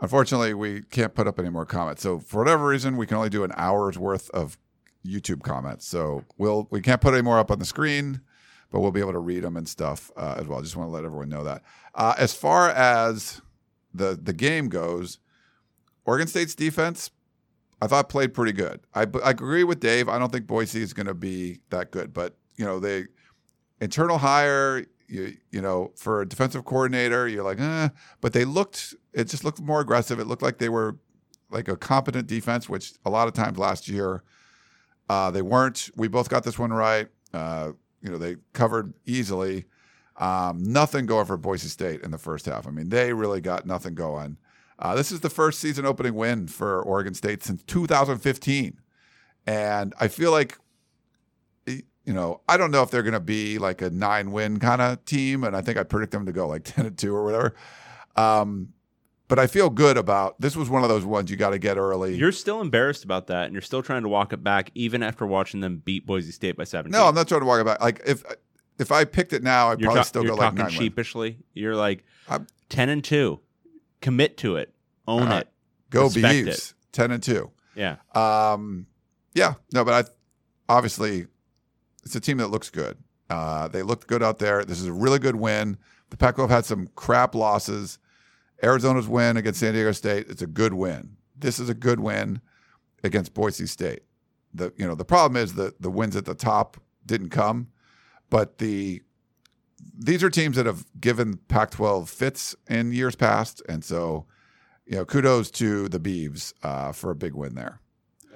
Unfortunately, 0.00 0.54
we 0.54 0.82
can't 0.90 1.14
put 1.14 1.28
up 1.28 1.38
any 1.38 1.50
more 1.50 1.64
comments. 1.64 2.02
So 2.02 2.18
for 2.18 2.38
whatever 2.38 2.66
reason, 2.66 2.96
we 2.96 3.06
can 3.06 3.16
only 3.16 3.30
do 3.30 3.44
an 3.44 3.52
hour's 3.56 3.96
worth 3.96 4.28
of 4.30 4.58
YouTube 5.06 5.44
comments. 5.44 5.86
So 5.86 6.24
we'll 6.36 6.66
we 6.72 6.80
can't 6.80 7.00
put 7.00 7.14
any 7.14 7.22
more 7.22 7.38
up 7.38 7.52
on 7.52 7.60
the 7.60 7.64
screen, 7.64 8.22
but 8.72 8.80
we'll 8.80 8.90
be 8.90 8.98
able 8.98 9.12
to 9.12 9.20
read 9.20 9.44
them 9.44 9.56
and 9.56 9.68
stuff 9.68 10.10
uh, 10.16 10.34
as 10.36 10.48
well. 10.48 10.60
Just 10.62 10.74
want 10.74 10.88
to 10.88 10.92
let 10.92 11.04
everyone 11.04 11.28
know 11.28 11.44
that. 11.44 11.62
Uh, 11.94 12.14
as 12.18 12.34
far 12.34 12.70
as 12.70 13.40
the 13.94 14.18
the 14.20 14.32
game 14.32 14.68
goes, 14.68 15.18
Oregon 16.04 16.26
State's 16.26 16.56
defense, 16.56 17.12
I 17.80 17.86
thought 17.86 18.08
played 18.08 18.34
pretty 18.34 18.52
good. 18.52 18.80
I, 18.94 19.02
I 19.22 19.30
agree 19.30 19.64
with 19.64 19.80
Dave. 19.80 20.08
I 20.08 20.18
don't 20.18 20.32
think 20.32 20.46
Boise 20.46 20.82
is 20.82 20.92
going 20.92 21.06
to 21.06 21.14
be 21.14 21.60
that 21.70 21.90
good, 21.90 22.12
but 22.12 22.36
you 22.56 22.64
know 22.64 22.80
they 22.80 23.04
internal 23.80 24.18
hire. 24.18 24.84
You 25.06 25.36
you 25.50 25.62
know 25.62 25.92
for 25.96 26.20
a 26.20 26.28
defensive 26.28 26.64
coordinator, 26.64 27.28
you're 27.28 27.44
like, 27.44 27.60
eh. 27.60 27.88
But 28.20 28.32
they 28.32 28.44
looked. 28.44 28.94
It 29.12 29.24
just 29.24 29.44
looked 29.44 29.60
more 29.60 29.80
aggressive. 29.80 30.18
It 30.18 30.26
looked 30.26 30.42
like 30.42 30.58
they 30.58 30.68
were 30.68 30.98
like 31.50 31.68
a 31.68 31.76
competent 31.76 32.26
defense, 32.26 32.68
which 32.68 32.92
a 33.04 33.10
lot 33.10 33.28
of 33.28 33.34
times 33.34 33.58
last 33.58 33.88
year 33.88 34.22
uh, 35.08 35.30
they 35.30 35.42
weren't. 35.42 35.90
We 35.96 36.08
both 36.08 36.28
got 36.28 36.44
this 36.44 36.58
one 36.58 36.72
right. 36.72 37.08
Uh, 37.32 37.72
you 38.02 38.10
know 38.10 38.18
they 38.18 38.36
covered 38.52 38.94
easily. 39.06 39.66
Um, 40.16 40.62
nothing 40.64 41.06
going 41.06 41.26
for 41.26 41.36
Boise 41.36 41.68
State 41.68 42.02
in 42.02 42.10
the 42.10 42.18
first 42.18 42.46
half. 42.46 42.66
I 42.66 42.70
mean, 42.70 42.88
they 42.88 43.12
really 43.12 43.40
got 43.40 43.66
nothing 43.66 43.94
going. 43.94 44.36
Uh, 44.78 44.94
this 44.94 45.10
is 45.10 45.20
the 45.20 45.30
first 45.30 45.58
season 45.58 45.84
opening 45.84 46.14
win 46.14 46.46
for 46.46 46.80
Oregon 46.82 47.14
State 47.14 47.42
since 47.42 47.62
2015. 47.64 48.78
And 49.46 49.94
I 49.98 50.08
feel 50.08 50.30
like, 50.30 50.56
you 51.66 51.82
know, 52.14 52.40
I 52.48 52.56
don't 52.56 52.70
know 52.70 52.82
if 52.82 52.90
they're 52.90 53.02
going 53.02 53.12
to 53.14 53.20
be 53.20 53.58
like 53.58 53.82
a 53.82 53.90
nine 53.90 54.30
win 54.32 54.58
kind 54.60 54.80
of 54.80 55.04
team. 55.04 55.42
And 55.44 55.56
I 55.56 55.60
think 55.62 55.78
I 55.78 55.82
predict 55.82 56.12
them 56.12 56.26
to 56.26 56.32
go 56.32 56.46
like 56.46 56.64
10 56.64 56.86
and 56.86 56.96
2 56.98 57.14
or 57.14 57.24
whatever. 57.24 57.54
Um, 58.16 58.68
but 59.26 59.38
I 59.38 59.46
feel 59.46 59.68
good 59.68 59.98
about 59.98 60.40
this 60.40 60.56
was 60.56 60.70
one 60.70 60.82
of 60.82 60.88
those 60.88 61.04
ones 61.04 61.30
you 61.30 61.36
got 61.36 61.50
to 61.50 61.58
get 61.58 61.76
early. 61.76 62.14
You're 62.16 62.32
still 62.32 62.62
embarrassed 62.62 63.04
about 63.04 63.26
that, 63.26 63.44
and 63.44 63.52
you're 63.52 63.60
still 63.60 63.82
trying 63.82 64.02
to 64.02 64.08
walk 64.08 64.32
it 64.32 64.42
back, 64.42 64.70
even 64.74 65.02
after 65.02 65.26
watching 65.26 65.60
them 65.60 65.82
beat 65.84 66.06
Boise 66.06 66.32
State 66.32 66.56
by 66.56 66.64
seven. 66.64 66.90
no, 66.90 67.06
I'm 67.06 67.14
not 67.14 67.28
trying 67.28 67.42
to 67.42 67.46
walk 67.46 67.60
it 67.60 67.64
back. 67.66 67.78
like 67.82 68.00
if 68.06 68.24
if 68.78 68.90
I 68.90 69.04
picked 69.04 69.34
it 69.34 69.42
now, 69.42 69.68
I'd 69.68 69.80
You're, 69.80 69.88
probably 69.88 69.98
ta- 70.00 70.04
still 70.04 70.24
go 70.24 70.34
like 70.34 70.54
nine 70.54 70.64
win. 70.66 70.74
sheepishly. 70.74 71.40
You're 71.52 71.76
like 71.76 72.04
I'm- 72.26 72.46
10 72.70 72.88
and 72.88 73.04
2. 73.04 73.38
Commit 74.00 74.36
to 74.38 74.56
it. 74.56 74.72
Own 75.06 75.28
right. 75.28 75.42
it. 75.42 75.48
Go 75.90 76.08
it. 76.52 76.74
10 76.92 77.10
and 77.10 77.22
2. 77.22 77.50
Yeah. 77.74 77.96
Um, 78.14 78.86
yeah, 79.34 79.54
no, 79.72 79.84
but 79.84 80.06
I 80.06 80.10
obviously 80.68 81.26
it's 82.04 82.14
a 82.14 82.20
team 82.20 82.38
that 82.38 82.48
looks 82.48 82.70
good. 82.70 82.98
Uh, 83.30 83.68
they 83.68 83.82
looked 83.82 84.06
good 84.06 84.22
out 84.22 84.38
there. 84.38 84.64
This 84.64 84.80
is 84.80 84.86
a 84.86 84.92
really 84.92 85.18
good 85.18 85.36
win. 85.36 85.78
The 86.10 86.16
Pac-12 86.16 86.48
had 86.48 86.64
some 86.64 86.88
crap 86.94 87.34
losses. 87.34 87.98
Arizona's 88.62 89.06
win 89.06 89.36
against 89.36 89.60
San 89.60 89.74
Diego 89.74 89.92
State. 89.92 90.26
It's 90.28 90.42
a 90.42 90.46
good 90.46 90.74
win. 90.74 91.16
This 91.36 91.60
is 91.60 91.68
a 91.68 91.74
good 91.74 92.00
win 92.00 92.40
against 93.04 93.34
Boise 93.34 93.66
State. 93.66 94.02
The 94.54 94.72
you 94.76 94.86
know 94.86 94.94
the 94.94 95.04
problem 95.04 95.40
is 95.40 95.54
that 95.54 95.80
the 95.80 95.90
wins 95.90 96.16
at 96.16 96.24
the 96.24 96.34
top 96.34 96.78
didn't 97.04 97.28
come, 97.28 97.68
but 98.30 98.58
the 98.58 99.02
these 99.98 100.22
are 100.22 100.30
teams 100.30 100.56
that 100.56 100.66
have 100.66 100.86
given 101.00 101.38
Pac-12 101.48 102.08
fits 102.08 102.54
in 102.68 102.92
years 102.92 103.16
past, 103.16 103.62
and 103.68 103.84
so 103.84 104.26
you 104.86 104.96
know 104.96 105.04
kudos 105.04 105.50
to 105.52 105.88
the 105.88 106.00
Beavs 106.00 106.54
uh, 106.62 106.92
for 106.92 107.10
a 107.10 107.14
big 107.14 107.34
win 107.34 107.54
there. 107.54 107.80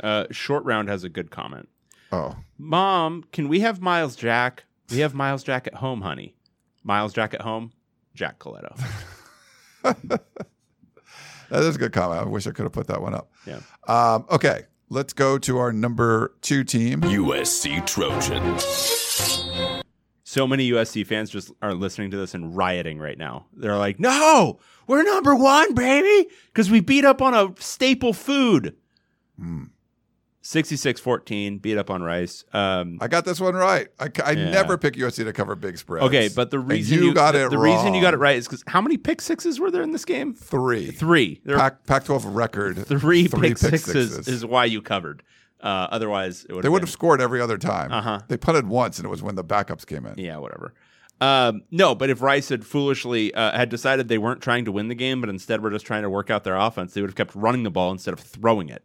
Uh, 0.00 0.26
Short 0.30 0.64
Round 0.64 0.88
has 0.88 1.04
a 1.04 1.08
good 1.08 1.30
comment. 1.30 1.68
Oh, 2.10 2.36
Mom, 2.58 3.24
can 3.32 3.48
we 3.48 3.60
have 3.60 3.80
Myles 3.80 4.16
Jack? 4.16 4.64
We 4.90 4.98
have 4.98 5.14
Myles 5.14 5.42
Jack 5.42 5.66
at 5.66 5.74
home, 5.74 6.02
honey. 6.02 6.36
Myles 6.82 7.12
Jack 7.12 7.32
at 7.34 7.40
home, 7.40 7.72
Jack 8.14 8.38
Coletto. 8.38 8.76
that 9.82 10.20
is 11.50 11.76
a 11.76 11.78
good 11.78 11.92
comment. 11.92 12.20
I 12.20 12.24
wish 12.24 12.46
I 12.46 12.50
could 12.50 12.64
have 12.64 12.72
put 12.72 12.88
that 12.88 13.00
one 13.00 13.14
up. 13.14 13.30
Yeah. 13.46 13.60
Um, 13.86 14.26
okay, 14.30 14.62
let's 14.90 15.12
go 15.12 15.38
to 15.38 15.58
our 15.58 15.72
number 15.72 16.34
two 16.42 16.64
team. 16.64 17.00
USC 17.02 17.86
Trojans. 17.86 18.64
So 20.32 20.46
many 20.46 20.70
USC 20.70 21.06
fans 21.06 21.28
just 21.28 21.52
are 21.60 21.74
listening 21.74 22.10
to 22.12 22.16
this 22.16 22.32
and 22.32 22.56
rioting 22.56 22.98
right 22.98 23.18
now. 23.18 23.44
They're 23.54 23.76
like, 23.76 24.00
no, 24.00 24.60
we're 24.86 25.02
number 25.02 25.34
one, 25.34 25.74
baby, 25.74 26.30
because 26.46 26.70
we 26.70 26.80
beat 26.80 27.04
up 27.04 27.20
on 27.20 27.34
a 27.34 27.52
staple 27.60 28.14
food. 28.14 28.74
Hmm. 29.38 29.64
66 30.40 31.02
14, 31.02 31.58
beat 31.58 31.76
up 31.76 31.90
on 31.90 32.02
Rice. 32.02 32.46
Um, 32.54 32.96
I 33.02 33.08
got 33.08 33.26
this 33.26 33.42
one 33.42 33.54
right. 33.54 33.88
I, 34.00 34.08
I 34.24 34.30
Yeah. 34.30 34.50
never 34.52 34.78
pick 34.78 34.94
USC 34.94 35.22
to 35.22 35.34
cover 35.34 35.54
big 35.54 35.76
spreads. 35.76 36.06
okay, 36.06 36.30
but 36.34 36.50
the 36.50 36.60
reason 36.60 37.02
you, 37.02 37.12
got 37.12 37.32
the, 37.32 37.44
it 37.44 37.50
the 37.50 37.58
reason 37.58 37.92
you 37.92 38.00
got 38.00 38.14
it 38.14 38.16
right 38.16 38.36
is 38.36 38.48
because 38.48 38.64
how 38.66 38.80
many 38.80 38.96
pick 38.96 39.20
sixes 39.20 39.60
were 39.60 39.70
there 39.70 39.82
in 39.82 39.92
this 39.92 40.06
game? 40.06 40.32
three. 40.32 40.92
Three. 40.92 41.42
Pac, 41.46 41.84
Pac-12 41.86 42.22
record. 42.34 42.86
three, 42.86 43.28
pick, 43.28 43.58
sixes, 43.58 44.26
is 44.26 44.46
why 44.46 44.64
you 44.64 44.80
covered. 44.80 45.22
Uh, 45.62 45.86
otherwise, 45.90 46.44
it 46.48 46.54
would 46.54 46.64
They 46.64 46.68
would 46.68 46.82
have 46.82 46.90
scored 46.90 47.20
every 47.20 47.40
other 47.40 47.56
time. 47.56 47.92
Uh-huh. 47.92 48.20
They 48.28 48.36
punted 48.36 48.66
once, 48.66 48.98
and 48.98 49.06
it 49.06 49.08
was 49.08 49.22
when 49.22 49.36
the 49.36 49.44
backups 49.44 49.86
came 49.86 50.04
in. 50.06 50.18
Yeah, 50.18 50.38
whatever. 50.38 50.74
Um, 51.20 51.62
no, 51.70 51.94
but 51.94 52.10
if 52.10 52.20
Rice 52.20 52.48
had 52.48 52.66
foolishly 52.66 53.32
uh, 53.32 53.56
had 53.56 53.68
decided 53.68 54.08
they 54.08 54.18
weren't 54.18 54.40
trying 54.40 54.64
to 54.64 54.72
win 54.72 54.88
the 54.88 54.96
game, 54.96 55.20
but 55.20 55.30
instead 55.30 55.62
were 55.62 55.70
just 55.70 55.86
trying 55.86 56.02
to 56.02 56.10
work 56.10 56.30
out 56.30 56.42
their 56.42 56.56
offense, 56.56 56.94
they 56.94 57.00
would 57.00 57.10
have 57.10 57.16
kept 57.16 57.34
running 57.36 57.62
the 57.62 57.70
ball 57.70 57.92
instead 57.92 58.12
of 58.12 58.18
throwing 58.18 58.68
it. 58.68 58.82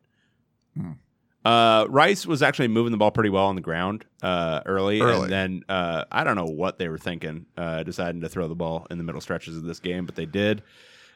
Uh, 1.44 1.86
Rice 1.90 2.26
was 2.26 2.44
actually 2.44 2.68
moving 2.68 2.92
the 2.92 2.98
ball 2.98 3.10
pretty 3.12 3.30
well 3.30 3.46
on 3.46 3.56
the 3.56 3.62
ground 3.62 4.06
uh, 4.22 4.62
early, 4.66 5.00
Early. 5.00 5.24
and 5.24 5.32
then 5.32 5.62
uh, 5.70 6.04
I 6.12 6.24
don't 6.24 6.36
know 6.36 6.46
what 6.46 6.78
they 6.78 6.90
were 6.90 6.98
thinking, 6.98 7.46
uh, 7.56 7.84
deciding 7.84 8.22
to 8.22 8.30
throw 8.30 8.48
the 8.50 8.56
ball 8.56 8.86
in 8.92 8.98
the 8.98 9.04
middle 9.04 9.22
stretches 9.22 9.56
of 9.56 9.64
this 9.64 9.80
game, 9.80 10.06
but 10.06 10.16
they 10.16 10.26
did. 10.26 10.62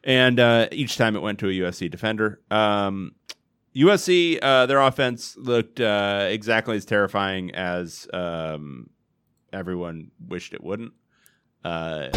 And 0.03 0.39
uh, 0.39 0.67
each 0.71 0.97
time 0.97 1.15
it 1.15 1.21
went 1.21 1.37
to 1.39 1.47
a 1.49 1.51
USC 1.51 1.91
defender. 1.91 2.39
Um, 2.49 3.13
USC, 3.75 4.39
uh, 4.41 4.65
their 4.65 4.81
offense 4.81 5.37
looked 5.37 5.79
uh, 5.79 6.27
exactly 6.29 6.75
as 6.75 6.85
terrifying 6.85 7.55
as 7.55 8.07
um, 8.13 8.89
everyone 9.53 10.11
wished 10.27 10.53
it 10.53 10.63
wouldn't. 10.63 10.93
Uh, 11.63 12.09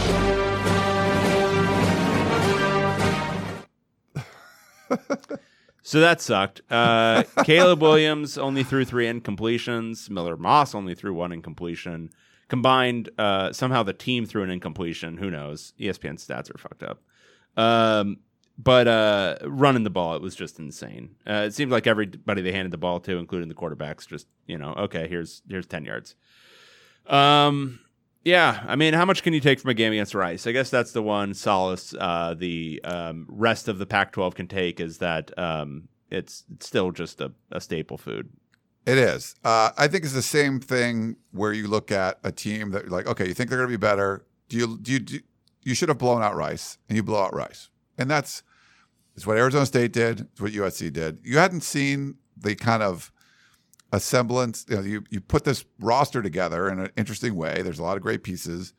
so 5.82 6.00
that 6.00 6.20
sucked. 6.20 6.62
Uh, 6.70 7.22
Caleb 7.44 7.82
Williams 7.82 8.36
only 8.36 8.64
threw 8.64 8.84
three 8.84 9.06
incompletions. 9.06 10.10
Miller 10.10 10.36
Moss 10.36 10.74
only 10.74 10.94
threw 10.94 11.14
one 11.14 11.30
incompletion. 11.30 12.10
Combined, 12.48 13.10
uh, 13.16 13.52
somehow 13.52 13.82
the 13.82 13.92
team 13.92 14.26
threw 14.26 14.42
an 14.42 14.50
incompletion. 14.50 15.18
Who 15.18 15.30
knows? 15.30 15.72
ESPN 15.78 16.14
stats 16.14 16.52
are 16.52 16.58
fucked 16.58 16.82
up. 16.82 17.00
Um, 17.56 18.18
but 18.56 18.86
uh, 18.86 19.36
running 19.44 19.84
the 19.84 19.90
ball, 19.90 20.14
it 20.14 20.22
was 20.22 20.34
just 20.34 20.58
insane. 20.58 21.16
Uh, 21.26 21.44
it 21.46 21.54
seemed 21.54 21.72
like 21.72 21.86
everybody 21.86 22.42
they 22.42 22.52
handed 22.52 22.70
the 22.70 22.78
ball 22.78 23.00
to, 23.00 23.16
including 23.18 23.48
the 23.48 23.54
quarterbacks, 23.54 24.06
just 24.06 24.26
you 24.46 24.58
know, 24.58 24.74
okay, 24.74 25.08
here's 25.08 25.42
here's 25.48 25.66
ten 25.66 25.84
yards. 25.84 26.14
Um, 27.06 27.80
yeah, 28.24 28.64
I 28.66 28.76
mean, 28.76 28.94
how 28.94 29.04
much 29.04 29.22
can 29.22 29.34
you 29.34 29.40
take 29.40 29.60
from 29.60 29.70
a 29.70 29.74
game 29.74 29.92
against 29.92 30.14
Rice? 30.14 30.46
I 30.46 30.52
guess 30.52 30.70
that's 30.70 30.92
the 30.92 31.02
one 31.02 31.34
solace 31.34 31.94
uh, 31.98 32.34
the 32.36 32.80
um, 32.82 33.26
rest 33.28 33.68
of 33.68 33.78
the 33.78 33.84
Pac-12 33.84 34.34
can 34.34 34.48
take 34.48 34.80
is 34.80 34.98
that 34.98 35.38
um, 35.38 35.88
it's, 36.10 36.44
it's 36.54 36.66
still 36.66 36.90
just 36.90 37.20
a, 37.20 37.32
a 37.52 37.60
staple 37.60 37.98
food. 37.98 38.30
It 38.86 38.96
is. 38.96 39.34
Uh, 39.44 39.70
I 39.76 39.88
think 39.88 40.04
it's 40.04 40.14
the 40.14 40.22
same 40.22 40.60
thing 40.60 41.16
where 41.32 41.52
you 41.52 41.68
look 41.68 41.92
at 41.92 42.18
a 42.24 42.32
team 42.32 42.70
that 42.70 42.82
you're 42.82 42.92
like, 42.92 43.06
okay, 43.06 43.26
you 43.26 43.34
think 43.34 43.50
they're 43.50 43.58
going 43.58 43.70
to 43.70 43.78
be 43.78 43.80
better. 43.80 44.24
Do 44.48 44.56
you 44.56 44.78
do 44.78 44.92
you 44.92 44.98
do, 44.98 45.20
you 45.62 45.74
should 45.74 45.88
have 45.88 45.98
blown 45.98 46.22
out 46.22 46.36
Rice, 46.36 46.78
and 46.88 46.96
you 46.96 47.02
blow 47.02 47.22
out 47.22 47.34
Rice, 47.34 47.70
and 47.98 48.10
that's 48.10 48.42
it's 49.14 49.26
what 49.26 49.36
Arizona 49.36 49.66
State 49.66 49.92
did. 49.92 50.20
It's 50.32 50.40
what 50.40 50.52
USC 50.52 50.92
did. 50.92 51.18
You 51.22 51.38
hadn't 51.38 51.62
seen 51.62 52.16
the 52.36 52.54
kind 52.54 52.82
of 52.82 53.12
a 53.92 54.00
semblance. 54.00 54.66
You 54.68 54.76
know, 54.76 54.82
you 54.82 55.04
you 55.10 55.20
put 55.20 55.44
this 55.44 55.64
roster 55.80 56.22
together 56.22 56.68
in 56.68 56.80
an 56.80 56.90
interesting 56.96 57.34
way. 57.36 57.62
There's 57.62 57.78
a 57.78 57.84
lot 57.84 57.96
of 57.96 58.02
great 58.02 58.22
pieces. 58.22 58.74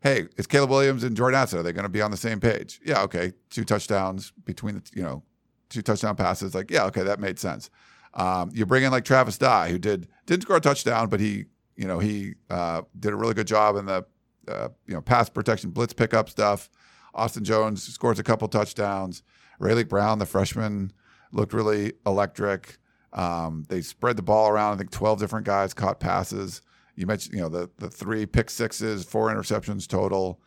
Hey, 0.00 0.26
it's 0.36 0.46
Caleb 0.46 0.70
Williams 0.70 1.02
and 1.02 1.16
Jordan 1.16 1.40
Addison. 1.40 1.58
Are 1.58 1.62
they 1.62 1.72
going 1.72 1.82
to 1.82 1.88
be 1.88 2.00
on 2.00 2.10
the 2.10 2.16
same 2.16 2.40
page? 2.40 2.80
Yeah, 2.84 3.02
okay. 3.02 3.32
Two 3.50 3.64
touchdowns 3.64 4.32
between 4.44 4.76
the 4.76 4.82
you 4.94 5.02
know 5.02 5.22
two 5.68 5.82
touchdown 5.82 6.16
passes. 6.16 6.54
Like, 6.54 6.70
yeah, 6.70 6.84
okay, 6.84 7.02
that 7.02 7.20
made 7.20 7.38
sense. 7.38 7.70
Um, 8.14 8.50
you 8.54 8.64
bring 8.64 8.84
in 8.84 8.90
like 8.90 9.04
Travis 9.04 9.38
Dye, 9.38 9.68
who 9.70 9.78
did 9.78 10.08
didn't 10.26 10.42
score 10.42 10.56
a 10.56 10.60
touchdown, 10.60 11.08
but 11.08 11.20
he 11.20 11.44
you 11.76 11.86
know 11.86 11.98
he 11.98 12.34
uh, 12.48 12.82
did 12.98 13.12
a 13.12 13.16
really 13.16 13.34
good 13.34 13.46
job 13.46 13.76
in 13.76 13.86
the 13.86 14.04
uh, 14.48 14.68
you 14.86 14.94
know 14.94 15.00
pass 15.00 15.28
protection 15.28 15.70
blitz 15.70 15.92
pickup 15.92 16.28
stuff. 16.28 16.70
Austin 17.14 17.44
Jones 17.44 17.82
scores 17.82 18.18
a 18.18 18.22
couple 18.22 18.48
touchdowns. 18.48 19.22
Raleek 19.60 19.88
Brown, 19.88 20.18
the 20.18 20.26
freshman, 20.26 20.92
looked 21.32 21.52
really 21.52 21.94
electric. 22.06 22.78
Um, 23.12 23.64
they 23.68 23.80
spread 23.80 24.16
the 24.16 24.22
ball 24.22 24.48
around. 24.48 24.74
I 24.74 24.76
think 24.76 24.90
twelve 24.90 25.18
different 25.18 25.46
guys 25.46 25.74
caught 25.74 26.00
passes. 26.00 26.62
You 26.94 27.06
mentioned 27.06 27.34
you 27.34 27.40
know 27.40 27.48
the 27.48 27.70
the 27.78 27.90
three 27.90 28.26
pick 28.26 28.50
sixes, 28.50 29.04
four 29.04 29.32
interceptions 29.32 29.86
total. 29.86 30.40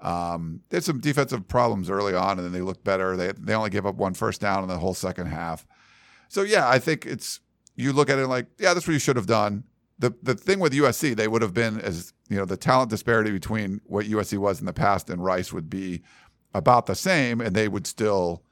Um, 0.00 0.60
they 0.68 0.76
had 0.76 0.84
some 0.84 1.00
defensive 1.00 1.48
problems 1.48 1.90
early 1.90 2.14
on, 2.14 2.38
and 2.38 2.44
then 2.44 2.52
they 2.52 2.60
looked 2.60 2.84
better. 2.84 3.16
They 3.16 3.32
they 3.32 3.54
only 3.54 3.70
gave 3.70 3.86
up 3.86 3.96
one 3.96 4.14
first 4.14 4.40
down 4.40 4.62
in 4.62 4.68
the 4.68 4.78
whole 4.78 4.94
second 4.94 5.26
half. 5.26 5.66
So 6.28 6.42
yeah, 6.42 6.68
I 6.68 6.78
think 6.78 7.06
it's 7.06 7.40
you 7.74 7.92
look 7.92 8.10
at 8.10 8.18
it 8.18 8.26
like, 8.26 8.46
yeah, 8.58 8.74
that's 8.74 8.86
what 8.86 8.92
you 8.92 8.98
should 8.98 9.16
have 9.16 9.26
done. 9.26 9.64
The 9.98 10.14
the 10.22 10.34
thing 10.34 10.60
with 10.60 10.72
USC, 10.72 11.16
they 11.16 11.28
would 11.28 11.42
have 11.42 11.54
been 11.54 11.80
as 11.80 12.12
you 12.28 12.36
know, 12.36 12.44
the 12.44 12.56
talent 12.56 12.90
disparity 12.90 13.30
between 13.30 13.80
what 13.84 14.06
USC 14.06 14.38
was 14.38 14.60
in 14.60 14.66
the 14.66 14.72
past 14.72 15.10
and 15.10 15.24
Rice 15.24 15.52
would 15.52 15.68
be 15.70 16.02
about 16.54 16.86
the 16.86 16.94
same, 16.94 17.40
and 17.40 17.54
they 17.56 17.68
would 17.68 17.86
still, 17.86 18.42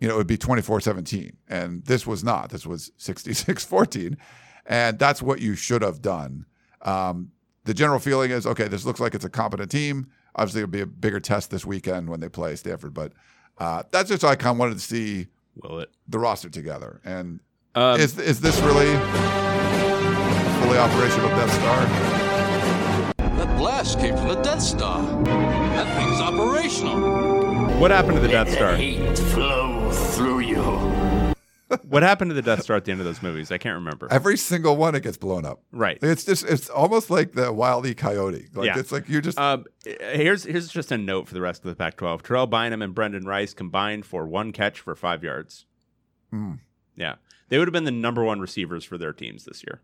you 0.00 0.08
know, 0.08 0.14
it 0.14 0.18
would 0.18 0.26
be 0.26 0.38
24-17. 0.38 1.32
And 1.48 1.84
this 1.84 2.06
was 2.06 2.24
not. 2.24 2.50
This 2.50 2.66
was 2.66 2.90
66-14. 2.98 4.16
And 4.66 4.98
that's 4.98 5.20
what 5.22 5.40
you 5.40 5.54
should 5.54 5.82
have 5.82 6.00
done. 6.02 6.46
Um, 6.82 7.32
the 7.64 7.74
general 7.74 7.98
feeling 7.98 8.30
is, 8.30 8.46
okay, 8.46 8.66
this 8.68 8.84
looks 8.84 9.00
like 9.00 9.14
it's 9.14 9.24
a 9.24 9.30
competent 9.30 9.70
team. 9.70 10.08
Obviously, 10.36 10.62
it'll 10.62 10.70
be 10.70 10.80
a 10.80 10.86
bigger 10.86 11.20
test 11.20 11.50
this 11.50 11.64
weekend 11.66 12.08
when 12.08 12.20
they 12.20 12.28
play 12.28 12.56
Stanford, 12.56 12.94
but 12.94 13.12
uh, 13.58 13.82
that's 13.92 14.08
just 14.08 14.24
I 14.24 14.34
kind 14.36 14.54
of 14.54 14.58
wanted 14.58 14.74
to 14.74 14.80
see 14.80 15.26
Will 15.62 15.80
it? 15.80 15.90
the 16.08 16.18
roster 16.18 16.48
together. 16.48 17.00
And 17.04 17.40
Um, 17.74 18.00
is 18.00 18.18
is 18.18 18.40
this 18.40 18.58
really 18.60 18.92
fully 20.72 20.78
operational 20.78 21.28
Death 21.30 21.52
Star? 21.52 21.84
That 23.36 23.58
blast 23.58 23.98
came 24.00 24.16
from 24.16 24.28
the 24.28 24.42
Death 24.42 24.62
Star. 24.62 25.02
That 25.24 25.96
thing's 25.96 26.20
operational. 26.20 27.68
what 27.78 27.90
happened 27.90 28.14
to 28.14 28.20
the 28.20 28.28
Death 28.28 28.50
Star? 28.50 28.76
Heat 28.76 29.18
flow 29.18 29.90
through 29.90 30.40
you. 30.40 30.62
What 31.88 32.02
happened 32.02 32.28
to 32.30 32.34
the 32.34 32.42
Death 32.42 32.62
Star 32.64 32.76
at 32.76 32.84
the 32.84 32.92
end 32.92 33.00
of 33.00 33.06
those 33.06 33.22
movies? 33.22 33.50
I 33.50 33.56
can't 33.56 33.76
remember. 33.76 34.06
Every 34.10 34.36
single 34.36 34.76
one, 34.76 34.94
it 34.94 35.02
gets 35.02 35.16
blown 35.16 35.46
up. 35.46 35.62
right. 35.72 35.98
It's 36.02 36.22
just 36.22 36.44
it's 36.44 36.68
almost 36.68 37.08
like 37.08 37.32
the 37.32 37.50
Wile 37.50 37.86
E. 37.86 37.94
Coyote. 37.94 38.48
Like 38.52 38.66
Yeah. 38.66 38.78
it's 38.78 38.92
like 38.92 39.08
you're 39.08 39.22
just 39.22 39.38
Um, 39.38 39.64
here's 39.86 40.44
here's 40.44 40.68
just 40.68 40.92
a 40.92 40.98
note 40.98 41.28
for 41.28 41.32
the 41.34 41.40
rest 41.40 41.64
of 41.64 41.70
the 41.70 41.74
Pac-12. 41.74 42.20
Terrell 42.22 42.46
Bynum 42.46 42.82
and 42.82 42.94
Brenden 42.94 43.24
Rice 43.24 43.54
combined 43.54 44.04
for 44.04 44.26
one 44.26 44.52
catch 44.52 44.80
for 44.80 44.94
five 44.94 45.24
yards. 45.24 45.64
Mm. 46.30 46.58
Yeah, 46.94 47.14
they 47.48 47.56
would 47.58 47.68
have 47.68 47.72
been 47.72 47.84
the 47.84 47.90
number 47.90 48.22
one 48.22 48.38
receivers 48.40 48.84
for 48.84 48.98
their 48.98 49.14
teams 49.14 49.44
this 49.46 49.64
year 49.66 49.80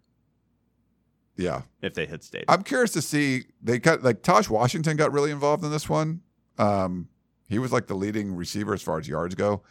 yeah. 1.39 1.63
if 1.81 1.95
they 1.95 2.07
had 2.07 2.23
stayed. 2.23 2.45
I'm 2.49 2.63
curious 2.63 2.91
to 2.93 3.03
see 3.03 3.45
they 3.63 3.79
got 3.79 4.03
like 4.03 4.23
Tahj 4.23 4.51
Washington 4.51 4.97
got 4.97 5.13
really 5.13 5.31
involved 5.31 5.65
in 5.65 5.71
this 5.71 5.89
one. 5.89 6.21
Um, 6.59 7.09
he 7.49 7.59
was 7.59 7.73
like 7.73 7.87
the 7.87 7.95
leading 7.95 8.35
receiver 8.35 8.75
as 8.75 8.83
far 8.83 8.99
as 8.99 9.09
yards 9.09 9.35
go. 9.35 9.63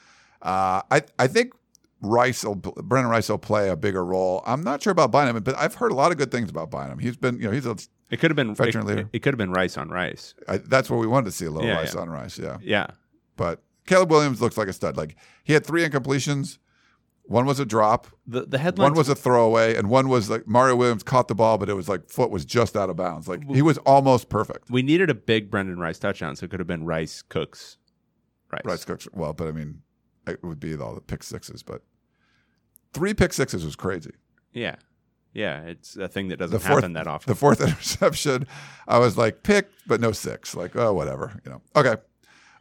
Uh, 0.41 0.81
I 0.89 1.03
I 1.19 1.27
think 1.27 1.53
Rice 2.01 2.43
will 2.43 2.55
Brenden 2.55 3.09
Rice 3.09 3.29
will 3.29 3.37
play 3.37 3.69
a 3.69 3.75
bigger 3.75 4.03
role. 4.03 4.43
I'm 4.45 4.63
not 4.63 4.81
sure 4.81 4.91
about 4.91 5.11
Bynum, 5.11 5.43
but 5.43 5.57
I've 5.57 5.75
heard 5.75 5.91
a 5.91 5.95
lot 5.95 6.11
of 6.11 6.17
good 6.17 6.31
things 6.31 6.49
about 6.49 6.71
Bynum. 6.71 6.99
He's 6.99 7.17
been 7.17 7.37
you 7.39 7.45
know 7.47 7.51
he's 7.51 7.65
a 7.65 7.75
it 8.09 8.19
could 8.19 8.31
have 8.31 8.35
been 8.35 8.55
veteran 8.55 8.85
it, 8.85 8.89
leader. 8.89 9.09
it 9.11 9.19
could 9.19 9.33
have 9.33 9.37
been 9.37 9.51
Rice 9.51 9.77
on 9.77 9.89
Rice. 9.89 10.33
I, 10.47 10.57
that's 10.57 10.89
what 10.89 10.99
we 10.99 11.07
wanted 11.07 11.25
to 11.25 11.31
see 11.31 11.45
a 11.45 11.51
little 11.51 11.67
Yeah, 11.67 11.77
Rice 11.77 11.93
yeah. 11.93 12.01
on 12.01 12.09
Rice. 12.09 12.39
Yeah. 12.39 12.57
Yeah, 12.61 12.87
But 13.35 13.61
Caleb 13.85 14.11
Williams 14.11 14.41
looks 14.41 14.57
like 14.57 14.67
a 14.69 14.73
stud. 14.73 14.95
Like 14.95 15.17
he 15.43 15.53
had 15.53 15.65
three 15.65 15.85
incompletions. 15.85 16.57
One 17.27 17.45
was 17.45 17.59
a 17.59 17.65
drop, 17.65 18.07
the 18.25 18.45
the 18.45 18.57
headlines. 18.57 18.91
one 18.91 18.97
was 18.97 19.09
a 19.09 19.15
throwaway, 19.15 19.75
and 19.75 19.89
one 19.89 20.07
was 20.07 20.29
like 20.29 20.47
Mario 20.47 20.75
Williams 20.75 21.03
caught 21.03 21.27
the 21.27 21.35
ball, 21.35 21.57
but 21.57 21.69
it 21.69 21.73
was 21.73 21.89
like 21.89 22.09
foot 22.09 22.29
was 22.31 22.45
just 22.45 22.77
out 22.77 22.89
of 22.89 22.95
bounds. 22.95 23.27
Like 23.27 23.43
he 23.49 23.61
was 23.61 23.77
almost 23.79 24.29
perfect. 24.29 24.69
we 24.69 24.81
needed 24.81 25.09
a 25.09 25.13
big 25.13 25.51
Brenden 25.51 25.77
Rice 25.77 25.99
touchdown, 25.99 26.35
so 26.35 26.45
it 26.45 26.51
could 26.51 26.59
have 26.59 26.67
been 26.67 26.85
Rice 26.85 27.21
Cooks. 27.21 27.77
Rice. 28.51 28.61
Rice 28.63 28.85
Cooks. 28.85 29.07
Well, 29.13 29.33
but 29.33 29.47
I 29.47 29.51
mean, 29.51 29.81
it 30.25 30.41
would 30.43 30.59
be 30.59 30.75
all 30.77 30.95
the 30.95 31.01
pick 31.01 31.21
sixes, 31.23 31.63
but 31.63 31.81
three 32.93 33.13
pick 33.13 33.33
sixes 33.33 33.65
was 33.65 33.75
crazy. 33.75 34.11
Yeah, 34.53 34.75
yeah. 35.33 35.63
It's 35.63 35.97
a 35.97 36.07
thing 36.07 36.29
that 36.29 36.37
doesn't 36.37 36.59
fourth, 36.59 36.75
happen 36.75 36.93
that 36.93 37.07
often. 37.07 37.29
the 37.29 37.35
fourth 37.35 37.59
interception, 37.67 38.47
I 38.87 38.99
was 38.99 39.17
like 39.17 39.43
pick, 39.43 39.69
but 39.85 39.99
no 39.99 40.13
six. 40.13 40.55
Like 40.55 40.75
oh, 40.75 40.93
whatever, 40.93 41.39
you 41.43 41.51
know. 41.51 41.61
Okay. 41.75 42.01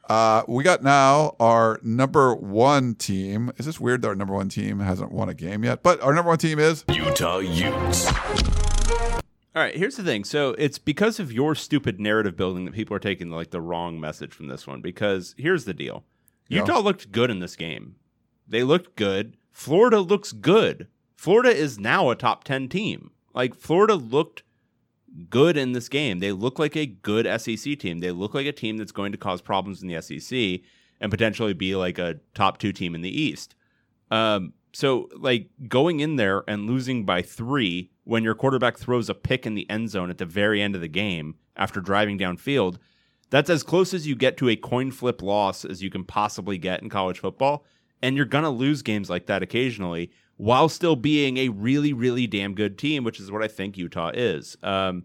Uh, 0.09 0.45
we 0.47 0.63
got 0.63 0.85
now 0.85 1.35
our 1.41 1.81
number 1.83 2.35
one 2.35 2.95
team. 2.95 3.51
Is 3.57 3.67
this 3.67 3.81
weird 3.81 4.03
that 4.03 4.09
our 4.09 4.15
number 4.15 4.35
one 4.35 4.49
team 4.49 4.79
hasn't 4.79 5.11
won 5.11 5.29
a 5.29 5.35
game 5.35 5.65
yet? 5.65 5.83
But 5.83 6.01
our 6.01 6.15
number 6.15 6.29
one 6.29 6.39
team 6.39 6.59
is 6.59 6.85
Utah 6.89 7.39
Utes. 7.39 8.07
All 8.07 9.63
right, 9.63 9.75
here's 9.75 9.97
the 9.97 10.05
thing. 10.05 10.23
So 10.23 10.51
it's 10.59 10.79
because 10.79 11.19
of 11.19 11.33
your 11.33 11.55
stupid 11.55 11.99
narrative 11.99 12.37
building 12.37 12.67
that 12.67 12.75
people 12.75 12.95
are 12.95 13.01
taking 13.01 13.31
like 13.31 13.51
the 13.51 13.61
wrong 13.61 13.99
message 13.99 14.33
from 14.33 14.47
this 14.47 14.67
one. 14.67 14.81
Because 14.81 15.35
here's 15.39 15.65
the 15.65 15.75
deal: 15.75 16.05
Yeah. 16.49 16.61
Utah 16.61 16.79
looked 16.81 17.11
good 17.11 17.31
in 17.31 17.41
this 17.41 17.57
game. 17.57 17.97
They 18.47 18.63
looked 18.63 18.95
good. 18.95 19.37
Florida 19.51 19.99
looks 20.01 20.33
good. 20.33 20.87
Florida 21.17 21.51
is 21.51 21.81
now 21.81 22.11
a 22.11 22.15
top 22.15 22.45
ten 22.45 22.69
team. 22.69 23.11
Like 23.35 23.55
Florida 23.57 23.95
looked 23.95 24.43
good 25.31 25.57
in 25.57 25.73
this 25.73 25.89
game. 25.89 26.19
They 26.21 26.33
look 26.33 26.59
like 26.59 26.77
a 26.77 26.87
good 26.87 27.27
SEC 27.41 27.79
team. 27.79 27.99
They 27.99 28.11
look 28.11 28.35
like 28.35 28.47
a 28.47 28.53
team 28.53 28.77
that's 28.77 28.93
going 28.93 29.13
to 29.13 29.19
cause 29.19 29.41
problems 29.41 29.83
in 29.83 29.89
the 29.89 30.01
SEC 30.01 30.61
and 31.01 31.11
potentially 31.11 31.53
be 31.53 31.77
like 31.77 31.99
a 31.99 32.21
top 32.35 32.59
two 32.59 32.73
team 32.73 32.95
in 32.95 33.03
the 33.03 33.21
East. 33.23 33.55
Um, 34.11 34.53
so 34.73 35.09
like 35.17 35.49
going 35.69 36.01
in 36.01 36.17
there 36.17 36.45
and 36.47 36.67
losing 36.67 37.05
by 37.05 37.23
three 37.23 37.91
when 38.05 38.23
your 38.23 38.35
quarterback 38.35 38.79
throws 38.79 39.09
a 39.09 39.15
pick 39.15 39.47
in 39.47 39.55
the 39.55 39.69
end 39.71 39.91
zone 39.91 40.11
at 40.11 40.19
the 40.19 40.27
very 40.27 40.63
end 40.63 40.75
of 40.75 40.81
the 40.81 40.89
game 40.89 41.37
after 41.57 41.81
driving 41.81 42.19
downfield, 42.19 42.77
that's 43.31 43.51
as 43.51 43.63
close 43.63 43.93
as 43.95 44.07
you 44.07 44.15
get 44.15 44.37
to 44.37 44.49
a 44.49 44.57
coin 44.57 44.91
flip 44.91 45.23
loss 45.23 45.65
as 45.65 45.83
you 45.83 45.91
can 45.91 46.05
possibly 46.05 46.59
get 46.59 46.83
in 46.83 46.89
college 46.89 47.19
football. 47.19 47.65
And 48.03 48.17
you're 48.17 48.27
gonna 48.27 48.51
lose 48.51 48.83
games 48.83 49.11
like 49.11 49.27
that 49.27 49.43
occasionally 49.43 50.11
while 50.37 50.69
still 50.69 50.97
being 50.97 51.37
a 51.39 51.49
really, 51.49 51.93
really 51.93 52.27
damn 52.27 52.55
good 52.55 52.77
team, 52.79 53.05
which 53.05 53.19
is 53.21 53.31
what 53.31 53.43
I 53.43 53.49
think 53.49 53.77
Utah 53.77 54.11
is. 54.15 54.57
Um, 54.63 55.05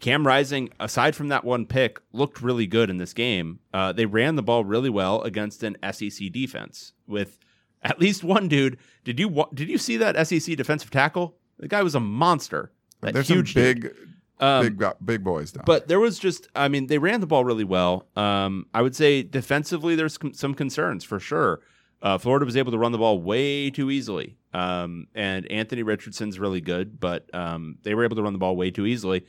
Cam 0.00 0.26
Rising, 0.26 0.68
aside 0.78 1.16
from 1.16 1.28
that 1.28 1.44
one 1.44 1.64
pick, 1.64 2.00
looked 2.12 2.42
really 2.42 2.66
good 2.66 2.90
in 2.90 2.98
this 2.98 3.14
game. 3.14 3.60
Uh, 3.72 3.92
they 3.92 4.04
ran 4.04 4.36
the 4.36 4.42
ball 4.42 4.64
really 4.64 4.90
well 4.90 5.22
against 5.22 5.62
an 5.62 5.76
SEC 5.92 6.30
defense 6.32 6.92
with 7.06 7.38
At 7.82 7.98
least 8.00 8.22
one 8.24 8.48
dude. 8.48 8.78
Did 9.04 9.18
you 9.18 9.44
did 9.54 9.68
you 9.68 9.78
see 9.78 9.96
that 9.98 10.26
SEC 10.26 10.56
defensive 10.56 10.90
tackle? 10.90 11.36
The 11.58 11.68
guy 11.68 11.82
was 11.82 11.94
a 11.94 12.00
monster. 12.00 12.72
That 13.00 13.14
There's 13.14 13.28
some 13.28 13.36
huge 13.36 13.54
dude. 13.54 13.80
big, 13.82 13.94
Um, 14.40 14.76
big, 14.76 14.84
big 15.04 15.24
boys 15.24 15.52
down. 15.52 15.64
But 15.64 15.88
there 15.88 16.00
was 16.00 16.18
just, 16.18 16.48
I 16.54 16.68
mean, 16.68 16.88
they 16.88 16.98
ran 16.98 17.20
the 17.20 17.26
ball 17.26 17.44
really 17.44 17.64
well. 17.64 18.06
Um, 18.16 18.66
I 18.74 18.82
would 18.82 18.94
say 18.96 19.22
defensively, 19.22 19.94
there's 19.94 20.18
com- 20.18 20.34
some 20.34 20.52
concerns 20.54 21.04
for 21.04 21.18
sure. 21.20 21.60
Uh, 22.02 22.18
Florida 22.18 22.44
was 22.44 22.56
able 22.56 22.72
to 22.72 22.78
run 22.78 22.92
the 22.92 22.98
ball 22.98 23.20
way 23.20 23.70
too 23.70 23.90
easily. 23.90 24.36
Um, 24.52 25.08
and 25.14 25.50
Anthony 25.50 25.82
Richardson's 25.82 26.38
really 26.38 26.60
good, 26.60 27.00
but 27.00 27.32
um, 27.34 27.78
they 27.82 27.94
were 27.94 28.04
able 28.04 28.16
to 28.16 28.22
run 28.22 28.32
the 28.32 28.38
ball 28.38 28.56
way 28.56 28.70
too 28.70 28.86
easily. 28.86 29.24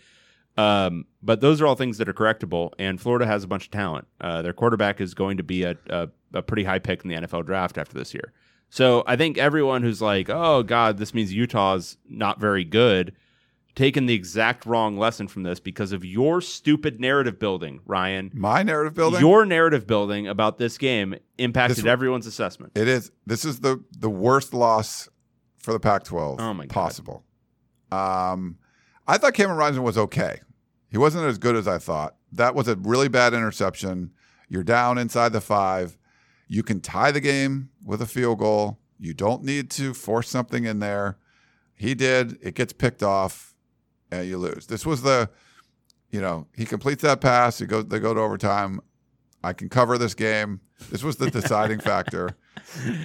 Um, 0.57 1.05
but 1.21 1.39
those 1.39 1.61
are 1.61 1.67
all 1.67 1.75
things 1.75 1.97
that 1.99 2.09
are 2.09 2.13
correctable. 2.13 2.71
And 2.79 2.99
Florida 2.99 3.25
has 3.25 3.43
a 3.43 3.47
bunch 3.47 3.65
of 3.65 3.71
talent. 3.71 4.07
Uh, 4.19 4.41
their 4.41 4.53
quarterback 4.53 4.99
is 4.99 5.13
going 5.13 5.37
to 5.37 5.43
be 5.43 5.63
a, 5.63 5.75
a, 5.89 6.09
a 6.33 6.41
pretty 6.41 6.63
high 6.63 6.79
pick 6.79 7.03
in 7.03 7.09
the 7.09 7.15
NFL 7.15 7.45
draft 7.45 7.77
after 7.77 7.97
this 7.97 8.13
year. 8.13 8.33
So 8.69 9.03
I 9.07 9.15
think 9.15 9.37
everyone 9.37 9.83
who's 9.83 10.01
like, 10.01 10.29
oh, 10.29 10.63
God, 10.63 10.97
this 10.97 11.13
means 11.13 11.33
Utah's 11.33 11.97
not 12.09 12.39
very 12.39 12.65
good 12.65 13.15
taken 13.77 14.07
the 14.07 14.13
exact 14.13 14.65
wrong 14.65 14.97
lesson 14.97 15.27
from 15.27 15.43
this 15.43 15.59
because 15.61 15.91
of 15.93 16.03
your 16.03 16.41
stupid 16.41 16.99
narrative 16.99 17.37
building, 17.39 17.79
Ryan. 17.85 18.31
My 18.33 18.63
narrative 18.63 18.93
building. 18.95 19.21
Your 19.21 19.45
narrative 19.45 19.85
building 19.87 20.27
about 20.27 20.57
this 20.57 20.77
game 20.77 21.15
impacted 21.37 21.77
This- 21.77 21.85
everyone's 21.85 22.25
assessment. 22.27 22.73
It 22.75 22.87
is. 22.87 23.11
This 23.25 23.45
is 23.45 23.59
the 23.61 23.81
the 23.97 24.09
worst 24.09 24.53
loss 24.53 25.07
for 25.59 25.71
the 25.73 25.79
Pac-12 25.79 26.39
Oh 26.39 26.53
my 26.53 26.65
God. 26.65 26.73
possible. 26.73 27.23
Um, 27.91 28.57
I 29.07 29.17
thought 29.17 29.33
Cameron 29.33 29.57
Rising 29.57 29.83
was 29.83 29.97
okay. 29.97 30.41
He 30.89 30.97
wasn't 30.97 31.25
as 31.25 31.37
good 31.37 31.55
as 31.55 31.67
I 31.67 31.77
thought. 31.77 32.15
That 32.31 32.55
was 32.55 32.67
a 32.67 32.75
really 32.75 33.07
bad 33.07 33.33
interception. 33.33 34.11
You're 34.49 34.63
down 34.63 34.97
inside 34.97 35.33
the 35.33 35.41
five. 35.41 35.97
You 36.47 36.63
can 36.63 36.81
tie 36.81 37.11
the 37.11 37.19
game 37.21 37.69
with 37.83 38.01
a 38.01 38.05
field 38.05 38.39
goal. 38.39 38.79
You 38.99 39.13
don't 39.13 39.43
need 39.43 39.69
to 39.71 39.93
force 39.93 40.29
something 40.29 40.65
in 40.65 40.79
there. 40.79 41.17
He 41.75 41.93
did. 41.93 42.37
It 42.41 42.55
gets 42.55 42.73
picked 42.73 43.03
off, 43.03 43.53
and 44.11 44.27
you 44.27 44.37
lose. 44.37 44.67
This 44.67 44.85
was 44.85 45.01
the, 45.01 45.29
you 46.11 46.21
know, 46.21 46.47
he 46.55 46.65
completes 46.65 47.01
that 47.03 47.21
pass. 47.21 47.59
You 47.61 47.67
go. 47.67 47.81
They 47.81 47.99
go 47.99 48.13
to 48.13 48.19
overtime. 48.21 48.79
I 49.43 49.53
can 49.53 49.69
cover 49.69 49.97
this 49.97 50.13
game. 50.13 50.61
This 50.89 51.03
was 51.03 51.17
the 51.17 51.29
deciding 51.31 51.79
factor. 51.79 52.35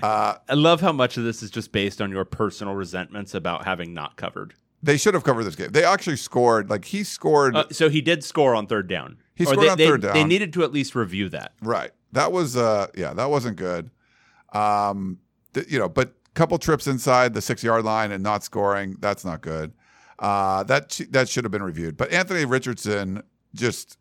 Uh, 0.03 0.37
I 0.49 0.55
love 0.55 0.81
how 0.81 0.93
much 0.93 1.17
of 1.17 1.25
this 1.25 1.43
is 1.43 1.51
just 1.51 1.73
based 1.73 2.01
on 2.01 2.11
your 2.11 2.25
personal 2.25 2.75
resentments 2.75 3.35
about 3.35 3.65
having 3.65 3.93
not 3.95 4.17
covered. 4.17 4.55
they 4.83 4.97
should 4.97 5.15
have 5.15 5.25
covered 5.25 5.45
this 5.45 5.55
game. 5.57 5.69
They 5.71 5.85
actually 5.85 6.17
scored. 6.17 6.71
Like 6.71 6.85
he 6.87 7.05
scored. 7.05 7.55
Uh, 7.57 7.65
so 7.71 7.89
he 7.89 8.01
did 8.01 8.25
score 8.25 8.55
on 8.55 8.67
third 8.67 8.89
down. 8.89 9.19
He 9.35 9.45
Or 9.45 9.49
scored 9.55 9.67
they, 9.67 9.69
on 9.71 9.79
they- 9.79 9.87
third 9.87 10.03
They 10.03 10.25
needed 10.25 10.53
to 10.55 10.65
at 10.65 10.73
least 10.73 10.95
review 10.95 11.29
that. 11.31 11.53
right. 11.61 11.91
That 12.13 12.31
was. 12.33 12.57
Uh. 12.57 12.89
Yeah. 12.95 13.15
That 13.15 13.31
wasn't 13.31 13.57
good. 13.57 13.91
Um. 14.53 15.19
th- 15.55 15.71
you 15.71 15.79
know, 15.79 15.89
but 15.89 16.15
couple 16.35 16.57
trips 16.59 16.87
inside 16.87 17.35
the 17.35 17.43
six 17.43 17.63
yard 17.63 17.85
line 17.85 18.11
and 18.13 18.23
not 18.23 18.43
scoring. 18.43 18.97
That's 19.01 19.25
not 19.25 19.43
good. 19.43 19.73
Uh. 20.23 20.63
That 20.63 20.99
that 21.11 21.29
should 21.29 21.45
have 21.45 21.51
been 21.51 21.63
reviewed. 21.63 21.97
But 21.97 22.13
Anthony 22.13 22.45
Richardson 22.45 23.23
just. 23.55 23.99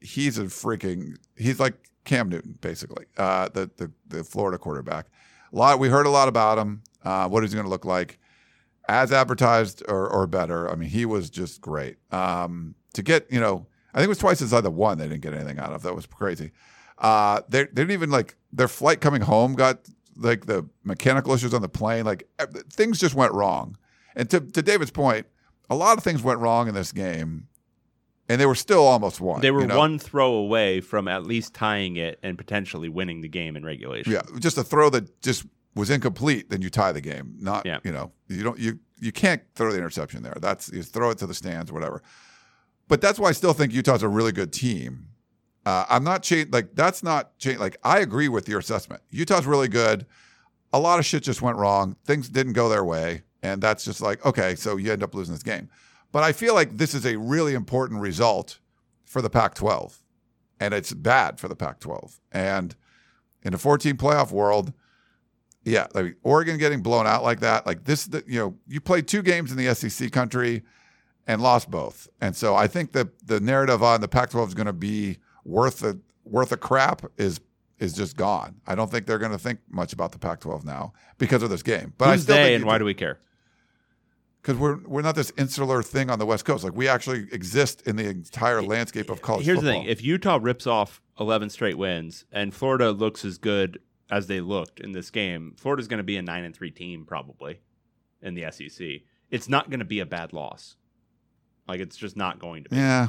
He's 0.00 0.38
a 0.38 0.44
freaking. 0.44 1.16
He's 1.36 1.58
like 1.58 1.74
Cam 2.04 2.28
Newton, 2.28 2.58
basically. 2.60 3.06
Uh. 3.18 3.48
The 3.52 3.70
the 3.76 3.92
the 4.08 4.24
Florida 4.24 4.56
quarterback. 4.56 5.06
A 5.52 5.56
lot. 5.56 5.78
We 5.78 5.88
heard 5.88 6.06
a 6.06 6.10
lot 6.10 6.28
about 6.28 6.56
him. 6.56 6.82
Uh. 7.04 7.28
What 7.28 7.44
is 7.44 7.50
he 7.50 7.56
going 7.56 7.66
to 7.66 7.70
look 7.70 7.84
like? 7.84 8.18
as 8.88 9.12
advertised 9.12 9.82
or, 9.88 10.08
or 10.08 10.26
better. 10.26 10.70
I 10.70 10.76
mean, 10.76 10.88
he 10.88 11.06
was 11.06 11.30
just 11.30 11.60
great. 11.60 11.96
Um, 12.12 12.74
to 12.94 13.02
get, 13.02 13.26
you 13.30 13.40
know, 13.40 13.66
I 13.92 13.98
think 13.98 14.06
it 14.06 14.10
was 14.10 14.18
twice 14.18 14.40
inside 14.40 14.62
the 14.62 14.70
one 14.70 14.98
they 14.98 15.08
didn't 15.08 15.22
get 15.22 15.34
anything 15.34 15.58
out 15.58 15.72
of. 15.72 15.82
That 15.82 15.94
was 15.94 16.06
crazy. 16.06 16.52
Uh, 16.98 17.42
they, 17.48 17.64
they 17.64 17.72
didn't 17.72 17.90
even 17.92 18.10
like 18.10 18.36
their 18.52 18.68
flight 18.68 19.00
coming 19.00 19.22
home 19.22 19.54
got 19.54 19.80
like 20.16 20.46
the 20.46 20.66
mechanical 20.84 21.34
issues 21.34 21.52
on 21.52 21.62
the 21.62 21.68
plane. 21.68 22.04
Like 22.04 22.28
eh, 22.38 22.46
things 22.70 22.98
just 22.98 23.14
went 23.14 23.32
wrong. 23.32 23.76
And 24.16 24.28
to, 24.30 24.40
to 24.40 24.62
David's 24.62 24.90
point, 24.90 25.26
a 25.70 25.76
lot 25.76 25.96
of 25.98 26.02
things 26.02 26.22
went 26.22 26.40
wrong 26.40 26.66
in 26.68 26.74
this 26.74 26.90
game, 26.90 27.46
and 28.28 28.40
they 28.40 28.46
were 28.46 28.54
still 28.54 28.84
almost 28.84 29.20
one. 29.20 29.40
They 29.42 29.50
were 29.50 29.60
you 29.60 29.66
know? 29.66 29.78
one 29.78 29.98
throw 29.98 30.32
away 30.32 30.80
from 30.80 31.06
at 31.06 31.24
least 31.24 31.54
tying 31.54 31.96
it 31.96 32.18
and 32.22 32.36
potentially 32.38 32.88
winning 32.88 33.20
the 33.20 33.28
game 33.28 33.56
in 33.56 33.64
regulation. 33.64 34.12
Yeah, 34.12 34.22
just 34.40 34.58
a 34.58 34.64
throw 34.64 34.90
that 34.90 35.20
just 35.20 35.46
was 35.74 35.90
incomplete, 35.90 36.48
then 36.50 36.62
you 36.62 36.70
tie 36.70 36.90
the 36.92 37.00
game. 37.00 37.36
Not, 37.38 37.66
Yeah. 37.66 37.78
you 37.84 37.92
know, 37.92 38.10
you 38.28 38.42
don't 38.42 38.58
you 38.58 38.80
you 38.98 39.12
can't 39.12 39.42
throw 39.54 39.70
the 39.70 39.76
interception 39.76 40.22
there. 40.22 40.36
That's 40.40 40.72
you 40.72 40.82
throw 40.82 41.10
it 41.10 41.18
to 41.18 41.26
the 41.26 41.34
stands, 41.34 41.70
or 41.70 41.74
whatever. 41.74 42.02
But 42.88 43.00
that's 43.00 43.18
why 43.18 43.28
I 43.28 43.32
still 43.32 43.52
think 43.52 43.72
Utah's 43.74 44.02
a 44.02 44.08
really 44.08 44.32
good 44.32 44.52
team. 44.52 45.08
Uh, 45.66 45.84
I'm 45.88 46.04
not 46.04 46.22
change 46.22 46.50
like 46.52 46.74
that's 46.74 47.02
not 47.02 47.36
change. 47.38 47.58
Like 47.58 47.76
I 47.82 47.98
agree 47.98 48.28
with 48.28 48.48
your 48.48 48.58
assessment. 48.60 49.02
Utah's 49.10 49.46
really 49.46 49.68
good. 49.68 50.06
A 50.72 50.78
lot 50.80 50.98
of 50.98 51.04
shit 51.04 51.22
just 51.22 51.42
went 51.42 51.58
wrong. 51.58 51.96
Things 52.04 52.28
didn't 52.28 52.54
go 52.54 52.68
their 52.68 52.84
way, 52.84 53.22
and 53.46 53.62
that's 53.62 53.84
just 53.84 54.00
like 54.00 54.24
okay, 54.26 54.54
so 54.54 54.76
you 54.76 54.92
end 54.92 55.02
up 55.02 55.14
losing 55.14 55.34
this 55.34 55.42
game. 55.42 55.68
But 56.12 56.24
I 56.24 56.32
feel 56.32 56.54
like 56.54 56.76
this 56.76 56.94
is 56.94 57.06
a 57.06 57.16
really 57.16 57.54
important 57.54 58.00
result 58.00 58.58
for 59.04 59.22
the 59.22 59.30
Pac-12, 59.30 59.98
and 60.60 60.74
it's 60.74 60.92
bad 60.92 61.38
for 61.38 61.48
the 61.48 61.56
Pac-12. 61.56 62.18
And 62.32 62.74
in 63.42 63.54
a 63.54 63.58
14 63.58 63.96
playoff 63.96 64.30
world, 64.30 64.72
yeah, 65.64 65.86
like 65.94 66.16
Oregon 66.22 66.58
getting 66.58 66.80
blown 66.80 67.06
out 67.06 67.22
like 67.22 67.40
that, 67.40 67.66
like 67.66 67.84
this, 67.84 68.08
you 68.26 68.38
know, 68.38 68.54
you 68.66 68.80
played 68.80 69.08
two 69.08 69.22
games 69.22 69.50
in 69.50 69.56
the 69.56 69.74
SEC 69.74 70.10
country 70.12 70.62
and 71.26 71.42
lost 71.42 71.70
both, 71.70 72.08
and 72.20 72.34
so 72.34 72.54
I 72.54 72.66
think 72.66 72.92
that 72.92 73.26
the 73.26 73.40
narrative 73.40 73.82
on 73.82 74.00
the 74.00 74.08
Pac-12 74.08 74.48
is 74.48 74.54
going 74.54 74.66
to 74.66 74.72
be 74.72 75.18
worth 75.44 75.82
a 75.82 75.98
worth 76.24 76.52
a 76.52 76.56
crap 76.56 77.02
is 77.16 77.40
is 77.78 77.92
just 77.92 78.16
gone. 78.16 78.56
I 78.66 78.74
don't 78.74 78.90
think 78.90 79.06
they're 79.06 79.18
going 79.18 79.32
to 79.32 79.38
think 79.38 79.60
much 79.68 79.92
about 79.92 80.12
the 80.12 80.18
Pac-12 80.18 80.64
now 80.64 80.92
because 81.18 81.42
of 81.42 81.50
this 81.50 81.62
game. 81.62 81.92
But 81.98 82.08
I 82.08 82.16
still 82.16 82.36
they 82.36 82.44
think 82.44 82.56
and 82.56 82.64
why 82.64 82.78
do 82.78 82.84
we 82.84 82.94
care? 82.94 83.18
Because 84.46 84.60
we're 84.60 84.78
we're 84.86 85.02
not 85.02 85.16
this 85.16 85.32
insular 85.36 85.82
thing 85.82 86.08
on 86.08 86.18
the 86.20 86.26
West 86.26 86.44
Coast. 86.44 86.62
Like 86.62 86.76
we 86.76 86.86
actually 86.86 87.26
exist 87.32 87.82
in 87.86 87.96
the 87.96 88.08
entire 88.08 88.62
landscape 88.62 89.10
of 89.10 89.20
college 89.20 89.44
Here's 89.44 89.58
football. 89.58 89.72
the 89.72 89.78
thing: 89.80 89.88
if 89.90 90.02
Utah 90.04 90.38
rips 90.40 90.66
off 90.66 91.00
11 91.18 91.50
straight 91.50 91.76
wins 91.76 92.24
and 92.30 92.54
Florida 92.54 92.92
looks 92.92 93.24
as 93.24 93.38
good 93.38 93.80
as 94.08 94.28
they 94.28 94.40
looked 94.40 94.78
in 94.78 94.92
this 94.92 95.10
game, 95.10 95.54
Florida's 95.58 95.88
going 95.88 95.98
to 95.98 96.04
be 96.04 96.16
a 96.16 96.22
nine 96.22 96.44
and 96.44 96.54
three 96.54 96.70
team 96.70 97.04
probably 97.04 97.58
in 98.22 98.34
the 98.34 98.48
SEC. 98.52 98.86
It's 99.30 99.48
not 99.48 99.68
going 99.68 99.80
to 99.80 99.84
be 99.86 99.98
a 99.98 100.06
bad 100.06 100.32
loss. 100.32 100.76
Like 101.66 101.80
it's 101.80 101.96
just 101.96 102.16
not 102.16 102.38
going 102.38 102.62
to 102.64 102.70
be. 102.70 102.76
yeah, 102.76 103.08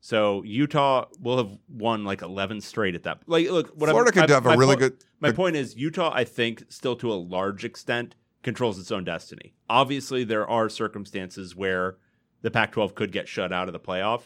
So 0.00 0.42
Utah 0.42 1.04
will 1.20 1.36
have 1.36 1.56
won 1.68 2.04
like 2.04 2.22
11 2.22 2.60
straight 2.60 2.96
at 2.96 3.04
that. 3.04 3.20
Like, 3.28 3.48
look, 3.48 3.68
what 3.76 3.88
I'm- 3.88 3.94
Florida 3.94 4.10
could 4.10 4.28
my- 4.28 4.34
have 4.34 4.46
a 4.46 4.56
really 4.56 4.74
point- 4.74 4.78
good. 4.80 5.04
My 5.20 5.30
point 5.30 5.54
is, 5.54 5.76
Utah, 5.76 6.10
I 6.12 6.24
think, 6.24 6.64
still 6.68 6.96
to 6.96 7.12
a 7.12 7.14
large 7.14 7.64
extent, 7.64 8.16
controls 8.42 8.78
its 8.78 8.90
own 8.90 9.04
destiny. 9.04 9.54
Obviously, 9.68 10.24
there 10.24 10.48
are 10.48 10.68
circumstances 10.68 11.54
where 11.56 11.96
the 12.42 12.50
Pac 12.50 12.72
12 12.72 12.94
could 12.94 13.12
get 13.12 13.28
shut 13.28 13.52
out 13.52 13.68
of 13.68 13.72
the 13.72 13.80
playoff. 13.80 14.22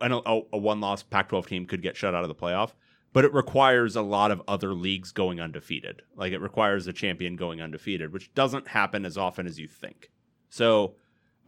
And 0.00 0.12
a, 0.12 0.40
a 0.52 0.58
one 0.58 0.80
loss 0.80 1.02
Pac 1.02 1.28
12 1.28 1.46
team 1.46 1.66
could 1.66 1.82
get 1.82 1.96
shut 1.96 2.14
out 2.14 2.22
of 2.22 2.28
the 2.28 2.34
playoff, 2.36 2.70
but 3.12 3.24
it 3.24 3.34
requires 3.34 3.96
a 3.96 4.02
lot 4.02 4.30
of 4.30 4.40
other 4.46 4.74
leagues 4.74 5.10
going 5.10 5.40
undefeated. 5.40 6.02
Like, 6.14 6.32
it 6.32 6.40
requires 6.40 6.86
a 6.86 6.92
champion 6.92 7.34
going 7.34 7.60
undefeated, 7.60 8.12
which 8.12 8.32
doesn't 8.32 8.68
happen 8.68 9.04
as 9.04 9.18
often 9.18 9.46
as 9.46 9.58
you 9.58 9.66
think. 9.66 10.10
So, 10.48 10.94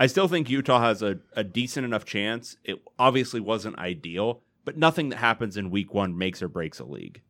I 0.01 0.09
still 0.09 0.27
think 0.27 0.51
Utah 0.51 0.81
has 0.81 1.03
a, 1.03 1.21
a 1.35 1.45
decent 1.45 1.85
enough 1.85 2.05
chance. 2.05 2.57
It 2.65 2.83
obviously 2.99 3.39
wasn't 3.39 3.79
ideal, 3.79 4.43
but 4.65 4.77
nothing 4.77 5.11
that 5.11 5.19
happens 5.19 5.57
in 5.57 5.71
week 5.71 5.95
one 5.95 6.19
makes 6.19 6.43
or 6.43 6.49
breaks 6.49 6.81
a 6.81 6.85
league. 6.85 7.23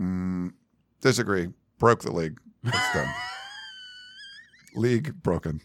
Mm, 0.00 0.52
disagree. 1.02 1.48
Broke 1.78 2.02
the 2.02 2.12
league. 2.12 2.40
It's 2.64 2.92
done. 2.94 3.12
league 4.74 5.22
broken. 5.22 5.60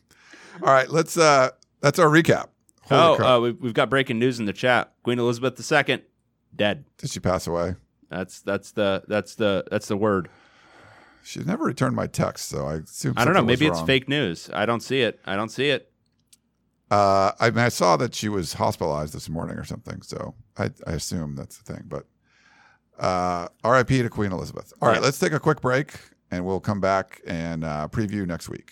All 0.61 0.73
right, 0.73 0.89
let's. 0.89 1.17
uh 1.17 1.49
That's 1.81 1.99
our 1.99 2.07
recap. 2.07 2.47
Holy 2.83 3.19
oh, 3.19 3.23
uh, 3.23 3.39
we've, 3.39 3.61
we've 3.61 3.73
got 3.73 3.89
breaking 3.89 4.17
news 4.19 4.39
in 4.39 4.45
the 4.45 4.53
chat. 4.53 4.93
Queen 5.03 5.19
Elizabeth 5.19 5.59
II 5.71 6.01
dead. 6.55 6.85
Did 6.97 7.09
she 7.11 7.19
pass 7.19 7.45
away? 7.47 7.75
That's 8.09 8.41
that's 8.41 8.71
the 8.71 9.03
that's 9.07 9.35
the 9.35 9.63
that's 9.69 9.87
the 9.87 9.97
word. 9.97 10.29
She's 11.21 11.45
never 11.45 11.65
returned 11.65 11.95
my 11.95 12.07
text, 12.07 12.49
so 12.49 12.65
I 12.65 12.75
assume. 12.75 13.13
I 13.17 13.25
don't 13.25 13.33
know. 13.35 13.43
Maybe 13.43 13.67
it's 13.67 13.81
fake 13.81 14.09
news. 14.09 14.49
I 14.53 14.65
don't 14.65 14.81
see 14.81 15.01
it. 15.01 15.19
I 15.25 15.35
don't 15.35 15.49
see 15.49 15.69
it. 15.69 15.91
Uh, 16.89 17.31
I 17.39 17.51
mean, 17.51 17.59
I 17.59 17.69
saw 17.69 17.97
that 17.97 18.15
she 18.15 18.29
was 18.29 18.53
hospitalized 18.53 19.13
this 19.13 19.29
morning 19.29 19.57
or 19.57 19.63
something, 19.63 20.01
so 20.01 20.33
I, 20.57 20.71
I 20.87 20.93
assume 20.93 21.35
that's 21.35 21.59
the 21.59 21.73
thing. 21.73 21.83
But 21.87 22.07
uh, 22.97 23.47
R.I.P. 23.63 24.01
to 24.01 24.09
Queen 24.09 24.31
Elizabeth. 24.31 24.73
All 24.81 24.87
right, 24.87 24.95
Yeah. 24.95 25.01
let's 25.01 25.19
take 25.19 25.33
a 25.33 25.39
quick 25.39 25.61
break, 25.61 25.93
and 26.31 26.45
we'll 26.45 26.59
come 26.59 26.81
back 26.81 27.21
and 27.27 27.63
uh, 27.63 27.87
preview 27.91 28.25
next 28.25 28.49
week. 28.49 28.71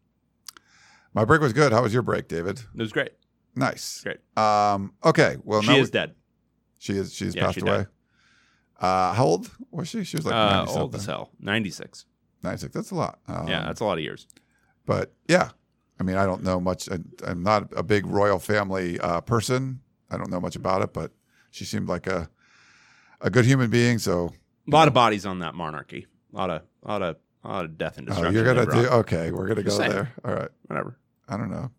My 1.13 1.25
break 1.25 1.41
was 1.41 1.53
good. 1.53 1.71
How 1.71 1.81
was 1.81 1.93
your 1.93 2.03
break, 2.03 2.27
David? 2.27 2.59
It 2.59 2.81
was 2.81 2.91
great. 2.91 3.11
Nice. 3.55 4.01
Great. 4.01 4.17
Um, 4.37 4.93
okay. 5.03 5.37
Well, 5.43 5.61
she 5.61 5.75
is 5.77 5.87
we- 5.87 5.91
dead. 5.91 6.15
She 6.77 6.93
is. 6.93 7.13
She's 7.13 7.35
Yeah, 7.35 7.45
passed 7.45 7.55
she 7.55 7.61
away. 7.61 7.85
Uh, 8.79 9.13
how 9.13 9.25
old 9.25 9.51
was 9.69 9.87
she? 9.87 10.03
She 10.03 10.17
was 10.17 10.25
like 10.25 10.33
Uh, 10.33 10.65
old 10.69 10.95
as 10.95 11.05
hell. 11.05 11.29
96. 11.39 12.05
96. 12.43 12.73
That's 12.73 12.91
a 12.91 12.95
lot. 12.95 13.19
Um, 13.27 13.47
yeah, 13.47 13.65
that's 13.65 13.81
a 13.81 13.85
lot 13.85 13.97
of 13.99 14.03
years. 14.03 14.25
But 14.87 15.13
yeah, 15.27 15.49
I 15.99 16.03
mean, 16.03 16.15
I 16.17 16.25
don't 16.25 16.41
know 16.43 16.59
much. 16.59 16.89
I, 16.89 16.97
I'm 17.27 17.43
not 17.43 17.71
a 17.75 17.83
big 17.83 18.07
royal 18.07 18.39
family 18.39 18.99
uh, 18.99 19.21
person. 19.21 19.81
I 20.09 20.17
don't 20.17 20.31
know 20.31 20.39
much 20.39 20.55
about 20.55 20.81
it, 20.81 20.93
but 20.93 21.11
she 21.51 21.65
seemed 21.65 21.87
like 21.87 22.07
a 22.07 22.29
a 23.21 23.29
good 23.29 23.45
human 23.45 23.69
being. 23.69 23.99
So 23.99 24.31
A 24.67 24.71
lot 24.71 24.87
of 24.87 24.95
bodies 24.95 25.25
on 25.27 25.39
that 25.39 25.53
monarchy. 25.53 26.07
A 26.33 26.35
lot 26.35 26.49
of, 26.49 26.63
a 26.83 26.87
lot 26.87 27.01
of, 27.03 27.15
a 27.43 27.47
lot 27.47 27.65
of 27.65 27.77
death 27.77 27.99
and 27.99 28.07
destruction. 28.07 28.35
oh, 28.35 28.43
you're 28.43 28.53
gonna 28.55 28.65
do 28.65 28.87
okay. 29.01 29.29
We're 29.29 29.47
gonna 29.47 29.61
Just 29.61 29.77
go 29.77 29.83
saying. 29.83 29.91
there. 29.91 30.11
All 30.25 30.33
right. 30.33 30.49
Whatever. 30.65 30.97
I 31.31 31.37
don't 31.37 31.49
know. 31.49 31.71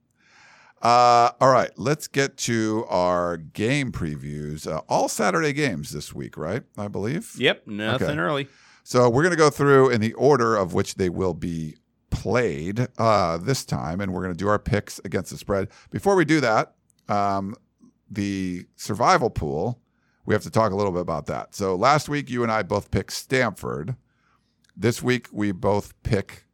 Uh, 0.80 1.30
all 1.40 1.50
right, 1.52 1.70
let's 1.76 2.08
get 2.08 2.36
to 2.38 2.84
our 2.88 3.36
game 3.36 3.92
previews. 3.92 4.66
Uh, 4.66 4.80
all 4.88 5.08
Saturday 5.08 5.52
games 5.52 5.92
this 5.92 6.12
week, 6.12 6.36
right? 6.36 6.64
I 6.76 6.88
believe. 6.88 7.32
Yep. 7.38 7.68
Nothing 7.68 8.08
Okay. 8.10 8.18
early. 8.18 8.48
So 8.82 9.08
we're 9.08 9.22
going 9.22 9.30
to 9.30 9.36
go 9.38 9.50
through 9.50 9.90
in 9.90 10.00
the 10.00 10.12
order 10.14 10.56
of 10.56 10.74
which 10.74 10.96
they 10.96 11.08
will 11.08 11.34
be 11.34 11.76
played 12.10 12.88
uh, 12.98 13.36
this 13.38 13.64
time, 13.64 14.00
and 14.00 14.12
we're 14.12 14.22
going 14.22 14.34
to 14.34 14.38
do 14.38 14.48
our 14.48 14.58
picks 14.58 14.98
against 15.04 15.30
the 15.30 15.38
spread. 15.38 15.68
Before 15.90 16.16
we 16.16 16.24
do 16.24 16.40
that, 16.40 16.74
um, 17.08 17.54
the 18.10 18.66
survival 18.74 19.30
pool, 19.30 19.80
we 20.26 20.34
have 20.34 20.42
to 20.42 20.50
talk 20.50 20.72
a 20.72 20.76
little 20.76 20.92
bit 20.92 21.00
about 21.02 21.26
that. 21.26 21.54
So 21.54 21.76
last 21.76 22.08
week, 22.08 22.28
you 22.28 22.42
and 22.42 22.50
I 22.50 22.62
both 22.64 22.90
picked 22.90 23.12
Stanford. 23.12 23.94
This 24.76 25.00
week, 25.02 25.28
we 25.30 25.52
both 25.52 25.94
pick 26.02 26.44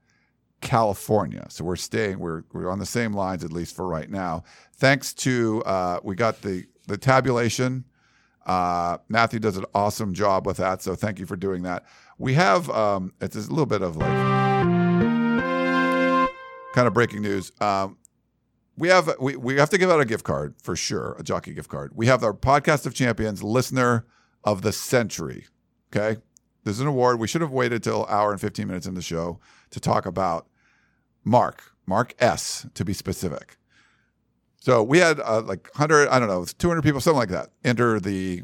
California. 0.60 1.46
So 1.48 1.64
we're 1.64 1.76
staying, 1.76 2.18
we're, 2.18 2.42
we're 2.52 2.70
on 2.70 2.78
the 2.78 2.86
same 2.86 3.12
lines, 3.12 3.44
at 3.44 3.52
least 3.52 3.76
for 3.76 3.86
right 3.86 4.10
now. 4.10 4.42
Thanks 4.74 5.12
to, 5.14 5.62
uh, 5.64 6.00
we 6.02 6.14
got 6.14 6.42
the, 6.42 6.64
the 6.86 6.96
tabulation. 6.96 7.84
Uh, 8.46 8.98
Matthew 9.08 9.38
does 9.38 9.56
an 9.56 9.66
awesome 9.74 10.14
job 10.14 10.46
with 10.46 10.56
that. 10.56 10.82
So 10.82 10.94
thank 10.94 11.18
you 11.18 11.26
for 11.26 11.36
doing 11.36 11.62
that. 11.62 11.84
We 12.18 12.34
have, 12.34 12.70
um, 12.70 13.12
it's 13.20 13.36
a 13.36 13.40
little 13.40 13.66
bit 13.66 13.82
of 13.82 13.96
like 13.96 14.08
kind 16.74 16.86
of 16.86 16.94
breaking 16.94 17.22
news. 17.22 17.52
Um, 17.60 17.98
we 18.76 18.88
have 18.88 19.12
we, 19.20 19.36
we 19.36 19.56
have 19.56 19.70
to 19.70 19.78
give 19.78 19.90
out 19.90 20.00
a 20.00 20.04
gift 20.04 20.24
card 20.24 20.54
for 20.62 20.76
sure, 20.76 21.16
a 21.18 21.22
jockey 21.22 21.52
gift 21.52 21.68
card. 21.68 21.92
We 21.94 22.06
have 22.06 22.22
our 22.22 22.32
podcast 22.32 22.86
of 22.86 22.94
champions 22.94 23.42
listener 23.42 24.06
of 24.44 24.62
the 24.62 24.72
century. 24.72 25.46
Okay, 25.92 26.20
this 26.68 26.76
is 26.76 26.80
an 26.82 26.86
award. 26.86 27.18
We 27.18 27.26
should 27.26 27.40
have 27.40 27.50
waited 27.50 27.82
till 27.82 28.04
hour 28.06 28.30
and 28.30 28.40
fifteen 28.40 28.66
minutes 28.66 28.86
in 28.86 28.94
the 28.94 29.02
show 29.02 29.40
to 29.70 29.80
talk 29.80 30.06
about 30.06 30.46
Mark 31.24 31.72
Mark 31.86 32.14
S 32.18 32.66
to 32.74 32.84
be 32.84 32.92
specific. 32.92 33.56
So 34.60 34.82
we 34.82 34.98
had 34.98 35.20
uh, 35.20 35.42
like 35.42 35.70
hundred, 35.74 36.08
I 36.08 36.18
don't 36.18 36.28
know, 36.28 36.44
two 36.44 36.68
hundred 36.68 36.82
people, 36.82 37.00
something 37.00 37.18
like 37.18 37.30
that, 37.30 37.50
enter 37.64 37.98
the 37.98 38.42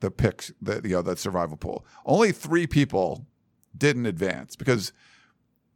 the 0.00 0.10
picks, 0.10 0.52
the 0.60 0.80
you 0.84 0.90
know, 0.90 1.02
that 1.02 1.18
survival 1.18 1.56
pool. 1.56 1.86
Only 2.04 2.32
three 2.32 2.66
people 2.66 3.26
didn't 3.76 4.06
advance 4.06 4.54
because 4.54 4.92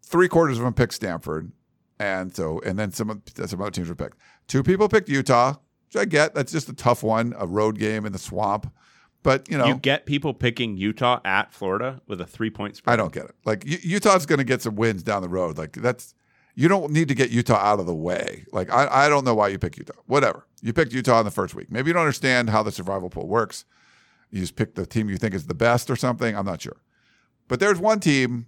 three 0.03 0.29
quarters 0.29 0.59
of 0.59 0.65
them 0.65 0.75
picked 0.75 0.93
Stanford, 0.93 1.51
and 1.99 2.35
so 2.35 2.61
and 2.61 2.79
then 2.79 2.93
some 2.93 3.23
some 3.47 3.61
other 3.61 3.71
teams 3.71 3.89
were 3.89 3.95
picked. 3.95 4.19
Two 4.49 4.63
people 4.63 4.89
picked 4.89 5.09
Utah, 5.09 5.55
which 5.87 5.97
I 5.97 6.05
get. 6.05 6.35
That's 6.35 6.53
just 6.53 6.69
a 6.69 6.75
tough 6.75 7.03
one, 7.03 7.35
a 7.39 7.47
road 7.47 7.79
game 7.79 8.05
in 8.05 8.13
the 8.13 8.19
swamp. 8.19 8.71
But 9.27 9.51
you 9.51 9.59
know, 9.59 9.67
You 9.67 9.75
get 9.75 10.07
people 10.07 10.33
picking 10.35 10.77
Utah 10.77 11.19
at 11.25 11.53
Florida 11.53 12.01
with 12.07 12.21
a 12.21 12.27
three 12.27 12.49
point 12.49 12.77
spread. 12.77 12.93
I 12.93 12.97
don't 12.97 13.13
get 13.13 13.25
it. 13.25 13.35
Like 13.45 13.65
Utah's 13.67 14.25
going 14.25 14.39
to 14.39 14.45
get 14.45 14.63
some 14.63 14.77
wins 14.77 15.03
down 15.03 15.21
the 15.21 15.29
road. 15.29 15.59
Like 15.59 15.73
that's 15.73 16.15
you 16.55 16.69
don't 16.69 16.93
need 16.93 17.09
to 17.09 17.15
get 17.17 17.31
Utah 17.31 17.57
out 17.57 17.81
of 17.81 17.87
the 17.87 17.95
way. 17.95 18.45
Like 18.53 18.73
I, 18.73 18.87
I 18.89 19.09
don't 19.09 19.25
know 19.25 19.35
why 19.35 19.49
you 19.49 19.59
pick 19.59 19.77
Utah. 19.79 19.95
Whatever. 20.07 20.47
You 20.63 20.73
picked 20.73 20.93
Utah 20.93 21.19
in 21.19 21.25
the 21.25 21.33
first 21.33 21.57
week. 21.57 21.73
Maybe 21.73 21.89
you 21.89 21.93
don't 21.95 22.03
understand 22.03 22.51
how 22.51 22.63
the 22.63 22.71
survival 22.71 23.11
pool 23.11 23.27
works. 23.27 23.65
You 24.31 24.39
just 24.41 24.55
pick 24.55 24.77
the 24.77 24.87
team 24.87 25.09
you 25.11 25.17
think 25.17 25.35
is 25.35 25.47
the 25.47 25.55
best 25.55 25.91
or 25.91 25.97
something. 25.97 26.37
I'm 26.37 26.47
not 26.47 26.63
sure. 26.63 26.77
But 27.49 27.59
there's 27.59 27.81
one 27.81 27.99
team 27.99 28.47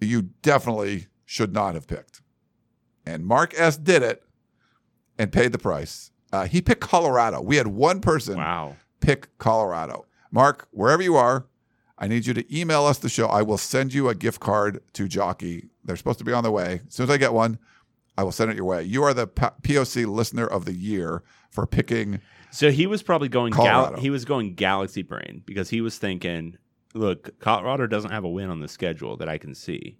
that 0.00 0.06
you 0.06 0.20
definitely 0.42 1.06
should 1.24 1.54
not 1.54 1.72
have 1.74 1.86
picked. 1.86 2.20
And 3.06 3.24
Mark 3.24 3.54
S 3.56 3.78
did 3.78 4.02
it 4.02 4.22
and 5.18 5.32
paid 5.32 5.52
the 5.52 5.58
price. 5.58 6.10
Uh, 6.30 6.44
he 6.46 6.60
picked 6.60 6.82
Colorado. 6.82 7.40
We 7.40 7.56
had 7.56 7.68
one 7.68 8.00
person 8.02 8.36
Wow. 8.36 8.76
Pick 9.04 9.36
Colorado. 9.38 10.06
Mark, 10.30 10.66
wherever 10.70 11.02
you 11.02 11.16
are, 11.16 11.46
I 11.98 12.08
need 12.08 12.26
you 12.26 12.34
to 12.34 12.56
email 12.58 12.84
us 12.84 12.98
the 12.98 13.08
show. 13.08 13.26
I 13.28 13.42
will 13.42 13.58
send 13.58 13.94
you 13.94 14.08
a 14.08 14.14
gift 14.14 14.40
card 14.40 14.82
to 14.94 15.06
Jockey. 15.06 15.68
They're 15.84 15.96
supposed 15.96 16.18
to 16.18 16.24
be 16.24 16.32
on 16.32 16.42
the 16.42 16.50
way. 16.50 16.80
As 16.86 16.94
soon 16.94 17.04
as 17.04 17.10
I 17.10 17.18
get 17.18 17.32
one, 17.32 17.58
I 18.16 18.24
will 18.24 18.32
send 18.32 18.50
it 18.50 18.56
your 18.56 18.64
way. 18.66 18.82
You 18.82 19.02
are 19.04 19.14
the 19.14 19.26
P- 19.26 19.46
POC 19.62 20.06
listener 20.06 20.46
of 20.46 20.64
the 20.64 20.72
year 20.74 21.22
for 21.50 21.66
picking. 21.66 22.20
So 22.50 22.70
he 22.70 22.86
was 22.86 23.02
probably 23.02 23.28
going 23.28 23.52
gal- 23.52 23.96
he 23.96 24.10
was 24.10 24.24
going 24.24 24.54
galaxy 24.54 25.02
brain 25.02 25.42
because 25.44 25.70
he 25.70 25.80
was 25.80 25.98
thinking, 25.98 26.56
look, 26.94 27.38
Colorado 27.40 27.86
doesn't 27.86 28.10
have 28.10 28.24
a 28.24 28.28
win 28.28 28.50
on 28.50 28.60
the 28.60 28.68
schedule 28.68 29.16
that 29.18 29.28
I 29.28 29.38
can 29.38 29.54
see. 29.54 29.98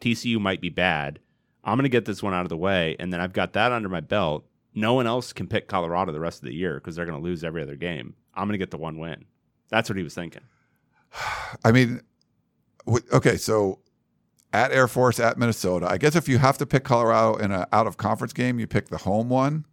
TCU 0.00 0.38
might 0.38 0.60
be 0.60 0.68
bad. 0.68 1.18
I'm 1.64 1.76
going 1.76 1.84
to 1.84 1.88
get 1.88 2.04
this 2.04 2.22
one 2.22 2.34
out 2.34 2.44
of 2.44 2.50
the 2.50 2.56
way 2.56 2.96
and 2.98 3.12
then 3.12 3.20
I've 3.20 3.32
got 3.32 3.54
that 3.54 3.72
under 3.72 3.88
my 3.88 4.00
belt. 4.00 4.46
No 4.74 4.92
one 4.94 5.06
else 5.06 5.32
can 5.32 5.46
pick 5.48 5.68
Colorado 5.68 6.12
the 6.12 6.20
rest 6.20 6.42
of 6.42 6.48
the 6.48 6.54
year 6.54 6.74
because 6.74 6.96
they're 6.96 7.06
going 7.06 7.18
to 7.18 7.24
lose 7.24 7.42
every 7.42 7.62
other 7.62 7.76
game. 7.76 8.14
I'm 8.36 8.46
going 8.46 8.52
to 8.54 8.58
get 8.58 8.70
the 8.70 8.76
one 8.76 8.98
win. 8.98 9.24
That's 9.70 9.88
what 9.88 9.96
he 9.96 10.02
was 10.02 10.14
thinking. 10.14 10.42
I 11.64 11.72
mean, 11.72 12.00
okay, 13.12 13.36
so 13.36 13.80
at 14.52 14.70
Air 14.72 14.88
Force, 14.88 15.18
at 15.18 15.38
Minnesota. 15.38 15.86
I 15.90 15.98
guess 15.98 16.14
if 16.14 16.28
you 16.28 16.38
have 16.38 16.58
to 16.58 16.66
pick 16.66 16.84
Colorado 16.84 17.36
in 17.36 17.50
an 17.50 17.64
out 17.72 17.86
of 17.86 17.96
conference 17.96 18.32
game, 18.32 18.58
you 18.58 18.66
pick 18.66 18.88
the 18.88 18.98
home 18.98 19.28
one. 19.28 19.64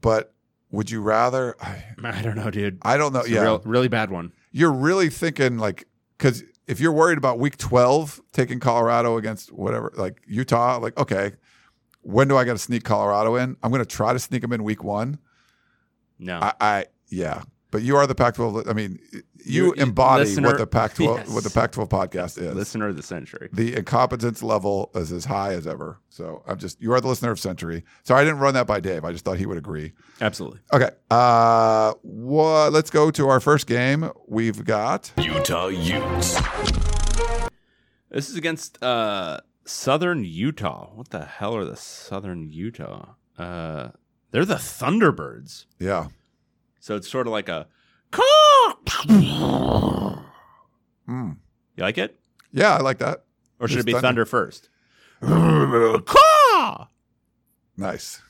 But 0.00 0.34
would 0.70 0.90
you 0.90 1.00
rather? 1.02 1.56
I, 1.60 1.84
I 2.02 2.22
don't 2.22 2.36
know, 2.36 2.50
dude. 2.50 2.78
I 2.82 2.96
don't 2.96 3.12
know. 3.12 3.20
It's 3.20 3.30
yeah, 3.30 3.42
real, 3.42 3.62
really 3.64 3.88
bad 3.88 4.10
one. 4.10 4.32
you're 4.52 4.72
really 4.72 5.08
thinking 5.10 5.58
like 5.58 5.86
because 6.18 6.42
if 6.66 6.80
you're 6.80 6.92
worried 6.92 7.18
about 7.18 7.38
week 7.38 7.56
12 7.58 8.20
taking 8.32 8.58
colorado 8.58 9.16
against 9.18 9.52
whatever 9.52 9.92
like 9.96 10.20
utah 10.26 10.78
like 10.78 10.96
okay 10.98 11.32
when 12.02 12.26
do 12.26 12.36
i 12.36 12.44
got 12.44 12.54
to 12.54 12.58
sneak 12.58 12.82
colorado 12.82 13.36
in 13.36 13.56
i'm 13.62 13.70
going 13.70 13.82
to 13.82 13.86
try 13.86 14.12
to 14.12 14.18
sneak 14.18 14.42
them 14.42 14.52
in 14.52 14.64
week 14.64 14.82
one 14.82 15.18
No. 16.18 16.38
I, 16.40 16.52
I 16.60 16.84
yeah 17.08 17.42
but 17.70 17.82
you 17.82 17.96
are 17.96 18.06
the 18.06 18.14
pac 18.14 18.34
12 18.34 18.68
i 18.68 18.72
mean 18.72 18.98
you 19.12 19.22
You- 19.44 19.64
you- 19.66 19.72
embody 19.74 20.24
listener- 20.24 20.48
what 20.48 20.58
the 20.58 20.66
pac 20.66 20.94
12 20.94 21.18
Yes. 21.18 21.28
what 21.28 21.44
the 21.44 21.50
pac 21.50 21.72
12 21.72 21.88
podcast 21.88 22.38
is 22.38 22.54
Listener 22.54 22.88
of 22.88 22.96
the 22.96 23.02
century. 23.02 23.48
the 23.52 23.76
incompetence 23.76 24.42
level 24.42 24.90
is 24.94 25.12
as 25.12 25.24
high 25.26 25.52
as 25.52 25.66
ever 25.66 26.00
so 26.08 26.42
i'm 26.48 26.58
just 26.58 26.80
you 26.80 26.92
are 26.92 27.00
the 27.00 27.06
listener 27.08 27.30
of 27.30 27.38
century 27.38 27.84
sorry 28.02 28.22
i 28.22 28.24
didn't 28.24 28.38
run 28.40 28.54
that 28.54 28.66
by 28.66 28.80
dave 28.80 29.04
i 29.04 29.12
just 29.12 29.24
thought 29.24 29.36
he 29.38 29.46
would 29.46 29.58
agree 29.58 29.92
Absolutely. 30.20 30.60
okay 30.72 30.90
uh 31.10 31.92
what 32.02 32.72
let's 32.72 32.90
go 32.90 33.10
to 33.10 33.28
our 33.28 33.40
first 33.40 33.66
game 33.66 34.10
we've 34.26 34.64
got 34.64 35.12
Utah 35.18 35.66
Utes. 35.68 36.40
This 38.10 38.30
is 38.30 38.36
against 38.36 38.82
uh, 38.82 39.40
Southern 39.64 40.24
Utah. 40.24 40.90
What 40.94 41.10
the 41.10 41.24
hell 41.24 41.54
are 41.56 41.64
the 41.64 41.76
Southern 41.76 42.50
Utah? 42.50 43.14
Uh, 43.36 43.88
they're 44.36 44.44
the 44.44 44.56
Thunderbirds. 44.56 45.64
Yeah. 45.78 46.08
So 46.78 46.94
it's 46.94 47.08
sort 47.08 47.26
of 47.26 47.30
like 47.30 47.48
a 47.48 47.68
caw. 48.10 48.74
Hmm. 51.06 51.30
You 51.74 51.82
like 51.82 51.96
it? 51.96 52.20
Yeah, 52.52 52.74
I 52.74 52.82
like 52.82 52.98
that. 52.98 53.24
Or 53.58 53.66
should 53.66 53.78
it 53.78 53.86
be 53.86 53.92
thunder. 53.92 54.26
thunder, 54.26 54.26
first? 54.26 54.68
caw. 55.22 56.88
Nice. 57.78 58.20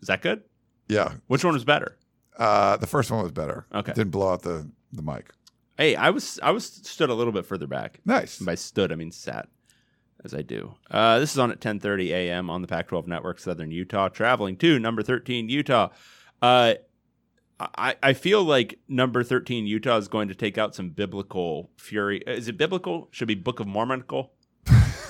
Is 0.00 0.06
that 0.06 0.22
good? 0.22 0.44
Yeah. 0.88 1.14
Which 1.26 1.44
one 1.44 1.54
was 1.54 1.64
better? 1.64 1.96
Uh, 2.38 2.76
the 2.76 2.86
first 2.86 3.10
one 3.10 3.20
was 3.20 3.32
better. 3.32 3.66
Okay. 3.74 3.92
Didn't 3.92 4.12
blow 4.12 4.32
out 4.32 4.42
the, 4.42 4.70
the 4.92 5.02
mic. 5.02 5.32
Hey, 5.76 5.96
I 5.96 6.10
was 6.10 6.38
I 6.44 6.52
was 6.52 6.64
stood 6.64 7.10
a 7.10 7.14
little 7.14 7.32
bit 7.32 7.44
further 7.44 7.66
back. 7.66 7.98
Nice. 8.04 8.38
And 8.38 8.46
by 8.46 8.54
stood, 8.54 8.92
I 8.92 8.94
mean 8.94 9.10
sat, 9.10 9.48
as 10.24 10.34
I 10.34 10.42
do. 10.42 10.74
Uh, 10.90 11.18
this 11.18 11.32
is 11.32 11.38
on 11.38 11.50
at 11.50 11.60
10:30 11.60 12.08
a.m. 12.10 12.50
on 12.50 12.62
the 12.62 12.68
Pac-12 12.68 13.06
Network, 13.06 13.38
Southern 13.38 13.70
Utah, 13.70 14.08
traveling 14.08 14.56
to 14.58 14.78
number 14.78 15.02
13 15.02 15.48
Utah. 15.48 15.88
Uh, 16.42 16.74
I 17.58 17.94
I 18.02 18.12
feel 18.14 18.42
like 18.42 18.78
number 18.88 19.22
13 19.22 19.66
Utah 19.66 19.96
is 19.98 20.08
going 20.08 20.28
to 20.28 20.34
take 20.34 20.56
out 20.58 20.74
some 20.74 20.90
biblical 20.90 21.70
fury. 21.76 22.22
Is 22.26 22.48
it 22.48 22.56
biblical? 22.56 23.08
Should 23.10 23.28
be 23.28 23.34
Book 23.34 23.60
of 23.60 23.66
Mormonical. 23.66 24.32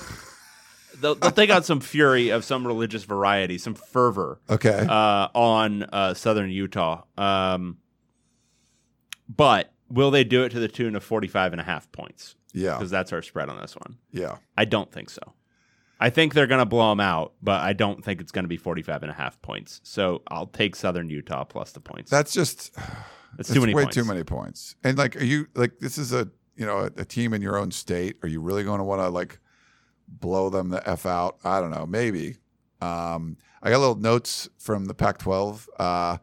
they'll, 0.99 1.15
they'll 1.15 1.31
take 1.31 1.49
out 1.49 1.65
some 1.65 1.79
fury 1.79 2.29
of 2.29 2.43
some 2.43 2.65
religious 2.67 3.03
variety, 3.03 3.57
some 3.57 3.73
fervor 3.73 4.39
Okay. 4.49 4.85
uh, 4.87 5.27
on 5.33 5.83
uh, 5.83 6.13
Southern 6.13 6.49
Utah. 6.49 7.03
Um, 7.17 7.77
but 9.33 9.71
will 9.89 10.11
they 10.11 10.23
do 10.23 10.43
it 10.43 10.49
to 10.49 10.59
the 10.59 10.67
tune 10.67 10.95
of 10.95 11.03
45 11.03 11.53
and 11.53 11.61
a 11.61 11.63
half 11.63 11.91
points? 11.91 12.35
Yeah. 12.53 12.73
Because 12.77 12.91
that's 12.91 13.13
our 13.13 13.21
spread 13.21 13.49
on 13.49 13.59
this 13.59 13.75
one. 13.75 13.97
Yeah. 14.11 14.37
I 14.57 14.65
don't 14.65 14.91
think 14.91 15.09
so. 15.09 15.21
I 15.99 16.09
think 16.09 16.33
they're 16.33 16.47
going 16.47 16.59
to 16.59 16.65
blow 16.65 16.89
them 16.89 16.99
out, 16.99 17.33
but 17.43 17.61
I 17.61 17.73
don't 17.73 18.03
think 18.03 18.21
it's 18.21 18.31
going 18.31 18.43
to 18.43 18.49
be 18.49 18.57
45 18.57 19.03
and 19.03 19.11
a 19.11 19.13
half 19.13 19.39
points. 19.43 19.81
So 19.83 20.23
I'll 20.29 20.47
take 20.47 20.75
Southern 20.75 21.09
Utah 21.09 21.43
plus 21.43 21.71
the 21.73 21.79
points. 21.79 22.09
That's 22.09 22.33
just 22.33 22.75
That's 23.37 23.49
it's 23.49 23.53
too 23.53 23.61
many 23.61 23.73
way 23.73 23.83
points. 23.83 23.95
too 23.95 24.05
many 24.05 24.23
points. 24.23 24.75
And 24.83 24.97
like, 24.97 25.15
are 25.15 25.23
you 25.23 25.47
like 25.55 25.79
this 25.79 25.97
is 25.97 26.11
a 26.11 26.29
you 26.55 26.65
know 26.65 26.79
a, 26.79 27.01
a 27.01 27.05
team 27.05 27.33
in 27.33 27.41
your 27.41 27.57
own 27.57 27.71
state? 27.71 28.17
Are 28.23 28.27
you 28.27 28.41
really 28.41 28.63
going 28.63 28.79
to 28.79 28.83
want 28.83 29.01
to 29.01 29.09
like 29.09 29.39
blow 30.07 30.49
them 30.49 30.69
the 30.69 30.87
f 30.89 31.05
out? 31.05 31.37
I 31.43 31.61
don't 31.61 31.71
know. 31.71 31.85
Maybe. 31.85 32.37
Um, 32.81 33.37
I 33.61 33.69
got 33.69 33.79
little 33.79 33.95
notes 33.95 34.49
from 34.57 34.85
the 34.85 34.95
Pac-12. 34.95 35.67
Uh, 35.77 36.17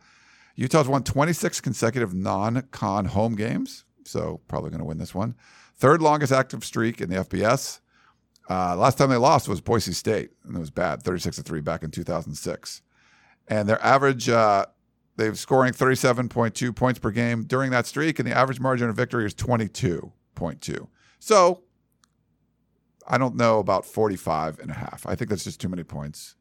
Utah's 0.56 0.88
won 0.88 1.04
26 1.04 1.60
consecutive 1.60 2.12
non-con 2.14 3.04
home 3.04 3.36
games, 3.36 3.84
so 4.04 4.40
probably 4.48 4.70
going 4.70 4.80
to 4.80 4.84
win 4.84 4.98
this 4.98 5.14
one. 5.14 5.36
Third 5.78 6.02
longest 6.02 6.32
active 6.32 6.64
streak 6.64 7.00
in 7.00 7.08
the 7.08 7.16
FBS. 7.16 7.80
Uh, 8.50 8.74
last 8.76 8.98
time 8.98 9.10
they 9.10 9.16
lost 9.16 9.48
was 9.48 9.60
Boise 9.60 9.92
State, 9.92 10.30
and 10.44 10.56
it 10.56 10.58
was 10.58 10.70
bad, 10.70 11.02
36 11.02 11.36
to 11.36 11.42
three 11.42 11.60
back 11.60 11.82
in 11.82 11.90
2006. 11.90 12.82
And 13.46 13.68
their 13.68 13.82
average, 13.82 14.28
uh, 14.28 14.66
they've 15.16 15.38
scoring 15.38 15.72
37.2 15.72 16.74
points 16.74 16.98
per 16.98 17.10
game 17.10 17.44
during 17.44 17.70
that 17.70 17.86
streak, 17.86 18.18
and 18.18 18.26
the 18.26 18.36
average 18.36 18.58
margin 18.58 18.88
of 18.88 18.96
victory 18.96 19.24
is 19.24 19.34
22.2. 19.34 20.88
So 21.20 21.62
I 23.06 23.18
don't 23.18 23.36
know 23.36 23.58
about 23.58 23.86
45 23.86 24.58
and 24.60 24.70
a 24.70 24.74
half. 24.74 25.06
I 25.06 25.14
think 25.14 25.30
that's 25.30 25.44
just 25.44 25.60
too 25.60 25.68
many 25.68 25.84
points. 25.84 26.34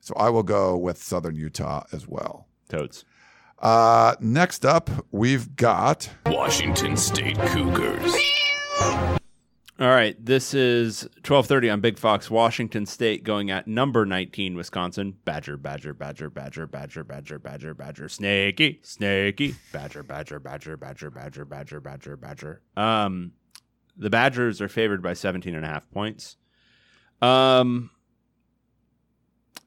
So 0.00 0.14
I 0.16 0.30
will 0.30 0.42
go 0.42 0.76
with 0.76 1.02
Southern 1.02 1.34
Utah 1.34 1.84
as 1.92 2.08
well. 2.08 2.46
Toads. 2.68 3.04
Uh, 3.58 4.14
next 4.20 4.64
up, 4.64 4.88
we've 5.10 5.54
got 5.54 6.08
Washington 6.24 6.96
State 6.96 7.38
Cougars. 7.38 8.39
All 9.80 9.88
right, 9.88 10.14
this 10.22 10.52
is 10.52 11.08
12:30 11.22 11.72
on 11.72 11.80
Big 11.80 11.96
Fox, 11.96 12.30
Washington 12.30 12.84
State, 12.84 13.24
going 13.24 13.50
at 13.50 13.66
number 13.66 14.04
19, 14.04 14.54
Wisconsin. 14.54 15.16
Badger, 15.24 15.56
Badger, 15.56 15.94
Badger, 15.94 16.28
Badger, 16.28 16.66
Badger, 16.66 17.04
Badger, 17.04 17.38
Badger, 17.38 17.74
Badger, 17.74 18.08
Snaky, 18.10 18.80
Snaky, 18.82 19.54
Badger, 19.72 20.02
Badger, 20.02 20.38
Badger, 20.38 20.76
Badger, 20.76 21.10
Badger, 21.10 21.44
Badger, 21.46 21.80
Badger, 21.80 22.16
Badger. 22.18 22.62
Um, 22.76 23.32
the 23.96 24.10
Badgers 24.10 24.60
are 24.60 24.68
favored 24.68 25.02
by 25.02 25.14
17 25.14 25.54
and 25.54 25.64
a 25.64 25.68
half 25.68 25.90
points. 25.90 26.36
Um, 27.22 27.88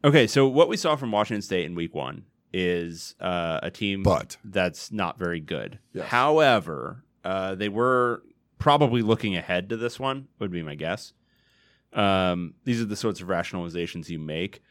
okay, 0.04 0.28
so 0.28 0.48
what 0.48 0.70
we 0.70 0.78
saw 0.78 0.96
from 0.96 1.12
Washington 1.12 1.42
State 1.42 1.66
in 1.66 1.74
Week 1.74 1.96
One 1.96 2.26
is 2.54 3.16
uh, 3.20 3.62
a 3.64 3.72
team 3.72 4.04
But. 4.04 4.38
that's 4.44 4.92
not 4.92 5.18
very 5.18 5.40
good. 5.40 5.80
Yes. 5.92 6.10
However, 6.10 7.04
uh, 7.24 7.56
they 7.56 7.70
were 7.70 8.22
probably 8.64 9.02
looking 9.02 9.36
ahead 9.36 9.68
to 9.68 9.76
this 9.76 10.00
one 10.00 10.26
would 10.40 10.50
be 10.50 10.64
my 10.64 10.74
guess. 10.74 11.12
Um, 11.92 12.54
these 12.64 12.80
are 12.80 12.86
the 12.86 12.96
sorts 12.96 13.20
of 13.20 13.28
rationalizations 13.28 14.08
you 14.08 14.20
make. 14.20 14.62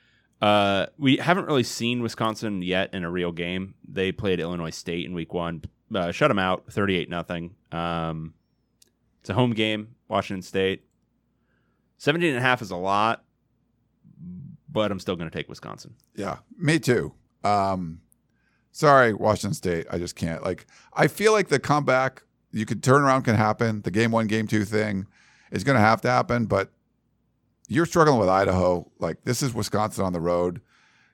Uh, 0.40 0.86
we 0.96 1.18
haven't 1.18 1.44
really 1.44 1.62
seen 1.62 2.00
Wisconsin 2.00 2.62
yet 2.62 2.94
in 2.94 3.04
a 3.04 3.10
real 3.10 3.32
game. 3.32 3.74
They 3.86 4.10
played 4.10 4.40
Illinois 4.40 4.70
State 4.70 5.04
in 5.04 5.12
week 5.12 5.34
one, 5.34 5.62
uh, 5.94 6.10
shut 6.10 6.28
them 6.28 6.38
out 6.38 6.64
38 6.72 7.10
nothing. 7.10 7.54
Um, 7.70 8.32
it's 9.20 9.28
a 9.28 9.34
home 9.34 9.52
game, 9.52 9.94
Washington 10.08 10.40
State. 10.40 10.84
17 11.98 12.30
and 12.30 12.38
a 12.38 12.40
half 12.40 12.62
is 12.62 12.70
a 12.70 12.76
lot, 12.76 13.22
but 14.70 14.90
I'm 14.90 15.00
still 15.00 15.16
going 15.16 15.28
to 15.28 15.38
take 15.38 15.50
Wisconsin. 15.50 15.96
Yeah, 16.16 16.38
me 16.56 16.78
too. 16.78 17.12
Um, 17.44 18.00
sorry, 18.70 19.12
Washington 19.12 19.52
State. 19.52 19.86
I 19.90 19.98
just 19.98 20.16
can't. 20.16 20.42
Like, 20.42 20.64
I 20.94 21.08
feel 21.08 21.32
like 21.32 21.48
the 21.48 21.58
comeback, 21.58 22.22
you 22.52 22.66
could 22.66 22.82
turn 22.82 23.02
around 23.02 23.22
can 23.22 23.34
happen. 23.34 23.82
The 23.82 23.90
game 23.90 24.10
one, 24.10 24.26
game 24.26 24.46
two 24.46 24.64
thing 24.64 25.06
is 25.50 25.64
going 25.64 25.76
to 25.76 25.80
have 25.80 26.00
to 26.02 26.08
happen, 26.08 26.46
but 26.46 26.70
you're 27.68 27.86
struggling 27.86 28.18
with 28.18 28.28
Idaho. 28.28 28.90
Like, 28.98 29.24
this 29.24 29.42
is 29.42 29.54
Wisconsin 29.54 30.04
on 30.04 30.12
the 30.12 30.20
road, 30.20 30.60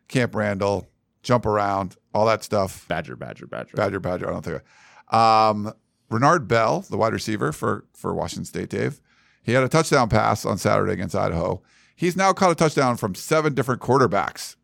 Camp 0.08 0.34
Randall, 0.34 0.88
jump 1.22 1.46
around, 1.46 1.96
all 2.14 2.26
that 2.26 2.42
stuff. 2.42 2.86
Badger, 2.88 3.16
Badger, 3.16 3.46
Badger. 3.46 3.76
Badger, 3.76 4.00
Badger. 4.00 4.28
I 4.28 4.32
don't 4.32 4.44
think. 4.44 5.14
Um, 5.14 5.72
Renard 6.10 6.48
Bell, 6.48 6.84
the 6.88 6.96
wide 6.96 7.12
receiver 7.12 7.52
for 7.52 7.84
for 7.92 8.14
Washington 8.14 8.44
State, 8.44 8.70
Dave, 8.70 9.00
he 9.42 9.52
had 9.52 9.62
a 9.62 9.68
touchdown 9.68 10.08
pass 10.08 10.44
on 10.44 10.58
Saturday 10.58 10.92
against 10.92 11.14
Idaho. 11.14 11.62
He's 11.94 12.16
now 12.16 12.32
caught 12.32 12.50
a 12.50 12.54
touchdown 12.54 12.96
from 12.96 13.14
seven 13.14 13.54
different 13.54 13.80
quarterbacks. 13.80 14.56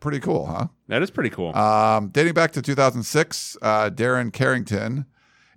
Pretty 0.00 0.20
cool, 0.20 0.46
huh? 0.46 0.68
That 0.88 1.02
is 1.02 1.10
pretty 1.10 1.30
cool. 1.30 1.54
Um, 1.56 2.08
dating 2.08 2.34
back 2.34 2.52
to 2.52 2.62
2006, 2.62 3.56
uh, 3.60 3.90
Darren 3.90 4.32
Carrington 4.32 5.06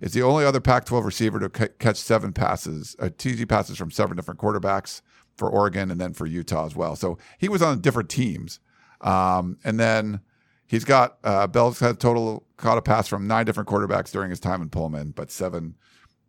is 0.04 0.12
the 0.12 0.22
only 0.22 0.44
other 0.44 0.60
Pac-12 0.60 1.02
receiver 1.04 1.40
to 1.40 1.48
ca- 1.48 1.68
catch 1.78 1.96
seven 1.96 2.32
passes, 2.32 2.94
uh, 3.00 3.06
TG 3.06 3.48
passes 3.48 3.78
from 3.78 3.90
seven 3.90 4.16
different 4.16 4.38
quarterbacks 4.38 5.00
for 5.36 5.48
Oregon 5.48 5.90
and 5.90 5.98
then 6.00 6.12
for 6.12 6.26
Utah 6.26 6.66
as 6.66 6.76
well. 6.76 6.94
So 6.94 7.16
he 7.38 7.48
was 7.48 7.62
on 7.62 7.80
different 7.80 8.10
teams, 8.10 8.60
um, 9.00 9.56
and 9.64 9.80
then 9.80 10.20
he's 10.66 10.84
got 10.84 11.16
uh, 11.24 11.46
Bell's 11.46 11.80
had 11.80 11.98
total 11.98 12.44
caught 12.58 12.76
a 12.76 12.82
pass 12.82 13.08
from 13.08 13.26
nine 13.26 13.46
different 13.46 13.68
quarterbacks 13.68 14.12
during 14.12 14.28
his 14.28 14.38
time 14.40 14.60
in 14.60 14.68
Pullman, 14.68 15.12
but 15.12 15.30
seven 15.30 15.74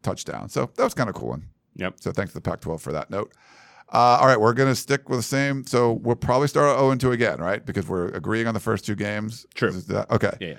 touchdowns. 0.04 0.54
So 0.54 0.72
that 0.76 0.84
was 0.84 0.94
kind 0.94 1.10
of 1.10 1.16
cool 1.16 1.30
one. 1.30 1.48
yep. 1.76 1.96
So 2.00 2.12
thanks 2.14 2.32
to 2.32 2.40
the 2.40 2.50
Pac-12 2.50 2.80
for 2.80 2.94
that 2.94 3.10
note. 3.10 3.34
Uh, 3.94 4.18
all 4.20 4.26
right, 4.28 4.40
we're 4.40 4.54
going 4.54 4.70
to 4.70 4.76
stick 4.76 5.10
with 5.10 5.20
the 5.20 5.24
same. 5.24 5.66
So 5.68 5.92
we'll 5.92 6.16
probably 6.16 6.48
start 6.48 6.70
at 6.76 6.80
0 6.80 6.96
2 6.96 7.12
again, 7.12 7.40
right? 7.40 7.64
Because 7.64 7.88
we're 7.88 8.08
agreeing 8.08 8.48
on 8.48 8.54
the 8.54 8.60
first 8.60 8.86
two 8.86 8.96
games. 8.96 9.46
True. 9.54 9.72
That- 9.72 10.10
okay. 10.10 10.32
Yeah, 10.40 10.48
yeah. 10.48 10.58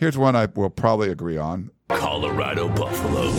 Here's 0.00 0.16
one 0.16 0.34
I 0.34 0.46
will 0.46 0.70
probably 0.70 1.10
agree 1.10 1.36
on. 1.36 1.72
Colorado 1.90 2.70
Buffaloes. 2.70 3.34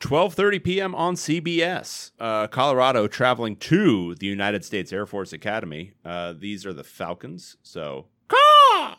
12:30 0.00 0.64
p.m. 0.64 0.94
on 0.96 1.14
CBS. 1.14 2.10
Uh, 2.18 2.48
Colorado 2.48 3.06
traveling 3.06 3.54
to 3.58 4.16
the 4.16 4.26
United 4.26 4.64
States 4.64 4.92
Air 4.92 5.06
Force 5.06 5.32
Academy. 5.32 5.92
Uh, 6.04 6.34
these 6.36 6.66
are 6.66 6.72
the 6.72 6.82
Falcons. 6.82 7.56
So, 7.62 8.08
caw, 8.26 8.96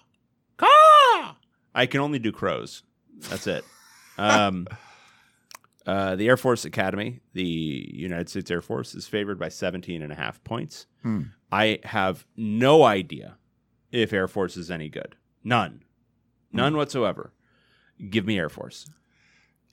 caw. 0.56 1.36
I 1.76 1.88
can 1.88 2.00
only 2.00 2.18
do 2.20 2.32
crows. 2.32 2.84
That's 3.30 3.46
it. 3.46 3.66
Um, 4.18 4.68
uh, 5.86 6.16
the 6.16 6.28
Air 6.28 6.38
Force 6.38 6.66
Academy, 6.66 7.22
the 7.34 7.90
United 7.94 8.30
States 8.30 8.52
Air 8.52 8.62
Force, 8.62 8.94
is 8.94 9.08
favored 9.08 9.40
by 9.40 9.50
17 9.50 10.02
and 10.02 10.12
a 10.12 10.16
half 10.16 10.44
points. 10.44 10.86
Hmm. 11.02 11.24
I 11.52 11.80
have 11.84 12.26
no 12.36 12.84
idea 12.84 13.38
if 13.92 14.14
Air 14.14 14.28
Force 14.28 14.58
is 14.58 14.70
any 14.72 14.90
good. 14.90 15.16
None. 15.44 15.84
None 16.52 16.76
whatsoever. 16.76 17.34
Give 18.10 18.26
me 18.26 18.38
Air 18.38 18.50
Force. 18.50 18.90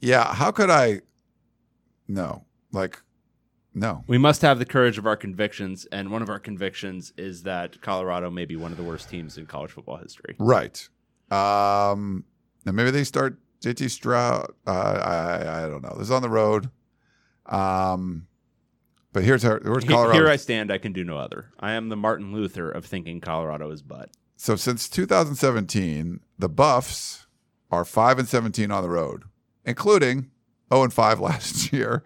Yeah. 0.01 0.33
How 0.33 0.51
could 0.51 0.71
I? 0.71 1.03
No. 2.07 2.45
Like, 2.73 3.03
no. 3.75 4.05
We 4.07 4.19
must 4.19 4.43
have 4.43 4.59
the 4.59 4.65
courage 4.65 4.99
of 4.99 5.07
our 5.07 5.17
convictions, 5.17 5.87
and 5.93 6.11
one 6.11 6.23
of 6.23 6.29
our 6.29 6.39
convictions 6.39 7.13
is 7.17 7.43
that 7.43 7.81
Colorado 7.81 8.31
may 8.31 8.45
be 8.45 8.57
one 8.57 8.71
of 8.73 8.79
the 8.79 8.85
worst 8.85 9.09
teams 9.11 9.39
in 9.39 9.47
college 9.47 9.73
football 9.73 9.97
history. 9.97 10.37
Right. 10.39 10.89
Um, 11.31 12.25
and 12.65 12.75
maybe 12.77 12.91
they 12.91 13.05
start 13.05 13.39
JT 13.63 13.87
Shrout. 13.87 14.51
Uh, 14.67 14.71
I, 14.71 15.65
I 15.65 15.69
don't 15.69 15.83
know. 15.83 15.95
This 15.99 16.09
is 16.09 16.11
on 16.11 16.23
the 16.23 16.29
road. 16.29 16.71
Um, 17.47 18.27
but 19.13 19.25
here's 19.25 19.45
our, 19.45 19.61
here's 19.63 19.85
Colorado. 19.85 20.13
Here 20.13 20.29
I 20.29 20.37
stand, 20.37 20.71
I 20.71 20.79
can 20.79 20.93
do 20.93 21.03
no 21.05 21.17
other. 21.17 21.47
I 21.59 21.73
am 21.73 21.89
the 21.89 21.97
Martin 21.97 22.33
Luther 22.33 22.71
of 22.71 22.85
thinking 22.85 23.21
Colorado 23.21 23.71
is 23.71 23.83
butt. 23.83 24.11
so 24.37 24.55
since 24.55 24.89
2017, 24.89 26.21
the 26.39 26.49
Buffs 26.49 27.27
are 27.71 27.85
five 27.85 28.19
and 28.19 28.29
17 28.29 28.71
on 28.71 28.83
the 28.83 28.91
road, 28.91 29.25
including 29.65 30.31
0 30.73 30.85
and 30.85 30.93
5 30.93 31.21
last 31.29 31.73
year. 31.73 32.05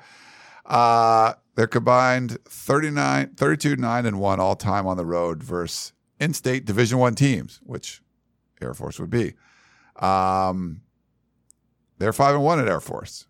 Uh, 0.65 1.35
They're 1.57 1.67
combined 1.67 2.39
39, 2.49 3.35
32, 3.37 3.77
9, 3.77 4.07
and 4.07 4.21
1 4.21 4.41
all 4.41 4.57
time 4.57 4.87
on 4.87 4.97
the 4.97 5.05
road 5.05 5.43
versus 5.43 5.93
in 6.21 6.33
state 6.33 6.65
Division 6.65 6.99
One 6.99 7.17
teams, 7.17 7.61
which 7.65 8.01
Air 8.61 8.75
Force 8.75 9.01
would 9.01 9.11
be. 9.11 9.35
Um, 9.97 10.83
they're 12.03 12.13
5 12.13 12.35
and 12.35 12.45
1 12.45 12.59
at 12.59 12.67
Air 12.69 12.81
Force, 12.81 13.27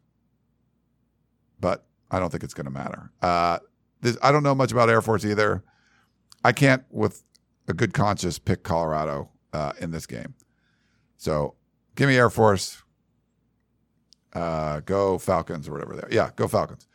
but 1.61 1.85
I 2.11 2.19
don't 2.19 2.31
think 2.31 2.43
it's 2.43 2.55
going 2.55 2.65
to 2.65 2.71
matter. 2.71 3.13
Uh, 3.21 3.59
this, 4.01 4.17
I 4.23 4.33
don't 4.33 4.43
know 4.43 4.55
much 4.55 4.73
about 4.73 4.89
Air 4.89 5.03
Force 5.03 5.27
either. 5.27 5.63
I 6.43 6.53
can't, 6.53 6.83
with 6.91 7.23
a 7.69 7.75
good 7.75 7.93
conscience, 7.93 8.39
pick 8.39 8.63
Colorado 8.63 9.29
uh, 9.53 9.73
in 9.79 9.91
this 9.91 10.07
game. 10.07 10.35
So 11.19 11.55
give 11.97 12.09
me 12.09 12.17
Air 12.17 12.31
Force. 12.31 12.83
Uh, 14.33 14.81
go 14.81 15.19
Falcons 15.19 15.69
or 15.69 15.73
whatever 15.73 15.95
they 15.95 16.03
are. 16.03 16.09
Yeah, 16.11 16.31
go 16.35 16.49
Falcons. 16.49 16.89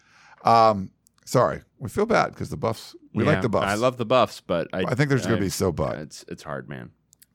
Um, 0.44 0.90
sorry, 1.26 1.62
we 1.78 1.90
feel 1.90 2.08
bad 2.08 2.30
because 2.30 2.50
the 2.50 2.58
Buffs. 2.58 2.96
We 3.14 3.24
Yeah, 3.24 3.34
like 3.34 3.42
the 3.44 3.50
Buffs. 3.50 3.68
I 3.68 3.76
love 3.76 3.98
the 3.98 4.06
Buffs, 4.06 4.42
but 4.42 4.68
I, 4.74 4.80
I 4.80 4.96
think 4.96 5.10
there's 5.10 5.28
going 5.28 5.38
to 5.38 5.46
be 5.46 5.50
so 5.50 5.72
but. 5.72 6.00
It's 6.00 6.26
it's 6.28 6.42
hard, 6.42 6.68
man. 6.68 6.90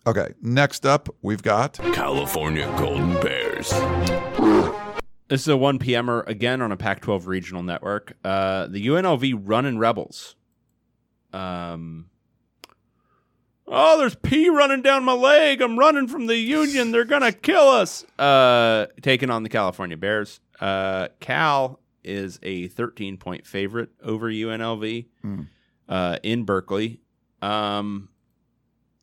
Okay, 0.06 0.28
next 0.42 0.84
up 0.84 1.08
we've 1.22 1.42
got 1.42 1.74
California 1.92 2.66
Golden 2.76 3.12
Bears. 3.20 3.70
This 5.28 5.42
is 5.42 5.48
a 5.48 5.56
1 5.56 5.78
p.m.er 5.78 6.22
again 6.26 6.60
on 6.60 6.72
a 6.72 6.76
Pac-12 6.76 7.26
regional 7.26 7.62
network. 7.62 8.14
Uh, 8.24 8.66
the 8.66 8.86
UNLV 8.86 9.40
Running 9.44 9.78
Rebels. 9.78 10.34
Um. 11.32 12.06
Oh, 13.74 13.96
there's 13.96 14.16
pee 14.16 14.50
running 14.50 14.82
down 14.82 15.04
my 15.04 15.14
leg. 15.14 15.62
I'm 15.62 15.78
running 15.78 16.06
from 16.08 16.26
the 16.26 16.36
Union. 16.36 16.90
They're 16.90 17.04
gonna 17.06 17.32
kill 17.32 17.68
us. 17.68 18.04
Uh, 18.18 18.86
taking 19.00 19.30
on 19.30 19.44
the 19.44 19.48
California 19.48 19.96
Bears. 19.96 20.40
Uh, 20.60 21.08
Cal 21.20 21.78
is 22.04 22.38
a 22.42 22.66
13 22.68 23.16
point 23.16 23.46
favorite 23.46 23.90
over 24.02 24.26
UNLV 24.30 25.06
Hmm. 25.22 25.42
uh, 25.88 26.18
in 26.22 26.44
Berkeley. 26.44 27.00
Um, 27.40 28.08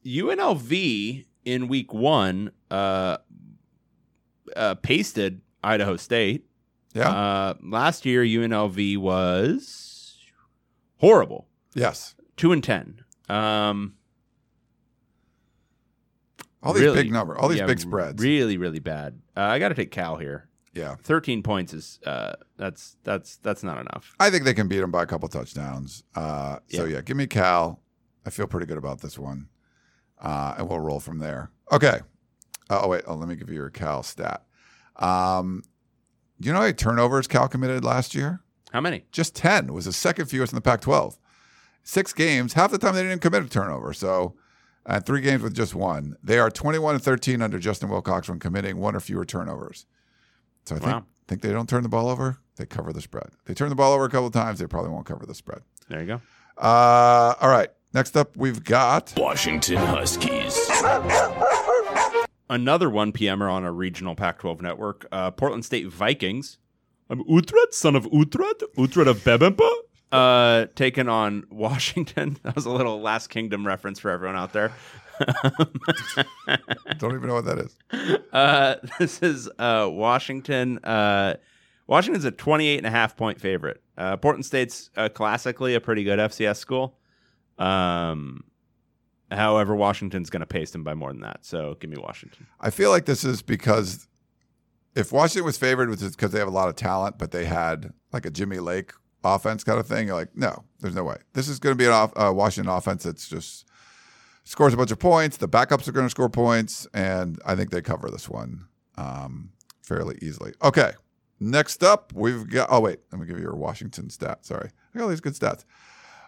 UNLV 0.06 1.26
in 1.46 1.68
week 1.68 1.94
one 1.94 2.52
uh, 2.72 3.18
uh, 4.56 4.76
pasted 4.76 5.42
Idaho 5.64 5.96
State. 5.98 6.46
yeah, 6.94 7.10
Uh, 7.10 7.54
last 7.62 8.06
year, 8.06 8.24
UNLV 8.24 8.98
was 8.98 10.18
horrible, 10.98 11.48
yes, 11.74 12.16
two 12.38 12.52
and 12.52 12.64
ten. 12.64 13.02
Um, 13.28 13.96
all 16.62 16.74
these 16.74 16.84
really- 16.84 17.04
big 17.04 17.12
number, 17.12 17.38
all 17.38 17.48
these 17.48 17.60
yeah, 17.60 17.66
big 17.66 17.80
spreads. 17.80 18.22
really, 18.22 18.58
really 18.58 18.80
bad. 18.80 19.22
Uh, 19.38 19.42
I 19.42 19.60
got 19.60 19.70
to 19.70 19.76
take 19.76 19.92
Cal 19.92 20.18
here. 20.18 20.50
yeah, 20.74 20.96
Thirteen 21.04 21.42
points 21.44 21.74
is 21.74 22.00
uh, 22.06 22.34
that's 22.58 22.98
that's 23.04 23.38
that's 23.38 23.64
not 23.64 23.80
enough. 23.80 24.14
I 24.20 24.30
think 24.30 24.44
they 24.46 24.54
can 24.54 24.68
beat 24.68 24.80
them 24.80 24.92
by 24.92 25.04
a 25.04 25.06
couple 25.06 25.28
touchdowns. 25.30 26.04
Uh, 26.16 26.58
so 26.70 26.86
Yeah. 26.86 26.96
yeah, 26.96 27.02
give 27.02 27.18
me 27.18 27.28
Cal. 27.28 27.82
I 28.26 28.30
feel 28.30 28.48
pretty 28.48 28.66
good 28.66 28.78
about 28.78 29.00
this 29.02 29.18
one, 29.18 29.48
uh, 30.20 30.56
and 30.58 30.68
we'll 30.70 30.80
roll 30.80 31.00
from 31.00 31.20
there. 31.20 31.52
Okay. 31.72 32.00
Uh, 32.70 32.82
oh 32.84 32.88
wait, 32.90 33.04
oh, 33.08 33.16
let 33.16 33.28
me 33.28 33.36
give 33.36 33.50
you 33.50 33.56
your 33.56 33.70
Cal 33.70 34.04
stat. 34.04 34.44
Um, 34.98 35.64
you 36.40 36.52
know 36.52 36.58
how 36.60 36.64
many 36.64 36.74
turnovers 36.74 37.28
Cal 37.28 37.48
committed 37.48 37.84
last 37.84 38.14
year? 38.16 38.42
How 38.72 38.82
many? 38.82 39.06
Just 39.12 39.36
ten. 39.36 39.66
It 39.70 39.74
was 39.74 39.86
the 39.86 39.94
second 39.94 40.28
fewest 40.28 40.54
in 40.54 40.56
the 40.56 40.62
Pac-12. 40.62 41.18
Six 41.84 42.14
games. 42.14 42.54
Half 42.54 42.72
the 42.72 42.78
time 42.78 42.94
they 42.96 43.02
didn't 43.04 43.22
commit 43.22 43.44
a 43.44 43.50
turnover. 43.50 43.94
So, 43.94 44.36
and 44.86 45.04
three 45.06 45.22
games 45.22 45.42
with 45.42 45.56
just 45.56 45.74
one. 45.74 46.16
They 46.24 46.38
are 46.38 46.52
21 46.52 46.96
and 46.96 47.04
13 47.04 47.42
under 47.42 47.58
Justin 47.58 47.90
Wilcox 47.90 48.30
when 48.30 48.40
committing 48.40 48.78
one 48.78 48.96
or 48.96 49.00
fewer 49.00 49.26
turnovers. 49.26 49.86
So 50.66 50.76
I 50.76 50.80
think 50.80 50.92
Wow. 50.92 51.06
think 51.28 51.42
they 51.42 51.52
don't 51.52 51.68
turn 51.68 51.82
the 51.84 51.90
ball 51.90 52.10
over. 52.10 52.38
They 52.58 52.66
cover 52.66 52.94
the 52.94 53.02
spread. 53.02 53.30
They 53.46 53.54
turn 53.56 53.70
the 53.70 53.76
ball 53.76 53.94
over 53.94 54.06
a 54.06 54.10
couple 54.10 54.28
of 54.28 54.34
times. 54.34 54.60
They 54.60 54.68
probably 54.68 54.92
won't 54.92 55.06
cover 55.08 55.26
the 55.26 55.34
spread. 55.34 55.62
There 55.88 56.02
you 56.02 56.06
go. 56.08 56.22
Uh, 56.58 57.34
all 57.42 57.50
right. 57.50 57.70
Next 57.92 58.16
up, 58.16 58.38
we've 58.38 58.64
got 58.64 59.14
Washington 59.18 59.78
Huskies. 59.78 60.70
Another 62.48 62.88
1 62.88 63.12
p.m.er 63.14 63.50
on 63.50 63.64
a 63.64 63.72
regional 63.72 64.14
Pac-12 64.14 64.62
network. 64.62 65.08
Uh, 65.12 65.32
Portland 65.32 65.66
State 65.66 65.88
Vikings. 65.88 66.60
I'm 67.10 67.24
Uhtred, 67.24 67.72
son 67.74 67.96
of 67.96 68.06
Uhtred, 68.12 68.62
Uhtred 68.78 69.08
of 69.08 69.18
Bebbanburg. 69.24 69.72
Uh, 70.12 70.68
taking 70.76 71.10
on 71.10 71.46
Washington. 71.50 72.38
That 72.44 72.56
was 72.56 72.68
a 72.68 72.70
little 72.70 73.02
Last 73.02 73.30
Kingdom 73.30 73.66
reference 73.66 74.00
for 74.00 74.12
everyone 74.12 74.36
out 74.38 74.54
there. 74.54 74.72
don't 77.00 77.16
even 77.16 77.28
know 77.28 77.34
what 77.34 77.46
that 77.46 77.58
is. 77.58 77.76
Uh, 78.32 78.76
this 79.00 79.24
is 79.24 79.50
uh, 79.58 79.88
Washington. 79.92 80.78
Uh, 80.84 81.38
Washington's 81.88 82.26
a 82.26 82.32
28 82.32 82.78
and 82.78 82.86
a 82.86 82.92
half 82.92 83.18
point 83.18 83.42
favorite. 83.42 83.82
Uh, 83.98 84.16
Portland 84.16 84.46
State's 84.46 84.92
uh, 84.96 85.10
classically 85.10 85.74
a 85.74 85.82
pretty 85.82 86.04
good 86.04 86.20
FCS 86.20 86.58
school. 86.58 86.96
Um, 87.60 88.46
however, 89.30 89.76
Washington's 89.76 90.30
going 90.30 90.40
to 90.42 90.48
pace 90.48 90.72
them 90.72 90.84
by 90.84 90.94
more 90.96 91.12
than 91.12 91.22
that. 91.22 91.46
So 91.46 91.76
give 91.80 91.90
me 91.90 91.98
Washington. 91.98 92.48
I 92.60 92.70
feel 92.70 92.90
like 92.90 93.06
this 93.06 93.24
is 93.24 93.42
because 93.42 94.08
if 94.96 95.12
Washington 95.12 95.46
was 95.46 95.58
favored, 95.58 95.90
is 95.92 96.16
because 96.16 96.32
they 96.32 96.40
have 96.40 96.48
a 96.48 96.52
lot 96.52 96.70
of 96.70 96.76
talent, 96.76 97.18
but 97.18 97.32
they 97.32 97.46
had 97.46 97.94
like 98.12 98.26
a 98.26 98.32
Jimmy 98.32 98.60
Lake 98.60 98.92
offense 99.24 99.64
kind 99.64 99.80
of 99.80 99.88
thing, 99.88 100.08
you're 100.08 100.16
like, 100.16 100.36
no, 100.36 100.64
there's 100.80 100.96
no 100.96 101.04
way. 101.04 101.18
This 101.34 101.48
is 101.48 101.60
going 101.60 101.74
to 101.74 101.78
be 101.78 101.86
an 101.86 101.92
off, 101.92 102.14
uh, 102.16 102.32
Washington 102.34 102.72
offense 102.72 103.04
that's 103.04 103.28
just 103.28 103.68
scores 104.46 104.74
a 104.74 104.78
bunch 104.78 104.92
of 104.92 105.00
points. 105.00 105.38
The 105.38 105.50
backups 105.50 105.88
are 105.88 105.92
going 105.92 106.06
to 106.06 106.10
score 106.10 106.30
points, 106.30 106.88
and 106.94 107.40
I 107.46 107.56
think 107.56 107.70
they 107.70 107.82
cover 107.82 108.10
this 108.10 108.30
one 108.30 108.68
um, 108.98 109.52
fairly 109.82 110.18
easily. 110.22 110.54
Okay. 110.64 110.94
Next 111.42 111.84
up, 111.84 112.12
we've 112.14 112.50
got. 112.50 112.68
Oh 112.70 112.82
wait, 112.82 113.00
let 113.14 113.22
me 113.22 113.26
give 113.26 113.38
you 113.38 113.44
your 113.44 113.56
Washington 113.56 114.10
stat. 114.10 114.46
Sorry, 114.46 114.70
I 114.94 114.98
got 114.98 115.06
all 115.06 115.10
these 115.10 115.22
good 115.22 115.36
stats. 115.36 115.64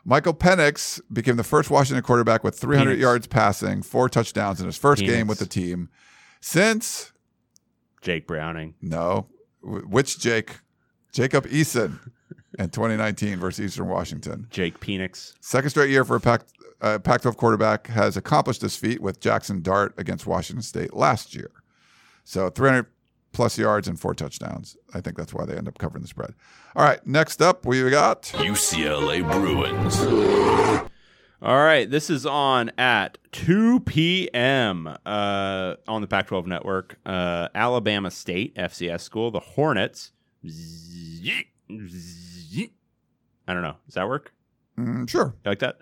Michael 0.04 0.34
Penix 0.34 1.00
became 1.12 1.36
the 1.36 1.44
first 1.44 1.70
Washington 1.70 2.04
quarterback 2.04 2.44
with 2.44 2.58
300 2.58 2.98
Penix. 2.98 3.02
yards 3.02 3.28
passing, 3.28 3.82
four 3.82 4.10
touchdowns 4.10 4.60
in 4.60 4.66
his 4.66 4.78
first 4.78 5.04
game 5.04 5.28
with 5.28 5.40
the 5.40 5.46
team 5.46 5.90
since 6.40 7.12
Jake 8.02 8.28
Browning. 8.28 8.74
no, 8.82 9.28
which 9.62 10.18
Jake, 10.20 10.60
Jacob 11.12 11.46
Eason, 11.48 12.00
in 12.60 12.70
2019 12.70 13.38
versus 13.38 13.66
Eastern 13.66 13.88
Washington. 13.88 14.48
Jake 14.50 14.80
Penix. 14.80 15.34
Second 15.40 15.70
straight 15.70 15.90
year 15.90 16.04
for 16.04 16.16
a 16.16 16.20
Pac, 16.20 16.42
uh, 16.82 17.00
Pac-12 17.00 17.38
quarterback 17.38 17.88
has 17.88 18.18
accomplished 18.18 18.62
this 18.62 18.76
feat 18.76 19.02
with 19.02 19.20
Jackson 19.20 19.62
Dart 19.62 19.94
against 19.98 20.26
Washington 20.28 20.62
State 20.62 20.94
last 20.94 21.36
year. 21.36 21.52
So 22.24 22.50
300 22.50 22.88
plus 23.32 23.58
yards 23.58 23.88
and 23.88 24.00
four 24.00 24.14
touchdowns. 24.14 24.76
I 24.94 25.02
think 25.02 25.18
that's 25.18 25.34
why 25.34 25.46
they 25.46 25.56
end 25.56 25.68
up 25.68 25.78
covering 25.78 26.02
the 26.02 26.08
spread. 26.08 26.34
All 26.76 26.84
right, 26.84 27.06
next 27.06 27.42
up 27.42 27.66
we 27.66 27.90
got 27.90 28.24
UCLA 28.24 29.30
Bruins. 29.30 30.90
All 31.44 31.58
right, 31.58 31.90
this 31.90 32.12
is 32.12 32.28
on 32.28 32.70
at 32.78 33.18
2 33.32 33.80
p.m. 33.80 34.96
Uh, 35.06 35.76
on 35.88 36.02
the 36.02 36.08
Pac-12 36.08 36.46
network. 36.46 37.00
Uh, 37.04 37.48
Alabama 37.56 38.12
State 38.12 38.56
FCS 38.56 39.02
school, 39.02 39.32
the 39.32 39.40
Hornets. 39.40 40.12
I 40.46 41.46
don't 43.48 43.64
know. 43.64 43.76
Does 43.88 43.96
that 43.96 44.08
work? 44.08 44.34
mm, 44.78 45.10
sure. 45.10 45.34
You 45.44 45.52
like 45.52 45.60
that? 45.60 45.78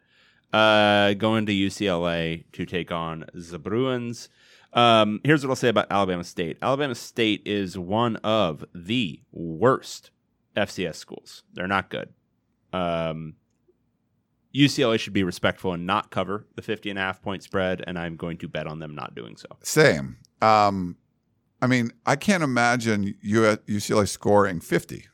Uh, 0.53 1.13
going 1.15 1.45
to 1.45 1.51
UCLA 1.51 2.45
to 2.53 2.65
take 2.65 2.91
on 2.91 3.25
the 3.33 3.59
Bruins. 3.59 4.29
Um, 4.73 5.19
here's 5.23 5.43
what 5.43 5.49
I'll 5.51 5.55
say 5.55 5.69
about 5.69 5.87
Alabama 5.89 6.23
State. 6.23 6.57
Alabama 6.61 6.95
State 6.95 7.41
is 7.45 7.77
one 7.77 8.17
of 8.17 8.63
the 8.73 9.19
worst 9.31 10.11
FCS 10.55 10.95
schools. 10.95 11.43
They're 11.53 11.67
not 11.67 11.89
good. 11.89 12.09
Um, 12.71 13.35
UCLA 14.55 14.99
should 14.99 15.13
be 15.13 15.23
respectful 15.23 15.73
and 15.73 15.85
not 15.85 16.09
cover 16.11 16.45
the 16.55 16.61
50 16.61 16.89
and 16.89 16.99
a 16.99 17.01
half 17.01 17.21
point 17.21 17.43
spread, 17.43 17.83
and 17.85 17.97
I'm 17.99 18.15
going 18.15 18.37
to 18.39 18.47
bet 18.47 18.67
on 18.67 18.79
them 18.79 18.95
not 18.95 19.15
doing 19.15 19.37
so. 19.37 19.47
Same. 19.63 20.17
Um, 20.41 20.97
I 21.61 21.67
mean, 21.67 21.91
I 22.05 22.15
can't 22.15 22.43
imagine 22.43 23.15
U- 23.21 23.57
UCLA 23.67 24.07
scoring 24.07 24.59
50 24.59 25.05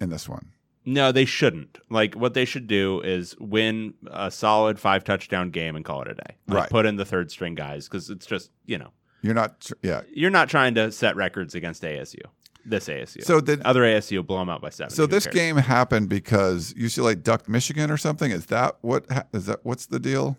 in 0.00 0.10
this 0.10 0.28
one. 0.28 0.52
No, 0.84 1.12
they 1.12 1.26
shouldn't. 1.26 1.78
Like 1.90 2.14
what 2.14 2.32
they 2.32 2.46
should 2.46 2.66
do 2.66 3.00
is 3.02 3.36
win 3.38 3.92
a 4.10 4.30
solid 4.30 4.78
five 4.80 5.04
touchdown 5.04 5.50
game 5.50 5.76
and 5.76 5.84
call 5.84 6.00
it 6.02 6.08
a 6.08 6.14
day. 6.14 6.36
Like, 6.46 6.56
Right. 6.58 6.70
Put 6.70 6.86
in 6.86 6.96
the 6.96 7.04
third 7.04 7.30
string 7.30 7.54
guys 7.54 7.88
because 7.88 8.08
it's 8.08 8.24
just 8.24 8.50
you 8.64 8.78
know 8.78 8.88
You're 9.22 9.34
not, 9.34 9.70
yeah. 9.82 10.02
you're 10.12 10.30
not 10.30 10.48
trying 10.48 10.74
to 10.76 10.92
set 10.92 11.16
records 11.16 11.54
against 11.54 11.82
ASU. 11.82 12.20
This 12.64 12.88
ASU. 12.88 13.24
So 13.24 13.40
the 13.40 13.60
other 13.66 13.82
ASU 13.82 14.16
will 14.18 14.22
blow 14.24 14.38
them 14.40 14.50
out 14.50 14.60
by 14.60 14.68
seven. 14.70 14.90
so 14.90 15.06
this 15.06 15.24
cares? 15.24 15.34
game 15.34 15.56
happened 15.56 16.08
because 16.10 16.74
UCLA 16.74 17.20
ducked 17.22 17.48
Michigan 17.48 17.90
or 17.90 17.96
something? 17.96 18.30
Is 18.30 18.46
that 18.46 18.76
what 18.82 19.10
ha- 19.10 19.24
is 19.32 19.46
that 19.46 19.60
what's 19.64 19.86
the 19.86 19.98
deal? 19.98 20.36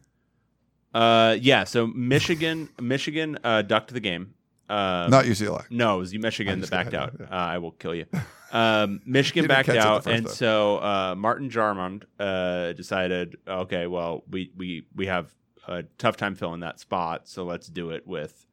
Uh, 0.94 1.38
yeah. 1.40 1.64
So 1.64 1.88
Michigan, 1.88 2.70
Michigan 2.80 3.38
uh, 3.44 3.62
ducked 3.64 3.94
the 3.94 4.00
game. 4.00 4.34
Uh, 4.70 5.08
Not 5.10 5.26
UCLA. 5.26 5.66
No, 5.72 5.96
it 5.96 6.00
was 6.00 6.14
Michigan 6.14 6.62
that 6.62 6.70
backed 6.70 6.94
out. 6.94 7.16
it, 7.16 7.22
Uh, 7.22 7.36
I 7.36 7.58
will 7.58 7.72
kill 7.72 7.96
you. 7.96 8.06
Um, 8.52 9.02
Michigan 9.06 9.44
You 9.46 9.48
backed 9.48 9.66
catch 9.66 9.78
it 9.78 9.80
the 9.80 9.88
out, 9.88 10.06
and 10.06 10.26
time. 10.28 10.36
so 10.36 10.78
uh, 10.78 11.16
Martin 11.18 11.50
Jarmond 11.50 12.04
uh, 12.20 12.74
decided, 12.74 13.38
okay, 13.48 13.88
well, 13.88 14.24
we 14.30 14.52
we 14.56 14.86
we 14.96 15.08
have 15.08 15.34
a 15.68 15.84
tough 15.98 16.18
time 16.18 16.36
filling 16.36 16.60
that 16.60 16.80
spot, 16.80 17.28
so 17.28 17.44
let's 17.46 17.68
do 17.68 17.90
it 17.90 18.06
with 18.06 18.46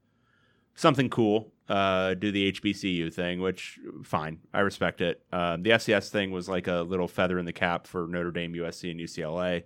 something 0.77 1.11
cool. 1.11 1.53
Uh, 1.69 2.15
do 2.15 2.31
the 2.31 2.53
HBCU 2.53 3.13
thing, 3.13 3.41
which 3.41 3.81
fine, 4.05 4.39
I 4.55 4.61
respect 4.61 5.01
it. 5.01 5.23
Uh, 5.33 5.57
the 5.57 5.71
FCS 5.71 6.11
thing 6.11 6.31
was 6.31 6.49
like 6.49 6.69
a 6.69 6.83
little 6.83 7.09
feather 7.09 7.41
in 7.41 7.45
the 7.45 7.53
cap 7.53 7.89
for 7.89 8.07
Notre 8.07 8.31
Dame, 8.31 8.55
USC, 8.55 8.93
and 8.93 9.01
UCLA. 9.01 9.65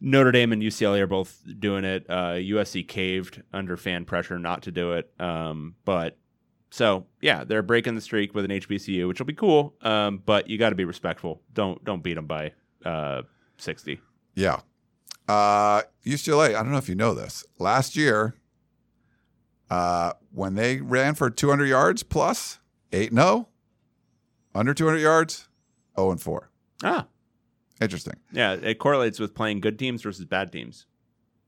Notre 0.00 0.32
Dame 0.32 0.52
and 0.52 0.60
UCLA 0.60 1.00
are 1.00 1.06
both 1.06 1.42
doing 1.58 1.84
it. 1.84 2.04
Uh, 2.10 2.34
USC 2.34 2.86
caved 2.86 3.42
under 3.54 3.78
fan 3.78 4.04
pressure 4.04 4.38
not 4.38 4.62
to 4.64 4.70
do 4.70 4.92
it. 4.92 5.10
Um, 5.18 5.76
but 5.86 6.18
so 6.70 7.06
yeah, 7.22 7.44
they're 7.44 7.62
breaking 7.62 7.94
the 7.94 8.02
streak 8.02 8.34
with 8.34 8.44
an 8.44 8.50
HBCU, 8.50 9.08
which 9.08 9.18
will 9.18 9.26
be 9.26 9.32
cool. 9.32 9.74
Um, 9.80 10.20
but 10.26 10.50
you 10.50 10.58
got 10.58 10.70
to 10.70 10.76
be 10.76 10.84
respectful. 10.84 11.40
Don't 11.54 11.82
don't 11.84 12.02
beat 12.02 12.14
them 12.14 12.26
by 12.26 12.52
uh, 12.84 13.22
sixty. 13.56 14.00
Yeah. 14.34 14.60
Uh, 15.26 15.82
UCLA, 16.04 16.48
I 16.50 16.62
don't 16.62 16.72
know 16.72 16.76
if 16.76 16.88
you 16.88 16.96
know 16.96 17.14
this. 17.14 17.46
Last 17.58 17.96
year, 17.96 18.34
uh, 19.74 20.12
when 20.32 20.54
they 20.54 20.80
ran 20.80 21.14
for 21.14 21.30
200 21.30 21.66
yards 21.66 22.02
plus, 22.02 22.60
8 22.92 23.12
0, 23.12 23.48
under 24.54 24.72
200 24.72 24.98
yards, 24.98 25.48
0 25.96 26.12
and 26.12 26.20
4. 26.20 26.50
Ah, 26.84 27.06
Interesting. 27.80 28.14
yeah, 28.32 28.52
it 28.52 28.78
correlates 28.78 29.18
with 29.18 29.34
playing 29.34 29.60
good 29.60 29.78
teams 29.78 30.02
versus 30.02 30.24
bad 30.24 30.52
teams. 30.52 30.86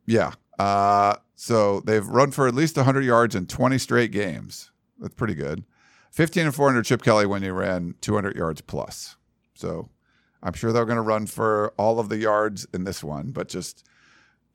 Yeah. 0.07 0.33
Uh, 0.59 1.17
so 1.37 1.81
they've 1.81 2.07
run 2.07 2.31
for 2.33 2.49
at 2.49 2.55
least 2.55 2.77
100 2.77 3.05
yards 3.05 3.35
in 3.35 3.47
20 3.47 3.79
straight 3.79 4.11
games. 4.11 4.71
That's 4.99 5.15
pretty 5.15 5.35
good. 5.35 5.65
15 6.11 6.47
and 6.47 6.55
400 6.55 6.85
Chip 6.85 7.03
Kelly 7.03 7.27
when 7.27 7.43
he 7.43 7.51
ran 7.51 7.95
200 8.01 8.35
yards 8.37 8.61
plus. 8.61 9.17
So 9.55 9.91
I'm 10.43 10.55
sure 10.55 10.73
they're 10.73 10.85
going 10.85 10.97
to 10.97 11.03
run 11.03 11.27
for 11.27 11.73
all 11.77 12.01
of 12.01 12.09
the 12.09 12.19
yards 12.19 12.67
in 12.75 12.85
this 12.85 13.05
one, 13.05 13.31
but 13.31 13.49
just 13.49 13.85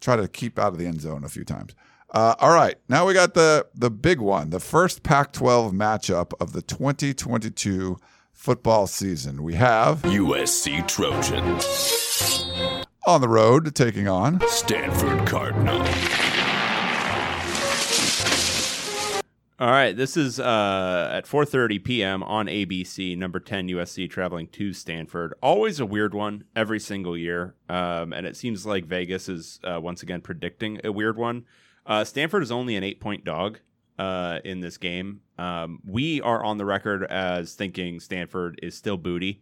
try 0.01 0.15
to 0.15 0.27
keep 0.27 0.57
out 0.59 0.73
of 0.73 0.77
the 0.79 0.87
end 0.87 1.01
zone 1.01 1.23
a 1.23 1.29
few 1.29 1.45
times. 1.45 1.73
Uh, 2.13 2.35
all 2.39 2.53
right, 2.53 2.75
now 2.89 3.07
we 3.07 3.13
got 3.13 3.33
the 3.35 3.65
the 3.73 3.89
big 3.89 4.19
one, 4.19 4.49
the 4.49 4.59
first 4.59 5.01
Pac-12 5.01 5.71
matchup 5.71 6.33
of 6.41 6.51
the 6.51 6.61
2022 6.61 7.97
football 8.33 8.85
season. 8.85 9.41
We 9.43 9.53
have 9.53 10.01
USC 10.01 10.85
Trojans. 10.89 11.65
on 13.07 13.21
the 13.21 13.29
road 13.29 13.73
taking 13.73 14.09
on 14.09 14.41
Stanford 14.49 15.25
Cardinal. 15.25 15.79
All 19.57 19.69
right, 19.69 19.95
this 19.95 20.17
is 20.17 20.37
uh, 20.37 21.11
at 21.13 21.25
4:30 21.25 21.81
p.m. 21.81 22.23
on 22.23 22.47
ABC. 22.47 23.17
Number 23.17 23.39
10 23.39 23.69
USC 23.69 24.09
traveling 24.09 24.47
to 24.47 24.73
Stanford. 24.73 25.33
Always 25.41 25.79
a 25.79 25.85
weird 25.85 26.13
one 26.13 26.43
every 26.57 26.79
single 26.79 27.15
year, 27.15 27.55
um, 27.69 28.11
and 28.11 28.27
it 28.27 28.35
seems 28.35 28.65
like 28.65 28.83
Vegas 28.83 29.29
is 29.29 29.61
uh, 29.63 29.79
once 29.79 30.03
again 30.03 30.19
predicting 30.19 30.81
a 30.83 30.91
weird 30.91 31.15
one. 31.15 31.45
Uh, 31.85 32.03
Stanford 32.03 32.43
is 32.43 32.51
only 32.51 32.75
an 32.75 32.83
eight-point 32.83 33.23
dog 33.23 33.59
uh, 33.97 34.39
in 34.43 34.59
this 34.59 34.77
game. 34.77 35.21
Um, 35.37 35.79
we 35.85 36.21
are 36.21 36.43
on 36.43 36.57
the 36.57 36.65
record 36.65 37.03
as 37.03 37.53
thinking 37.53 37.99
Stanford 37.99 38.59
is 38.63 38.75
still 38.75 38.97
booty. 38.97 39.41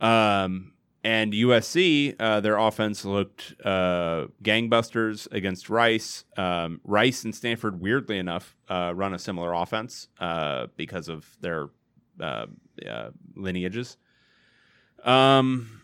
Um, 0.00 0.72
and 1.04 1.32
USC, 1.32 2.14
uh, 2.20 2.40
their 2.40 2.58
offense 2.58 3.04
looked 3.04 3.54
uh, 3.64 4.26
gangbusters 4.42 5.26
against 5.32 5.68
Rice. 5.68 6.24
Um, 6.36 6.80
Rice 6.84 7.24
and 7.24 7.34
Stanford, 7.34 7.80
weirdly 7.80 8.18
enough, 8.18 8.56
uh, 8.68 8.92
run 8.94 9.14
a 9.14 9.18
similar 9.18 9.52
offense 9.52 10.08
uh, 10.20 10.68
because 10.76 11.08
of 11.08 11.26
their 11.40 11.70
lineages. 13.34 13.96
Um, 15.02 15.81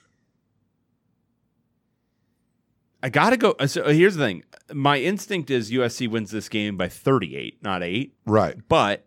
I 3.03 3.09
gotta 3.11 3.37
go. 3.37 3.55
So 3.67 3.89
here's 3.91 4.17
the 4.17 4.25
thing: 4.25 4.43
my 4.73 4.99
instinct 4.99 5.51
is 5.51 5.71
USC 5.71 6.09
wins 6.11 6.31
this 6.31 6.49
game 6.49 6.77
by 6.77 6.89
38, 6.89 7.63
not 7.63 7.83
eight 7.83 8.15
right. 8.27 8.57
but 8.69 9.07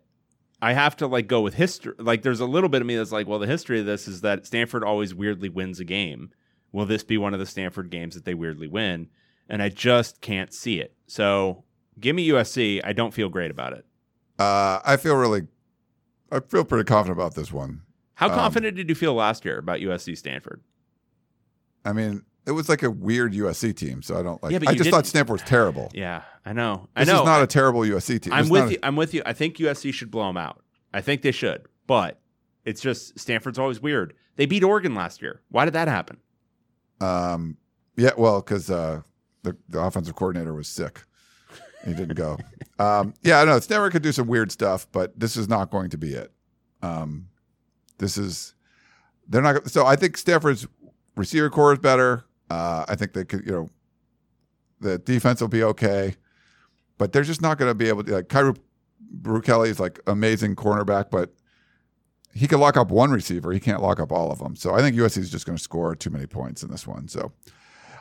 I 0.62 0.72
have 0.72 0.96
to 0.98 1.06
like 1.06 1.26
go 1.26 1.40
with 1.40 1.54
history. 1.54 1.94
Like, 1.98 2.22
there's 2.22 2.40
a 2.40 2.46
little 2.46 2.68
bit 2.68 2.80
of 2.80 2.86
me 2.86 2.96
that's 2.96 3.12
like, 3.12 3.26
well, 3.26 3.38
the 3.38 3.46
history 3.46 3.80
of 3.80 3.86
this 3.86 4.06
is 4.08 4.20
that 4.22 4.46
Stanford 4.46 4.84
always 4.84 5.14
weirdly 5.14 5.48
wins 5.48 5.80
a 5.80 5.84
game. 5.84 6.30
Will 6.70 6.86
this 6.86 7.02
be 7.04 7.18
one 7.18 7.34
of 7.34 7.40
the 7.40 7.46
Stanford 7.46 7.90
games 7.90 8.14
that 8.14 8.24
they 8.24 8.34
weirdly 8.34 8.68
win? 8.68 9.08
And 9.48 9.60
I 9.62 9.68
just 9.68 10.20
can't 10.20 10.54
see 10.54 10.80
it. 10.80 10.94
So 11.06 11.64
give 12.00 12.16
me 12.16 12.26
USC. 12.28 12.80
I 12.82 12.92
don't 12.94 13.12
feel 13.12 13.28
great 13.28 13.50
about 13.50 13.74
it. 13.74 13.84
Uh, 14.38 14.80
I 14.84 14.96
feel 14.96 15.16
really, 15.16 15.48
I 16.30 16.40
feel 16.40 16.64
pretty 16.64 16.84
confident 16.84 17.18
about 17.18 17.34
this 17.34 17.52
one. 17.52 17.82
How 18.14 18.28
Um, 18.28 18.34
confident 18.36 18.76
did 18.76 18.88
you 18.88 18.94
feel 18.94 19.12
last 19.14 19.44
year 19.44 19.58
about 19.58 19.80
USC 19.80 20.16
Stanford? 20.16 20.62
I 21.84 21.92
mean, 21.92 22.22
it 22.46 22.52
was 22.52 22.68
like 22.68 22.82
a 22.82 22.90
weird 22.90 23.32
USC 23.32 23.74
team, 23.76 24.02
so 24.02 24.18
I 24.18 24.22
don't 24.22 24.42
like. 24.42 24.52
Yeah, 24.52 24.58
but 24.58 24.68
I 24.68 24.74
just 24.74 24.90
thought 24.90 24.98
didn't- 24.98 25.06
Stanford 25.08 25.32
was 25.32 25.42
terrible. 25.42 25.90
Yeah, 25.94 26.22
I 26.44 26.52
know. 26.52 26.88
This 26.96 27.08
I 27.08 27.12
know. 27.12 27.12
This 27.12 27.20
is 27.20 27.26
not 27.26 27.40
I- 27.40 27.44
a 27.44 27.46
terrible 27.46 27.80
USC 27.80 28.20
team. 28.20 28.32
I'm 28.32 28.42
It's 28.42 28.50
with 28.50 28.70
you. 28.72 28.78
I'm 28.82 28.96
with 28.96 29.14
you. 29.14 29.22
I 29.24 29.32
think 29.32 29.56
USC 29.58 29.92
should 29.94 30.10
blow 30.10 30.26
them 30.26 30.36
out. 30.36 30.62
I 30.92 31.00
think 31.00 31.22
they 31.22 31.32
should, 31.32 31.66
but 31.86 32.20
it's 32.64 32.80
just 32.80 33.18
Stanford's 33.18 33.58
always 33.58 33.80
weird. 33.80 34.14
They 34.36 34.46
beat 34.46 34.62
Oregon 34.64 34.94
last 34.94 35.22
year. 35.22 35.40
Why 35.50 35.64
did 35.64 35.74
that 35.74 35.88
happen? 35.88 36.18
Um, 37.00 37.56
yeah, 37.96 38.12
well, 38.16 38.40
because 38.40 38.70
uh, 38.70 39.02
the 39.42 39.56
the 39.68 39.80
offensive 39.80 40.14
coordinator 40.16 40.54
was 40.54 40.68
sick. 40.68 41.02
He 41.84 41.92
didn't 41.94 42.14
go. 42.14 42.38
um, 42.78 43.14
yeah, 43.22 43.40
I 43.40 43.44
know 43.44 43.58
Stanford 43.60 43.92
could 43.92 44.02
do 44.02 44.12
some 44.12 44.26
weird 44.28 44.52
stuff, 44.52 44.86
but 44.92 45.18
this 45.18 45.36
is 45.36 45.48
not 45.48 45.70
going 45.70 45.90
to 45.90 45.98
be 45.98 46.14
it. 46.14 46.32
Um, 46.82 47.28
this 47.98 48.16
is 48.16 48.54
they're 49.28 49.42
not. 49.42 49.68
So 49.70 49.86
I 49.86 49.96
think 49.96 50.16
Stanford's 50.16 50.66
receiver 51.16 51.50
core 51.50 51.72
is 51.72 51.78
better. 51.78 52.24
Uh, 52.52 52.84
I 52.86 52.96
think 52.96 53.14
they 53.14 53.24
could, 53.24 53.46
you 53.46 53.52
know, 53.52 53.70
the 54.80 54.98
defense 54.98 55.40
will 55.40 55.48
be 55.48 55.62
okay, 55.62 56.16
but 56.98 57.12
they're 57.12 57.22
just 57.22 57.40
not 57.40 57.56
going 57.56 57.70
to 57.70 57.74
be 57.74 57.88
able 57.88 58.04
to. 58.04 58.12
Like 58.16 58.28
Kyu 58.28 58.54
Blu 59.00 59.40
Kelly 59.40 59.70
is 59.70 59.80
like 59.80 60.00
amazing 60.06 60.54
cornerback, 60.54 61.10
but 61.10 61.32
he 62.34 62.46
can 62.46 62.60
lock 62.60 62.76
up 62.76 62.90
one 62.90 63.10
receiver. 63.10 63.52
He 63.52 63.60
can't 63.60 63.80
lock 63.80 64.00
up 64.00 64.12
all 64.12 64.30
of 64.30 64.38
them. 64.38 64.54
So 64.54 64.74
I 64.74 64.80
think 64.80 64.96
USC 64.96 65.18
is 65.18 65.30
just 65.30 65.46
going 65.46 65.56
to 65.56 65.62
score 65.62 65.94
too 65.94 66.10
many 66.10 66.26
points 66.26 66.62
in 66.62 66.70
this 66.70 66.86
one. 66.86 67.08
So 67.08 67.32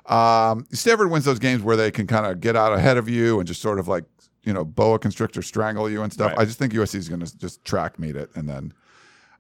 um, 0.07 0.65
Stanford 0.73 1.09
wins 1.09 1.23
those 1.23 1.39
games 1.39 1.63
where 1.63 1.77
they 1.77 1.91
can 1.91 2.05
kind 2.05 2.25
of 2.25 2.41
get 2.41 2.57
out 2.57 2.73
ahead 2.73 2.97
of 2.97 3.07
you 3.07 3.39
and 3.39 3.47
just 3.47 3.61
sort 3.61 3.79
of 3.79 3.87
like 3.87 4.03
you 4.43 4.51
know 4.51 4.65
boa 4.65 4.99
constrictor 4.99 5.41
strangle 5.41 5.89
you 5.89 6.01
and 6.03 6.11
stuff. 6.11 6.31
Right. 6.31 6.39
I 6.39 6.45
just 6.45 6.59
think 6.59 6.73
USC 6.73 6.95
is 6.95 7.07
going 7.07 7.21
to 7.21 7.37
just 7.37 7.63
track 7.63 7.99
meet 7.99 8.17
it 8.17 8.29
and 8.35 8.49
then. 8.49 8.73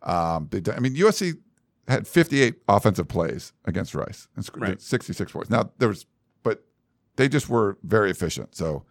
Um, 0.03 0.47
they, 0.49 0.71
I 0.71 0.79
mean 0.79 0.95
USC 0.95 1.37
had 1.87 2.07
58 2.07 2.55
offensive 2.67 3.07
plays 3.07 3.53
against 3.65 3.95
Rice 3.95 4.27
and 4.35 4.45
scored 4.45 4.61
Right. 4.69 4.81
66 4.81 5.31
points. 5.31 5.49
Now 5.49 5.71
there 5.77 5.87
was, 5.89 6.05
but 6.43 6.63
they 7.15 7.27
just 7.27 7.49
were 7.49 7.77
very 7.83 8.11
efficient. 8.11 8.55
So 8.55 8.85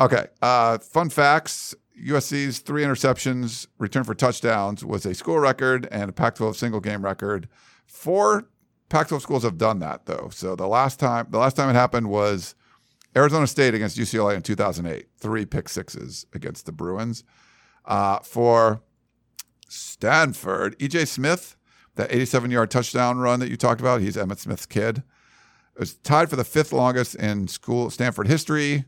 Okay. 0.00 0.26
Uh, 0.40 0.78
fun 0.78 1.10
facts 1.10 1.74
USC's 2.02 2.60
three 2.60 2.82
interceptions, 2.82 3.66
return 3.78 4.04
for 4.04 4.14
touchdowns, 4.14 4.82
was 4.84 5.04
a 5.04 5.14
school 5.14 5.38
record 5.38 5.86
and 5.90 6.08
a 6.08 6.12
Pac 6.12 6.36
12 6.36 6.56
single 6.56 6.80
game 6.80 7.04
record. 7.04 7.48
Four 7.86 8.48
Pac 8.88 9.08
12 9.08 9.22
schools 9.22 9.42
have 9.42 9.58
done 9.58 9.78
that, 9.80 10.06
though. 10.06 10.30
So 10.32 10.56
the 10.56 10.66
last 10.66 10.98
time 10.98 11.26
the 11.30 11.38
last 11.38 11.54
time 11.56 11.68
it 11.68 11.74
happened 11.74 12.08
was 12.08 12.54
Arizona 13.14 13.46
State 13.46 13.74
against 13.74 13.98
UCLA 13.98 14.34
in 14.34 14.42
2008, 14.42 15.06
three 15.18 15.44
pick 15.44 15.68
sixes 15.68 16.26
against 16.32 16.64
the 16.66 16.72
Bruins. 16.72 17.24
Uh, 17.84 18.20
for 18.20 18.80
Stanford, 19.68 20.78
EJ 20.78 21.06
Smith, 21.08 21.56
that 21.96 22.12
87 22.12 22.50
yard 22.50 22.70
touchdown 22.70 23.18
run 23.18 23.40
that 23.40 23.50
you 23.50 23.56
talked 23.56 23.80
about, 23.80 24.00
he's 24.00 24.16
Emmitt 24.16 24.38
Smith's 24.38 24.66
kid. 24.66 24.98
It 25.74 25.80
was 25.80 25.94
tied 25.94 26.28
for 26.28 26.36
the 26.36 26.44
fifth 26.44 26.72
longest 26.72 27.14
in 27.14 27.48
school 27.48 27.90
Stanford 27.90 28.28
history. 28.28 28.84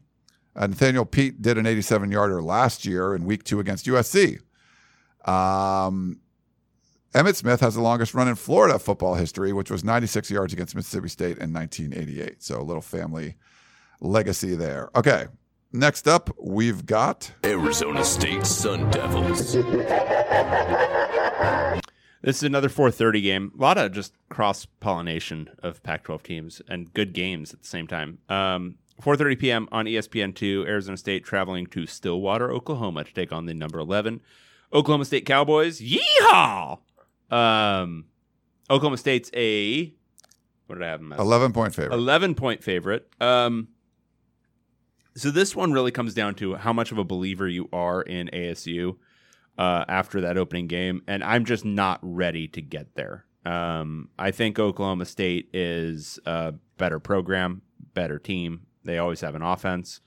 Uh, 0.57 0.67
Nathaniel 0.67 1.05
Peat 1.05 1.43
did 1.43 1.59
an 1.59 1.67
87 1.67 2.11
yarder 2.11 2.43
last 2.43 2.85
year 2.85 3.15
in 3.15 3.25
week 3.25 3.43
two 3.43 3.59
against 3.59 3.87
USC. 3.87 4.41
Um, 5.27 6.21
Emmitt 7.15 7.37
Smith 7.37 7.61
has 7.61 7.75
the 7.75 7.81
longest 7.81 8.13
run 8.15 8.29
in 8.29 8.35
Florida 8.35 8.79
football 8.79 9.15
history, 9.15 9.53
which 9.53 9.71
was 9.71 9.85
96 9.85 10.31
yards 10.31 10.53
against 10.53 10.75
Mississippi 10.75 11.09
State 11.09 11.39
in 11.39 11.53
1988. 11.53 12.43
So 12.43 12.61
a 12.61 12.63
little 12.63 12.83
family 12.83 13.37
legacy 14.01 14.55
there. 14.55 14.91
Okay. 14.95 15.27
Next 15.73 16.07
up, 16.07 16.31
we've 16.41 16.87
got 16.87 17.33
Arizona 17.45 18.05
State 18.05 18.47
Sun 18.47 18.91
Devils. 18.91 19.57
This 22.25 22.39
is 22.39 22.43
another 22.45 22.71
4:30 22.71 23.23
game. 23.23 23.53
A 23.59 23.61
lot 23.61 23.77
of 23.77 23.93
just 23.93 24.15
cross 24.31 24.65
pollination 24.65 25.51
of 25.63 25.83
Pac-12 25.83 26.23
teams 26.23 26.63
and 26.69 26.93
good 26.95 27.13
games 27.13 27.53
at 27.53 27.61
the 27.61 27.67
same 27.69 27.87
time. 27.87 28.19
Um, 28.31 28.77
4:30 29.03 29.39
p.m. 29.39 29.69
on 29.71 29.87
E 29.87 29.95
ESPN2. 29.95 30.67
Arizona 30.67 30.97
State 30.97 31.25
traveling 31.25 31.67
to 31.67 31.87
Stillwater, 31.87 32.51
Oklahoma, 32.51 33.05
to 33.05 33.13
take 33.13 33.31
on 33.31 33.45
the 33.45 33.53
number 33.53 33.79
11 33.79 34.23
Oklahoma 34.73 35.05
State 35.05 35.27
Cowboys. 35.27 35.81
Yeehaw! 35.81 36.79
Um, 37.31 38.07
Oklahoma 38.71 38.97
State's 38.97 39.31
a 39.35 39.93
what 40.67 40.77
did 40.77 40.85
I 40.85 40.89
have 40.89 41.01
them 41.01 41.13
as? 41.13 41.21
11 41.21 41.53
point 41.53 41.75
favorite. 41.75 41.95
11 41.95 42.35
point 42.35 42.65
favorite. 42.65 43.07
Um, 43.21 43.69
so 45.15 45.31
this 45.31 45.55
one 45.55 45.73
really 45.73 45.91
comes 45.91 46.15
down 46.15 46.35
to 46.37 46.55
how 46.55 46.73
much 46.73 46.91
of 46.91 46.97
a 46.97 47.05
believer 47.05 47.47
you 47.47 47.69
are 47.71 48.01
in 48.01 48.31
ASU 48.33 48.97
uh, 49.59 49.85
after 49.89 50.21
that 50.23 50.37
opening 50.37 50.67
game, 50.67 51.03
and 51.07 51.23
I'm 51.23 51.45
just 51.45 51.65
not 51.65 52.01
ready 52.03 52.49
to 52.49 52.63
get 52.63 52.95
there. 52.95 53.25
Um, 53.45 54.09
I 54.19 54.31
think 54.31 54.59
Oklahoma 54.59 55.05
State 55.05 55.51
is 55.53 56.19
a 56.25 56.55
better 56.79 56.99
program, 56.99 57.63
better 57.93 58.19
team. 58.19 58.67
They 58.85 58.99
always 58.99 59.21
have 59.21 59.35
an 59.35 59.43
offense, 59.43 60.01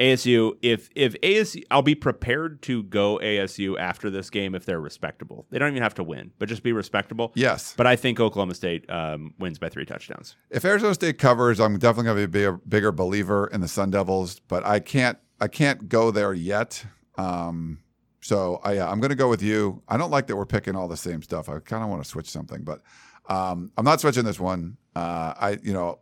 ASU, 0.00 0.56
if 0.62 0.88
if 0.94 1.14
ASU, 1.20 1.62
I'll 1.70 1.82
be 1.82 1.94
prepared 1.94 2.62
to 2.62 2.82
go 2.84 3.18
ASU 3.22 3.78
after 3.78 4.08
this 4.08 4.30
game 4.30 4.54
if 4.54 4.64
they're 4.64 4.80
respectable. 4.80 5.46
They 5.50 5.58
don't 5.58 5.70
even 5.70 5.82
have 5.82 5.94
to 5.94 6.04
win, 6.04 6.32
but 6.38 6.48
just 6.48 6.62
be 6.62 6.72
respectable. 6.72 7.32
Yes. 7.34 7.74
But 7.76 7.86
I 7.86 7.96
think 7.96 8.18
Oklahoma 8.18 8.54
State 8.54 8.88
um, 8.88 9.34
wins 9.38 9.58
by 9.58 9.68
three 9.68 9.84
touchdowns. 9.84 10.36
If 10.48 10.64
Arizona 10.64 10.94
State 10.94 11.18
covers, 11.18 11.60
I'm 11.60 11.78
definitely 11.78 12.04
going 12.04 12.16
to 12.16 12.28
be 12.28 12.44
a 12.44 12.52
bigger, 12.52 12.60
bigger 12.66 12.92
believer 12.92 13.48
in 13.48 13.60
the 13.60 13.68
Sun 13.68 13.90
Devils, 13.90 14.40
but 14.48 14.64
I 14.64 14.80
can't 14.80 15.18
I 15.38 15.48
can't 15.48 15.88
go 15.88 16.10
there 16.10 16.32
yet. 16.32 16.84
Um, 17.18 17.80
so 18.20 18.60
I, 18.62 18.74
yeah, 18.74 18.90
I'm 18.90 19.00
going 19.00 19.10
to 19.10 19.16
go 19.16 19.28
with 19.28 19.42
you. 19.42 19.82
I 19.88 19.96
don't 19.96 20.10
like 20.10 20.26
that 20.26 20.36
we're 20.36 20.46
picking 20.46 20.76
all 20.76 20.88
the 20.88 20.96
same 20.96 21.22
stuff. 21.22 21.48
I 21.48 21.58
kind 21.58 21.82
of 21.82 21.88
want 21.88 22.02
to 22.02 22.08
switch 22.08 22.28
something, 22.28 22.62
but 22.62 22.82
um, 23.28 23.72
I'm 23.76 23.84
not 23.84 24.00
switching 24.00 24.24
this 24.24 24.40
one. 24.40 24.76
Uh, 24.94 25.34
I 25.38 25.58
you 25.62 25.72
know 25.72 26.00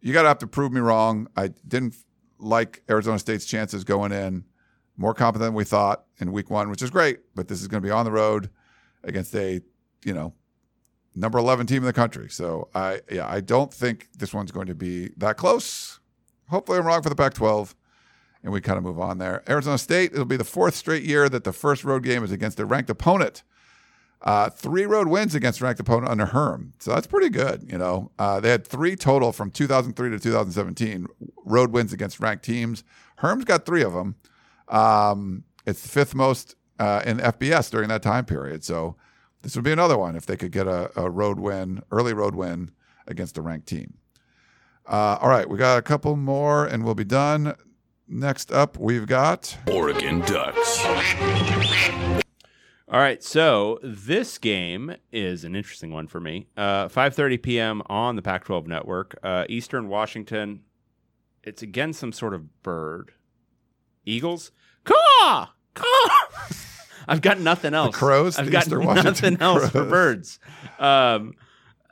you 0.00 0.12
got 0.12 0.22
to 0.22 0.28
have 0.28 0.38
to 0.38 0.46
prove 0.46 0.72
me 0.72 0.80
wrong. 0.80 1.28
I 1.36 1.48
didn't 1.66 1.96
like 2.38 2.82
Arizona 2.88 3.18
State's 3.18 3.44
chances 3.44 3.84
going 3.84 4.12
in. 4.12 4.44
More 4.96 5.14
competent 5.14 5.48
than 5.48 5.54
we 5.54 5.64
thought 5.64 6.04
in 6.18 6.32
week 6.32 6.50
one, 6.50 6.70
which 6.70 6.82
is 6.82 6.90
great, 6.90 7.20
but 7.34 7.46
this 7.46 7.60
is 7.60 7.68
going 7.68 7.80
to 7.82 7.86
be 7.86 7.90
on 7.92 8.04
the 8.04 8.10
road 8.10 8.50
against 9.04 9.34
a, 9.36 9.60
you 10.04 10.12
know, 10.12 10.34
number 11.14 11.38
11 11.38 11.66
team 11.66 11.78
in 11.78 11.84
the 11.84 11.92
country. 11.92 12.28
So 12.28 12.68
I, 12.74 13.00
yeah, 13.10 13.28
I 13.28 13.40
don't 13.40 13.72
think 13.72 14.08
this 14.16 14.34
one's 14.34 14.50
going 14.50 14.66
to 14.66 14.74
be 14.74 15.10
that 15.16 15.36
close. 15.36 16.00
Hopefully 16.48 16.78
I'm 16.78 16.86
wrong 16.86 17.02
for 17.02 17.10
the 17.10 17.14
Pac 17.14 17.34
12 17.34 17.76
and 18.42 18.52
we 18.52 18.60
kind 18.60 18.78
of 18.78 18.84
move 18.84 18.98
on 18.98 19.18
there. 19.18 19.42
Arizona 19.48 19.78
State, 19.78 20.12
it'll 20.12 20.24
be 20.24 20.36
the 20.36 20.44
fourth 20.44 20.74
straight 20.74 21.02
year 21.02 21.28
that 21.28 21.44
the 21.44 21.52
first 21.52 21.84
road 21.84 22.02
game 22.02 22.22
is 22.22 22.32
against 22.32 22.60
a 22.60 22.66
ranked 22.66 22.90
opponent. 22.90 23.42
Uh, 24.20 24.50
three 24.50 24.84
road 24.84 25.06
wins 25.06 25.34
against 25.34 25.60
ranked 25.60 25.80
opponent 25.80 26.10
under 26.10 26.26
Herm. 26.26 26.72
So 26.80 26.92
that's 26.92 27.06
pretty 27.06 27.28
good. 27.28 27.68
You 27.70 27.78
know, 27.78 28.10
uh, 28.18 28.40
they 28.40 28.50
had 28.50 28.66
three 28.66 28.96
total 28.96 29.32
from 29.32 29.50
2003 29.50 30.10
to 30.10 30.18
2017 30.18 31.06
road 31.44 31.70
wins 31.70 31.92
against 31.92 32.18
ranked 32.18 32.44
teams. 32.44 32.82
Herm's 33.16 33.44
got 33.44 33.64
three 33.64 33.82
of 33.82 33.92
them. 33.92 34.16
Um, 34.68 35.44
it's 35.66 35.82
the 35.82 35.88
fifth 35.88 36.14
most 36.14 36.56
uh, 36.80 37.02
in 37.06 37.18
FBS 37.18 37.70
during 37.70 37.88
that 37.90 38.02
time 38.02 38.24
period. 38.24 38.64
So 38.64 38.96
this 39.42 39.54
would 39.54 39.64
be 39.64 39.72
another 39.72 39.96
one 39.96 40.16
if 40.16 40.26
they 40.26 40.36
could 40.36 40.52
get 40.52 40.66
a, 40.66 40.90
a 41.00 41.08
road 41.08 41.38
win, 41.38 41.82
early 41.92 42.12
road 42.12 42.34
win 42.34 42.72
against 43.06 43.38
a 43.38 43.42
ranked 43.42 43.68
team. 43.68 43.94
Uh, 44.86 45.18
all 45.20 45.28
right, 45.28 45.48
we 45.48 45.58
got 45.58 45.78
a 45.78 45.82
couple 45.82 46.16
more 46.16 46.66
and 46.66 46.84
we'll 46.84 46.94
be 46.94 47.04
done. 47.04 47.54
Next 48.10 48.50
up, 48.50 48.78
we've 48.78 49.06
got 49.06 49.56
Oregon 49.70 50.20
Ducks. 50.20 50.82
All 52.90 52.98
right, 52.98 53.22
so 53.22 53.78
this 53.82 54.38
game 54.38 54.96
is 55.12 55.44
an 55.44 55.54
interesting 55.54 55.90
one 55.90 56.06
for 56.08 56.18
me. 56.18 56.46
Uh, 56.56 56.88
5:30 56.88 57.42
p.m. 57.42 57.82
on 57.86 58.16
the 58.16 58.22
Pac-12 58.22 58.66
network, 58.66 59.18
uh, 59.22 59.44
Eastern 59.50 59.88
Washington. 59.88 60.60
It's 61.44 61.60
against 61.60 62.00
some 62.00 62.12
sort 62.12 62.32
of 62.32 62.62
bird. 62.62 63.12
Eagles. 64.06 64.52
Caw! 64.84 65.50
Caw! 65.74 66.26
I've 67.08 67.20
got 67.20 67.40
nothing 67.40 67.74
else. 67.74 67.94
crows? 67.94 68.38
I've 68.38 68.46
The 68.46 68.52
got 68.52 68.62
Eastern 68.64 68.84
Washington 68.86 69.34
nothing 69.34 69.42
else 69.42 69.68
for 69.68 69.84
birds. 69.84 70.38
Um, 70.78 71.34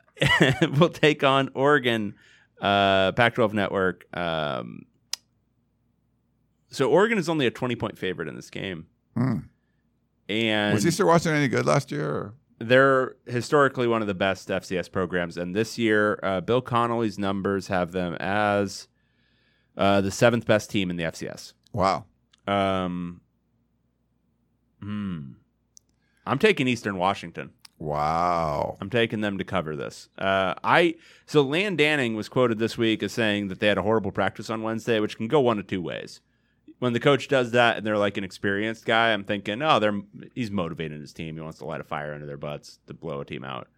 we'll 0.79 0.89
take 0.89 1.25
on 1.25 1.51
Oregon, 1.55 2.15
uh, 2.61 3.13
Pac-12 3.13 3.53
network. 3.53 4.07
Um, 4.17 4.87
so 6.77 6.91
Oregon 6.91 7.19
is 7.19 7.29
only 7.29 7.47
a 7.47 7.51
20-point 7.51 7.99
favorite 7.99 8.29
in 8.29 8.37
this 8.37 8.51
game. 8.51 8.87
Hmm. 9.17 9.39
And 10.29 10.75
was 10.75 10.87
Eastern 10.87 11.07
Washington 11.07 11.37
any 11.37 11.49
good 11.49 11.67
last 11.67 11.91
year? 11.91 12.09
Or? 12.09 12.35
they're 12.59 13.17
historically 13.27 13.87
one 13.87 14.01
of 14.01 14.09
the 14.09 14.15
best 14.15 14.49
FCS 14.49 14.91
programs, 14.91 15.37
and 15.37 15.55
this 15.55 15.79
year, 15.79 16.19
uh, 16.23 16.41
Bill 16.41 16.63
Connolly's 16.63 17.19
numbers 17.19 17.69
have 17.69 17.93
them 17.93 18.15
as 18.15 18.89
uh, 19.77 20.01
the 20.01 20.11
seventh 20.11 20.47
best 20.47 20.71
team 20.71 20.91
in 20.91 20.97
the 20.97 21.05
FCS. 21.05 21.53
Wow. 21.73 22.07
Um, 22.47 23.21
hmm. 24.81 25.33
I'm 26.27 26.39
taking 26.39 26.67
Eastern 26.67 26.97
Washington. 26.97 27.51
Wow. 27.79 28.79
I'm 28.81 28.89
taking 28.89 29.21
them 29.21 29.37
to 29.37 29.45
cover 29.45 29.77
this. 29.77 30.09
Uh, 30.17 30.55
I 30.65 30.95
so 31.27 31.43
Land 31.43 31.79
Danning 31.79 32.17
was 32.17 32.29
quoted 32.31 32.59
this 32.59 32.79
week 32.79 33.03
as 33.03 33.13
saying 33.13 33.49
that 33.49 33.61
they 33.61 33.67
had 33.67 33.77
a 33.77 33.83
horrible 33.83 34.13
practice 34.13 34.49
on 34.49 34.63
Wednesday, 34.63 34.99
which 34.99 35.19
can 35.19 35.29
go 35.29 35.41
one 35.41 35.59
of 35.59 35.67
two 35.67 35.83
ways. 35.83 36.23
When 36.79 36.93
the 36.93 37.01
coach 37.01 37.29
does 37.29 37.53
that 37.53 37.79
and 37.79 37.87
they're 37.87 37.97
like 37.97 38.19
an 38.19 38.25
experienced 38.25 38.85
guy, 38.85 39.13
I'm 39.13 39.25
thinking, 39.25 39.63
oh, 39.63 39.79
they're 39.79 40.01
he's 40.35 40.51
motivating 40.51 41.01
his 41.01 41.13
team. 41.13 41.35
He 41.37 41.41
wants 41.41 41.59
to 41.59 41.65
light 41.65 41.81
a 41.81 41.85
fire 41.85 42.13
under 42.13 42.27
their 42.27 42.37
butts 42.37 42.81
to 42.87 42.95
blow 42.95 43.21
a 43.21 43.25
team 43.25 43.45
out. 43.45 43.69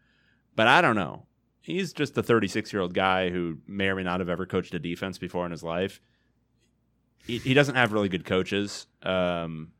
But 0.57 0.67
I 0.67 0.81
don't 0.81 0.97
know. 0.97 1.27
He's 1.61 1.93
just 1.93 2.19
a 2.19 2.23
36 2.23 2.73
year 2.73 2.83
old 2.83 2.95
guy 2.95 3.31
who 3.31 3.59
may 3.67 3.89
or 3.89 3.95
may 3.95 4.03
not 4.03 4.21
have 4.21 4.29
ever 4.29 4.47
coached 4.47 4.75
a 4.75 4.79
defense 4.79 5.19
before 5.19 5.47
in 5.47 5.53
his 5.53 5.63
life. 5.63 6.01
He, 7.25 7.39
he 7.39 7.55
doesn't 7.55 7.75
have 7.75 7.93
really 7.93 8.09
good 8.09 8.25
coaches. 8.25 8.87
Um, 9.03 9.73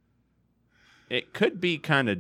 it 1.09 1.33
could 1.33 1.61
be 1.61 1.79
kind 1.79 2.09
of 2.09 2.19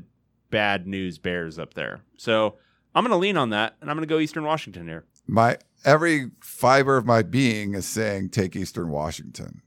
bad 0.51 0.87
news 0.87 1.19
bears 1.19 1.59
up 1.59 1.75
there. 1.75 2.01
So 2.16 2.57
I'm 2.95 3.05
going 3.05 3.12
to 3.12 3.19
lean 3.19 3.37
on 3.37 3.51
that, 3.51 3.77
and 3.81 3.91
I'm 3.91 3.97
going 3.97 4.09
to 4.09 4.12
go 4.12 4.19
Eastern 4.19 4.45
Washington 4.45 4.89
here. 4.89 5.05
My 5.27 5.59
every 5.85 6.31
fiber 6.41 6.97
of 6.97 7.05
my 7.05 7.23
being 7.23 7.75
is 7.75 7.87
saying 7.87 8.31
take 8.31 8.57
Eastern 8.57 8.89
Washington. 8.89 9.62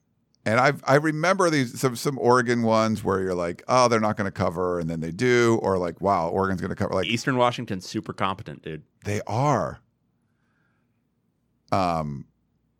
And 0.45 0.59
I 0.59 0.73
I 0.85 0.95
remember 0.95 1.49
these 1.49 1.79
some 1.79 1.95
some 1.95 2.17
Oregon 2.17 2.63
ones 2.63 3.03
where 3.03 3.21
you're 3.21 3.35
like, 3.35 3.63
oh, 3.67 3.87
they're 3.87 3.99
not 3.99 4.17
going 4.17 4.25
to 4.25 4.31
cover, 4.31 4.79
and 4.79 4.89
then 4.89 4.99
they 4.99 5.11
do, 5.11 5.59
or 5.61 5.77
like, 5.77 6.01
wow, 6.01 6.29
Oregon's 6.29 6.61
going 6.61 6.69
to 6.69 6.75
cover. 6.75 6.93
Like 6.95 7.05
Eastern 7.05 7.37
Washington's 7.37 7.87
super 7.87 8.13
competent, 8.13 8.63
dude. 8.63 8.83
they 9.05 9.21
are. 9.27 9.81
Um, 11.71 12.25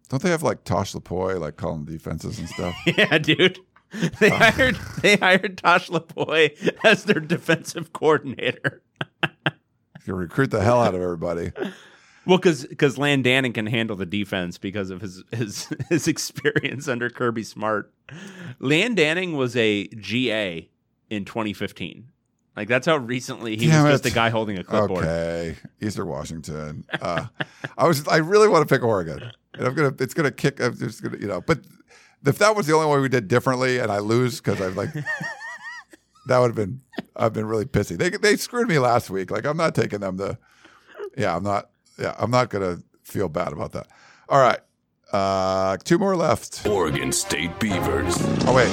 don't 0.09 0.21
they 0.21 0.29
have 0.29 0.43
like 0.43 0.63
Tosh 0.63 0.93
Lupoi 0.93 1.39
like 1.39 1.55
calling 1.55 1.85
defenses 1.85 2.39
and 2.39 2.49
stuff? 2.49 2.75
yeah, 2.85 3.17
dude. 3.17 3.59
They 4.19 4.29
hired 4.29 4.75
they 5.01 5.17
hired 5.17 5.57
Tosh 5.57 5.89
Lupoi 5.89 6.75
as 6.83 7.03
their 7.03 7.19
defensive 7.19 7.93
coordinator. 7.93 8.81
you 10.05 10.15
recruit 10.15 10.49
the 10.51 10.61
hell 10.61 10.81
out 10.81 10.95
of 10.95 11.01
everybody. 11.01 11.51
Well, 12.25 12.37
because 12.37 12.65
because 12.65 12.97
Landanen 12.97 13.53
can 13.53 13.65
handle 13.65 13.95
the 13.95 14.05
defense 14.05 14.57
because 14.57 14.89
of 14.89 15.01
his 15.01 15.23
his 15.31 15.67
his 15.89 16.07
experience 16.07 16.87
under 16.87 17.09
Kirby 17.09 17.43
Smart. 17.43 17.91
Landaning 18.59 19.35
was 19.35 19.55
a 19.55 19.87
GA 19.87 20.69
in 21.09 21.25
2015. 21.25 22.07
Like 22.55 22.67
that's 22.67 22.85
how 22.85 22.97
recently 22.97 23.57
he 23.57 23.67
Damn 23.67 23.85
was 23.85 23.93
just 24.01 24.05
a 24.05 24.15
guy 24.15 24.29
holding 24.29 24.57
a 24.57 24.63
clipboard. 24.63 25.05
Okay, 25.05 25.55
Eastern 25.81 26.07
Washington. 26.07 26.85
Uh, 27.01 27.25
I 27.77 27.87
was. 27.87 28.07
I 28.07 28.17
really 28.17 28.49
want 28.49 28.67
to 28.67 28.73
pick 28.75 28.83
Oregon, 28.83 29.31
and 29.53 29.67
I'm 29.67 29.73
gonna. 29.73 29.93
It's 29.99 30.13
gonna 30.13 30.31
kick. 30.31 30.59
I'm 30.61 30.77
just 30.77 31.01
gonna. 31.01 31.17
You 31.17 31.27
know, 31.27 31.41
but 31.41 31.59
if 32.25 32.37
that 32.37 32.55
was 32.55 32.67
the 32.67 32.73
only 32.73 32.87
one 32.87 33.01
we 33.01 33.09
did 33.09 33.27
differently, 33.27 33.79
and 33.79 33.91
I 33.91 33.99
lose 33.99 34.41
because 34.41 34.61
I'm 34.61 34.75
like, 34.75 34.93
that 36.27 36.37
would 36.39 36.47
have 36.47 36.55
been. 36.55 36.81
I've 37.15 37.33
been 37.33 37.45
really 37.45 37.65
pissy. 37.65 37.97
They 37.97 38.09
they 38.09 38.35
screwed 38.35 38.67
me 38.67 38.79
last 38.79 39.09
week. 39.09 39.31
Like 39.31 39.45
I'm 39.45 39.57
not 39.57 39.73
taking 39.73 40.01
them 40.01 40.17
to. 40.17 40.37
Yeah, 41.17 41.35
I'm 41.35 41.43
not. 41.43 41.70
Yeah, 41.97 42.15
I'm 42.17 42.31
not 42.31 42.49
gonna 42.49 42.79
feel 43.03 43.29
bad 43.29 43.53
about 43.53 43.71
that. 43.73 43.87
All 44.29 44.39
right, 44.39 44.59
uh, 45.11 45.77
two 45.83 45.97
more 45.97 46.15
left. 46.15 46.65
Oregon 46.65 47.11
State 47.11 47.59
Beavers. 47.59 48.15
Oh 48.45 48.55
wait. 48.55 48.71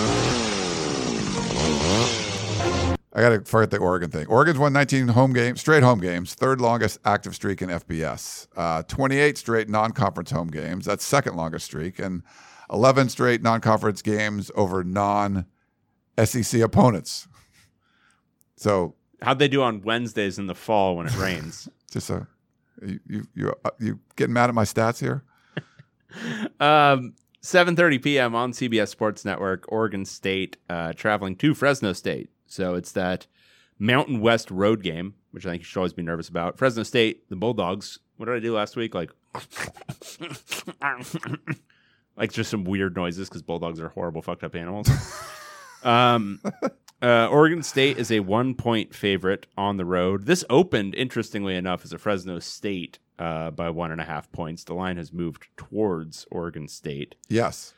I 3.19 3.21
got 3.21 3.31
to 3.31 3.41
forget 3.41 3.71
the 3.71 3.79
Oregon 3.79 4.11
thing. 4.11 4.27
Oregon's 4.29 4.59
won 4.59 4.73
19 4.73 5.09
home 5.09 5.33
games, 5.33 5.61
straight 5.61 5.83
home 5.83 5.99
games, 5.99 6.35
third 6.35 6.61
longest 6.61 7.01
active 7.05 7.35
streak 7.35 7.61
in 7.61 7.69
FBS. 7.69 8.47
Uh, 8.57 8.85
28 8.85 9.37
straight 9.37 9.69
non-conference 9.69 10.31
home 10.31 10.47
games. 10.49 10.85
That's 10.85 11.05
second 11.05 11.35
longest 11.35 11.65
streak, 11.65 11.99
and 11.99 12.23
11 12.71 13.09
straight 13.09 13.43
non-conference 13.43 14.03
games 14.03 14.53
over 14.55 14.85
non-SEC 14.85 16.61
opponents. 16.61 17.27
So 18.57 18.95
How'd 19.21 19.41
they 19.41 19.49
do 19.49 19.63
on 19.63 19.83
Wednesdays 19.83 20.39
in 20.39 20.47
the 20.47 20.55
fall 20.55 20.97
when 20.97 21.09
it 21.09 21.17
rains? 21.17 21.69
just 21.91 22.11
a 22.11 22.29
you 22.83 23.01
you 23.07 23.27
you, 23.35 23.55
uh, 23.65 23.71
you 23.79 24.01
getting 24.17 24.35
mad 24.35 24.49
at 24.49 24.55
my 24.55 24.65
stats 24.65 25.01
here? 25.01 25.23
um, 26.61 27.15
7:30 27.43 28.03
p.m. 28.03 28.35
on 28.35 28.53
CBS 28.53 28.89
Sports 28.89 29.25
Network. 29.25 29.65
Oregon 29.69 30.05
State 30.05 30.57
uh, 30.69 30.93
traveling 30.93 31.37
to 31.37 31.55
Fresno 31.55 31.93
State. 31.93 32.31
So 32.47 32.75
it's 32.75 32.93
that 32.93 33.27
Mountain 33.79 34.21
West 34.21 34.51
road 34.51 34.83
game, 34.83 35.15
which 35.31 35.47
I 35.47 35.51
think 35.51 35.61
you 35.61 35.65
should 35.65 35.79
always 35.79 35.93
be 35.93 36.03
nervous 36.03 36.29
about. 36.29 36.59
Fresno 36.59 36.83
State, 36.83 37.29
the 37.29 37.37
Bulldogs. 37.37 37.99
What 38.17 38.27
did 38.27 38.35
I 38.35 38.41
do 38.41 38.55
last 38.55 38.75
week? 38.75 38.95
Like, 38.95 39.13
like 42.17 42.33
just 42.33 42.51
some 42.51 42.65
weird 42.65 42.97
noises 42.97 43.29
because 43.29 43.43
bulldogs 43.43 43.81
are 43.81 43.91
horrible, 43.91 44.23
fucked 44.23 44.43
up 44.43 44.57
animals. 44.57 44.89
um, 45.85 46.41
uh, 47.03 47.29
Oregon 47.29 47.63
State 47.63 47.97
is 47.99 48.11
a 48.11 48.21
one 48.21 48.55
point 48.55 48.95
favorite 48.95 49.47
on 49.57 49.77
the 49.77 49.85
road. 49.85 50.27
This 50.27 50.45
opened, 50.51 50.95
interestingly 50.95 51.55
enough, 51.55 51.85
as 51.85 51.93
a 51.93 51.99
Fresno 51.99 52.39
State 52.39 52.99
uh, 53.19 53.51
by 53.51 53.71
one 53.71 53.93
and 53.93 54.01
a 54.01 54.05
half 54.05 54.31
points. 54.33 54.65
The 54.65 54.75
line 54.75 54.97
has 54.97 55.13
moved 55.13 55.47
towards 55.57 56.27
Oregon 56.31 56.67
State. 56.69 57.15
Yes. 57.29 57.75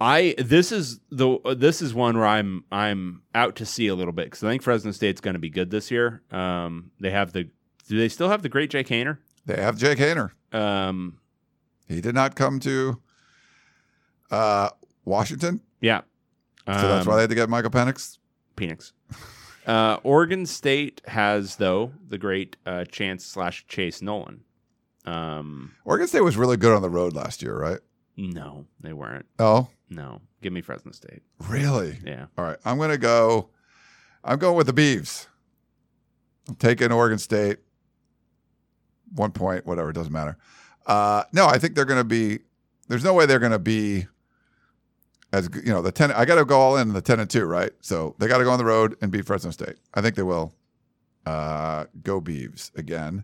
I 0.00 0.36
this 0.38 0.70
is 0.70 1.00
the 1.10 1.38
this 1.56 1.82
is 1.82 1.92
one 1.92 2.16
where 2.16 2.26
I'm 2.28 2.62
I'm 2.70 3.22
out 3.34 3.56
to 3.56 3.66
see 3.66 3.88
a 3.88 3.96
little 3.96 4.12
bit 4.12 4.26
because 4.26 4.44
I 4.44 4.48
think 4.48 4.62
Fresno 4.62 4.92
State's 4.92 5.20
going 5.20 5.34
to 5.34 5.40
be 5.40 5.50
good 5.50 5.70
this 5.70 5.90
year. 5.90 6.22
Um, 6.30 6.92
they 7.00 7.10
have 7.10 7.32
the 7.32 7.48
do 7.88 7.98
they 7.98 8.08
still 8.08 8.28
have 8.28 8.42
the 8.42 8.48
great 8.48 8.70
Jake 8.70 8.86
Haener? 8.86 9.18
They 9.46 9.60
have 9.60 9.76
Jake 9.76 9.98
Haener. 9.98 10.30
Um, 10.52 11.18
He 11.88 12.00
did 12.00 12.14
not 12.14 12.36
come 12.36 12.60
to 12.60 13.00
uh, 14.30 14.68
Washington. 15.04 15.62
Yeah. 15.80 16.02
So 16.66 16.74
that's 16.74 17.06
why 17.06 17.14
Um, 17.14 17.16
they 17.16 17.22
had 17.22 17.30
to 17.30 17.34
get 17.36 17.48
Michael 17.48 17.70
Penix. 17.70 18.18
Phoenix. 18.58 18.92
Uh, 19.66 19.98
Oregon 20.02 20.46
State 20.46 21.00
has 21.06 21.56
though 21.56 21.92
the 22.08 22.18
great 22.18 22.56
uh, 22.66 22.84
Chance 22.84 23.24
slash 23.24 23.66
Chase 23.68 24.02
Nolan. 24.02 24.40
Um, 25.04 25.72
Oregon 25.84 26.06
State 26.08 26.20
was 26.22 26.36
really 26.36 26.56
good 26.56 26.74
on 26.74 26.82
the 26.82 26.90
road 26.90 27.14
last 27.14 27.42
year, 27.42 27.56
right? 27.58 27.78
no, 28.16 28.66
they 28.80 28.92
weren't. 28.92 29.26
Oh, 29.38 29.68
No, 29.88 30.20
give 30.42 30.52
me 30.52 30.60
Fresno 30.60 30.90
State. 30.92 31.22
really? 31.48 31.98
Yeah, 32.04 32.26
All 32.36 32.44
right, 32.44 32.58
I'm 32.64 32.76
going 32.78 32.90
to 32.90 32.98
go. 32.98 33.50
I'm 34.24 34.38
going 34.38 34.56
with 34.56 34.66
the 34.66 34.72
Beavs. 34.72 35.28
I'm 36.48 36.56
taking 36.56 36.90
Oregon 36.90 37.18
State. 37.18 37.58
One 39.14 39.30
point, 39.30 39.66
whatever, 39.66 39.90
it 39.90 39.94
doesn't 39.94 40.12
matter. 40.12 40.36
Uh, 40.86 41.24
no, 41.32 41.46
I 41.46 41.58
think 41.58 41.74
they're 41.74 41.84
going 41.84 42.00
to 42.00 42.04
be. 42.04 42.40
There's 42.88 43.04
no 43.04 43.14
way 43.14 43.24
they're 43.26 43.38
going 43.38 43.52
to 43.52 43.58
be 43.58 44.06
as 45.32 45.48
you 45.64 45.72
know 45.72 45.82
the 45.82 45.92
ten. 45.92 46.12
I 46.12 46.24
got 46.24 46.36
to 46.36 46.44
go 46.44 46.58
all 46.58 46.76
in 46.76 46.92
the 46.92 47.02
ten 47.02 47.20
and 47.20 47.28
two, 47.28 47.44
right? 47.44 47.72
So 47.80 48.14
they 48.18 48.28
got 48.28 48.38
to 48.38 48.44
go 48.44 48.50
on 48.50 48.58
the 48.58 48.64
road 48.64 48.96
and 49.00 49.10
beat 49.10 49.26
Fresno 49.26 49.50
State. 49.50 49.76
I 49.94 50.00
think 50.00 50.14
they 50.16 50.22
will. 50.22 50.52
Uh, 51.26 51.84
go 52.02 52.22
Beavs 52.22 52.74
again, 52.74 53.22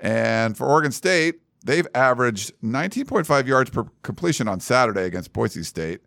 and 0.00 0.56
for 0.56 0.66
Oregon 0.66 0.90
State, 0.90 1.36
they've 1.64 1.86
averaged 1.94 2.52
19.5 2.64 3.46
yards 3.46 3.70
per 3.70 3.84
completion 4.02 4.48
on 4.48 4.58
Saturday 4.58 5.04
against 5.04 5.32
Boise 5.32 5.62
State. 5.62 6.00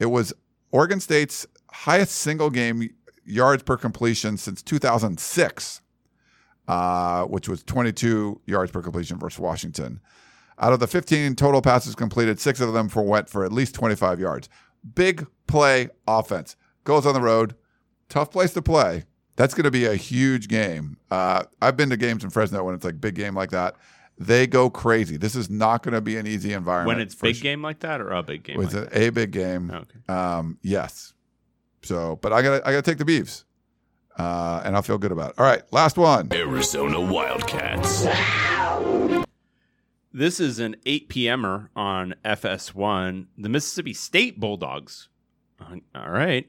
It 0.00 0.06
was 0.06 0.32
Oregon 0.72 0.98
State's 0.98 1.46
highest 1.70 2.16
single 2.16 2.50
game 2.50 2.90
yards 3.24 3.62
per 3.62 3.76
completion 3.76 4.36
since 4.36 4.62
2006, 4.62 5.80
uh, 6.66 7.24
which 7.24 7.48
was 7.48 7.62
22 7.62 8.40
yards 8.46 8.70
per 8.70 8.82
completion 8.82 9.18
versus 9.18 9.38
Washington. 9.38 10.00
Out 10.60 10.72
of 10.72 10.80
the 10.80 10.86
15 10.86 11.36
total 11.36 11.62
passes 11.62 11.94
completed, 11.94 12.40
six 12.40 12.60
of 12.60 12.72
them 12.72 12.88
for 12.88 13.02
went 13.02 13.28
for 13.28 13.44
at 13.44 13.52
least 13.52 13.74
25 13.74 14.18
yards. 14.18 14.48
Big 14.94 15.26
play 15.46 15.88
offense. 16.06 16.56
Goes 16.84 17.06
on 17.06 17.14
the 17.14 17.20
road. 17.20 17.54
Tough 18.08 18.30
place 18.30 18.52
to 18.54 18.62
play. 18.62 19.04
That's 19.36 19.54
going 19.54 19.64
to 19.64 19.70
be 19.70 19.84
a 19.84 19.94
huge 19.94 20.48
game. 20.48 20.96
Uh, 21.10 21.44
I've 21.62 21.76
been 21.76 21.90
to 21.90 21.96
games 21.96 22.24
in 22.24 22.30
Fresno 22.30 22.64
when 22.64 22.74
it's 22.74 22.84
like 22.84 23.00
big 23.00 23.14
game 23.14 23.34
like 23.34 23.50
that. 23.50 23.76
They 24.18 24.46
go 24.48 24.68
crazy. 24.68 25.16
This 25.16 25.36
is 25.36 25.48
not 25.48 25.82
going 25.84 25.94
to 25.94 26.00
be 26.00 26.16
an 26.16 26.26
easy 26.26 26.52
environment. 26.52 26.96
when 26.96 27.06
it's 27.06 27.14
big 27.14 27.36
sh- 27.36 27.42
game 27.42 27.62
like 27.62 27.80
that 27.80 28.00
or 28.00 28.10
a 28.10 28.22
big 28.22 28.42
game. 28.42 28.56
was 28.56 28.74
like 28.74 28.88
it 28.92 28.96
a 28.96 29.10
big 29.10 29.30
game? 29.30 29.70
Okay. 29.70 30.12
Um, 30.12 30.58
yes. 30.62 31.12
So, 31.82 32.16
but 32.16 32.32
I 32.32 32.42
gotta 32.42 32.66
I 32.66 32.72
gotta 32.72 32.82
take 32.82 32.98
the 32.98 33.04
Beavs, 33.04 33.44
uh, 34.18 34.60
and 34.64 34.74
I'll 34.74 34.82
feel 34.82 34.98
good 34.98 35.12
about 35.12 35.30
it. 35.30 35.38
All 35.38 35.44
right, 35.46 35.62
last 35.72 35.96
one. 35.96 36.28
Arizona 36.32 37.00
Wildcats. 37.00 38.04
This 40.12 40.40
is 40.40 40.58
an 40.58 40.76
8 40.86 41.08
p.m.er 41.08 41.70
on 41.76 42.14
FS1. 42.24 43.26
The 43.36 43.48
Mississippi 43.48 43.92
State 43.92 44.40
Bulldogs. 44.40 45.08
All 45.94 46.10
right. 46.10 46.48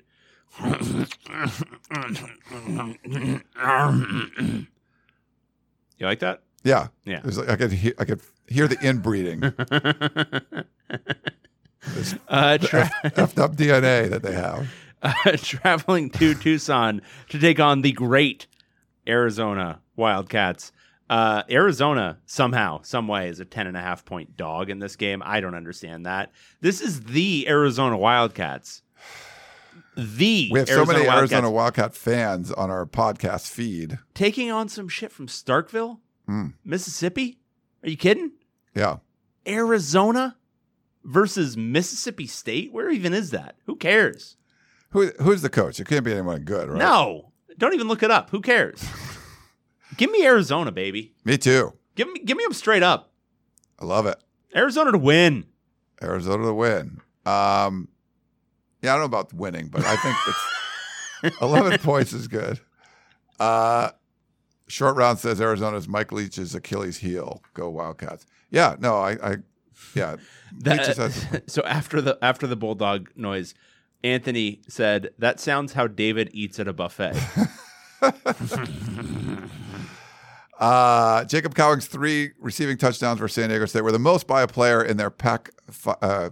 you 5.98 6.06
like 6.06 6.20
that? 6.20 6.42
Yeah, 6.64 6.88
Yeah. 7.06 7.18
It 7.20 7.26
was 7.26 7.38
like 7.38 7.50
I 7.50 7.56
could 7.56 7.72
he- 7.72 7.94
I 7.98 8.04
could 8.06 8.22
hear 8.48 8.68
the 8.68 8.78
inbreeding, 8.86 9.44
uh, 12.28 12.58
tra- 12.58 12.90
effed 13.04 13.40
up 13.40 13.56
DNA 13.56 14.10
that 14.10 14.22
they 14.24 14.34
have. 14.34 14.68
uh, 15.02 15.14
traveling 15.38 16.10
to 16.10 16.36
Tucson 16.36 17.02
to 17.30 17.40
take 17.40 17.60
on 17.62 17.82
the 17.82 17.94
great 17.94 18.48
Arizona 19.08 19.80
Wildcats. 19.96 20.74
Uh, 21.10 21.42
Arizona 21.50 22.20
somehow, 22.28 22.82
some 22.84 23.08
way, 23.08 23.30
is 23.30 23.40
a 23.40 23.46
ten 23.46 23.66
and 23.68 23.76
a 23.76 23.82
half 23.82 24.06
point 24.06 24.38
dog 24.38 24.70
in 24.70 24.78
this 24.80 24.96
game. 24.96 25.24
I 25.26 25.40
don't 25.42 25.56
understand 25.56 26.06
that. 26.06 26.32
This 26.62 26.82
is 26.82 27.02
the 27.06 27.48
Arizona 27.50 27.98
Wildcats. 27.98 28.84
The 29.98 30.50
We 30.52 30.60
have 30.60 30.70
Arizona 30.70 30.86
so 30.86 30.94
many 30.94 31.08
Wildcats 31.08 31.32
Arizona 31.34 31.52
Wildcat 31.52 31.94
fans 31.96 32.52
on 32.52 32.70
our 32.70 32.86
podcast 32.86 33.50
feed. 33.50 33.98
taking 34.14 34.52
on 34.52 34.70
some 34.70 34.88
shit 34.88 35.12
from 35.12 35.28
Starkville, 35.28 36.00
Mm. 36.30 36.54
Mississippi. 36.64 37.40
Are 37.84 37.90
you 37.90 37.98
kidding? 37.98 38.32
Yeah, 38.76 38.98
Arizona 39.48 40.38
versus 41.04 41.58
Mississippi 41.58 42.28
State. 42.28 42.72
Where 42.72 42.90
even 42.92 43.14
is 43.14 43.32
that? 43.32 43.56
Who 43.66 43.76
cares? 43.76 44.38
who 44.92 45.08
who's 45.20 45.42
the 45.42 45.50
coach? 45.50 45.80
It 45.80 45.88
can't 45.88 46.06
be 46.06 46.12
anyone 46.12 46.44
good, 46.44 46.70
right? 46.70 46.78
No, 46.78 47.32
don't 47.58 47.74
even 47.74 47.88
look 47.88 48.04
it 48.04 48.12
up. 48.12 48.30
Who 48.30 48.42
cares? 48.42 48.80
give 50.00 50.10
me 50.10 50.26
Arizona, 50.26 50.72
baby. 50.72 51.14
me 51.26 51.38
too. 51.38 51.74
Give 51.96 52.12
me, 52.12 52.22
give 52.22 52.38
me 52.38 52.44
them 52.46 52.54
straight 52.54 52.82
up. 52.82 53.12
I 53.78 53.86
love 53.86 54.06
it. 54.06 54.18
Arizona 54.56 54.92
to 54.94 54.98
win. 54.98 55.46
Arizona 56.02 56.46
to 56.46 56.54
win. 56.54 57.02
Um, 57.26 57.90
yeah, 58.82 58.94
I 58.94 58.98
don't 58.98 59.00
know 59.02 59.06
about 59.18 59.34
winning, 59.34 59.68
but 59.68 59.84
I 59.86 59.96
think 59.98 60.16
it's 61.24 61.38
11 61.42 61.80
points 61.80 62.14
is 62.14 62.28
good. 62.30 62.60
Uh, 63.40 63.90
short 64.68 64.96
round 64.96 65.20
says 65.20 65.42
Arizona's 65.42 65.88
Mike 65.88 66.12
Leach's 66.14 66.56
Achilles 66.56 66.98
heel. 66.98 67.44
Go 67.54 67.70
Wildcats. 67.70 68.26
Yeah, 68.50 68.76
no, 68.80 68.98
I, 68.98 69.12
I 69.32 69.36
yeah. 69.94 70.16
Leach 70.66 70.88
has- 70.96 71.26
so 71.48 71.62
after 71.64 72.02
the 72.02 72.18
after 72.22 72.48
the 72.48 72.56
bulldog 72.56 73.10
noise, 73.16 73.54
Anthony 74.04 74.62
said 74.70 75.10
that 75.20 75.40
sounds 75.42 75.74
how 75.74 75.88
David 75.88 76.30
eats 76.34 76.60
at 76.60 76.68
a 76.68 76.74
buffet. 76.74 77.16
Uh, 80.60 81.24
Jacob 81.24 81.56
Cowing's 81.56 81.88
three 81.88 82.32
receiving 82.38 82.78
touchdowns 82.78 83.20
for 83.20 83.30
San 83.30 83.48
Diego 83.48 83.66
State 83.66 83.82
were 83.82 83.94
the 83.94 83.98
most 84.00 84.28
by 84.28 84.42
a 84.42 84.48
player 84.48 84.84
in 84.84 84.98
their 84.98 85.10
Pac 85.10 85.52
uh, 86.02 86.32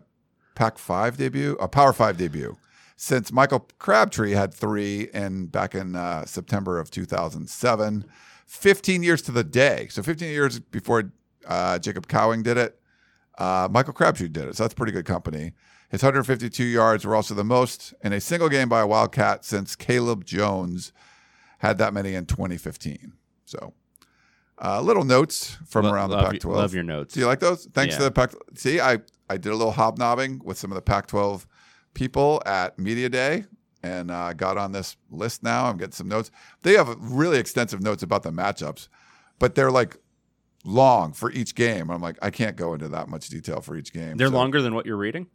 Pac 0.53 0.77
five 0.77 1.15
debut, 1.15 1.55
a 1.61 1.67
Power 1.69 1.93
Five 1.93 2.17
debut, 2.17 2.57
since 2.97 3.31
Michael 3.31 3.69
Crabtree 3.79 4.31
had 4.31 4.53
three 4.53 5.03
in 5.13 5.45
back 5.45 5.73
in 5.73 5.95
uh, 5.95 6.25
September 6.25 6.77
of 6.77 6.91
2007. 6.91 8.05
15 8.47 9.03
years 9.03 9.21
to 9.21 9.31
the 9.31 9.43
day, 9.43 9.87
so 9.89 10.01
15 10.01 10.29
years 10.29 10.59
before 10.59 11.11
uh, 11.45 11.77
Jacob 11.79 12.07
Cowing 12.07 12.43
did 12.43 12.57
it, 12.57 12.79
uh, 13.37 13.67
Michael 13.69 13.93
Crabtree 13.93 14.29
did 14.29 14.45
it. 14.45 14.55
So 14.55 14.63
that's 14.63 14.73
pretty 14.73 14.93
good 14.93 15.05
company. 15.05 15.53
His 15.89 16.01
152 16.01 16.63
yards 16.63 17.05
were 17.05 17.15
also 17.15 17.33
the 17.33 17.43
most 17.43 17.93
in 18.03 18.13
a 18.13 18.19
single 18.19 18.49
game 18.49 18.67
by 18.67 18.81
a 18.81 18.87
Wildcat 18.87 19.45
since 19.45 19.75
Cayleb 19.75 20.25
Jones 20.25 20.91
had 21.59 21.77
that 21.79 21.93
many 21.93 22.13
in 22.15 22.25
2015. 22.25 23.13
So, 23.45 23.73
uh, 24.63 24.81
little 24.81 25.03
notes 25.03 25.57
from 25.67 25.85
Lo- 25.85 25.93
around 25.93 26.09
the 26.11 26.17
Pac-12. 26.21 26.43
your- 26.43 26.53
love 26.55 26.73
your 26.73 26.83
notes. 26.83 27.13
Do 27.13 27.19
you 27.19 27.25
like 27.27 27.39
those? 27.39 27.65
Thanks 27.73 27.95
to 27.97 28.03
the 28.03 28.11
Pac. 28.11 28.31
See, 28.55 28.79
I 28.79 28.99
I 29.29 29.37
did 29.37 29.51
a 29.51 29.55
little 29.55 29.73
hobnobbing 29.73 30.41
with 30.43 30.57
some 30.57 30.71
of 30.71 30.75
the 30.75 30.81
Pac-12 30.81 31.45
people 31.93 32.41
at 32.45 32.77
Media 32.79 33.09
Day, 33.09 33.45
and 33.83 34.09
uh, 34.09 34.33
got 34.33 34.57
on 34.57 34.71
this 34.71 34.95
list 35.11 35.43
now. 35.43 35.65
I'm 35.65 35.77
getting 35.77 35.91
some 35.91 36.07
notes. 36.07 36.31
They 36.63 36.73
have 36.73 36.95
really 36.99 37.37
extensive 37.39 37.81
notes 37.81 38.03
about 38.03 38.23
the 38.23 38.31
matchups, 38.31 38.87
but 39.39 39.55
they're 39.55 39.71
like 39.71 39.97
long 40.63 41.13
for 41.13 41.31
each 41.31 41.55
game. 41.55 41.89
I'm 41.91 42.01
like, 42.01 42.17
I 42.21 42.29
can't 42.29 42.55
go 42.55 42.73
into 42.73 42.87
that 42.89 43.07
much 43.09 43.27
detail 43.29 43.61
for 43.61 43.75
each 43.75 43.93
game. 43.93 44.17
They're 44.17 44.27
So- 44.27 44.33
longer 44.33 44.61
than 44.61 44.73
what 44.75 44.85
you're 44.85 44.97
reading. 44.97 45.27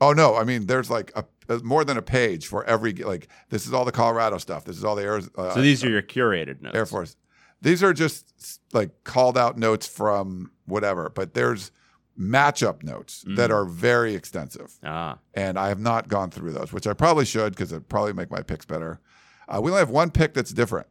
Oh 0.00 0.12
no, 0.12 0.36
I 0.36 0.44
mean 0.44 0.66
there's 0.66 0.90
like 0.90 1.10
a, 1.16 1.24
a- 1.48 1.58
more 1.64 1.84
than 1.84 1.96
a 1.96 2.02
page 2.02 2.46
for 2.46 2.64
every 2.64 2.92
like 2.94 3.28
this 3.50 3.66
is 3.66 3.72
all 3.72 3.84
the 3.84 3.92
Colorado 3.92 4.38
stuff. 4.38 4.64
This 4.64 4.76
is 4.76 4.84
all 4.84 4.94
the 4.96 5.02
Air, 5.02 5.20
uh, 5.36 5.54
So 5.54 5.60
these 5.60 5.84
are 5.84 5.90
your 5.90 6.02
curated 6.02 6.60
notes. 6.62 6.76
Air 6.76 6.86
Force. 6.86 7.16
These 7.60 7.82
are 7.82 7.92
just 7.92 8.60
like 8.72 9.02
called 9.04 9.36
out 9.36 9.58
notes 9.58 9.86
from 9.88 10.52
whatever, 10.66 11.10
but 11.10 11.34
there's 11.34 11.72
matchup 12.18 12.82
notes 12.82 13.24
that 13.28 13.50
are 13.50 13.64
very 13.64 14.14
extensive, 14.14 14.76
Ah, 14.84 15.18
and 15.34 15.56
I 15.58 15.68
have 15.68 15.78
not 15.80 16.08
gone 16.08 16.30
through 16.30 16.52
those, 16.52 16.72
which 16.72 16.86
I 16.86 16.92
probably 16.92 17.24
should 17.24 17.52
because 17.52 17.72
it 17.72 17.88
probably 17.88 18.12
make 18.12 18.30
my 18.30 18.42
picks 18.42 18.64
better. 18.64 19.00
Uh, 19.48 19.60
we 19.62 19.70
only 19.70 19.78
have 19.80 19.90
one 19.90 20.10
pick 20.10 20.34
that's 20.34 20.52
different, 20.52 20.86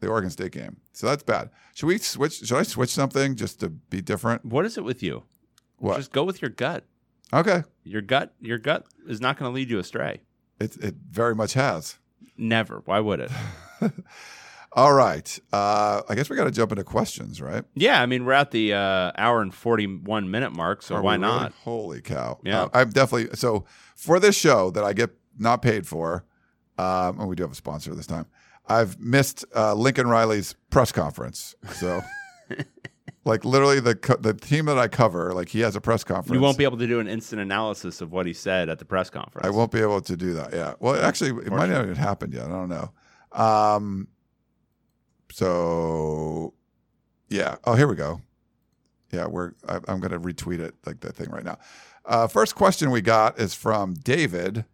the 0.00 0.08
Oregon 0.08 0.30
State 0.30 0.52
game, 0.52 0.78
so 0.92 1.06
that's 1.06 1.22
bad. 1.22 1.50
Should 1.74 1.86
we 1.86 1.98
switch? 1.98 2.38
Should 2.46 2.56
I 2.58 2.62
switch 2.62 2.90
something 2.90 3.36
just 3.36 3.60
to 3.60 3.68
be 3.68 4.00
different? 4.02 4.44
what 4.44 4.64
is 4.66 4.76
it 4.78 4.84
with 4.84 5.02
you? 5.02 5.24
What? 5.76 5.96
Just 5.98 6.12
go 6.12 6.24
with 6.24 6.42
your 6.42 6.50
gut. 6.50 6.84
Okay, 7.32 7.62
Your 7.84 8.02
gut, 8.02 8.34
your 8.40 8.58
gut 8.58 8.86
is 9.08 9.20
not 9.20 9.38
going 9.38 9.50
to 9.50 9.54
lead 9.54 9.70
you 9.70 9.78
astray. 9.78 10.20
it 10.60 10.76
it 10.78 10.94
very 11.10 11.34
much 11.34 11.54
has. 11.54 11.98
Never. 12.36 12.82
Why 12.84 13.00
would 13.00 13.20
it? 13.20 13.30
All 14.72 14.92
right. 14.92 15.38
Uh, 15.52 16.02
I 16.08 16.14
guess 16.14 16.30
we 16.30 16.36
got 16.36 16.44
to 16.44 16.50
jump 16.52 16.70
into 16.70 16.84
questions, 16.84 17.42
right? 17.42 17.64
yeah, 17.74 18.00
I 18.00 18.06
mean 18.06 18.24
we're 18.24 18.32
at 18.34 18.52
the 18.52 18.72
uh, 18.74 19.12
hour 19.18 19.42
and 19.42 19.52
forty-one 19.52 20.30
minute 20.30 20.52
mark, 20.52 20.82
so 20.82 20.94
Are 20.96 21.02
why 21.02 21.16
we 21.16 21.24
really? 21.24 21.38
not? 21.38 21.52
Holy 21.64 22.00
cow! 22.00 22.38
Yeah. 22.44 22.62
Uh, 22.64 22.68
I'm 22.74 22.90
definitely 22.90 23.34
so 23.36 23.64
for 23.96 24.20
this 24.20 24.36
show 24.36 24.70
that 24.70 24.84
I 24.84 24.92
get 24.92 25.10
not 25.38 25.60
paid 25.62 25.86
for. 25.86 26.24
Um, 26.78 27.20
and 27.20 27.28
we 27.28 27.36
do 27.36 27.42
have 27.42 27.52
a 27.52 27.56
sponsor 27.56 27.94
this 27.94 28.06
time. 28.06 28.26
I've 28.66 28.98
missed 29.00 29.44
uh, 29.54 29.74
Lincoln 29.74 30.06
Riley's 30.06 30.54
press 30.70 30.92
conference. 30.92 31.54
So, 31.74 32.00
like 33.24 33.44
literally 33.44 33.80
the 33.80 33.94
co- 33.94 34.16
the 34.16 34.34
team 34.34 34.66
that 34.66 34.78
I 34.78 34.88
cover, 34.88 35.32
like 35.34 35.48
he 35.48 35.60
has 35.60 35.76
a 35.76 35.80
press 35.80 36.04
conference. 36.04 36.34
You 36.34 36.40
won't 36.40 36.56
be 36.56 36.64
able 36.64 36.78
to 36.78 36.86
do 36.86 37.00
an 37.00 37.08
instant 37.08 37.40
analysis 37.40 38.00
of 38.00 38.12
what 38.12 38.26
he 38.26 38.32
said 38.32 38.68
at 38.68 38.78
the 38.78 38.84
press 38.84 39.10
conference. 39.10 39.46
I 39.46 39.50
won't 39.50 39.70
be 39.70 39.80
able 39.80 40.00
to 40.00 40.16
do 40.16 40.34
that. 40.34 40.52
Yeah. 40.52 40.74
Well, 40.80 41.02
actually, 41.02 41.30
it 41.44 41.52
might 41.52 41.68
not 41.68 41.84
even 41.84 41.96
happened 41.96 42.32
yet. 42.34 42.46
I 42.46 42.48
don't 42.48 42.68
know. 42.68 42.92
Um, 43.32 44.08
so, 45.30 46.54
yeah. 47.28 47.56
Oh, 47.64 47.74
here 47.74 47.88
we 47.88 47.94
go. 47.94 48.22
Yeah, 49.12 49.26
we're. 49.26 49.52
I, 49.68 49.76
I'm 49.88 50.00
going 50.00 50.12
to 50.12 50.20
retweet 50.20 50.60
it 50.60 50.74
like 50.86 51.00
that 51.00 51.14
thing 51.14 51.30
right 51.30 51.44
now. 51.44 51.58
Uh, 52.06 52.26
first 52.26 52.54
question 52.54 52.90
we 52.90 53.02
got 53.02 53.38
is 53.38 53.54
from 53.54 53.94
David. 53.94 54.64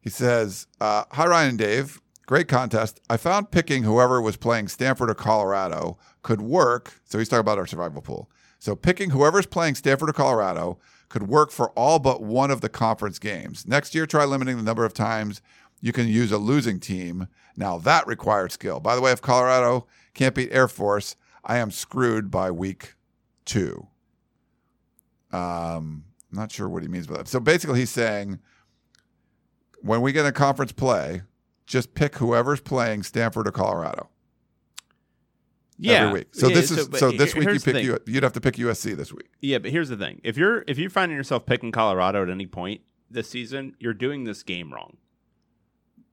He 0.00 0.10
says, 0.10 0.66
uh, 0.80 1.04
Hi, 1.12 1.26
Ryan 1.26 1.50
and 1.50 1.58
Dave. 1.58 2.00
Great 2.26 2.46
contest. 2.46 3.00
I 3.10 3.16
found 3.16 3.50
picking 3.50 3.82
whoever 3.82 4.20
was 4.20 4.36
playing 4.36 4.68
Stanford 4.68 5.10
or 5.10 5.14
Colorado 5.14 5.98
could 6.22 6.40
work. 6.40 7.00
So 7.04 7.18
he's 7.18 7.28
talking 7.28 7.40
about 7.40 7.58
our 7.58 7.66
survival 7.66 8.02
pool. 8.02 8.30
So 8.58 8.76
picking 8.76 9.10
whoever's 9.10 9.46
playing 9.46 9.74
Stanford 9.74 10.10
or 10.10 10.12
Colorado 10.12 10.78
could 11.08 11.24
work 11.24 11.50
for 11.50 11.70
all 11.70 11.98
but 11.98 12.22
one 12.22 12.50
of 12.50 12.60
the 12.60 12.68
conference 12.68 13.18
games. 13.18 13.66
Next 13.66 13.94
year, 13.94 14.06
try 14.06 14.24
limiting 14.24 14.56
the 14.56 14.62
number 14.62 14.84
of 14.84 14.94
times 14.94 15.40
you 15.80 15.92
can 15.92 16.06
use 16.06 16.30
a 16.30 16.38
losing 16.38 16.78
team. 16.78 17.26
Now 17.56 17.78
that 17.78 18.06
requires 18.06 18.52
skill. 18.52 18.80
By 18.80 18.94
the 18.94 19.00
way, 19.00 19.12
if 19.12 19.22
Colorado 19.22 19.86
can't 20.14 20.34
beat 20.34 20.52
Air 20.52 20.68
Force, 20.68 21.16
I 21.42 21.56
am 21.56 21.70
screwed 21.70 22.30
by 22.30 22.50
week 22.50 22.94
two. 23.44 23.86
Um, 25.32 26.04
I'm 26.30 26.38
not 26.38 26.52
sure 26.52 26.68
what 26.68 26.82
he 26.82 26.88
means 26.88 27.06
by 27.06 27.18
that. 27.18 27.28
So 27.28 27.40
basically, 27.40 27.80
he's 27.80 27.90
saying 27.90 28.40
when 29.80 30.02
we 30.02 30.12
get 30.12 30.26
a 30.26 30.32
conference 30.32 30.72
play, 30.72 31.22
just 31.66 31.94
pick 31.94 32.16
whoever's 32.16 32.60
playing 32.60 33.04
Stanford 33.04 33.48
or 33.48 33.52
Colorado 33.52 34.10
Yeah. 35.80 35.92
every 36.06 36.20
week. 36.20 36.28
So 36.32 36.48
Yeah, 36.48 36.54
this 36.54 36.70
is 36.70 36.88
so 36.98 37.10
this 37.10 37.34
week 37.34 37.48
you 37.48 37.60
pick 37.60 37.82
you 37.82 37.98
you'd 38.06 38.22
have 38.22 38.34
to 38.34 38.40
pick 38.40 38.56
USC 38.56 38.96
this 38.96 39.12
week. 39.12 39.30
Yeah, 39.40 39.58
but 39.58 39.70
here's 39.70 39.88
the 39.88 39.96
thing: 39.96 40.20
if 40.22 40.36
you're 40.36 40.64
if 40.66 40.78
you're 40.78 40.90
finding 40.90 41.16
yourself 41.16 41.46
picking 41.46 41.72
Colorado 41.72 42.22
at 42.22 42.28
any 42.28 42.46
point 42.46 42.82
this 43.10 43.28
season, 43.28 43.74
you're 43.78 43.94
doing 43.94 44.24
this 44.24 44.42
game 44.42 44.72
wrong. 44.72 44.96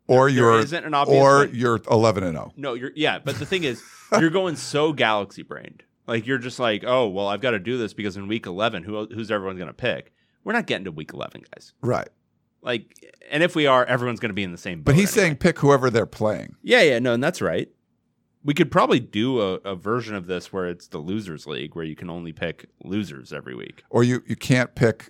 Or 0.08 0.30
There 0.30 0.38
you're 0.38 0.54
obvious 0.96 1.22
or 1.22 1.40
way. 1.40 1.50
you're 1.52 1.82
11 1.92 2.24
and 2.24 2.38
oh. 2.38 2.40
0. 2.40 2.54
No, 2.56 2.74
you're 2.76 2.92
yeah, 2.96 3.20
but 3.20 3.40
the 3.40 3.46
thing 3.46 3.66
is, 3.66 3.84
you're 4.20 4.30
going 4.30 4.56
so 4.56 4.94
galaxy 4.94 5.44
brained. 5.44 5.84
Like 6.08 6.26
you're 6.26 6.38
just 6.38 6.60
like, 6.60 6.86
oh 6.86 7.08
well, 7.10 7.28
I've 7.28 7.42
got 7.42 7.52
to 7.52 7.60
do 7.60 7.78
this 7.78 7.94
because 7.94 8.16
in 8.16 8.28
week 8.28 8.46
eleven, 8.46 8.84
who 8.84 9.08
who's 9.08 9.30
everyone 9.30 9.58
going 9.58 9.68
to 9.68 9.74
pick? 9.74 10.14
We're 10.46 10.54
not 10.54 10.66
getting 10.66 10.86
to 10.86 10.92
week 10.92 11.12
eleven, 11.14 11.44
guys. 11.54 11.74
Right. 11.82 12.08
Like, 12.62 13.14
and 13.30 13.44
if 13.44 13.56
we 13.56 13.68
are, 13.68 13.86
everyone's 13.86 14.20
going 14.20 14.30
to 14.30 14.36
be 14.36 14.44
in 14.44 14.52
the 14.52 14.58
same. 14.58 14.82
But 14.82 14.96
he's 14.96 15.12
anyway. 15.12 15.28
saying 15.28 15.36
pick 15.38 15.60
whoever 15.60 15.90
they're 15.90 16.06
playing. 16.06 16.56
yeah, 16.64 16.82
yeah, 16.82 17.00
no, 17.00 17.14
and 17.14 17.24
that's 17.24 17.42
right. 17.42 17.70
We 18.48 18.54
could 18.54 18.72
probably 18.72 19.02
do 19.02 19.42
a, 19.42 19.54
a 19.56 19.76
version 19.76 20.16
of 20.16 20.26
this 20.26 20.54
where 20.54 20.68
it's 20.68 20.88
the 20.88 21.00
losers 21.00 21.46
league, 21.46 21.76
where 21.76 21.84
you 21.84 21.96
can 21.98 22.10
only 22.10 22.32
pick 22.32 22.66
losers 22.82 23.34
every 23.34 23.54
week. 23.54 23.84
Or 23.90 24.06
you 24.06 24.24
you 24.26 24.38
can't 24.38 24.74
pick 24.74 25.10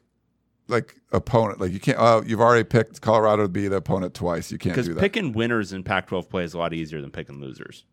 like 0.68 1.00
opponent. 1.12 1.62
Like 1.62 1.72
you 1.72 1.80
can't. 1.80 2.00
Oh, 2.02 2.24
you've 2.26 2.42
already 2.42 2.64
picked 2.64 3.00
Colorado 3.00 3.44
to 3.44 3.48
be 3.48 3.68
the 3.68 3.76
opponent 3.76 4.16
twice. 4.16 4.52
You 4.52 4.58
can't 4.58 4.74
Because 4.74 4.88
do 4.88 4.96
that. 4.96 5.00
picking 5.00 5.34
winners 5.34 5.72
in 5.72 5.84
Pac-12 5.84 6.30
play 6.30 6.44
is 6.46 6.56
a 6.56 6.58
lot 6.58 6.74
easier 6.74 7.00
than 7.00 7.12
picking 7.12 7.40
losers 7.40 7.86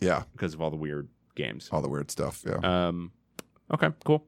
yeah, 0.00 0.22
because 0.32 0.54
of 0.54 0.60
all 0.62 0.70
the 0.70 0.76
weird 0.76 1.08
games. 1.34 1.68
all 1.72 1.82
the 1.82 1.88
weird 1.88 2.10
stuff. 2.10 2.44
Yeah. 2.46 2.58
Um, 2.62 3.10
okay, 3.72 3.88
cool. 4.04 4.24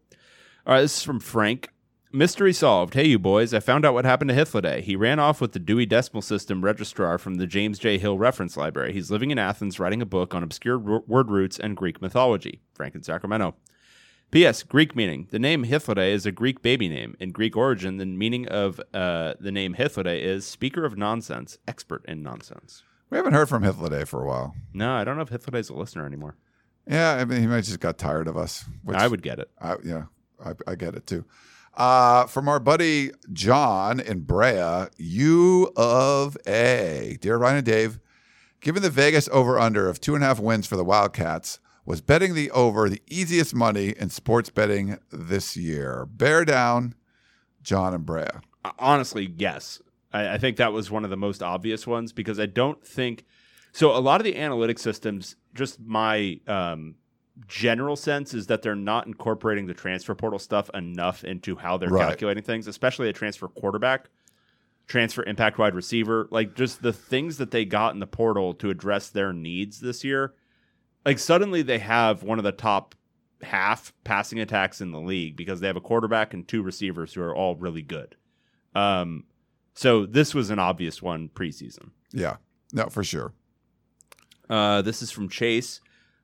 All 0.66 0.74
right, 0.74 0.80
this 0.80 0.96
is 0.96 1.02
from 1.04 1.20
Frank. 1.20 1.68
Mystery 2.12 2.52
solved. 2.52 2.94
Hey, 2.94 3.06
you 3.08 3.18
boys! 3.18 3.52
I 3.52 3.60
found 3.60 3.84
out 3.84 3.92
what 3.92 4.04
happened 4.04 4.30
to 4.30 4.34
Hythloday. 4.36 4.80
He 4.80 4.94
ran 4.96 5.18
off 5.18 5.40
with 5.40 5.52
the 5.52 5.58
Dewey 5.58 5.86
Decimal 5.86 6.22
System 6.22 6.64
registrar 6.64 7.18
from 7.18 7.34
the 7.34 7.46
James 7.46 7.78
J. 7.78 7.98
Hill 7.98 8.16
Reference 8.16 8.56
Library. 8.56 8.92
He's 8.92 9.10
living 9.10 9.30
in 9.32 9.38
Athens, 9.38 9.80
writing 9.80 10.00
a 10.00 10.06
book 10.06 10.34
on 10.34 10.42
obscure 10.42 10.78
w- 10.78 11.02
word 11.06 11.30
roots 11.30 11.58
and 11.58 11.76
Greek 11.76 12.00
mythology. 12.00 12.60
Frank 12.74 12.94
in 12.94 13.02
Sacramento. 13.02 13.56
P.S. 14.30 14.62
Greek 14.62 14.96
meaning. 14.96 15.28
The 15.30 15.38
name 15.38 15.64
Hythloday 15.64 16.10
is 16.10 16.26
a 16.26 16.32
Greek 16.32 16.62
baby 16.62 16.88
name. 16.88 17.16
In 17.20 17.30
Greek 17.30 17.56
origin, 17.56 17.96
the 17.96 18.06
meaning 18.06 18.46
of 18.48 18.80
uh, 18.94 19.34
the 19.38 19.52
name 19.52 19.74
Hythloday 19.74 20.20
is 20.20 20.46
speaker 20.46 20.84
of 20.84 20.96
nonsense, 20.96 21.58
expert 21.68 22.04
in 22.06 22.22
nonsense. 22.22 22.82
we 23.10 23.16
haven't 23.18 23.34
heard 23.34 23.48
from 23.48 23.62
Hythloday 23.62 24.06
for 24.06 24.22
a 24.22 24.26
while. 24.26 24.54
No, 24.72 24.94
I 24.94 25.04
don't 25.04 25.16
know 25.16 25.22
if 25.22 25.30
Hythloday's 25.30 25.70
a 25.70 25.74
listener 25.74 26.06
anymore. 26.06 26.36
Yeah, 26.88 27.14
I 27.14 27.24
mean 27.24 27.40
he 27.40 27.46
might 27.48 27.64
just 27.64 27.80
got 27.80 27.98
tired 27.98 28.28
of 28.28 28.36
us. 28.36 28.64
I 28.94 29.06
would 29.08 29.22
get 29.22 29.38
it. 29.40 29.50
I, 29.60 29.76
yeah, 29.84 30.04
I, 30.44 30.52
I 30.68 30.74
get 30.76 30.94
it 30.94 31.06
too. 31.06 31.24
Uh, 31.76 32.24
from 32.26 32.48
our 32.48 32.58
buddy 32.58 33.10
John 33.32 34.00
in 34.00 34.20
Brea, 34.20 34.86
U 34.96 35.70
of 35.76 36.36
A. 36.46 37.18
Dear 37.20 37.36
Ryan 37.36 37.56
and 37.58 37.66
Dave, 37.66 38.00
given 38.60 38.82
the 38.82 38.88
Vegas 38.88 39.28
over 39.30 39.58
under 39.58 39.88
of 39.88 40.00
two 40.00 40.14
and 40.14 40.24
a 40.24 40.26
half 40.26 40.40
wins 40.40 40.66
for 40.66 40.76
the 40.76 40.84
Wildcats, 40.84 41.60
was 41.84 42.00
betting 42.00 42.34
the 42.34 42.50
over 42.50 42.88
the 42.88 43.02
easiest 43.08 43.54
money 43.54 43.94
in 43.98 44.08
sports 44.08 44.48
betting 44.48 44.98
this 45.12 45.56
year? 45.56 46.06
Bear 46.06 46.44
down, 46.46 46.94
John 47.62 47.92
and 47.92 48.06
Brea. 48.06 48.24
honestly, 48.78 49.32
yes. 49.36 49.80
I, 50.12 50.34
I 50.34 50.38
think 50.38 50.56
that 50.56 50.72
was 50.72 50.90
one 50.90 51.04
of 51.04 51.10
the 51.10 51.16
most 51.16 51.42
obvious 51.42 51.86
ones 51.86 52.12
because 52.12 52.40
I 52.40 52.46
don't 52.46 52.84
think 52.84 53.24
so. 53.72 53.96
A 53.96 54.00
lot 54.00 54.20
of 54.20 54.24
the 54.24 54.36
analytic 54.36 54.78
systems, 54.78 55.36
just 55.54 55.78
my 55.80 56.40
um, 56.46 56.94
general 57.48 57.96
sense 57.96 58.32
is 58.34 58.46
that 58.46 58.62
they're 58.62 58.74
not 58.74 59.06
incorporating 59.06 59.66
the 59.66 59.74
transfer 59.74 60.14
portal 60.14 60.38
stuff 60.38 60.70
enough 60.74 61.22
into 61.24 61.56
how 61.56 61.76
they're 61.76 61.90
Right. 61.90 62.08
calculating 62.08 62.42
things, 62.42 62.66
especially 62.66 63.08
a 63.08 63.12
transfer 63.12 63.46
quarterback, 63.48 64.08
transfer 64.86 65.22
impact 65.24 65.58
wide 65.58 65.74
receiver, 65.74 66.28
like 66.30 66.54
just 66.54 66.82
the 66.82 66.92
things 66.92 67.36
that 67.38 67.50
they 67.50 67.64
got 67.64 67.92
in 67.94 68.00
the 68.00 68.06
portal 68.06 68.54
to 68.54 68.70
address 68.70 69.08
their 69.10 69.32
needs 69.32 69.80
this 69.80 70.02
year. 70.04 70.34
Like 71.04 71.18
suddenly 71.18 71.62
they 71.62 71.78
have 71.78 72.22
one 72.22 72.38
of 72.38 72.44
the 72.44 72.52
top 72.52 72.94
half 73.42 73.92
passing 74.02 74.40
attacks 74.40 74.80
in 74.80 74.92
the 74.92 75.00
league 75.00 75.36
because 75.36 75.60
they 75.60 75.66
have 75.66 75.76
a 75.76 75.80
quarterback 75.80 76.32
and 76.32 76.48
two 76.48 76.62
receivers 76.62 77.12
who 77.12 77.20
are 77.20 77.34
all 77.36 77.54
really 77.56 77.82
good. 77.82 78.16
Um, 78.74 79.24
so 79.74 80.06
this 80.06 80.34
was 80.34 80.48
an 80.50 80.58
obvious 80.58 81.02
one 81.02 81.28
preseason. 81.28 81.90
Yeah, 82.12 82.36
no, 82.72 82.88
for 82.88 83.04
sure. 83.04 83.34
Uh, 84.48 84.80
this 84.82 85.02
is 85.02 85.10
from 85.10 85.28
Chase. 85.28 85.80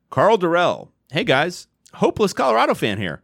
Karl 0.09 0.37
Dorrell. 0.37 0.89
Hey 1.13 1.23
guys, 1.23 1.67
hopeless 1.93 2.33
Colorado 2.33 2.73
fan 2.73 2.97
here. 2.97 3.21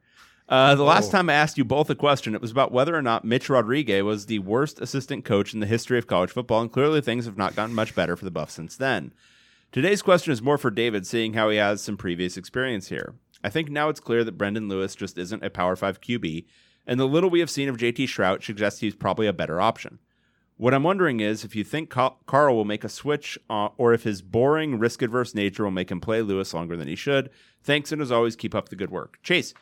Uh, 0.48 0.76
the 0.76 0.84
last 0.84 1.08
Oh. 1.08 1.12
time 1.14 1.28
I 1.28 1.34
asked 1.34 1.58
you 1.58 1.66
both 1.66 1.90
a 1.90 1.96
question, 1.96 2.36
it 2.36 2.40
was 2.42 2.52
about 2.52 2.72
whether 2.72 2.96
or 2.96 3.02
not 3.02 3.26
Mitch 3.26 3.50
Rodriguez 3.50 4.04
was 4.04 4.28
the 4.28 4.38
worst 4.38 4.80
assistant 4.80 5.26
coach 5.26 5.56
in 5.56 5.60
the 5.60 5.66
history 5.66 5.98
of 5.98 6.06
college 6.06 6.30
football, 6.30 6.62
and 6.62 6.72
clearly 6.72 7.02
things 7.02 7.26
have 7.26 7.36
not 7.36 7.56
gotten 7.56 7.74
much 7.74 7.96
better 7.96 8.16
for 8.16 8.26
the 8.26 8.30
Buffs 8.30 8.54
since 8.54 8.78
then. 8.78 9.12
Today's 9.72 10.04
question 10.04 10.32
is 10.32 10.40
more 10.40 10.60
for 10.60 10.70
David, 10.70 11.08
seeing 11.08 11.34
how 11.34 11.50
he 11.50 11.58
has 11.58 11.82
some 11.82 11.98
previous 11.98 12.38
experience 12.38 12.90
here. 12.90 13.16
I 13.44 13.50
think 13.50 13.72
now 13.72 13.90
it's 13.90 14.00
clear 14.00 14.24
that 14.24 14.38
Brendon 14.38 14.70
Lewis 14.70 14.94
just 14.94 15.18
isn't 15.18 15.44
a 15.44 15.50
Power 15.50 15.76
5 15.76 16.00
QB, 16.00 16.46
and 16.86 17.00
the 17.00 17.08
little 17.08 17.32
we 17.32 17.40
have 17.40 17.50
seen 17.50 17.70
of 17.70 17.78
JT 17.78 18.06
Shrout 18.06 18.44
suggests 18.44 18.82
he's 18.82 18.94
probably 18.94 19.26
a 19.26 19.34
better 19.34 19.60
option. 19.60 19.98
What 20.60 20.74
I'm 20.74 20.84
wondering 20.84 21.22
is 21.22 21.46
if 21.46 21.56
you 21.56 21.64
think 21.64 21.90
Karl 21.90 22.54
will 22.54 22.66
make 22.66 22.84
a 22.84 22.90
switch, 22.90 23.40
uh, 23.50 23.70
or 23.78 23.94
if 23.94 24.04
his 24.04 24.22
boring, 24.22 24.78
risk 24.78 25.02
adverse 25.02 25.34
nature 25.34 25.64
will 25.64 25.72
make 25.72 25.90
him 25.90 26.02
play 26.02 26.22
Lewis 26.22 26.54
longer 26.54 26.76
than 26.76 26.90
he 26.90 26.98
should. 26.98 27.30
Thanks, 27.64 27.94
and 27.94 28.02
as 28.02 28.12
always, 28.12 28.36
keep 28.36 28.54
up 28.54 28.68
the 28.68 28.76
good 28.76 28.92
work. 28.92 29.20
Chase, 29.24 29.54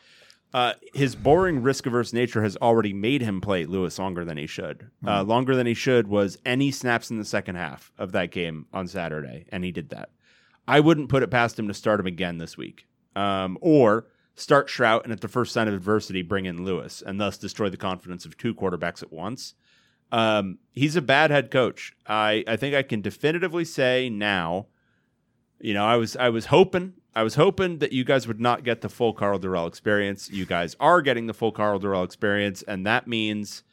uh, 0.52 0.72
his 0.94 1.14
boring, 1.14 1.62
risk 1.62 1.86
averse 1.86 2.12
nature 2.12 2.42
has 2.42 2.56
already 2.56 2.92
made 2.92 3.22
him 3.22 3.40
play 3.40 3.64
Lewis 3.64 3.96
longer 3.96 4.24
than 4.24 4.38
he 4.38 4.48
should. 4.48 4.90
Uh, 5.06 5.22
longer 5.22 5.54
than 5.54 5.68
he 5.68 5.74
should 5.74 6.08
was 6.08 6.36
any 6.44 6.72
snaps 6.72 7.12
in 7.12 7.18
the 7.18 7.24
second 7.24 7.54
half 7.54 7.92
of 7.96 8.10
that 8.10 8.32
game 8.32 8.66
on 8.72 8.88
Saturday, 8.88 9.46
and 9.52 9.62
he 9.62 9.70
did 9.70 9.90
that. 9.90 10.10
I 10.66 10.80
wouldn't 10.80 11.10
put 11.10 11.22
it 11.22 11.30
past 11.30 11.56
him 11.56 11.68
to 11.68 11.74
start 11.74 12.00
him 12.00 12.06
again 12.06 12.38
this 12.38 12.56
week, 12.56 12.88
um, 13.14 13.56
or 13.60 14.08
start 14.34 14.66
Shrout 14.66 15.04
and 15.04 15.12
at 15.12 15.20
the 15.20 15.28
first 15.28 15.52
sign 15.52 15.68
of 15.68 15.74
adversity 15.74 16.22
bring 16.22 16.46
in 16.46 16.64
Lewis, 16.64 17.04
and 17.06 17.20
thus 17.20 17.38
destroy 17.38 17.68
the 17.68 17.76
confidence 17.76 18.24
of 18.24 18.36
two 18.36 18.52
quarterbacks 18.52 19.00
at 19.00 19.12
once. 19.12 19.54
Um, 20.10 20.58
he's 20.72 20.96
a 20.96 21.02
bad 21.02 21.30
head 21.30 21.50
coach. 21.50 21.94
I, 22.06 22.44
I 22.46 22.56
think 22.56 22.74
I 22.74 22.82
can 22.82 23.00
definitively 23.00 23.64
say 23.64 24.08
now. 24.08 24.66
You 25.60 25.74
know, 25.74 25.84
I 25.84 25.96
was 25.96 26.16
I 26.16 26.28
was 26.28 26.46
hoping 26.46 26.94
I 27.14 27.24
was 27.24 27.34
hoping 27.34 27.78
that 27.78 27.92
you 27.92 28.04
guys 28.04 28.28
would 28.28 28.40
not 28.40 28.62
get 28.62 28.80
the 28.80 28.88
full 28.88 29.12
Karl 29.12 29.40
Dorrell 29.40 29.66
experience. 29.66 30.30
You 30.30 30.46
guys 30.46 30.76
are 30.78 31.02
getting 31.02 31.26
the 31.26 31.34
full 31.34 31.50
Karl 31.50 31.80
Dorrell 31.80 32.04
experience, 32.04 32.62
and 32.62 32.86
that 32.86 33.08
means 33.08 33.64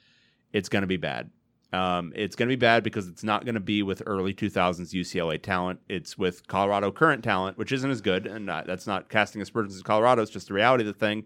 it's 0.51 0.67
going 0.67 0.81
to 0.81 0.87
be 0.87 0.97
bad. 0.97 1.29
Um, 1.71 2.13
it's 2.15 2.35
going 2.35 2.47
to 2.47 2.51
be 2.51 2.59
bad 2.59 2.83
because 2.83 3.07
it's 3.07 3.23
not 3.23 3.43
going 3.43 3.55
to 3.55 3.61
be 3.61 3.83
with 3.83 4.01
early 4.05 4.33
2000s 4.33 4.93
UCLA 4.93 5.41
talent. 5.41 5.79
It's 5.89 6.17
with 6.17 6.47
Colorado 6.47 6.91
current 6.91 7.23
talent, 7.23 7.57
which 7.57 7.71
isn't 7.71 7.91
as 7.91 8.01
good. 8.01 8.25
And 8.25 8.49
uh, 8.49 8.63
that's 8.65 8.87
not 8.87 9.09
casting 9.09 9.41
aspersions 9.41 9.77
in 9.77 9.83
Colorado. 9.83 10.21
It's 10.21 10.31
just 10.31 10.47
the 10.47 10.53
reality 10.53 10.87
of 10.87 10.87
the 10.87 10.99
thing. 10.99 11.25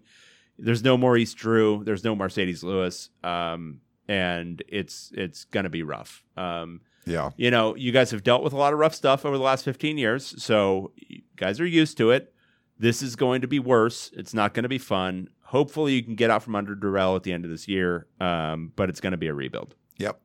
There's 0.58 0.82
no 0.82 0.96
Maurice 0.96 1.32
Drew. 1.32 1.84
There's 1.84 2.04
no 2.04 2.16
Marcedes 2.16 2.62
Lewis. 2.62 3.10
Um, 3.22 3.80
and 4.10 4.60
it's 4.66 5.12
it's 5.14 5.44
going 5.44 5.62
to 5.62 5.70
be 5.70 5.84
rough. 5.84 6.24
Um, 6.36 6.80
Yeah, 7.06 7.30
you 7.36 7.50
know, 7.50 7.76
you 7.76 7.92
guys 7.92 8.10
have 8.10 8.24
dealt 8.24 8.42
with 8.42 8.52
a 8.52 8.56
lot 8.56 8.72
of 8.72 8.78
rough 8.80 8.94
stuff 8.94 9.24
over 9.24 9.38
the 9.38 9.42
last 9.44 9.64
15 9.64 9.98
years, 9.98 10.42
so 10.42 10.90
you 10.96 11.22
guys 11.36 11.60
are 11.60 11.66
used 11.66 11.96
to 11.98 12.10
it. 12.10 12.34
This 12.76 13.02
is 13.02 13.14
going 13.14 13.40
to 13.42 13.46
be 13.46 13.60
worse. 13.60 14.10
It's 14.14 14.34
not 14.34 14.52
going 14.52 14.64
to 14.64 14.68
be 14.68 14.78
fun. 14.78 15.28
Hopefully, 15.42 15.92
you 15.92 16.02
can 16.02 16.16
get 16.16 16.28
out 16.28 16.42
from 16.42 16.56
under 16.56 16.74
Dorrell 16.74 17.14
at 17.14 17.22
the 17.22 17.32
end 17.32 17.44
of 17.44 17.52
this 17.52 17.68
year, 17.68 18.08
um, 18.20 18.72
but 18.74 18.88
it's 18.88 19.00
going 19.00 19.12
to 19.12 19.16
be 19.16 19.28
a 19.28 19.34
rebuild. 19.34 19.76
Yep. 19.98 20.20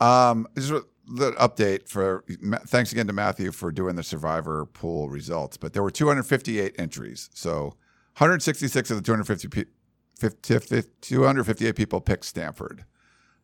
Um, 0.00 0.46
just 0.54 0.70
a 0.70 0.84
little 1.08 1.38
update 1.40 1.88
for 1.88 2.24
thanks 2.66 2.92
again 2.92 3.08
to 3.08 3.12
Matthew 3.12 3.50
for 3.50 3.72
doing 3.72 3.96
the 3.96 4.02
survivor 4.04 4.64
pool 4.66 5.08
results. 5.08 5.56
But 5.56 5.72
there 5.72 5.82
were 5.82 5.90
258 5.90 6.74
entries, 6.78 7.30
so 7.34 7.74
166 8.18 8.90
of 8.90 8.96
the 8.96 9.02
250 9.02 9.48
pe- 9.48 9.64
50 9.64 9.72
50 9.72 9.75
258 10.20 11.76
people 11.76 12.00
picked 12.00 12.24
Stanford, 12.24 12.84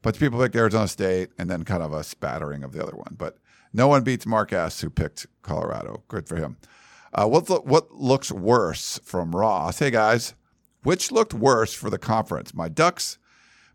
but 0.01 0.19
people 0.19 0.41
picked 0.41 0.57
Arizona 0.57 0.89
State, 0.89 1.31
and 1.39 1.51
then 1.51 1.65
kind 1.65 1.83
of 1.83 1.93
a 1.93 2.03
spattering 2.03 2.65
of 2.65 2.73
the 2.73 2.83
other 2.83 2.97
one. 2.97 3.15
But 3.17 3.39
no 3.73 3.89
one 3.89 4.03
beats 4.03 4.27
Mark 4.27 4.53
S, 4.53 4.81
who 4.81 4.91
picked 4.91 5.27
Colorado. 5.43 6.03
Good 6.09 6.29
for 6.29 6.37
him. 6.37 6.57
Uh, 7.13 7.27
what 7.27 7.67
what 7.67 7.93
looks 7.93 8.33
worse 8.33 8.99
from 9.05 9.37
Ross? 9.37 9.79
Hey 9.79 9.91
guys, 9.91 10.35
which 10.83 11.13
looked 11.13 11.35
worse 11.35 11.75
for 11.75 11.91
the 11.91 11.99
conference? 11.99 12.55
My 12.55 12.69
Ducks 12.69 13.19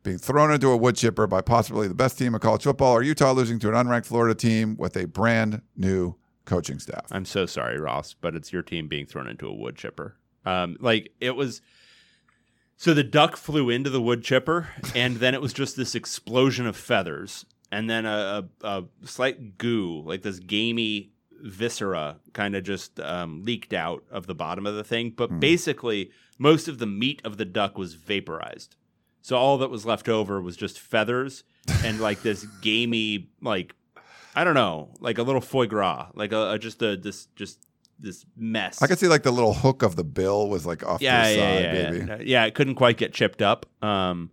being 0.01 0.17
thrown 0.17 0.51
into 0.51 0.69
a 0.69 0.77
wood 0.77 0.95
chipper 0.95 1.27
by 1.27 1.41
possibly 1.41 1.87
the 1.87 1.93
best 1.93 2.17
team 2.17 2.33
in 2.33 2.39
college 2.39 2.63
football, 2.63 2.93
or 2.93 3.03
Utah 3.03 3.31
losing 3.31 3.59
to 3.59 3.67
an 3.69 3.75
unranked 3.75 4.05
Florida 4.05 4.33
team 4.33 4.75
with 4.77 4.95
a 4.97 5.05
brand 5.05 5.61
new 5.75 6.15
coaching 6.45 6.79
staff. 6.79 7.05
I'm 7.11 7.25
so 7.25 7.45
sorry, 7.45 7.79
Ross, 7.79 8.15
but 8.19 8.35
it's 8.35 8.51
your 8.51 8.63
team 8.63 8.87
being 8.87 9.05
thrown 9.05 9.27
into 9.27 9.47
a 9.47 9.53
wood 9.53 9.75
chipper. 9.75 10.15
Um, 10.45 10.77
like 10.79 11.11
it 11.19 11.35
was. 11.35 11.61
So 12.79 12.93
the 12.93 13.03
duck 13.03 13.37
flew 13.37 13.71
into 13.71 13.89
the 13.89 14.01
wood 14.01 14.23
chipper, 14.23 14.69
and 14.95 15.17
then 15.17 15.33
it 15.33 15.41
was 15.41 15.51
just 15.51 15.75
this 15.75 15.95
explosion 15.95 16.67
of 16.67 16.77
feathers, 16.77 17.43
and 17.71 17.89
then 17.89 18.05
a, 18.05 18.47
a, 18.61 18.67
a 18.67 18.83
slight 19.03 19.57
goo, 19.57 20.03
like 20.05 20.21
this 20.21 20.37
gamey 20.37 21.11
viscera, 21.41 22.17
kind 22.33 22.55
of 22.55 22.63
just 22.63 22.99
um, 22.99 23.43
leaked 23.43 23.73
out 23.73 24.03
of 24.11 24.27
the 24.27 24.35
bottom 24.35 24.67
of 24.67 24.75
the 24.75 24.83
thing. 24.83 25.09
But 25.09 25.39
basically, 25.39 26.11
most 26.37 26.67
of 26.67 26.77
the 26.77 26.85
meat 26.85 27.21
of 27.25 27.37
the 27.37 27.45
duck 27.45 27.77
was 27.79 27.95
vaporized. 27.95 28.75
So 29.21 29.35
all 29.35 29.57
that 29.57 29.69
was 29.69 29.85
left 29.85 30.07
over 30.07 30.39
was 30.39 30.55
just 30.55 30.79
feathers 30.79 31.43
and 31.83 31.99
like 31.99 32.21
this 32.21 32.45
gamey, 32.61 33.29
like 33.41 33.75
I 34.35 34.43
don't 34.43 34.53
know, 34.53 34.93
like 34.99 35.17
a 35.17 35.23
little 35.23 35.41
foie 35.41 35.65
gras, 35.65 36.09
like 36.13 36.31
a, 36.31 36.51
a 36.51 36.59
just 36.59 36.81
a 36.81 36.95
this 36.95 37.25
just 37.35 37.66
this 37.99 38.25
mess. 38.35 38.81
I 38.81 38.87
could 38.87 38.99
see 38.99 39.07
like 39.07 39.23
the 39.23 39.31
little 39.31 39.53
hook 39.53 39.83
of 39.83 39.95
the 39.95 40.03
bill 40.03 40.49
was 40.49 40.65
like 40.65 40.85
off 40.85 41.01
yeah, 41.01 41.23
to 41.23 41.29
the 41.29 41.35
yeah, 41.35 41.55
side, 41.55 41.63
yeah, 41.63 41.89
maybe. 41.91 42.05
yeah, 42.05 42.17
yeah. 42.41 42.45
It 42.45 42.53
couldn't 42.55 42.75
quite 42.75 42.97
get 42.97 43.13
chipped 43.13 43.41
up. 43.41 43.65
Um, 43.83 44.31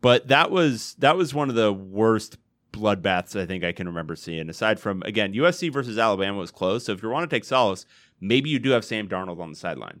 but 0.00 0.28
that 0.28 0.50
was 0.50 0.94
that 0.98 1.16
was 1.16 1.34
one 1.34 1.48
of 1.48 1.54
the 1.54 1.72
worst 1.72 2.36
bloodbaths 2.72 3.40
I 3.40 3.46
think 3.46 3.64
I 3.64 3.72
can 3.72 3.86
remember 3.86 4.16
seeing. 4.16 4.48
Aside 4.48 4.78
from 4.78 5.02
again, 5.04 5.32
USC 5.32 5.72
versus 5.72 5.98
Alabama 5.98 6.38
was 6.38 6.50
close. 6.50 6.84
So 6.84 6.92
if 6.92 7.02
you 7.02 7.08
want 7.08 7.28
to 7.28 7.34
take 7.34 7.44
solace, 7.44 7.86
maybe 8.20 8.50
you 8.50 8.58
do 8.58 8.70
have 8.70 8.84
Sam 8.84 9.08
Darnold 9.08 9.40
on 9.40 9.50
the 9.50 9.56
sideline. 9.56 10.00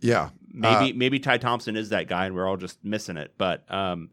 Yeah. 0.00 0.30
Maybe 0.52 0.92
Uh, 0.92 0.94
maybe 0.96 1.18
Ty 1.18 1.38
Thompson 1.38 1.76
is 1.76 1.90
that 1.90 2.08
guy, 2.08 2.26
and 2.26 2.34
we're 2.34 2.46
all 2.46 2.56
just 2.56 2.84
missing 2.84 3.16
it. 3.16 3.34
But 3.38 3.70
um, 3.72 4.10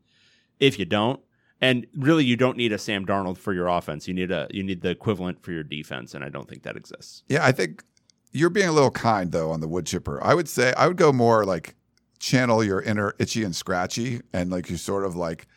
if 0.60 0.78
you 0.80 0.86
don't, 0.86 1.19
and 1.60 1.88
really 1.95 2.24
you 2.24 2.36
don't 2.38 2.57
need 2.57 2.72
a 2.72 2.78
Sam 2.78 3.06
Darnold 3.06 3.38
for 3.38 3.53
your 3.53 3.68
offense, 3.68 4.07
you 4.07 4.14
need 4.14 4.32
a 4.32 4.48
you 4.52 4.64
need 4.64 4.82
the 4.82 4.90
equivalent 4.90 5.41
for 5.44 5.52
your 5.52 5.64
defense, 5.64 6.14
and 6.14 6.24
I 6.24 6.30
don't 6.30 6.48
think 6.48 6.64
that 6.64 6.78
exists. 6.78 7.24
yeah, 7.28 7.44
I 7.45 7.52
think 7.52 7.84
you're 8.32 8.49
being 8.49 8.70
a 8.70 8.72
little 8.72 8.91
kind 8.91 9.32
though 9.32 9.52
on 9.52 9.60
the 9.60 9.68
wood 9.68 9.86
chipper. 9.86 10.24
I 10.24 10.34
would 10.34 10.49
say 10.49 10.74
I 10.78 10.88
would 10.88 10.98
go 10.98 11.12
more 11.12 11.45
like 11.45 11.76
channel 12.20 12.64
your 12.64 12.82
inner 12.82 13.14
itchy 13.20 13.44
and 13.44 13.56
scratchy, 13.56 14.22
and 14.34 14.52
like 14.52 14.70
you 14.70 14.78
sort 14.78 15.06
of 15.06 15.16
like 15.16 15.48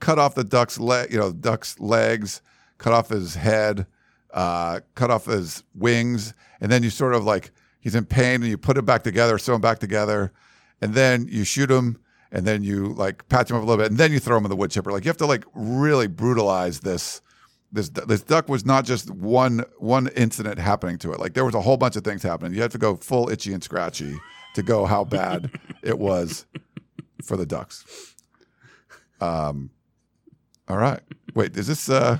cut 0.00 0.18
off 0.18 0.34
the 0.34 0.44
duck's 0.44 0.78
leg, 0.78 1.12
you 1.12 1.18
know, 1.18 1.32
duck's 1.32 1.78
legs, 1.78 2.42
cut 2.78 2.92
off 2.92 3.08
his 3.08 3.34
head, 3.34 3.86
uh, 4.32 4.80
cut 4.94 5.10
off 5.10 5.26
his 5.26 5.62
wings, 5.74 6.34
and 6.60 6.70
then 6.70 6.82
you 6.82 6.90
sort 6.90 7.14
of 7.14 7.24
like 7.24 7.52
he's 7.80 7.94
in 7.94 8.04
pain, 8.04 8.42
and 8.42 8.46
you 8.46 8.58
put 8.58 8.76
it 8.76 8.84
back 8.84 9.02
together, 9.02 9.38
sew 9.38 9.54
him 9.54 9.60
back 9.60 9.78
together, 9.78 10.32
and 10.80 10.94
then 10.94 11.26
you 11.28 11.44
shoot 11.44 11.70
him, 11.70 11.98
and 12.32 12.46
then 12.46 12.62
you 12.62 12.92
like 12.94 13.28
patch 13.28 13.50
him 13.50 13.56
up 13.56 13.62
a 13.62 13.66
little 13.66 13.82
bit, 13.82 13.90
and 13.90 13.98
then 13.98 14.12
you 14.12 14.18
throw 14.18 14.36
him 14.36 14.44
in 14.44 14.50
the 14.50 14.56
wood 14.56 14.70
chipper. 14.70 14.92
Like 14.92 15.04
you 15.04 15.08
have 15.08 15.16
to 15.18 15.26
like 15.26 15.44
really 15.54 16.06
brutalize 16.06 16.80
this. 16.80 17.20
This 17.72 17.88
this 17.90 18.22
duck 18.22 18.48
was 18.48 18.66
not 18.66 18.84
just 18.84 19.10
one 19.10 19.64
one 19.78 20.08
incident 20.08 20.58
happening 20.58 20.98
to 20.98 21.12
it. 21.12 21.20
Like 21.20 21.34
there 21.34 21.44
was 21.44 21.54
a 21.54 21.60
whole 21.60 21.76
bunch 21.76 21.94
of 21.96 22.02
things 22.02 22.22
happening. 22.22 22.52
You 22.54 22.62
have 22.62 22.72
to 22.72 22.78
go 22.78 22.96
full 22.96 23.30
itchy 23.30 23.52
and 23.52 23.62
scratchy 23.62 24.16
to 24.56 24.62
go 24.62 24.86
how 24.86 25.04
bad 25.04 25.50
it 25.82 25.98
was 25.98 26.46
for 27.24 27.36
the 27.36 27.46
ducks. 27.46 27.84
Um, 29.20 29.70
all 30.68 30.78
right. 30.78 31.00
Wait, 31.34 31.56
is 31.56 31.66
this 31.68 31.88
uh, 31.88 32.18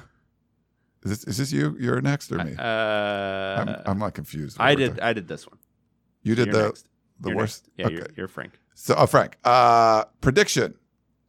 is 1.02 1.10
this 1.10 1.24
is 1.24 1.36
this 1.38 1.52
you? 1.52 1.76
You're 1.80 2.00
next 2.00 2.30
or 2.30 2.38
me? 2.44 2.54
Uh, 2.56 2.62
I'm 2.62 3.68
I'm 3.86 3.98
not 3.98 4.14
confused. 4.14 4.56
I 4.60 4.74
did 4.74 4.96
the- 4.96 5.04
I 5.04 5.12
did 5.12 5.26
this 5.28 5.46
one. 5.48 5.58
You 6.22 6.34
did 6.34 6.46
You're 6.48 6.54
the 6.54 6.66
next. 6.68 6.86
the 7.20 7.28
You're 7.30 7.38
worst. 7.38 7.64
next. 7.66 7.70
Yeah, 7.78 7.86
okay. 7.86 7.94
you're, 7.96 8.06
you're 8.16 8.28
Frank. 8.28 8.52
So, 8.74 8.94
uh, 8.94 9.06
Frank, 9.06 9.36
uh, 9.44 10.04
prediction: 10.20 10.74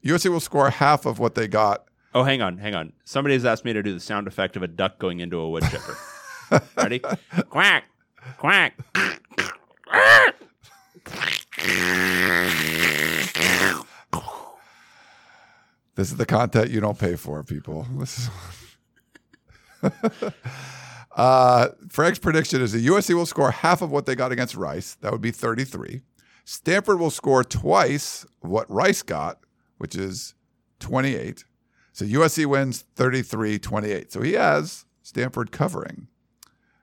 USC 0.06 0.30
will 0.30 0.40
score 0.42 0.70
half 0.70 1.06
of 1.06 1.18
what 1.20 1.34
they 1.36 1.48
got. 1.48 1.86
Oh, 2.14 2.24
hang 2.24 2.42
on, 2.42 2.58
hang 2.58 2.76
on. 2.76 2.92
Somebody 3.06 3.36
has 3.36 3.46
asked 3.46 3.64
me 3.64 3.72
to 3.74 3.82
do 3.82 3.94
the 3.94 4.00
sound 4.00 4.28
effect 4.28 4.58
of 4.58 4.64
a 4.64 4.68
duck 4.68 5.00
going 5.00 5.22
into 5.22 5.38
a 5.38 5.50
wood 5.50 5.64
chipper. 5.70 5.98
Ready? 6.78 7.00
quack, 7.50 7.86
quack. 8.38 8.78
This 15.96 16.12
is 16.12 16.18
the 16.18 16.26
content 16.26 16.70
you 16.70 16.82
don't 16.82 17.00
pay 17.00 17.16
for, 17.16 17.44
people. 17.44 17.86
This 17.98 18.18
is. 18.18 18.30
uh, 21.16 21.70
Frank's 21.90 22.20
prediction 22.20 22.62
is 22.62 22.74
that 22.74 22.84
USC 22.84 23.14
will 23.14 23.26
score 23.26 23.52
half 23.52 23.82
of 23.82 23.92
what 23.92 24.06
they 24.06 24.16
got 24.16 24.32
against 24.32 24.56
Rice. 24.56 24.96
That 24.96 25.12
would 25.12 25.22
be 25.22 25.32
33. 25.32 26.02
Stanford 26.44 27.00
will 27.00 27.12
score 27.12 27.44
twice 27.44 28.26
what 28.40 28.70
Rice 28.70 29.02
got, 29.02 29.40
which 29.78 29.96
is 29.96 30.36
28. 30.80 31.46
So 31.94 32.06
USC 32.06 32.46
wins 32.46 32.86
33 32.96 33.60
28. 33.60 34.12
So 34.12 34.22
he 34.22 34.34
has 34.34 34.86
Stanford 35.04 35.52
covering. 35.52 36.08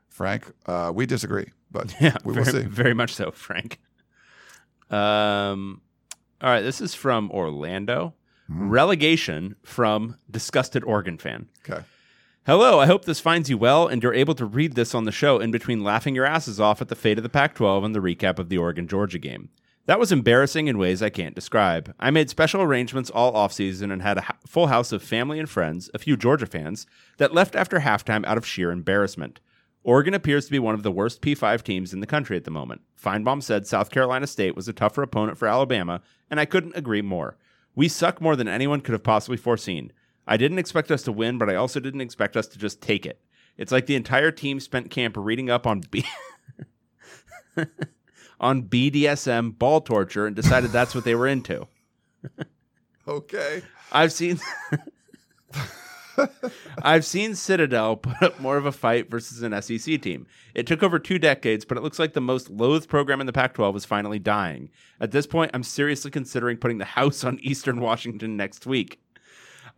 Frank, 0.09 0.53
uh, 0.67 0.93
we 0.95 1.07
disagree, 1.07 1.47
but 1.71 1.95
Yeah, 2.01 2.17
we 2.25 2.35
will 2.35 2.43
very, 2.45 2.63
see. 2.65 2.69
very 2.69 2.95
much 2.95 3.15
so, 3.15 3.31
Frank. 3.31 3.79
Um, 4.91 5.81
all 6.41 6.51
right, 6.51 6.63
this 6.63 6.81
is 6.81 6.95
from 6.95 7.31
Orlando. 7.31 8.15
Hmm. 8.49 8.69
Relegation 8.71 9.57
from 9.63 10.17
disgusted 10.31 10.83
Oregon 10.85 11.19
fan. 11.19 11.49
Okay. 11.69 11.83
Hello, 12.47 12.79
I 12.81 12.87
hope 12.87 13.05
this 13.05 13.21
finds 13.21 13.51
you 13.51 13.59
well 13.59 13.87
and 13.87 14.03
you're 14.03 14.15
able 14.15 14.35
to 14.35 14.47
read 14.47 14.75
this 14.75 14.95
on 14.95 15.05
the 15.05 15.13
show 15.13 15.39
in 15.39 15.51
between 15.51 15.85
laughing 15.85 16.15
your 16.15 16.25
asses 16.25 16.59
off 16.59 16.81
at 16.81 16.89
the 16.89 16.95
fate 16.97 17.19
of 17.19 17.23
the 17.23 17.29
Pac 17.29 17.55
12 17.55 17.85
and 17.85 17.95
the 17.95 17.99
recap 18.01 18.39
of 18.39 18.49
the 18.49 18.57
Oregon 18.57 18.89
Georgia 18.89 19.19
game. 19.19 19.51
That 19.89 19.99
was 19.99 20.13
embarrassing 20.13 20.69
in 20.69 20.77
ways 20.77 21.03
I 21.03 21.09
can't 21.09 21.35
describe. 21.35 21.95
I 21.99 22.11
made 22.11 22.29
special 22.29 22.61
arrangements 22.61 23.09
all 23.09 23.33
offseason 23.33 23.91
and 23.91 24.03
had 24.03 24.19
a 24.19 24.35
full 24.47 24.67
house 24.67 24.93
of 24.93 25.03
family 25.03 25.39
and 25.39 25.49
friends, 25.49 25.89
a 25.95 25.99
few 25.99 26.15
Georgia 26.15 26.45
fans, 26.45 26.87
that 27.17 27.33
left 27.33 27.57
after 27.57 27.79
halftime 27.79 28.23
out 28.27 28.37
of 28.37 28.45
sheer 28.45 28.71
embarrassment. 28.71 29.41
Oregon 29.83 30.13
appears 30.13 30.45
to 30.45 30.51
be 30.51 30.59
one 30.59 30.75
of 30.75 30.83
the 30.83 30.93
worst 30.93 31.23
P5 31.23 31.63
teams 31.63 31.95
in 31.95 32.01
the 32.01 32.07
country 32.07 32.37
at 32.37 32.45
the 32.45 32.51
moment. 32.51 32.83
Finebaum 33.03 33.43
said 33.43 33.67
South 33.67 33.91
Carolina 33.91 34.27
State 34.27 34.55
was 34.55 34.69
a 34.69 34.75
tougher 34.75 35.03
opponent 35.03 35.39
for 35.39 35.49
Alabama, 35.49 36.03
and 36.31 36.39
I 36.39 36.45
couldn't 36.45 36.77
agree 36.77 37.01
more. 37.01 37.39
We 37.75 37.89
suck 37.89 38.21
more 38.21 38.37
than 38.37 38.47
anyone 38.47 38.83
could 38.83 38.93
have 38.93 39.03
possibly 39.03 39.39
foreseen. 39.39 39.91
I 40.27 40.37
didn't 40.37 40.59
expect 40.59 40.91
us 40.91 41.03
to 41.05 41.13
win, 41.13 41.39
but 41.39 41.49
I 41.49 41.55
also 41.55 41.81
didn't 41.81 42.03
expect 42.03 42.37
us 42.37 42.47
to 42.49 42.59
just 42.59 42.83
take 42.83 43.07
it. 43.07 43.23
It's 43.57 43.73
like 43.73 43.87
the 43.87 43.97
entire 43.97 44.33
team 44.33 44.61
spent 44.61 44.91
camp 44.91 45.17
reading 45.17 45.49
up 45.49 45.67
on 45.67 45.81
B- 45.91 46.05
on 48.41 48.63
BDSM 48.63 49.59
ball 49.59 49.81
torture 49.81 50.27
and 50.27 50.37
decided 50.37 50.71
that's 50.71 50.95
what 50.95 51.05
they 51.05 51.15
were 51.15 51.27
into. 51.27 51.67
Okay. 53.09 53.63
I've 53.91 54.13
seen 54.13 54.39
I've 56.83 57.05
seen 57.07 57.35
Citadel 57.35 57.97
put 57.97 58.23
up 58.23 58.41
more 58.41 58.57
of 58.57 58.67
a 58.67 58.73
fight 58.73 59.11
versus 59.11 59.43
an 59.43 59.61
SEC 59.63 60.01
team. 60.03 60.27
It 60.55 60.67
took 60.67 60.83
over 60.83 60.99
two 60.99 61.19
decades, 61.19 61.65
but 61.65 61.79
it 61.79 61.83
looks 61.83 61.99
like 61.99 62.13
the 62.13 62.21
most 62.21 62.51
loathed 62.51 62.89
program 62.89 63.21
in 63.21 63.27
the 63.27 63.33
Pac 63.33 63.55
12 63.55 63.77
is 63.77 63.85
finally 63.85 64.19
dying. 64.19 64.69
At 65.01 65.13
this 65.13 65.27
point, 65.27 65.53
I'm 65.55 65.63
seriously 65.63 66.11
considering 66.11 66.59
putting 66.59 66.79
the 66.79 66.85
house 66.85 67.25
on 67.25 67.39
Eastern 67.41 67.81
Washington 67.81 68.37
next 68.37 68.67
week. 68.67 69.01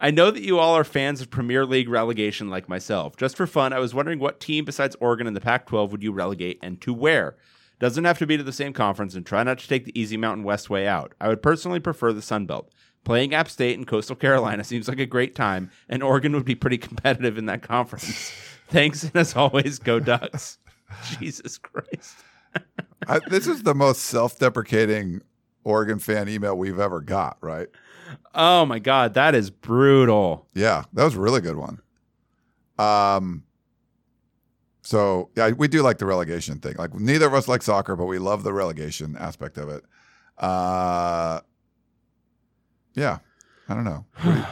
I 0.01 0.11
know 0.11 0.31
that 0.31 0.43
you 0.43 0.59
all 0.59 0.75
are 0.75 0.85
fans 0.85 1.21
of 1.21 1.31
Premier 1.31 1.67
League 1.67 1.89
relegation 1.89 2.49
like 2.49 2.69
myself. 2.69 3.17
Just 3.17 3.37
for 3.37 3.47
fun, 3.47 3.73
I 3.73 3.79
was 3.79 3.95
wondering 3.95 4.19
what 4.19 4.41
team 4.41 4.65
besides 4.65 4.97
Oregon 4.99 5.27
in 5.27 5.35
the 5.35 5.41
Pac 5.43 5.67
12 5.67 5.93
would 5.93 6.03
you 6.03 6.11
relegate 6.11 6.59
and 6.63 6.81
to 6.81 6.95
where? 6.95 7.37
Doesn't 7.81 8.05
have 8.05 8.19
to 8.19 8.27
be 8.27 8.37
to 8.37 8.43
the 8.43 8.53
same 8.53 8.75
conference 8.75 9.15
and 9.15 9.25
try 9.25 9.43
not 9.43 9.59
to 9.59 9.67
take 9.67 9.87
the 9.87 9.99
easy 9.99 10.19
Mountain 10.19 10.45
West 10.45 10.69
way 10.69 10.87
out. 10.87 11.15
I 11.19 11.29
would 11.29 11.43
personally 11.43 11.81
prefer 11.81 12.13
the 12.13 12.21
Sun 12.21 12.45
Belt. 12.45 12.71
Playing 13.05 13.35
App 13.35 13.49
State 13.49 13.79
and 13.79 13.87
Coastal 13.87 14.15
Carolina 14.15 14.63
seems 14.65 14.87
like 14.87 14.99
a 15.01 15.07
great 15.07 15.35
time, 15.35 15.71
and 15.89 16.03
Oregon 16.03 16.35
would 16.35 16.45
be 16.45 16.55
pretty 16.55 16.77
competitive 16.77 17.39
in 17.39 17.47
that 17.47 17.63
conference. 17.63 18.33
Thanks, 18.69 19.03
and 19.03 19.17
as 19.17 19.35
always, 19.35 19.79
go 19.79 19.99
Ducks. 19.99 20.59
Jesus 21.19 21.57
Christ. 21.57 22.17
I, 23.09 23.21
this 23.29 23.47
is 23.47 23.63
the 23.63 23.75
most 23.75 24.03
self-deprecating 24.03 25.23
Oregon 25.65 25.99
fan 25.99 26.29
email 26.29 26.57
we've 26.57 26.79
ever 26.79 27.01
got, 27.01 27.39
right? 27.41 27.69
Oh 28.35 28.67
my 28.67 28.79
God, 28.79 29.15
that 29.15 29.35
is 29.35 29.49
brutal. 29.51 30.47
Yeah, 30.55 30.85
that 30.93 31.05
was 31.05 31.15
a 31.15 31.21
really 31.21 31.41
good 31.41 31.57
one. 31.57 31.81
Um, 32.79 33.45
so 34.91 35.31
yeah, 35.37 35.51
we 35.51 35.69
do 35.69 35.83
like 35.83 35.99
the 35.99 36.05
relegation 36.07 36.59
thing. 36.59 36.75
Like 36.77 36.93
neither 36.95 37.27
of 37.29 37.35
us 37.35 37.47
like 37.47 37.63
soccer, 37.63 37.95
but 37.95 38.07
we 38.07 38.19
love 38.19 38.43
the 38.43 38.53
relegation 38.53 39.17
aspect 39.17 39.57
of 39.57 39.69
it. 39.69 39.85
Uh, 40.37 41.39
yeah, 42.95 43.19
I 43.69 43.75
don't 43.75 43.85
know. 43.85 44.05
What, 44.21 44.33
do 44.35 44.39
you- 44.39 44.45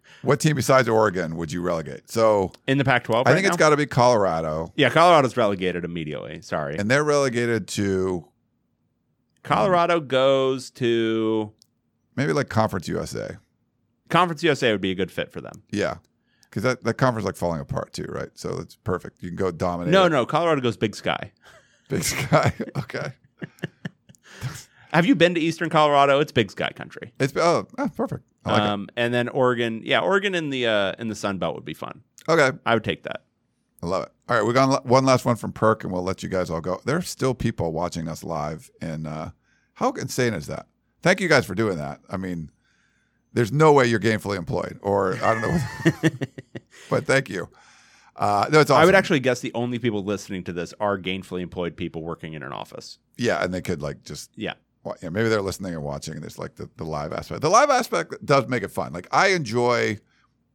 what 0.22 0.40
team 0.40 0.56
besides 0.56 0.88
Oregon 0.88 1.36
would 1.36 1.52
you 1.52 1.60
relegate? 1.60 2.10
So 2.10 2.52
In 2.66 2.78
the 2.78 2.84
Pac 2.86 3.04
12? 3.04 3.26
I 3.26 3.34
think 3.34 3.46
it's 3.46 3.58
got 3.58 3.68
to 3.70 3.76
be 3.76 3.84
Colorado, 3.84 4.72
Yeah, 4.76 4.88
Colorado's 4.88 5.36
relegated 5.36 5.84
immediately. 5.84 6.40
Sorry. 6.40 6.78
and 6.78 6.90
they're 6.90 7.04
relegated 7.04 7.68
to 7.68 8.26
Colorado 9.42 10.00
goes 10.00 10.70
to 10.70 11.52
maybe 12.16 12.32
like 12.32 12.48
Conference 12.48 12.88
USA. 12.88 13.36
Conference 14.08 14.42
USA 14.42 14.72
would 14.72 14.80
be 14.80 14.90
a 14.90 14.94
good 14.94 15.10
fit 15.12 15.30
for 15.30 15.40
them. 15.42 15.62
Yeah, 15.70 15.96
because 16.50 16.64
that 16.64 16.82
that 16.84 16.94
conference 16.94 17.22
is 17.22 17.26
like 17.26 17.36
falling 17.36 17.60
apart 17.60 17.92
too, 17.92 18.06
right? 18.08 18.30
So 18.34 18.58
it's 18.58 18.76
perfect. 18.76 19.22
You 19.22 19.30
can 19.30 19.36
go 19.36 19.50
dominate. 19.50 19.92
No, 19.92 20.06
it. 20.06 20.10
no, 20.10 20.26
Colorado 20.26 20.60
goes 20.60 20.76
Big 20.76 20.96
Sky. 20.96 21.32
Big 21.88 22.02
Sky. 22.02 22.52
Okay. 22.78 23.12
Have 24.92 25.06
you 25.06 25.14
been 25.14 25.34
to 25.34 25.40
Eastern 25.40 25.70
Colorado? 25.70 26.18
It's 26.18 26.32
Big 26.32 26.50
Sky 26.50 26.70
Country. 26.74 27.12
It's 27.20 27.32
oh, 27.36 27.68
ah, 27.78 27.88
perfect. 27.96 28.24
I 28.44 28.52
like 28.52 28.62
um, 28.62 28.88
and 28.96 29.14
then 29.14 29.28
Oregon, 29.28 29.82
yeah, 29.84 30.00
Oregon 30.00 30.34
in 30.34 30.50
the 30.50 30.66
uh, 30.66 30.92
in 30.98 31.08
the 31.08 31.14
Sun 31.14 31.38
Belt 31.38 31.54
would 31.54 31.64
be 31.64 31.74
fun. 31.74 32.02
Okay, 32.28 32.56
I 32.66 32.74
would 32.74 32.82
take 32.84 33.04
that. 33.04 33.22
I 33.82 33.86
love 33.86 34.02
it. 34.04 34.12
All 34.28 34.36
right, 34.36 34.46
we 34.46 34.52
got 34.52 34.84
one 34.84 35.04
last 35.04 35.24
one 35.24 35.36
from 35.36 35.52
Perk, 35.52 35.84
and 35.84 35.92
we'll 35.92 36.02
let 36.02 36.22
you 36.22 36.28
guys 36.28 36.50
all 36.50 36.60
go. 36.60 36.80
There's 36.84 37.08
still 37.08 37.34
people 37.34 37.72
watching 37.72 38.08
us 38.08 38.24
live, 38.24 38.70
and 38.80 39.06
uh, 39.06 39.30
how 39.74 39.92
insane 39.92 40.34
is 40.34 40.46
that? 40.48 40.66
Thank 41.02 41.20
you 41.20 41.28
guys 41.28 41.46
for 41.46 41.54
doing 41.54 41.78
that. 41.78 42.00
I 42.10 42.16
mean, 42.16 42.50
there's 43.32 43.52
no 43.52 43.72
way 43.72 43.86
you're 43.86 44.00
gainfully 44.00 44.36
employed, 44.36 44.78
or 44.82 45.14
I 45.22 45.34
don't 45.34 45.42
know, 45.42 46.10
but 46.90 47.06
thank 47.06 47.28
you. 47.28 47.48
Uh, 48.16 48.46
no, 48.52 48.60
it's 48.60 48.70
awesome. 48.70 48.82
I 48.82 48.84
would 48.84 48.94
actually 48.94 49.20
guess 49.20 49.40
the 49.40 49.52
only 49.54 49.78
people 49.78 50.04
listening 50.04 50.44
to 50.44 50.52
this 50.52 50.74
are 50.80 50.98
gainfully 50.98 51.40
employed 51.40 51.76
people 51.76 52.02
working 52.02 52.34
in 52.34 52.42
an 52.42 52.52
office. 52.52 52.98
yeah, 53.16 53.42
and 53.42 53.52
they 53.54 53.62
could 53.62 53.80
like 53.80 54.02
just 54.04 54.30
Yeah. 54.36 54.54
well, 54.84 54.96
yeah, 55.02 55.08
maybe 55.08 55.28
they're 55.28 55.40
listening 55.40 55.74
and 55.74 55.82
watching. 55.82 56.14
And 56.14 56.22
there's 56.22 56.38
like 56.38 56.56
the, 56.56 56.68
the 56.76 56.84
live 56.84 57.12
aspect. 57.12 57.40
The 57.40 57.48
live 57.48 57.70
aspect 57.70 58.14
does 58.24 58.46
make 58.48 58.62
it 58.62 58.70
fun. 58.70 58.92
Like 58.92 59.08
I 59.10 59.28
enjoy, 59.28 59.98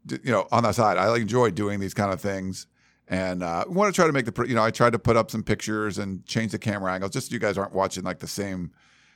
you 0.10 0.31
know, 0.31 0.47
on 0.52 0.64
the 0.64 0.73
side, 0.73 0.97
I 0.97 1.07
like 1.10 1.22
enjoy 1.22 1.49
doing 1.52 1.80
these 1.80 1.93
kind 1.95 2.11
of 2.14 2.22
things. 2.22 2.68
And 3.07 3.41
uh, 3.41 3.65
want 3.68 3.93
to 3.93 3.95
try 3.95 4.07
to 4.07 4.14
make 4.14 4.26
the, 4.26 4.43
you 4.47 4.56
know, 4.56 4.64
I 4.64 4.72
tried 4.72 4.93
to 4.93 4.99
put 4.99 5.15
up 5.15 5.30
some 5.31 5.41
pictures 5.43 5.97
and 5.99 6.26
change 6.26 6.52
the 6.52 6.60
camera 6.60 6.91
angles. 6.93 7.11
just 7.11 7.30
so 7.30 7.34
you 7.34 7.39
guys 7.39 7.57
aren't 7.57 7.73
watching 7.73 8.03
like 8.03 8.19
the 8.19 8.27
same. 8.27 8.72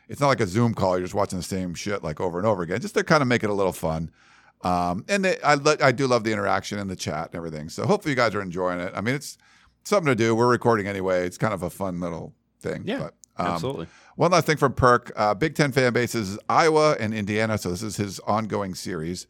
It's 0.10 0.19
not 0.19 0.27
like 0.27 0.41
a 0.41 0.48
Zoom 0.48 0.73
call. 0.73 0.98
You're 0.98 1.06
just 1.06 1.14
watching 1.14 1.38
the 1.38 1.44
same 1.44 1.73
shit 1.76 2.03
like 2.03 2.19
over 2.19 2.38
and 2.40 2.48
over 2.48 2.64
again, 2.64 2.81
just 2.81 2.95
to 2.95 3.03
kind 3.03 3.22
of 3.22 3.27
make 3.27 3.44
it 3.44 3.49
a 3.49 3.53
little 3.53 3.72
fun. 3.72 4.11
Um, 4.61 5.06
and 5.07 5.23
they, 5.23 5.40
I, 5.41 5.53
lo- 5.53 5.77
I 5.81 5.91
do 5.91 6.07
love 6.07 6.23
the 6.23 6.34
interaction 6.34 6.80
and 6.80 6.90
the 6.90 6.95
chat 6.95 7.27
and 7.27 7.36
everything. 7.36 7.69
So 7.69 7.86
hopefully 7.86 8.11
you 8.11 8.15
guys 8.15 8.36
are 8.36 8.41
enjoying 8.41 8.80
it. 8.80 8.91
I 8.95 9.02
mean, 9.02 9.15
it's 9.15 9.38
something 9.84 10.07
to 10.07 10.15
do. 10.15 10.36
We're 10.36 10.48
recording 10.48 10.88
anyway. 10.88 11.26
It's 11.26 11.38
kind 11.38 11.53
of 11.53 11.64
a 11.64 11.69
fun 11.69 11.99
little 11.99 12.34
thing. 12.60 12.84
Yeah, 12.86 13.10
but, 13.38 13.45
um, 13.45 13.53
absolutely. 13.53 13.88
One 14.15 14.31
last 14.31 14.48
thing 14.48 14.57
from 14.57 14.73
Perk 14.73 15.14
uh, 15.15 15.34
Big 15.34 15.56
Ten 15.56 15.72
fan 15.72 15.94
bases 15.94 16.38
Iowa 16.49 16.98
and 16.99 17.14
Indiana. 17.14 17.57
So 17.57 17.69
this 17.69 17.84
is 17.84 17.95
his 17.95 18.19
ongoing 18.22 18.76
series. 18.76 19.27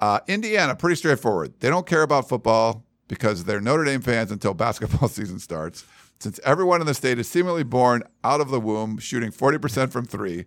Uh, 0.00 0.20
Indiana, 0.26 0.74
pretty 0.74 0.96
straightforward. 0.96 1.52
They 1.60 1.68
don't 1.68 1.86
care 1.86 2.02
about 2.02 2.28
football 2.28 2.86
because 3.08 3.44
they're 3.44 3.60
Notre 3.60 3.84
Dame 3.84 4.00
fans 4.00 4.30
until 4.30 4.54
basketball 4.54 5.08
season 5.08 5.38
starts. 5.38 5.84
Since 6.22 6.38
everyone 6.44 6.80
in 6.80 6.86
the 6.86 6.94
state 6.94 7.18
is 7.18 7.28
seemingly 7.28 7.64
born 7.64 8.04
out 8.22 8.40
of 8.40 8.50
the 8.50 8.60
womb 8.60 8.98
shooting 8.98 9.32
40% 9.32 9.90
from 9.90 10.04
three, 10.04 10.44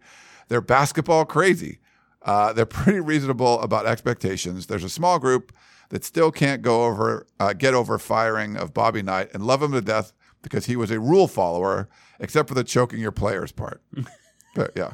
they're 0.47 0.61
basketball 0.61 1.26
crazy. 1.26 1.80
Uh, 2.22 2.53
they're 2.53 2.65
pretty 2.65 3.02
reasonable 3.02 3.60
about 3.60 3.85
expectations. 3.85 4.68
There's 4.68 4.85
a 4.85 4.89
small 4.89 5.19
group 5.19 5.52
that 5.89 6.06
still 6.06 6.31
can't 6.31 6.61
go 6.61 6.85
over, 6.85 7.27
uh, 7.41 7.52
get 7.52 7.73
over 7.73 7.99
firing 7.99 8.56
of 8.56 8.73
Bobby 8.73 9.02
Knight 9.02 9.31
and 9.34 9.45
love 9.45 9.61
him 9.61 9.73
to 9.73 9.81
death 9.81 10.14
because 10.41 10.65
he 10.65 10.77
was 10.77 10.91
a 10.91 10.99
rule 10.99 11.27
follower, 11.27 11.89
except 12.22 12.47
for 12.47 12.56
the 12.56 12.64
choking 12.64 13.02
your 13.02 13.11
players 13.11 13.52
part. 13.52 13.81
but 14.56 14.72
yeah, 14.77 14.93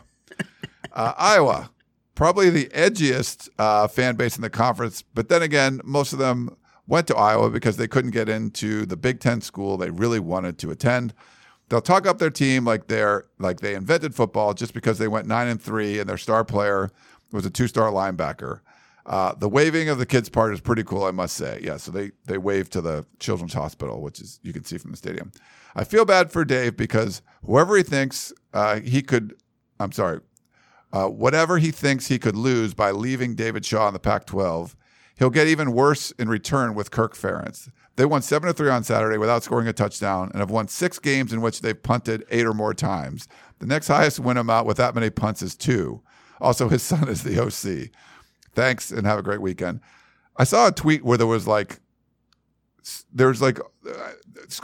uh, 0.93 1.13
Iowa, 1.15 1.69
probably 2.15 2.49
the 2.49 2.65
edgiest 2.69 3.49
uh, 3.59 3.87
fan 3.87 4.15
base 4.15 4.35
in 4.35 4.41
the 4.41 4.49
conference. 4.49 5.03
But 5.13 5.29
then 5.29 5.43
again, 5.43 5.79
most 5.83 6.11
of 6.11 6.17
them 6.17 6.57
went 6.87 7.07
to 7.07 7.15
Iowa 7.15 7.49
because 7.49 7.77
they 7.77 7.87
couldn't 7.87 8.11
get 8.11 8.29
into 8.29 8.85
the 8.85 8.97
Big 8.97 9.19
Ten 9.19 9.41
school 9.41 9.77
they 9.77 9.89
really 9.89 10.19
wanted 10.19 10.57
to 10.59 10.71
attend. 10.71 11.13
They'll 11.69 11.81
talk 11.81 12.05
up 12.05 12.19
their 12.19 12.29
team 12.29 12.65
like 12.65 12.87
they're 12.87 13.25
like 13.39 13.61
they 13.61 13.75
invented 13.75 14.13
football 14.13 14.53
just 14.53 14.73
because 14.73 14.97
they 14.97 15.07
went 15.07 15.27
nine 15.27 15.47
and 15.47 15.61
three 15.61 15.99
and 15.99 16.09
their 16.09 16.17
star 16.17 16.43
player 16.43 16.89
was 17.31 17.45
a 17.45 17.49
two-star 17.49 17.91
linebacker. 17.91 18.59
Uh, 19.05 19.33
the 19.33 19.49
waving 19.49 19.89
of 19.89 19.97
the 19.97 20.05
kids 20.05 20.29
part 20.29 20.53
is 20.53 20.61
pretty 20.61 20.83
cool, 20.83 21.03
I 21.03 21.11
must 21.11 21.35
say. 21.35 21.59
Yeah, 21.63 21.77
so 21.77 21.91
they 21.91 22.11
they 22.25 22.37
wave 22.37 22.69
to 22.71 22.81
the 22.81 23.05
Children's 23.19 23.53
Hospital, 23.53 24.01
which 24.01 24.19
is 24.19 24.39
you 24.43 24.53
can 24.53 24.63
see 24.63 24.77
from 24.77 24.91
the 24.91 24.97
stadium. 24.97 25.31
I 25.75 25.83
feel 25.83 26.05
bad 26.05 26.31
for 26.31 26.45
Dave 26.45 26.77
because 26.77 27.21
whoever 27.45 27.77
he 27.77 27.83
thinks 27.83 28.33
uh, 28.53 28.79
he 28.81 29.01
could, 29.01 29.35
I'm 29.79 29.91
sorry, 29.91 30.19
uh, 30.93 31.07
whatever 31.07 31.57
he 31.57 31.71
thinks 31.71 32.07
he 32.07 32.19
could 32.19 32.35
lose 32.35 32.73
by 32.73 32.91
leaving 32.91 33.35
David 33.35 33.65
Shaw 33.65 33.87
in 33.87 33.93
the 33.93 33.99
Pac-12, 33.99 34.75
he'll 35.21 35.29
get 35.29 35.45
even 35.45 35.71
worse 35.73 36.09
in 36.17 36.27
return 36.27 36.73
with 36.73 36.89
Kirk 36.89 37.13
Ferentz. 37.13 37.69
They 37.95 38.05
won 38.05 38.23
seven 38.23 38.47
to 38.47 38.53
three 38.53 38.71
on 38.71 38.83
Saturday 38.83 39.19
without 39.19 39.43
scoring 39.43 39.67
a 39.67 39.73
touchdown, 39.73 40.31
and 40.31 40.39
have 40.39 40.49
won 40.49 40.67
six 40.67 40.97
games 40.97 41.31
in 41.31 41.41
which 41.41 41.61
they've 41.61 41.79
punted 41.79 42.25
eight 42.31 42.47
or 42.47 42.55
more 42.55 42.73
times. 42.73 43.27
The 43.59 43.67
next 43.67 43.87
highest 43.87 44.19
win 44.19 44.37
amount 44.37 44.65
with 44.65 44.77
that 44.77 44.95
many 44.95 45.11
punts 45.11 45.43
is 45.43 45.55
two. 45.55 46.01
Also, 46.39 46.69
his 46.69 46.81
son 46.91 47.07
is 47.07 47.21
the 47.21 47.39
OC. 47.39 47.91
Thanks 48.55 48.89
and 48.89 49.05
have 49.05 49.19
a 49.19 49.21
great 49.21 49.41
weekend. 49.41 49.81
I 50.37 50.43
saw 50.43 50.69
a 50.69 50.71
tweet 50.71 51.05
where 51.05 51.19
there 51.19 51.27
was 51.27 51.45
like, 51.45 51.79
there's 53.13 53.43
like, 53.43 53.59
uh, 53.59 54.11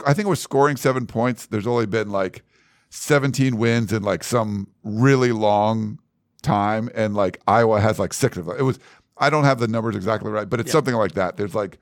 I 0.06 0.12
think 0.12 0.26
it 0.26 0.30
was 0.30 0.40
scoring 0.42 0.76
seven 0.76 1.06
points. 1.06 1.46
There's 1.46 1.68
only 1.68 1.86
been 1.86 2.10
like 2.10 2.42
17 2.90 3.58
wins 3.58 3.92
in 3.92 4.02
like 4.02 4.24
some 4.24 4.66
really 4.82 5.30
long 5.30 6.00
time, 6.42 6.90
and 6.96 7.14
like 7.14 7.40
Iowa 7.46 7.80
has 7.80 8.00
like 8.00 8.12
six 8.12 8.36
of 8.36 8.46
them. 8.46 8.56
It 8.58 8.62
was, 8.62 8.80
I 9.20 9.30
don't 9.30 9.44
have 9.44 9.58
the 9.58 9.68
numbers 9.68 9.96
exactly 9.96 10.30
right, 10.30 10.48
but 10.48 10.60
it's 10.60 10.72
something 10.72 10.94
like 10.94 11.12
that. 11.12 11.36
There's 11.36 11.54
like, 11.54 11.78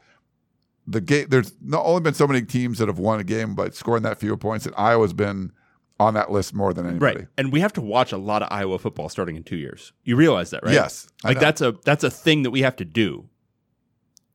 the 0.86 1.00
game, 1.00 1.26
there's 1.28 1.52
not 1.60 1.84
only 1.84 2.00
been 2.00 2.14
so 2.14 2.26
many 2.26 2.42
teams 2.42 2.78
that 2.78 2.88
have 2.88 2.98
won 2.98 3.20
a 3.20 3.24
game, 3.24 3.54
but 3.54 3.74
scoring 3.74 4.02
that 4.04 4.18
few 4.18 4.36
points, 4.36 4.66
and 4.66 4.74
Iowa's 4.76 5.12
been 5.12 5.52
on 5.98 6.14
that 6.14 6.30
list 6.30 6.54
more 6.54 6.72
than 6.72 6.86
anybody. 6.86 7.20
Right. 7.20 7.28
And 7.36 7.52
we 7.52 7.60
have 7.60 7.72
to 7.74 7.80
watch 7.80 8.12
a 8.12 8.16
lot 8.18 8.42
of 8.42 8.48
Iowa 8.50 8.78
football 8.78 9.08
starting 9.08 9.36
in 9.36 9.42
two 9.42 9.56
years. 9.56 9.92
You 10.04 10.16
realize 10.16 10.50
that, 10.50 10.62
right? 10.62 10.74
Yes, 10.74 11.08
Like 11.24 11.40
that's 11.40 11.60
a 11.60 11.72
that's 11.84 12.04
a 12.04 12.10
thing 12.10 12.42
that 12.42 12.50
we 12.50 12.60
have 12.62 12.76
to 12.76 12.84
do. 12.84 13.28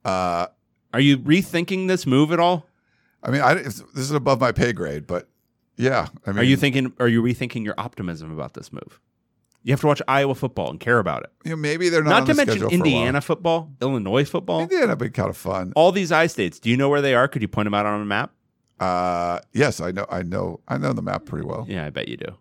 Uh, 0.04 0.48
Are 0.94 1.00
you 1.00 1.18
rethinking 1.20 1.88
this 1.88 2.06
move 2.06 2.32
at 2.32 2.40
all? 2.40 2.66
I 3.24 3.30
mean, 3.30 3.42
I, 3.42 3.54
it's, 3.54 3.80
this 3.94 4.06
is 4.06 4.12
above 4.12 4.42
my 4.42 4.52
pay 4.52 4.74
grade, 4.74 5.06
but 5.06 5.30
yeah. 5.78 6.08
I 6.26 6.32
mean, 6.32 6.40
Are 6.40 6.44
you 6.44 6.58
thinking? 6.58 6.94
Are 7.00 7.08
you 7.08 7.22
rethinking 7.22 7.64
your 7.64 7.76
optimism 7.78 8.32
about 8.32 8.56
this 8.56 8.74
move? 8.74 9.00
You 9.64 9.74
have 9.74 9.82
to 9.82 9.88
watch 9.88 10.02
Iowa 10.08 10.34
football 10.34 10.72
and 10.72 10.80
care 10.80 10.98
about 11.00 11.24
it. 11.24 11.30
you 11.46 11.52
know, 11.52 11.56
maybe 11.58 11.90
they're 11.90 12.04
not, 12.04 12.10
Not 12.22 12.26
to 12.28 12.34
mention 12.34 12.54
schedule 12.60 12.70
for 12.70 12.76
a 12.76 12.80
while. 12.80 12.88
Indiana 12.88 13.22
football, 13.22 13.72
Illinois 13.82 14.28
football, 14.28 14.62
Indiana 14.62 14.88
would 14.90 15.00
be 15.00 15.10
kind 15.10 15.30
of 15.30 15.38
fun. 15.38 15.72
all 15.76 15.92
these 15.92 16.12
I 16.12 16.28
states. 16.28 16.60
Do 16.60 16.70
you 16.70 16.78
know 16.78 16.90
where 16.90 17.02
they 17.02 17.14
are? 17.14 17.28
Could 17.28 17.42
you 17.44 17.48
point 17.48 17.68
them 17.68 17.74
out 17.76 17.86
on 17.86 18.02
a 18.02 18.06
map? 18.06 18.32
Uh, 18.80 19.40
yes, 19.54 19.80
I 19.80 19.92
know, 19.92 20.08
I 20.10 20.24
know, 20.24 20.62
I 20.68 20.78
know 20.80 20.94
the 20.94 21.04
map 21.04 21.26
pretty 21.26 21.46
well. 21.46 21.66
Yeah, 21.70 21.86
I 21.86 21.92
bet 21.92 22.08
you 22.08 22.18
do. 22.18 22.38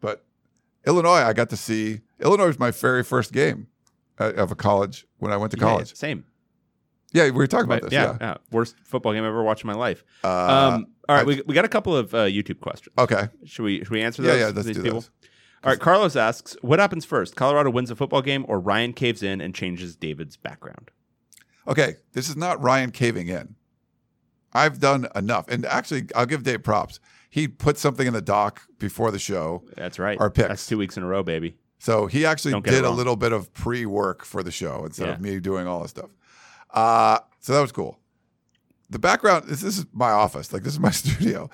But 0.00 0.22
Illinois, 0.86 1.22
I 1.22 1.32
got 1.32 1.48
to 1.50 1.56
see. 1.56 2.00
Illinois 2.20 2.48
was 2.48 2.58
my 2.58 2.70
very 2.70 3.02
first 3.02 3.32
game 3.32 3.68
uh, 4.18 4.32
of 4.34 4.50
a 4.52 4.54
college 4.54 5.06
when 5.18 5.32
I 5.32 5.38
went 5.38 5.52
to 5.52 5.58
Yeah, 5.58 5.64
college. 5.64 5.94
same. 5.96 6.24
Yeah, 7.12 7.24
we 7.24 7.30
were 7.32 7.46
talking 7.46 7.64
about 7.64 7.82
this. 7.82 7.92
yeah, 7.92 8.04
Yeah. 8.12 8.16
yeah. 8.20 8.34
Worst 8.52 8.76
football 8.84 9.12
game 9.14 9.24
I've 9.24 9.28
ever 9.30 9.42
watched 9.42 9.64
in 9.64 9.68
my 9.68 9.74
life. 9.74 10.04
Uh, 10.22 10.28
um, 10.74 10.86
all 11.08 11.16
right, 11.16 11.22
I- 11.22 11.24
we, 11.24 11.42
we 11.46 11.54
got 11.54 11.64
a 11.64 11.68
couple 11.68 11.96
of 11.96 12.14
uh, 12.14 12.18
YouTube 12.26 12.60
questions. 12.60 12.92
okay. 12.98 13.28
Should 13.46 13.62
we 13.64 13.78
should 13.78 13.90
we 13.90 14.02
answer 14.02 14.22
Yeah, 14.22 14.32
those? 14.32 14.40
yeah, 14.40 14.46
to 14.48 14.52
let's 14.52 14.66
these 14.66 14.76
do 14.76 14.82
people? 14.82 15.00
those. 15.00 15.10
All 15.62 15.70
right, 15.70 15.80
Carlos 15.80 16.16
asks, 16.16 16.56
what 16.62 16.78
happens 16.78 17.04
first? 17.04 17.36
Colorado 17.36 17.70
wins 17.70 17.90
a 17.90 17.96
football 17.96 18.22
game, 18.22 18.46
or 18.48 18.58
Ryan 18.58 18.92
caves 18.94 19.22
in 19.22 19.40
and 19.42 19.54
changes 19.54 19.94
David's 19.94 20.36
background? 20.36 20.90
Okay, 21.68 21.96
this 22.12 22.28
is 22.30 22.36
not 22.36 22.62
Ryan 22.62 22.90
caving 22.90 23.28
in. 23.28 23.56
I've 24.52 24.80
done 24.80 25.06
enough, 25.14 25.48
and 25.48 25.66
actually, 25.66 26.04
I'll 26.14 26.26
give 26.26 26.42
Dave 26.44 26.62
props. 26.62 26.98
He 27.28 27.46
put 27.46 27.76
something 27.78 28.06
in 28.06 28.12
the 28.14 28.22
doc 28.22 28.62
before 28.78 29.10
the 29.10 29.18
show, 29.18 29.62
That's 29.76 29.98
right. 29.98 30.18
Our 30.18 30.30
picks. 30.30 30.48
That's 30.48 30.66
two 30.66 30.78
weeks 30.78 30.96
in 30.96 31.02
a 31.02 31.06
row, 31.06 31.22
baby. 31.22 31.56
so 31.78 32.06
he 32.06 32.24
actually 32.26 32.52
Don't 32.52 32.64
get 32.64 32.74
it 32.74 32.78
did 32.78 32.84
a 32.86 32.90
little 32.90 33.14
bit 33.16 33.32
of 33.32 33.52
pre-work 33.52 34.24
for 34.24 34.42
the 34.42 34.50
show 34.50 34.84
instead 34.84 35.10
of 35.10 35.20
me 35.20 35.38
doing 35.40 35.66
all 35.68 35.82
this 35.82 35.90
stuff. 35.90 36.10
Uh, 36.70 37.18
so 37.40 37.52
that 37.52 37.60
was 37.60 37.70
cool. 37.72 37.98
The 38.88 38.98
background 38.98 39.44
this, 39.46 39.60
this 39.60 39.78
is 39.78 39.86
my 39.92 40.10
office, 40.10 40.52
like 40.52 40.62
this 40.64 40.72
is 40.72 40.80
my 40.80 40.90
studio. 41.02 41.48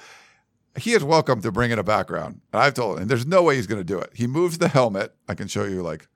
He 0.78 0.92
is 0.92 1.02
welcome 1.02 1.40
to 1.42 1.50
bring 1.52 1.70
in 1.70 1.78
a 1.78 1.84
background, 1.84 2.40
and 2.52 2.62
I've 2.62 2.74
told 2.74 2.98
him, 3.00 3.08
there's 3.08 3.26
no 3.26 3.42
way 3.42 3.56
he's 3.56 3.66
going 3.66 3.80
to 3.80 3.84
do 3.84 3.98
it. 3.98 4.10
He 4.14 4.26
moves 4.26 4.58
the 4.58 4.68
helmet. 4.68 5.14
I 5.28 5.34
can 5.34 5.48
show 5.48 5.64
you 5.64 5.82
like 5.82 6.08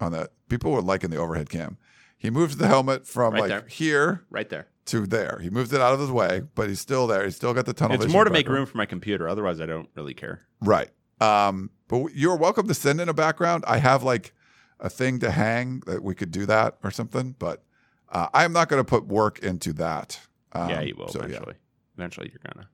on 0.00 0.12
that. 0.12 0.30
People 0.48 0.72
were 0.72 0.82
liking 0.82 1.10
the 1.10 1.16
overhead 1.16 1.48
cam. 1.50 1.78
He 2.16 2.30
moves 2.30 2.56
the 2.56 2.68
helmet 2.68 3.06
from 3.06 3.34
Right 3.34 3.40
like 3.40 3.48
there. 3.48 3.64
here 3.68 4.24
Right 4.30 4.48
there. 4.48 4.68
to 4.86 5.06
there. 5.06 5.40
He 5.42 5.50
moves 5.50 5.72
it 5.72 5.80
out 5.80 5.92
of 5.92 6.00
his 6.00 6.10
way, 6.10 6.42
but 6.54 6.68
he's 6.68 6.78
still 6.80 7.06
there. 7.08 7.24
He's 7.24 7.34
still 7.34 7.52
got 7.52 7.66
the 7.66 7.72
tunnel 7.72 8.00
It's 8.00 8.12
more 8.12 8.24
to 8.24 8.30
make 8.30 8.48
room 8.48 8.66
for 8.66 8.76
my 8.76 8.86
computer. 8.86 9.28
Otherwise, 9.28 9.60
I 9.60 9.66
don't 9.66 9.88
really 9.96 10.14
care. 10.14 10.46
Right. 10.60 10.90
Um, 11.20 11.70
but 11.88 12.14
you're 12.14 12.36
welcome 12.36 12.68
to 12.68 12.74
send 12.74 13.00
in 13.00 13.08
a 13.08 13.14
background. 13.14 13.64
I 13.66 13.78
have 13.78 14.02
like 14.04 14.34
a 14.78 14.88
thing 14.88 15.18
to 15.20 15.30
hang 15.30 15.80
that 15.86 16.02
we 16.02 16.14
could 16.14 16.30
do 16.30 16.46
that 16.46 16.78
or 16.84 16.90
something, 16.90 17.34
but 17.38 17.64
uh, 18.10 18.28
I'm 18.32 18.52
not 18.52 18.68
going 18.68 18.80
to 18.80 18.88
put 18.88 19.06
work 19.06 19.40
into 19.40 19.72
that. 19.74 20.20
Um, 20.52 20.70
yeah, 20.70 20.80
you 20.82 20.94
will 20.96 21.08
so, 21.08 21.20
yeah. 21.20 21.26
eventually. 21.26 21.54
Eventually, 21.96 22.30
you're 22.32 22.52
gonna. 22.54 22.68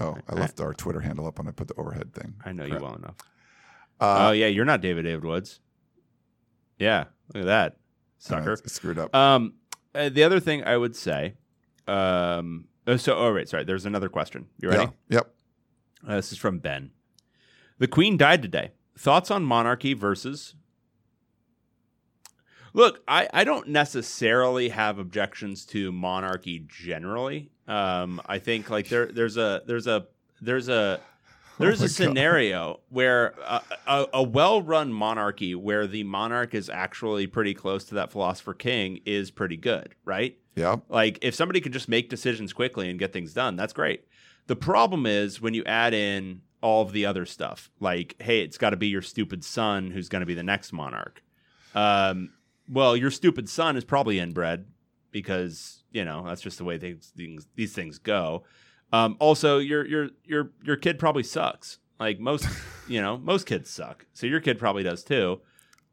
Oh, 0.00 0.16
I 0.28 0.34
left 0.34 0.60
our 0.60 0.72
Twitter 0.72 1.00
handle 1.00 1.26
up 1.26 1.38
when 1.38 1.48
I 1.48 1.50
put 1.50 1.68
the 1.68 1.74
overhead 1.74 2.14
thing. 2.14 2.34
I 2.44 2.52
know 2.52 2.64
you 2.64 2.78
well 2.78 2.94
enough. 2.94 3.16
Uh, 4.00 4.28
oh 4.28 4.32
yeah, 4.32 4.46
you're 4.46 4.64
not 4.64 4.80
David 4.80 5.02
David 5.02 5.24
Woods. 5.24 5.60
Yeah, 6.78 7.04
look 7.34 7.42
at 7.42 7.46
that, 7.46 7.72
uh, 7.72 7.74
sucker. 8.18 8.52
it's 8.52 8.72
screwed 8.72 8.98
up. 8.98 9.14
Um, 9.14 9.54
uh, 9.94 10.08
the 10.08 10.22
other 10.22 10.38
thing 10.38 10.62
I 10.62 10.76
would 10.76 10.94
say, 10.94 11.34
um, 11.88 12.66
oh, 12.86 12.96
so 12.96 13.16
oh 13.16 13.30
right, 13.30 13.48
sorry. 13.48 13.64
There's 13.64 13.86
another 13.86 14.08
question. 14.08 14.46
You 14.60 14.70
ready? 14.70 14.92
Yeah. 15.08 15.16
Yep. 15.16 15.34
Uh, 16.06 16.16
this 16.16 16.30
is 16.32 16.38
from 16.38 16.60
Ben. 16.60 16.92
The 17.78 17.88
Queen 17.88 18.16
died 18.16 18.42
today. 18.42 18.72
Thoughts 18.96 19.30
on 19.30 19.42
monarchy 19.44 19.94
versus. 19.94 20.54
Look, 22.74 23.02
I, 23.08 23.28
I 23.32 23.44
don't 23.44 23.68
necessarily 23.68 24.68
have 24.68 24.98
objections 24.98 25.64
to 25.66 25.90
monarchy 25.90 26.64
generally. 26.68 27.50
Um, 27.68 28.20
I 28.26 28.38
think 28.38 28.70
like 28.70 28.88
there 28.88 29.06
there's 29.06 29.36
a 29.36 29.62
there's 29.66 29.86
a 29.86 30.06
there's 30.40 30.68
a 30.68 31.00
There's 31.60 31.80
Oh 31.80 31.86
a 31.86 31.88
God. 31.88 31.92
scenario 31.92 32.80
where 32.88 33.34
a, 33.44 33.60
a, 33.88 34.06
a 34.14 34.22
well-run 34.22 34.92
monarchy, 34.92 35.56
where 35.56 35.88
the 35.88 36.04
monarch 36.04 36.54
is 36.54 36.70
actually 36.70 37.26
pretty 37.26 37.52
close 37.52 37.82
to 37.86 37.96
that 37.96 38.12
philosopher 38.12 38.54
king, 38.54 39.00
is 39.04 39.32
pretty 39.32 39.56
good, 39.56 39.96
right? 40.04 40.38
Yeah. 40.54 40.76
Like 40.88 41.18
if 41.20 41.34
somebody 41.34 41.60
can 41.60 41.72
just 41.72 41.88
make 41.88 42.10
decisions 42.10 42.52
quickly 42.52 42.88
and 42.88 42.96
get 42.96 43.12
things 43.12 43.34
done, 43.34 43.56
that's 43.56 43.72
great. 43.72 44.04
The 44.46 44.54
problem 44.54 45.04
is 45.04 45.40
when 45.40 45.52
you 45.52 45.64
add 45.64 45.94
in 45.94 46.42
all 46.60 46.82
of 46.82 46.92
the 46.92 47.04
other 47.04 47.26
stuff, 47.26 47.70
like 47.80 48.14
hey, 48.20 48.40
it's 48.42 48.56
got 48.56 48.70
to 48.70 48.76
be 48.76 48.86
your 48.86 49.02
stupid 49.02 49.42
son 49.42 49.90
who's 49.90 50.08
going 50.08 50.20
to 50.20 50.26
be 50.26 50.34
the 50.34 50.44
next 50.44 50.72
monarch. 50.72 51.24
Um, 51.74 52.34
well, 52.68 52.96
your 52.96 53.10
stupid 53.10 53.48
son 53.48 53.76
is 53.76 53.84
probably 53.84 54.20
inbred 54.20 54.66
because 55.10 55.77
you 55.92 56.04
know 56.04 56.24
that's 56.26 56.42
just 56.42 56.58
the 56.58 56.64
way 56.64 56.78
things, 56.78 57.12
things 57.16 57.46
these 57.54 57.72
things 57.72 57.98
go. 57.98 58.44
Um, 58.92 59.16
also, 59.18 59.58
your 59.58 59.86
your 59.86 60.08
your 60.24 60.50
your 60.62 60.76
kid 60.76 60.98
probably 60.98 61.22
sucks. 61.22 61.78
Like 62.00 62.20
most, 62.20 62.46
you 62.88 63.00
know, 63.00 63.18
most 63.18 63.46
kids 63.46 63.70
suck. 63.70 64.06
So 64.12 64.26
your 64.26 64.40
kid 64.40 64.58
probably 64.58 64.82
does 64.82 65.02
too. 65.04 65.40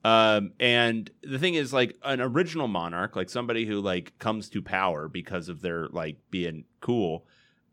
Um, 0.04 0.52
and 0.60 1.10
the 1.24 1.40
thing 1.40 1.56
is, 1.56 1.74
like 1.74 1.96
an 2.04 2.22
original 2.22 2.68
monarch, 2.68 3.16
like 3.16 3.30
somebody 3.30 3.66
who 3.66 3.82
like 3.82 4.18
comes 4.20 4.50
to 4.50 4.62
power 4.62 5.08
because 5.08 5.50
of 5.50 5.62
their 5.62 5.88
like 5.90 6.18
being 6.30 6.66
cool. 6.80 7.26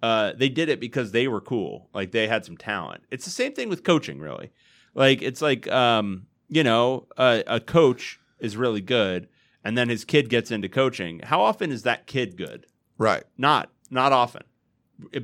Uh, 0.03 0.33
they 0.37 0.49
did 0.49 0.69
it 0.69 0.81
because 0.81 1.13
they 1.13 1.29
were 1.29 1.41
cool. 1.41 1.89
Like 1.95 2.11
they 2.11 2.27
had 2.27 2.45
some 2.45 2.57
talent. 2.57 3.05
It's 3.11 3.25
the 3.25 3.31
same 3.31 3.53
thing 3.53 3.69
with 3.69 3.85
coaching, 3.85 4.19
really. 4.19 4.51
Like 4.95 5.23
it's 5.23 5.43
like 5.43 5.71
um, 5.71 6.27
you 6.49 6.65
know, 6.65 7.07
a, 7.17 7.45
a 7.47 7.61
coach 7.61 8.19
is 8.41 8.57
really 8.57 8.81
good, 8.81 9.29
and 9.65 9.77
then 9.79 9.89
his 9.89 10.05
kid 10.05 10.29
gets 10.29 10.51
into 10.51 10.69
coaching. 10.69 11.21
How 11.25 11.41
often 11.41 11.71
is 11.71 11.83
that 11.85 12.07
kid 12.07 12.37
good? 12.37 12.67
Right. 12.99 13.25
Not 13.39 13.71
not 13.91 14.13
often, 14.13 14.43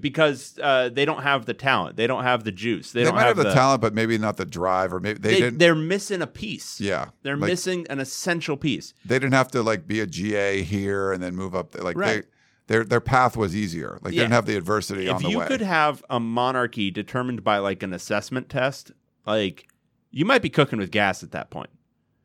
because 0.01 0.59
uh, 0.63 0.89
they 0.91 1.05
don't 1.05 1.23
have 1.23 1.47
the 1.47 1.55
talent. 1.55 1.97
They 1.97 2.07
don't 2.07 2.25
have 2.25 2.45
the 2.45 2.53
juice. 2.53 2.93
They, 2.93 3.01
They, 3.01 3.05
don't 3.07 3.15
might 3.15 3.25
have 3.27 3.37
the, 3.37 3.45
the 3.45 3.55
talent, 3.55 3.81
but 3.81 3.95
maybe 3.95 4.19
not 4.19 4.37
the 4.37 4.45
drive, 4.45 4.93
or 4.93 5.01
maybe 5.01 5.19
they, 5.21 5.31
They, 5.35 5.41
didn't. 5.41 5.59
they're 5.59 5.75
missing 5.75 6.21
a 6.23 6.27
piece. 6.27 6.81
Yeah, 6.81 7.11
they're 7.23 7.37
like- 7.37 7.49
missing 7.51 7.87
an 7.89 7.99
essential 8.01 8.57
piece. 8.57 8.95
They 9.05 9.17
didn't 9.19 9.35
have 9.35 9.51
to 9.53 9.63
like 9.63 9.87
be 9.87 10.01
a 10.01 10.07
GA 10.07 10.63
here 10.63 11.13
and 11.13 11.23
then 11.23 11.35
move 11.37 11.55
up. 11.55 11.81
Like 11.83 11.97
Right. 11.97 12.23
they, 12.23 12.29
their 12.75 12.85
their 12.85 13.01
path 13.01 13.37
was 13.37 13.57
easier. 13.57 13.99
Like 14.03 14.13
they 14.13 14.19
didn't 14.19 14.33
have 14.33 14.47
the 14.47 14.57
adversity 14.57 15.07
if 15.07 15.15
on 15.17 15.23
the 15.23 15.31
you 15.31 15.39
way. 15.39 15.47
could 15.47 15.63
have 15.63 16.05
a 16.11 16.21
monarchy 16.21 16.91
determined 16.91 17.43
by 17.43 17.59
like 17.59 17.83
an 17.83 17.93
assessment 17.95 18.49
test, 18.51 18.93
like 19.27 19.69
you 20.11 20.25
might 20.27 20.43
be 20.43 20.51
cooking 20.51 20.79
with 20.79 20.91
gas 20.91 21.23
at 21.23 21.31
that 21.33 21.49
point. 21.51 21.71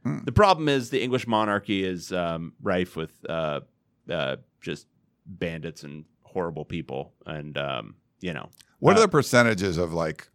Hmm. 0.03 0.19
The 0.25 0.31
problem 0.31 0.67
is 0.67 0.89
the 0.89 1.01
English 1.01 1.27
monarchy 1.27 1.83
is 1.83 2.11
um, 2.11 2.53
rife 2.61 2.95
with 2.95 3.11
uh, 3.27 3.61
uh, 4.09 4.37
just 4.61 4.87
bandits 5.25 5.83
and 5.83 6.05
horrible 6.23 6.65
people, 6.65 7.13
and 7.25 7.57
um, 7.57 7.95
you 8.19 8.33
know 8.33 8.49
what 8.79 8.95
uh, 8.95 8.99
are 8.99 9.01
the 9.01 9.07
percentages 9.07 9.77
of 9.77 9.93
like 9.93 10.29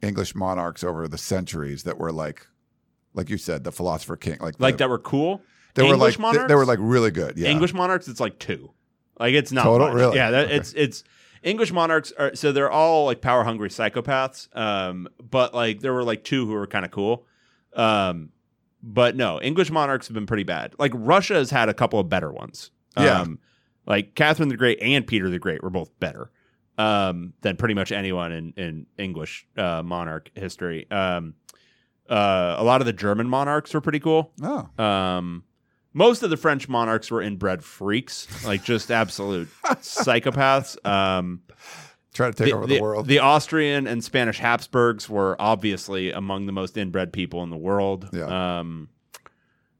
English 0.00 0.34
monarchs 0.34 0.82
over 0.82 1.06
the 1.08 1.18
centuries 1.18 1.82
that 1.82 1.98
were 1.98 2.12
like, 2.12 2.46
like 3.14 3.28
you 3.28 3.38
said, 3.38 3.64
the 3.64 3.72
philosopher 3.72 4.16
king, 4.16 4.38
like 4.40 4.58
like 4.58 4.74
the, 4.74 4.84
that 4.84 4.88
were 4.90 4.98
cool. 4.98 5.42
They 5.74 5.82
were 5.82 5.94
English 5.94 6.18
like 6.18 6.36
they, 6.36 6.46
they 6.48 6.54
were 6.54 6.66
like 6.66 6.78
really 6.80 7.10
good. 7.10 7.38
Yeah. 7.38 7.48
English 7.48 7.74
monarchs, 7.74 8.08
it's 8.08 8.20
like 8.20 8.38
two. 8.38 8.72
Like 9.18 9.34
it's 9.34 9.52
not 9.52 9.64
Total? 9.64 9.88
much. 9.88 9.96
Really? 9.96 10.16
Yeah, 10.16 10.30
that, 10.30 10.44
Okay. 10.46 10.56
it's 10.56 10.72
it's 10.72 11.04
English 11.42 11.72
monarchs 11.72 12.12
are 12.18 12.34
so 12.34 12.52
they're 12.52 12.70
all 12.70 13.06
like 13.06 13.20
power 13.20 13.44
hungry 13.44 13.68
psychopaths. 13.68 14.54
Um, 14.56 15.08
but 15.22 15.54
like 15.54 15.80
there 15.80 15.92
were 15.92 16.04
like 16.04 16.24
two 16.24 16.46
who 16.46 16.52
were 16.52 16.66
kind 16.66 16.84
of 16.84 16.90
cool. 16.90 17.26
Um, 17.74 18.30
but 18.82 19.16
no, 19.16 19.40
English 19.40 19.70
monarchs 19.70 20.08
have 20.08 20.14
been 20.14 20.26
pretty 20.26 20.42
bad. 20.42 20.74
Like 20.78 20.92
Russia 20.94 21.34
has 21.34 21.50
had 21.50 21.68
a 21.68 21.74
couple 21.74 21.98
of 22.00 22.08
better 22.08 22.32
ones. 22.32 22.70
Yeah. 22.96 23.20
Um, 23.20 23.38
like 23.86 24.14
Catherine 24.14 24.48
the 24.48 24.56
Great 24.56 24.78
and 24.80 25.06
Peter 25.06 25.28
the 25.28 25.38
Great 25.38 25.62
were 25.62 25.70
both 25.70 25.90
better 25.98 26.30
um, 26.78 27.32
than 27.42 27.56
pretty 27.56 27.74
much 27.74 27.92
anyone 27.92 28.32
in 28.32 28.52
in 28.56 28.86
English 28.98 29.46
uh, 29.56 29.82
monarch 29.84 30.30
history. 30.34 30.90
Um, 30.90 31.34
uh, 32.08 32.56
a 32.58 32.64
lot 32.64 32.80
of 32.80 32.86
the 32.86 32.92
German 32.92 33.28
monarchs 33.28 33.72
were 33.72 33.80
pretty 33.80 34.00
cool. 34.00 34.32
Oh. 34.42 34.68
Um, 34.82 35.44
most 35.94 36.22
of 36.22 36.30
the 36.30 36.36
French 36.36 36.68
monarchs 36.68 37.10
were 37.10 37.22
inbred 37.22 37.62
freaks, 37.62 38.44
like 38.44 38.64
just 38.64 38.90
absolute 38.90 39.48
psychopaths. 39.64 40.76
Try 42.12 42.30
to 42.30 42.44
take 42.44 42.52
over 42.52 42.66
the, 42.66 42.80
world. 42.80 43.06
The 43.06 43.20
Austrian 43.20 43.86
and 43.86 44.04
Spanish 44.04 44.38
Habsburgs 44.38 45.08
were 45.08 45.34
obviously 45.40 46.12
among 46.12 46.46
the 46.46 46.52
most 46.52 46.76
inbred 46.76 47.12
people 47.12 47.42
in 47.42 47.48
the 47.50 47.56
world. 47.56 48.10
Yeah. 48.12 48.58
Um, 48.60 48.90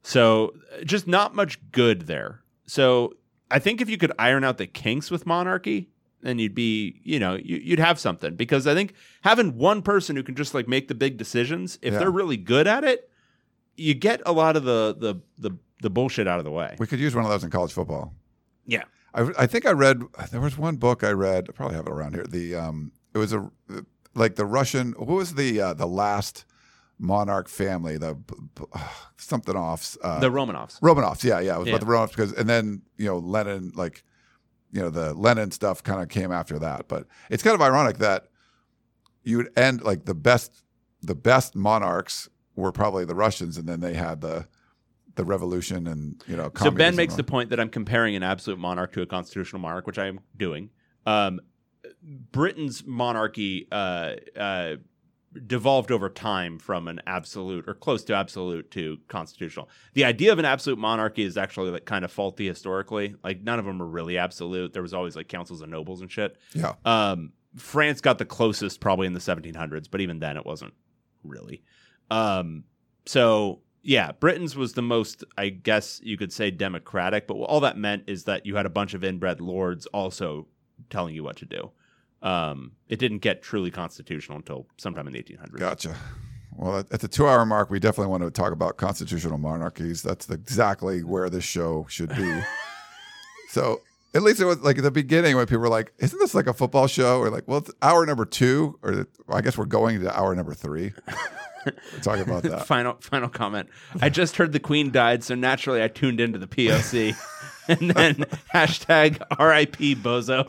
so 0.02 0.54
just 0.84 1.06
not 1.06 1.34
much 1.34 1.58
good 1.72 2.02
there. 2.02 2.40
So 2.66 3.14
I 3.50 3.58
think 3.58 3.80
if 3.80 3.90
you 3.90 3.98
could 3.98 4.12
iron 4.18 4.44
out 4.44 4.56
the 4.58 4.66
kinks 4.66 5.10
with 5.10 5.26
monarchy, 5.26 5.90
then 6.22 6.38
you'd 6.38 6.54
be, 6.54 7.00
you 7.02 7.18
know, 7.18 7.34
you, 7.34 7.56
you'd 7.58 7.78
have 7.78 7.98
something. 7.98 8.34
Because 8.34 8.66
I 8.66 8.74
think 8.74 8.94
having 9.22 9.56
one 9.58 9.82
person 9.82 10.16
who 10.16 10.22
can 10.22 10.34
just 10.34 10.54
like 10.54 10.66
make 10.66 10.88
the 10.88 10.94
big 10.94 11.16
decisions, 11.18 11.78
if 11.82 11.92
Yeah. 11.92 11.98
they're 12.00 12.10
really 12.10 12.36
good 12.36 12.66
at 12.66 12.82
it, 12.84 13.10
you 13.76 13.94
get 13.94 14.22
a 14.24 14.32
lot 14.32 14.56
of 14.56 14.64
the 14.64 14.94
the 14.98 15.14
the, 15.38 15.56
the 15.82 15.90
bullshit 15.90 16.26
out 16.28 16.38
of 16.38 16.44
the 16.44 16.50
way. 16.50 16.76
we 16.78 16.86
could 16.86 17.00
use 17.00 17.14
one 17.14 17.24
of 17.24 17.30
those 17.30 17.44
in 17.44 17.50
college 17.50 17.72
football. 17.72 18.14
Yeah. 18.66 18.84
I, 19.14 19.30
I 19.38 19.46
think 19.46 19.66
I 19.66 19.72
read 19.72 20.02
there 20.30 20.40
was 20.40 20.56
one 20.58 20.76
book 20.76 21.04
I 21.04 21.10
read. 21.10 21.46
I 21.48 21.52
probably 21.52 21.76
have 21.76 21.86
it 21.86 21.92
around 21.92 22.14
here. 22.14 22.24
The 22.24 22.54
um, 22.54 22.92
it 23.14 23.18
was 23.18 23.32
a 23.32 23.50
like 24.14 24.36
the 24.36 24.46
Russian. 24.46 24.92
What 24.92 25.08
was 25.08 25.34
the 25.34 25.60
uh, 25.60 25.74
the 25.74 25.86
last 25.86 26.44
monarch 26.98 27.48
family? 27.48 27.98
The 27.98 28.16
uh, 28.72 28.88
something 29.16 29.56
offs. 29.56 29.98
Uh, 30.02 30.20
The 30.20 30.30
Romanovs. 30.30 30.80
Romanovs. 30.80 31.24
Yeah, 31.24 31.40
yeah. 31.40 31.56
It 31.56 31.58
was 31.58 31.68
about 31.68 31.72
Yeah. 31.74 31.78
the 31.78 31.86
Romanovs 31.86 32.08
because 32.10 32.32
and 32.32 32.48
then 32.48 32.82
you 32.96 33.06
know 33.06 33.18
Lenin 33.18 33.72
like 33.74 34.04
you 34.72 34.80
know 34.80 34.90
the 34.90 35.12
Lenin 35.14 35.50
stuff 35.50 35.82
kind 35.82 36.00
of 36.02 36.08
came 36.08 36.32
after 36.32 36.58
that. 36.58 36.88
But 36.88 37.06
it's 37.30 37.42
kind 37.42 37.54
of 37.54 37.60
ironic 37.62 37.98
that 37.98 38.28
you 39.24 39.36
would 39.36 39.50
end 39.56 39.82
like 39.82 40.04
the 40.06 40.14
best 40.14 40.62
the 41.02 41.14
best 41.14 41.54
monarchs 41.54 42.28
were 42.54 42.72
probably 42.72 43.04
the 43.04 43.14
Russians, 43.14 43.56
and 43.58 43.68
then 43.68 43.80
they 43.80 43.94
had 43.94 44.20
the 44.20 44.46
the 45.14 45.24
revolution 45.24 45.86
and 45.86 46.22
you 46.26 46.36
know. 46.36 46.50
So 46.58 46.70
Ben 46.70 46.96
makes 46.96 47.14
the 47.14 47.24
point 47.24 47.50
that 47.50 47.60
I'm 47.60 47.68
comparing 47.68 48.16
an 48.16 48.22
absolute 48.22 48.58
monarch 48.58 48.92
to 48.92 49.02
a 49.02 49.06
constitutional 49.06 49.60
monarch, 49.60 49.86
which 49.86 49.98
I 49.98 50.06
am 50.06 50.20
doing. 50.36 50.70
Um, 51.06 51.40
Britain's 52.02 52.84
monarchy 52.84 53.68
uh, 53.70 54.14
uh, 54.36 54.76
devolved 55.46 55.90
over 55.90 56.08
time 56.08 56.58
from 56.58 56.88
an 56.88 57.00
absolute 57.06 57.68
or 57.68 57.74
close 57.74 58.04
to 58.04 58.14
absolute 58.14 58.70
to 58.72 58.98
constitutional. 59.08 59.68
The 59.94 60.04
idea 60.04 60.32
of 60.32 60.38
an 60.38 60.44
absolute 60.44 60.78
monarchy 60.78 61.22
is 61.22 61.36
actually 61.36 61.70
like 61.70 61.84
kind 61.84 62.04
of 62.04 62.12
faulty 62.12 62.46
historically. 62.46 63.14
Like 63.22 63.42
none 63.42 63.58
of 63.58 63.64
them 63.64 63.78
were 63.78 63.86
really 63.86 64.18
absolute. 64.18 64.72
There 64.72 64.82
was 64.82 64.94
always 64.94 65.16
like 65.16 65.28
councils 65.28 65.60
of 65.60 65.68
nobles 65.68 66.00
and 66.00 66.10
shit. 66.10 66.36
Yeah. 66.54 66.74
Um, 66.84 67.32
France 67.56 68.00
got 68.00 68.18
the 68.18 68.24
closest 68.24 68.80
probably 68.80 69.06
in 69.06 69.12
the 69.12 69.20
1700s, 69.20 69.88
but 69.90 70.00
even 70.00 70.18
then 70.18 70.36
it 70.36 70.46
wasn't 70.46 70.74
really. 71.22 71.62
Um, 72.10 72.64
so 73.06 73.60
yeah, 73.82 74.12
Britain's 74.12 74.56
was 74.56 74.74
the 74.74 74.82
most, 74.82 75.24
I 75.36 75.48
guess 75.48 76.00
you 76.04 76.16
could 76.16 76.32
say, 76.32 76.50
democratic. 76.50 77.26
But 77.26 77.34
all 77.34 77.60
that 77.60 77.76
meant 77.76 78.04
is 78.06 78.24
that 78.24 78.46
you 78.46 78.56
had 78.56 78.66
a 78.66 78.70
bunch 78.70 78.94
of 78.94 79.02
inbred 79.02 79.40
lords 79.40 79.86
also 79.86 80.46
telling 80.90 81.14
you 81.14 81.24
what 81.24 81.36
to 81.38 81.44
do. 81.44 81.70
Um, 82.22 82.72
it 82.88 82.98
didn't 82.98 83.18
get 83.18 83.42
truly 83.42 83.70
constitutional 83.70 84.38
until 84.38 84.66
sometime 84.76 85.08
in 85.08 85.12
the 85.12 85.22
1800s. 85.22 85.58
Gotcha. 85.58 85.96
Well, 86.54 86.78
at- 86.78 87.00
the 87.00 87.08
two 87.08 87.26
hour 87.26 87.44
mark, 87.44 87.70
we 87.70 87.80
definitely 87.80 88.10
want 88.10 88.22
to 88.22 88.30
talk 88.30 88.52
about 88.52 88.76
constitutional 88.76 89.38
monarchies. 89.38 90.02
That's 90.02 90.30
exactly 90.30 91.02
where 91.02 91.28
this 91.28 91.44
show 91.44 91.86
should 91.88 92.10
be. 92.10 92.40
so, 93.48 93.80
at 94.14 94.22
least 94.22 94.40
it 94.40 94.44
was 94.44 94.60
like 94.60 94.78
at 94.78 94.84
the 94.84 94.90
beginning 94.90 95.34
when 95.36 95.46
people 95.46 95.62
were 95.62 95.68
like, 95.68 95.92
Isn't 95.98 96.18
this 96.18 96.34
like 96.34 96.46
a 96.46 96.52
football 96.52 96.86
show? 96.86 97.18
Or 97.18 97.30
like, 97.30 97.48
Well, 97.48 97.58
it's 97.58 97.70
hour 97.80 98.04
number 98.06 98.26
two, 98.26 98.78
or 98.82 99.06
I 99.28 99.40
guess 99.40 99.56
we're 99.58 99.64
going 99.64 100.00
to 100.00 100.16
hour 100.16 100.34
number 100.34 100.54
three. 100.54 100.92
We're 101.64 102.22
about 102.22 102.42
that. 102.44 102.66
final 102.66 102.96
final 103.00 103.28
comment. 103.28 103.68
I 104.00 104.08
just 104.08 104.36
heard 104.36 104.52
the 104.52 104.60
Queen 104.60 104.90
died, 104.90 105.24
so 105.24 105.34
naturally 105.34 105.82
I 105.82 105.88
tuned 105.88 106.20
into 106.20 106.38
the 106.38 106.46
POC. 106.46 107.14
and 107.68 107.90
then 107.90 108.14
hashtag 108.52 109.20
RIP 109.38 109.98
Bozo. 109.98 110.44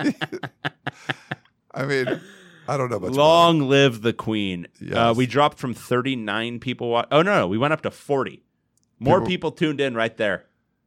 I 1.74 1.84
mean, 1.86 2.20
I 2.68 2.76
don't 2.76 2.90
know 2.90 2.98
much. 2.98 3.10
more. 3.12 3.18
Long 3.18 3.68
live 3.68 4.02
the 4.02 4.12
Queen. 4.12 4.66
Uh, 4.92 5.14
we 5.16 5.26
dropped 5.26 5.58
from 5.58 5.72
39 5.74 6.60
people. 6.60 6.90
Wa- 6.90 7.06
oh, 7.10 7.22
no, 7.22 7.38
no. 7.40 7.48
We 7.48 7.58
went 7.58 7.72
up 7.72 7.82
to 7.82 7.90
40. 7.90 8.42
More 8.98 9.18
People- 9.20 9.26
people, 9.28 9.52
tuned 9.52 9.80
in 9.80 9.94
right 9.94 10.16
there. 10.16 10.46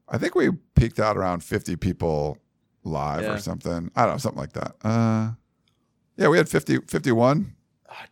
I 0.09 0.17
think 0.17 0.35
we 0.35 0.51
peaked 0.75 0.99
out 0.99 1.17
around 1.17 1.43
50 1.43 1.77
people 1.77 2.37
live 2.83 3.23
Yeah. 3.23 3.33
or 3.33 3.37
something. 3.39 3.89
I 3.95 4.03
don't 4.05 4.15
know, 4.15 4.17
something 4.17 4.39
like 4.41 4.53
that. 4.53 4.75
Uh, 4.83 5.31
yeah, 6.17 6.27
we 6.27 6.37
had 6.37 6.49
50, 6.49 6.79
51. 6.81 7.55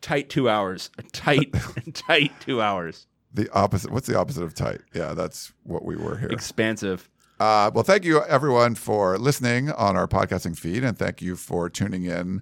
Tight 0.01 0.29
two 0.29 0.49
hours. 0.49 0.89
A 0.97 1.03
tight, 1.03 1.53
tight 1.93 2.31
two 2.39 2.61
hours. 2.61 3.07
The 3.33 3.49
opposite. 3.51 3.91
What's 3.91 4.07
the 4.07 4.17
opposite 4.17 4.43
of 4.43 4.53
tight? 4.53 4.81
Yeah, 4.93 5.13
that's 5.13 5.53
what 5.63 5.85
we 5.85 5.95
were 5.95 6.17
here. 6.17 6.29
Expansive. 6.29 7.09
Uh, 7.39 7.71
well, 7.73 7.83
thank 7.83 8.05
you 8.05 8.21
everyone 8.25 8.75
for 8.75 9.17
listening 9.17 9.71
on 9.71 9.95
our 9.95 10.07
podcasting 10.07 10.57
feed, 10.57 10.83
and 10.83 10.97
thank 10.97 11.21
you 11.21 11.35
for 11.35 11.69
tuning 11.69 12.05
in 12.05 12.41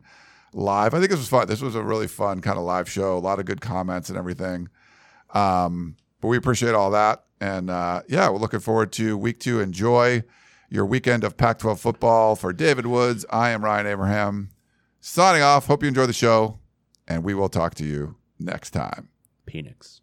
live. 0.54 0.94
I 0.94 1.00
think 1.00 1.10
this 1.12 1.20
was 1.20 1.30
fun. 1.30 1.48
This 1.48 1.62
was 1.62 1.76
a 1.76 1.84
really 1.84 2.08
fun 2.08 2.42
kind 2.42 2.58
of 2.58 2.66
live 2.66 2.90
show. 2.90 3.18
A 3.18 3.20
lot 3.20 3.40
of 3.40 3.46
good 3.46 3.62
comments 3.62 4.10
and 4.10 4.18
everything. 4.18 4.68
Um, 5.34 5.96
but 6.22 6.28
we 6.28 6.38
appreciate 6.38 6.76
all 6.76 6.92
that, 6.92 7.24
and 7.40 7.70
uh, 7.70 8.02
yeah, 8.10 8.30
we're 8.30 8.40
looking 8.40 8.60
forward 8.60 8.92
to 8.94 9.18
week 9.18 9.40
two. 9.40 9.62
Enjoy 9.62 10.24
your 10.70 10.86
weekend 10.86 11.24
of 11.24 11.38
Pac-12 11.38 11.80
football. 11.80 12.36
For 12.36 12.52
David 12.52 12.86
Woods, 12.86 13.26
I 13.30 13.52
am 13.52 13.64
Ryan 13.64 13.88
Abraham. 13.88 14.50
Signing 15.00 15.42
off. 15.42 15.68
Hope 15.68 15.82
you 15.82 15.88
enjoy 15.88 16.08
the 16.08 16.14
show. 16.14 16.59
And 17.10 17.24
we 17.24 17.34
will 17.34 17.50
talk 17.50 17.76
to 17.76 17.84
you 17.84 18.16
next 18.40 18.70
time. 18.70 19.10
Phoenix. 19.48 20.02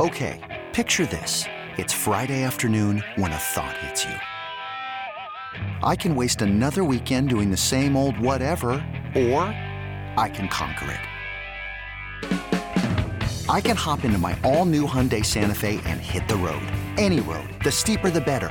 Okay, 0.00 0.64
picture 0.72 1.06
this. 1.06 1.44
It's 1.78 1.92
Friday 1.92 2.42
afternoon 2.42 3.02
when 3.16 3.32
a 3.32 3.36
thought 3.36 3.76
hits 3.78 4.04
you. 4.04 4.14
I 5.82 5.94
can 5.94 6.16
waste 6.16 6.42
another 6.42 6.82
weekend 6.82 7.28
doing 7.28 7.50
the 7.50 7.56
same 7.56 7.96
old 7.96 8.18
whatever, 8.18 8.70
or 9.14 9.44
I 10.16 10.30
can 10.32 10.48
conquer 10.48 10.90
it. 10.90 11.00
I 13.48 13.60
can 13.60 13.76
hop 13.76 14.04
into 14.04 14.18
my 14.18 14.38
all 14.42 14.64
new 14.64 14.86
Hyundai 14.86 15.24
Santa 15.24 15.54
Fe 15.54 15.80
and 15.84 16.00
hit 16.00 16.26
the 16.26 16.36
road. 16.36 16.66
Any 16.96 17.20
road. 17.20 17.48
The 17.62 17.70
steeper, 17.70 18.10
the 18.10 18.20
better. 18.20 18.50